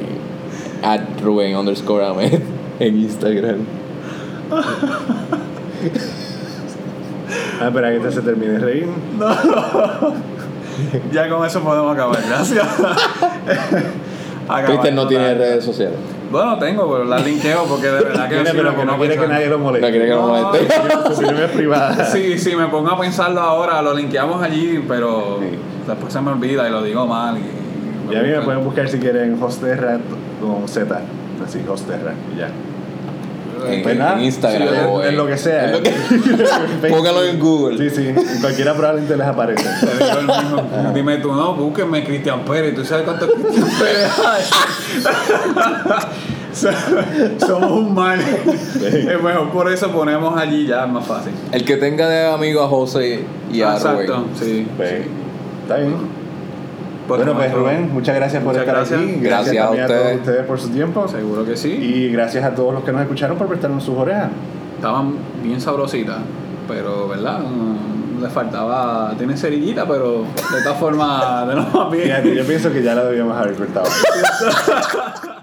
At 0.84 1.00
Rubén 1.20 1.56
underscore 1.56 2.04
Ahmed 2.04 2.40
en 2.78 2.96
Instagram. 2.96 3.58
Ah, 7.60 7.66
espera 7.66 7.90
que 7.90 7.96
este 7.96 8.12
se 8.12 8.22
termine 8.22 8.52
de 8.52 8.58
reír. 8.60 8.86
Ya 11.12 11.28
con 11.28 11.44
eso 11.44 11.60
podemos 11.60 11.92
acabar. 11.92 12.18
Gracias. 12.28 12.66
Cristian 14.66 14.94
no 14.94 15.06
tiene 15.06 15.34
redes 15.34 15.64
sociales. 15.64 15.96
Bueno, 16.30 16.58
tengo, 16.58 16.90
pero 16.90 17.04
la 17.04 17.18
linkeo 17.18 17.64
porque 17.64 17.86
de 17.88 17.92
verdad 18.04 18.28
que 18.28 18.36
pero 18.52 18.74
que 18.76 18.84
no 18.84 18.96
quiere 18.98 19.16
que 19.18 19.28
nadie 19.28 19.46
lo 19.48 19.58
moleste. 19.58 19.86
No 19.86 19.90
quiere 19.92 20.06
que 20.08 20.14
lo 20.14 20.22
No, 20.22 20.28
moleste. 20.28 20.74
Su 21.08 21.12
opinión 21.20 21.42
es 21.42 21.50
privada. 21.50 22.04
Sí, 22.12 22.38
sí, 22.38 22.56
me 22.56 22.66
pongo 22.68 22.90
a 22.90 22.98
pensarlo 22.98 23.40
ahora, 23.40 23.82
lo 23.82 23.94
linkeamos 23.94 24.42
allí, 24.42 24.82
pero 24.88 25.38
Sí. 25.40 25.58
después 25.86 26.12
se 26.12 26.20
me 26.20 26.30
olvida 26.30 26.66
y 26.68 26.72
lo 26.72 26.82
digo 26.82 27.06
mal. 27.06 27.36
Y, 27.38 28.12
Y 28.14 28.16
a 28.16 28.22
mí 28.22 28.28
me 28.30 28.40
pueden 28.40 28.64
buscar 28.64 28.88
si 28.88 28.98
quieren 28.98 29.40
Hosterra 29.42 29.98
con 30.40 30.66
Z. 30.68 31.00
Así, 31.44 31.60
Hosterra. 31.68 32.12
Y 32.34 32.38
ya. 32.38 32.48
En, 33.66 33.82
Pues 33.82 33.98
en 33.98 34.20
Instagram 34.24 34.68
sí, 34.68 34.74
o 34.88 35.02
en, 35.02 35.08
en 35.08 35.16
lo 35.16 35.26
que 35.26 35.36
sea. 35.38 35.64
en 35.66 35.72
lo 35.72 35.82
que- 35.82 35.90
Póngalo 36.90 37.24
en 37.24 37.38
Google. 37.38 37.78
Sí, 37.90 37.94
sí. 37.96 38.08
En 38.08 38.40
cualquiera 38.40 38.74
probablemente 38.74 39.16
les 39.16 39.26
aparece. 39.26 39.64
Te 39.80 40.04
digo 40.04 40.18
el 40.20 40.26
mismo. 40.26 40.92
Dime 40.94 41.16
tú, 41.18 41.32
no, 41.32 41.54
búsquenme 41.54 42.04
Cristian 42.04 42.44
Pérez. 42.44 42.74
¿Tú 42.74 42.84
sabes 42.84 43.04
cuántos 43.04 43.30
Cristian 43.30 43.68
Pérez 43.78 44.10
hay? 44.26 44.42
Somos 47.38 47.70
un 47.70 47.94
mal. 47.94 48.20
Es 48.20 49.22
mejor 49.22 49.50
por 49.50 49.72
eso 49.72 49.90
ponemos 49.90 50.38
allí 50.38 50.66
ya, 50.66 50.84
es 50.84 50.90
más 50.92 51.06
fácil. 51.06 51.32
El 51.50 51.64
que 51.64 51.76
tenga 51.76 52.08
de 52.08 52.26
amigo 52.26 52.62
a 52.62 52.68
José 52.68 53.24
y 53.50 53.62
a 53.62 53.74
Exacto, 53.74 54.16
Rubén. 54.16 54.24
sí. 54.38 54.66
Pues, 54.76 54.92
está 55.62 55.76
bien. 55.78 56.21
Pues 57.16 57.26
bueno, 57.26 57.38
pues 57.38 57.52
Rubén, 57.52 57.92
muchas 57.92 58.14
gracias 58.16 58.42
por 58.42 58.56
estar 58.56 58.74
gracias. 58.74 59.00
aquí. 59.00 59.16
Gracias 59.20 59.56
a 59.56 59.64
a 59.64 59.66
todos 59.66 59.80
ustedes. 59.80 60.16
ustedes 60.20 60.46
por 60.46 60.60
su 60.60 60.68
tiempo. 60.70 61.06
Seguro 61.08 61.44
que 61.44 61.56
sí. 61.56 61.70
Y 61.70 62.10
gracias 62.10 62.42
a 62.44 62.54
todos 62.54 62.72
los 62.72 62.84
que 62.84 62.92
nos 62.92 63.02
escucharon 63.02 63.36
por 63.36 63.48
prestarnos 63.48 63.84
sus 63.84 63.96
orejas. 63.98 64.30
Estaban 64.76 65.14
bien 65.42 65.60
sabrositas, 65.60 66.18
pero, 66.66 67.08
¿verdad? 67.08 67.40
Le 68.20 68.28
faltaba. 68.30 69.12
Tiene 69.18 69.36
cerillita, 69.36 69.86
pero 69.86 70.22
de 70.22 70.62
todas 70.62 70.78
formas, 70.78 71.46
de 71.48 71.54
lo 71.54 71.62
más 71.64 71.90
bien. 71.90 72.04
Fíjate, 72.04 72.34
yo 72.34 72.44
pienso 72.46 72.72
que 72.72 72.82
ya 72.82 72.94
la 72.94 73.04
debíamos 73.04 73.36
haber 73.36 73.54
cortado. 73.56 73.86